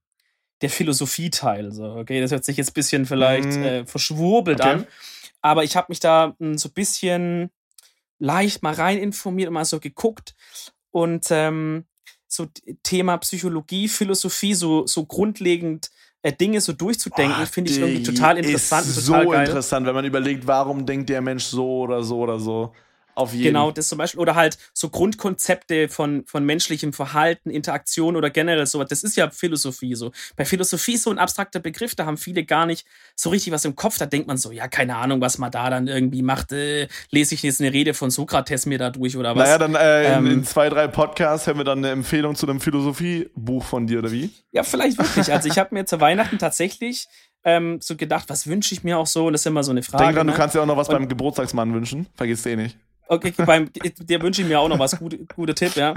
der 0.66 0.70
Philosophie-Teil. 0.72 1.72
So, 1.72 1.95
okay, 1.95 2.20
das 2.22 2.32
hört 2.32 2.43
sich 2.45 2.57
jetzt 2.57 2.72
ein 2.72 2.74
bisschen 2.74 3.05
vielleicht 3.05 3.45
Mhm. 3.45 3.63
äh, 3.63 3.86
verschwurbelt 3.86 4.61
Okay. 4.61 4.70
an. 4.72 4.88
Aber 5.41 5.63
ich 5.63 5.76
habe 5.76 5.88
mich 5.89 5.99
da 5.99 6.36
mh, 6.39 6.57
so 6.57 6.70
ein 6.70 6.74
bisschen 6.74 7.51
leicht 8.20 8.63
mal 8.63 8.74
rein 8.74 8.97
informiert 8.97 9.47
und 9.49 9.53
mal 9.53 9.66
so 9.66 9.80
geguckt. 9.80 10.34
Und 10.91 11.28
ähm, 11.30 11.86
so 12.28 12.47
Thema 12.84 13.18
Psychologie, 13.18 13.88
Philosophie, 13.88 14.53
so, 14.53 14.88
so 14.88 15.05
grundlegend 15.05 15.91
äh, 16.22 16.34
Dinge 16.34 16.59
so 16.61 16.74
durchzudenken, 16.74 17.45
finde 17.45 17.72
ich 17.72 17.80
irgendwie 17.80 18.03
total 18.03 18.38
interessant 18.38 18.88
Ist 18.88 19.05
total 19.05 19.26
so 19.26 19.32
geil. 19.32 19.45
interessant, 19.47 19.86
wenn 19.86 19.93
man 19.95 20.05
überlegt, 20.05 20.47
warum 20.47 20.86
denkt 20.86 21.09
der 21.09 21.22
Mensch 21.22 21.43
so 21.43 21.82
oder 21.82 22.03
so 22.03 22.20
oder 22.20 22.39
so. 22.39 22.74
Auf 23.16 23.34
jeden. 23.34 23.45
Genau, 23.45 23.72
das 23.72 23.88
zum 23.88 23.97
Beispiel. 23.97 24.20
Oder 24.20 24.36
halt 24.36 24.57
so 24.74 24.89
Grundkonzepte 24.89 25.88
von, 25.88 26.26
von 26.26 26.45
menschlichem 26.45 26.91
Verhalten, 26.91 27.49
Interaktion 27.49 28.18
oder 28.18 28.30
generell 28.30 28.66
sowas. 28.66 28.89
Das 28.89 29.03
ist 29.03 29.16
ja 29.16 29.30
Philosophie 29.30 29.95
so. 29.95 30.11
Bei 30.36 30.43
Philosophie 30.43 30.95
ist 30.95 31.03
so 31.03 31.11
ein 31.11 31.18
abstrakter 31.18 31.59
Begriff, 31.59 31.95
da 31.95 32.05
haben 32.05 32.18
viele 32.18 32.43
gar 32.43 32.66
nicht 32.66 32.86
so 33.16 33.30
richtig 33.30 33.53
was 33.53 33.63
im 33.63 33.76
Kopf. 33.76 33.97
Da 33.97 34.05
denkt 34.05 34.28
man 34.28 34.36
so, 34.36 34.51
ja, 34.51 34.68
keine 34.68 34.97
Ahnung, 34.97 35.22
was 35.22 35.38
man 35.38 35.49
da 35.49 35.70
dann 35.70 35.88
irgendwie 35.88 36.22
macht. 36.22 36.51
Äh, 36.51 36.89
lese 37.09 37.36
ich 37.36 37.43
jetzt 37.43 37.61
eine 37.61 37.72
Rede 37.72 37.93
von 37.93 38.11
Sokrates 38.11 38.66
mir 38.66 38.78
da 38.78 38.89
durch 38.89 39.16
oder 39.16 39.34
was? 39.34 39.47
Naja, 39.47 39.57
dann 39.57 39.76
äh, 39.76 40.07
in, 40.07 40.26
ähm, 40.26 40.32
in 40.32 40.43
zwei, 40.43 40.68
drei 40.68 40.88
Podcasts 40.88 41.47
haben 41.47 41.57
wir 41.57 41.63
dann 41.63 41.80
eine 41.80 41.91
Empfehlung 41.91 42.36
zu 42.36 42.45
einem 42.47 42.59
Philosophiebuch 42.59 43.63
von 43.63 43.88
dir, 43.88 43.99
oder 43.99 44.11
wie? 44.11 44.30
Ja, 44.51 44.63
vielleicht 44.63 44.97
wirklich. 44.97 45.32
Also 45.32 45.47
ich 45.47 45.57
habe 45.57 45.74
mir 45.74 45.86
zu 45.86 46.01
Weihnachten 46.01 46.38
tatsächlich 46.38 47.07
ähm, 47.45 47.80
so 47.80 47.95
gedacht, 47.95 48.26
was 48.28 48.47
wünsche 48.47 48.74
ich 48.74 48.84
mir 48.84 48.97
auch 48.97 49.07
so? 49.07 49.28
Und 49.28 49.34
das 49.34 49.41
ist 49.41 49.45
immer 49.45 49.63
so 49.63 49.72
eine 49.72 49.84
Frage. 49.84 50.03
Denk 50.03 50.16
dran, 50.18 50.26
ne? 50.26 50.34
du 50.34 50.38
kannst 50.38 50.55
ja 50.55 50.61
auch 50.61 50.66
noch 50.66 50.78
was 50.78 50.89
und, 50.89 50.95
beim 50.95 51.07
Geburtstagsmann 51.07 51.74
wünschen. 51.74 52.07
Vergiss 52.16 52.45
eh 52.45 52.55
nicht. 52.55 52.78
Okay, 53.08 53.34
beim, 53.38 53.70
der 53.74 54.22
wünsche 54.22 54.41
ich 54.41 54.47
mir 54.47 54.60
auch 54.60 54.68
noch 54.68 54.80
was. 54.80 54.97
Gute, 54.97 55.26
guter 55.36 55.56
Tipp, 55.56 55.76
ja. 55.76 55.93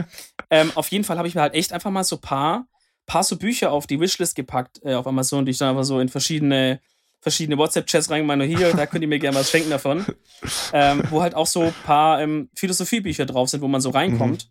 Ähm, 0.50 0.72
auf 0.74 0.88
jeden 0.88 1.04
Fall 1.04 1.18
habe 1.18 1.28
ich 1.28 1.34
mir 1.34 1.40
halt 1.40 1.54
echt 1.54 1.72
einfach 1.72 1.90
mal 1.90 2.04
so 2.04 2.18
paar, 2.18 2.66
paar 3.06 3.22
so 3.22 3.36
Bücher 3.36 3.72
auf 3.72 3.86
die 3.86 4.00
Wishlist 4.00 4.34
gepackt 4.36 4.80
äh, 4.84 4.94
auf 4.94 5.06
Amazon, 5.06 5.44
die 5.44 5.52
ich 5.52 5.58
dann 5.58 5.70
einfach 5.70 5.84
so 5.84 6.00
in 6.00 6.08
verschiedene, 6.08 6.80
verschiedene 7.20 7.56
WhatsApp-Chats 7.58 8.10
reingemacht. 8.10 8.42
Hier, 8.42 8.72
da 8.74 8.86
könnt 8.86 9.02
ihr 9.02 9.08
mir 9.08 9.18
gerne 9.18 9.36
was 9.36 9.50
schenken 9.50 9.70
davon. 9.70 10.04
Ähm, 10.72 11.02
wo 11.10 11.22
halt 11.22 11.34
auch 11.34 11.46
so 11.46 11.62
ein 11.62 11.74
paar 11.84 12.20
ähm, 12.20 12.50
Philosophiebücher 12.54 13.26
drauf 13.26 13.48
sind, 13.48 13.60
wo 13.60 13.68
man 13.68 13.80
so 13.80 13.90
reinkommt. 13.90 14.44
Mhm. 14.44 14.50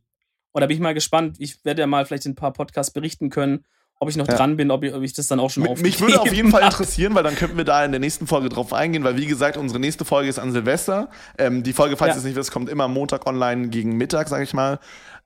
Und 0.51 0.62
da 0.62 0.68
bin 0.68 0.76
ich 0.76 0.82
mal 0.82 0.93
gespannt. 0.93 1.38
Ich 1.39 1.64
werde 1.64 1.82
ja 1.82 1.88
mal 1.88 2.05
vielleicht 2.05 2.26
in 2.26 2.32
ein 2.32 2.36
paar 2.36 2.53
Podcasts 2.53 2.91
berichten 2.91 3.30
können, 3.30 3.66
ob 4.00 4.10
ich 4.10 4.16
noch 4.16 4.28
ja. 4.28 4.36
dran 4.36 4.58
bin, 4.58 4.70
ob 4.70 4.84
ich, 4.84 4.93
ob 4.93 5.02
ich, 5.02 5.14
das 5.14 5.28
dann 5.28 5.39
auch 5.39 5.50
schon 5.50 5.64
Mich, 5.64 5.82
mich 5.82 6.02
würde 6.02 6.22
auf 6.22 6.32
jeden 6.32 6.52
Fall 6.52 6.64
interessieren, 6.64 7.16
weil 7.16 7.24
dann 7.24 7.36
könnten 7.36 7.58
wir 7.58 7.64
da 7.64 7.84
in 7.84 7.91
der 7.91 8.00
nächsten 8.00 8.28
Folge 8.28 8.50
drauf 8.50 8.74
eingehen, 8.74 9.04
weil 9.04 9.18
wie 9.18 9.26
gesagt, 9.26 9.58
unsere 9.58 9.80
nächste 9.80 10.06
Folge 10.06 10.30
ist 10.30 10.39
an 10.39 10.52
Silvester. 10.52 11.10
Ähm, 11.38 11.64
die 11.64 11.74
Folge, 11.74 11.98
falls 11.98 12.10
ja. 12.10 12.16
ihr 12.16 12.20
es 12.20 12.24
nicht 12.26 12.36
wisst, 12.36 12.52
kommt 12.52 12.70
immer 12.70 12.88
Montag 12.88 13.26
online 13.26 13.70
gegen 13.70 13.98
Mittag, 13.98 14.28
sag 14.28 14.43
ich 14.43 14.54
mal. 14.54 14.80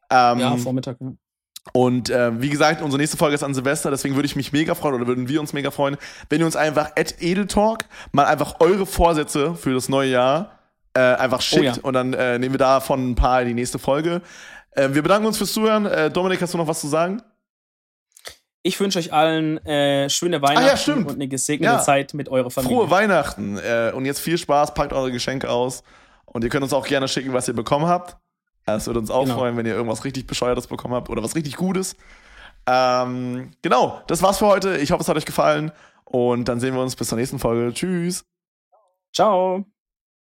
Ähm, 0.10 0.40
ja, 0.40 0.56
Vormittag, 0.58 0.98
ja. 1.02 1.12
Und 1.74 2.10
äh, 2.10 2.42
wie 2.42 2.50
gesagt, 2.50 2.82
unsere 2.82 3.00
nächste 3.00 3.18
Folge 3.18 3.36
ist 3.36 3.44
an 3.44 3.54
Silvester, 3.54 3.92
deswegen 3.92 4.16
würde 4.16 4.26
ich 4.26 4.36
mich 4.36 4.52
mega 4.52 4.74
freuen 4.74 4.96
oder 4.96 5.08
würden 5.08 5.28
wir 5.28 5.40
uns 5.40 5.54
mega 5.54 5.70
freuen, 5.70 5.96
wenn 6.30 6.40
ihr 6.40 6.46
uns 6.46 6.56
einfach 6.56 6.92
at 6.98 7.22
Edeltalk 7.22 7.86
mal 8.12 8.26
einfach 8.26 8.56
eure 8.60 8.88
Vorsätze 8.88 9.54
für 9.54 9.74
das 9.74 9.88
neue 9.88 10.10
Jahr 10.10 10.60
äh, 10.94 11.00
einfach 11.00 11.42
schickt 11.42 11.62
oh, 11.62 11.66
ja. 11.66 11.84
und 11.84 11.94
dann 11.94 12.14
äh, 12.14 12.40
nehmen 12.40 12.54
wir 12.54 12.60
davon 12.60 13.12
ein 13.12 13.16
paar 13.16 13.42
in 13.42 13.50
die 13.50 13.54
nächste 13.54 13.80
Folge. 13.80 14.22
Äh, 14.72 14.90
wir 14.94 15.04
bedanken 15.04 15.28
uns 15.28 15.38
fürs 15.38 15.54
Zuhören. 15.54 15.86
Äh, 15.86 16.10
Dominik, 16.10 16.42
hast 16.42 16.54
du 16.54 16.58
noch 16.58 16.68
was 16.68 16.82
zu 16.82 16.88
sagen? 16.88 17.22
Ich 18.64 18.80
wünsche 18.80 19.00
euch 19.00 19.12
allen 19.12 19.58
äh, 19.66 20.10
schöne 20.10 20.42
Weihnachten 20.42 20.92
ah, 20.92 20.96
ja, 20.96 21.08
und 21.08 21.16
eine 21.16 21.28
gesegnete 21.28 21.74
ja. 21.74 21.82
Zeit 21.82 22.14
mit 22.14 22.30
eurer 22.30 22.52
Familie. 22.52 22.78
Frohe 22.78 22.90
Weihnachten 22.92 23.58
äh, 23.58 23.92
und 23.94 24.06
jetzt 24.06 24.20
viel 24.20 24.38
Spaß, 24.38 24.74
packt 24.76 24.94
eure 24.94 25.12
Geschenke 25.12 25.50
aus 25.50 25.84
und 26.26 26.44
ihr 26.44 26.50
könnt 26.50 26.64
uns 26.64 26.74
auch 26.74 26.86
gerne 26.86 27.08
schicken, 27.08 27.34
was 27.34 27.48
ihr 27.48 27.56
bekommen 27.56 27.88
habt. 27.88 28.18
Es 28.66 28.86
würde 28.86 29.00
uns 29.00 29.10
auch 29.10 29.24
genau. 29.24 29.38
freuen, 29.38 29.58
wenn 29.58 29.66
ihr 29.66 29.74
irgendwas 29.74 30.06
richtig 30.06 30.28
Bescheuertes 30.28 30.68
bekommen 30.68 30.94
habt 30.94 31.10
oder 31.10 31.24
was 31.24 31.36
richtig 31.36 31.56
Gutes. 31.56 31.96
Ähm, 32.68 33.52
genau, 33.64 34.02
das 34.08 34.22
war's 34.22 34.38
für 34.38 34.48
heute. 34.48 34.78
Ich 34.78 34.92
hoffe, 34.92 35.02
es 35.02 35.08
hat 35.08 35.18
euch 35.18 35.26
gefallen 35.26 35.72
und 36.06 36.48
dann 36.48 36.60
sehen 36.60 36.76
wir 36.76 36.82
uns 36.82 36.96
bis 36.96 37.08
zur 37.08 37.18
nächsten 37.18 37.40
Folge. 37.40 37.74
Tschüss. 37.74 38.26
Ciao. 39.14 39.71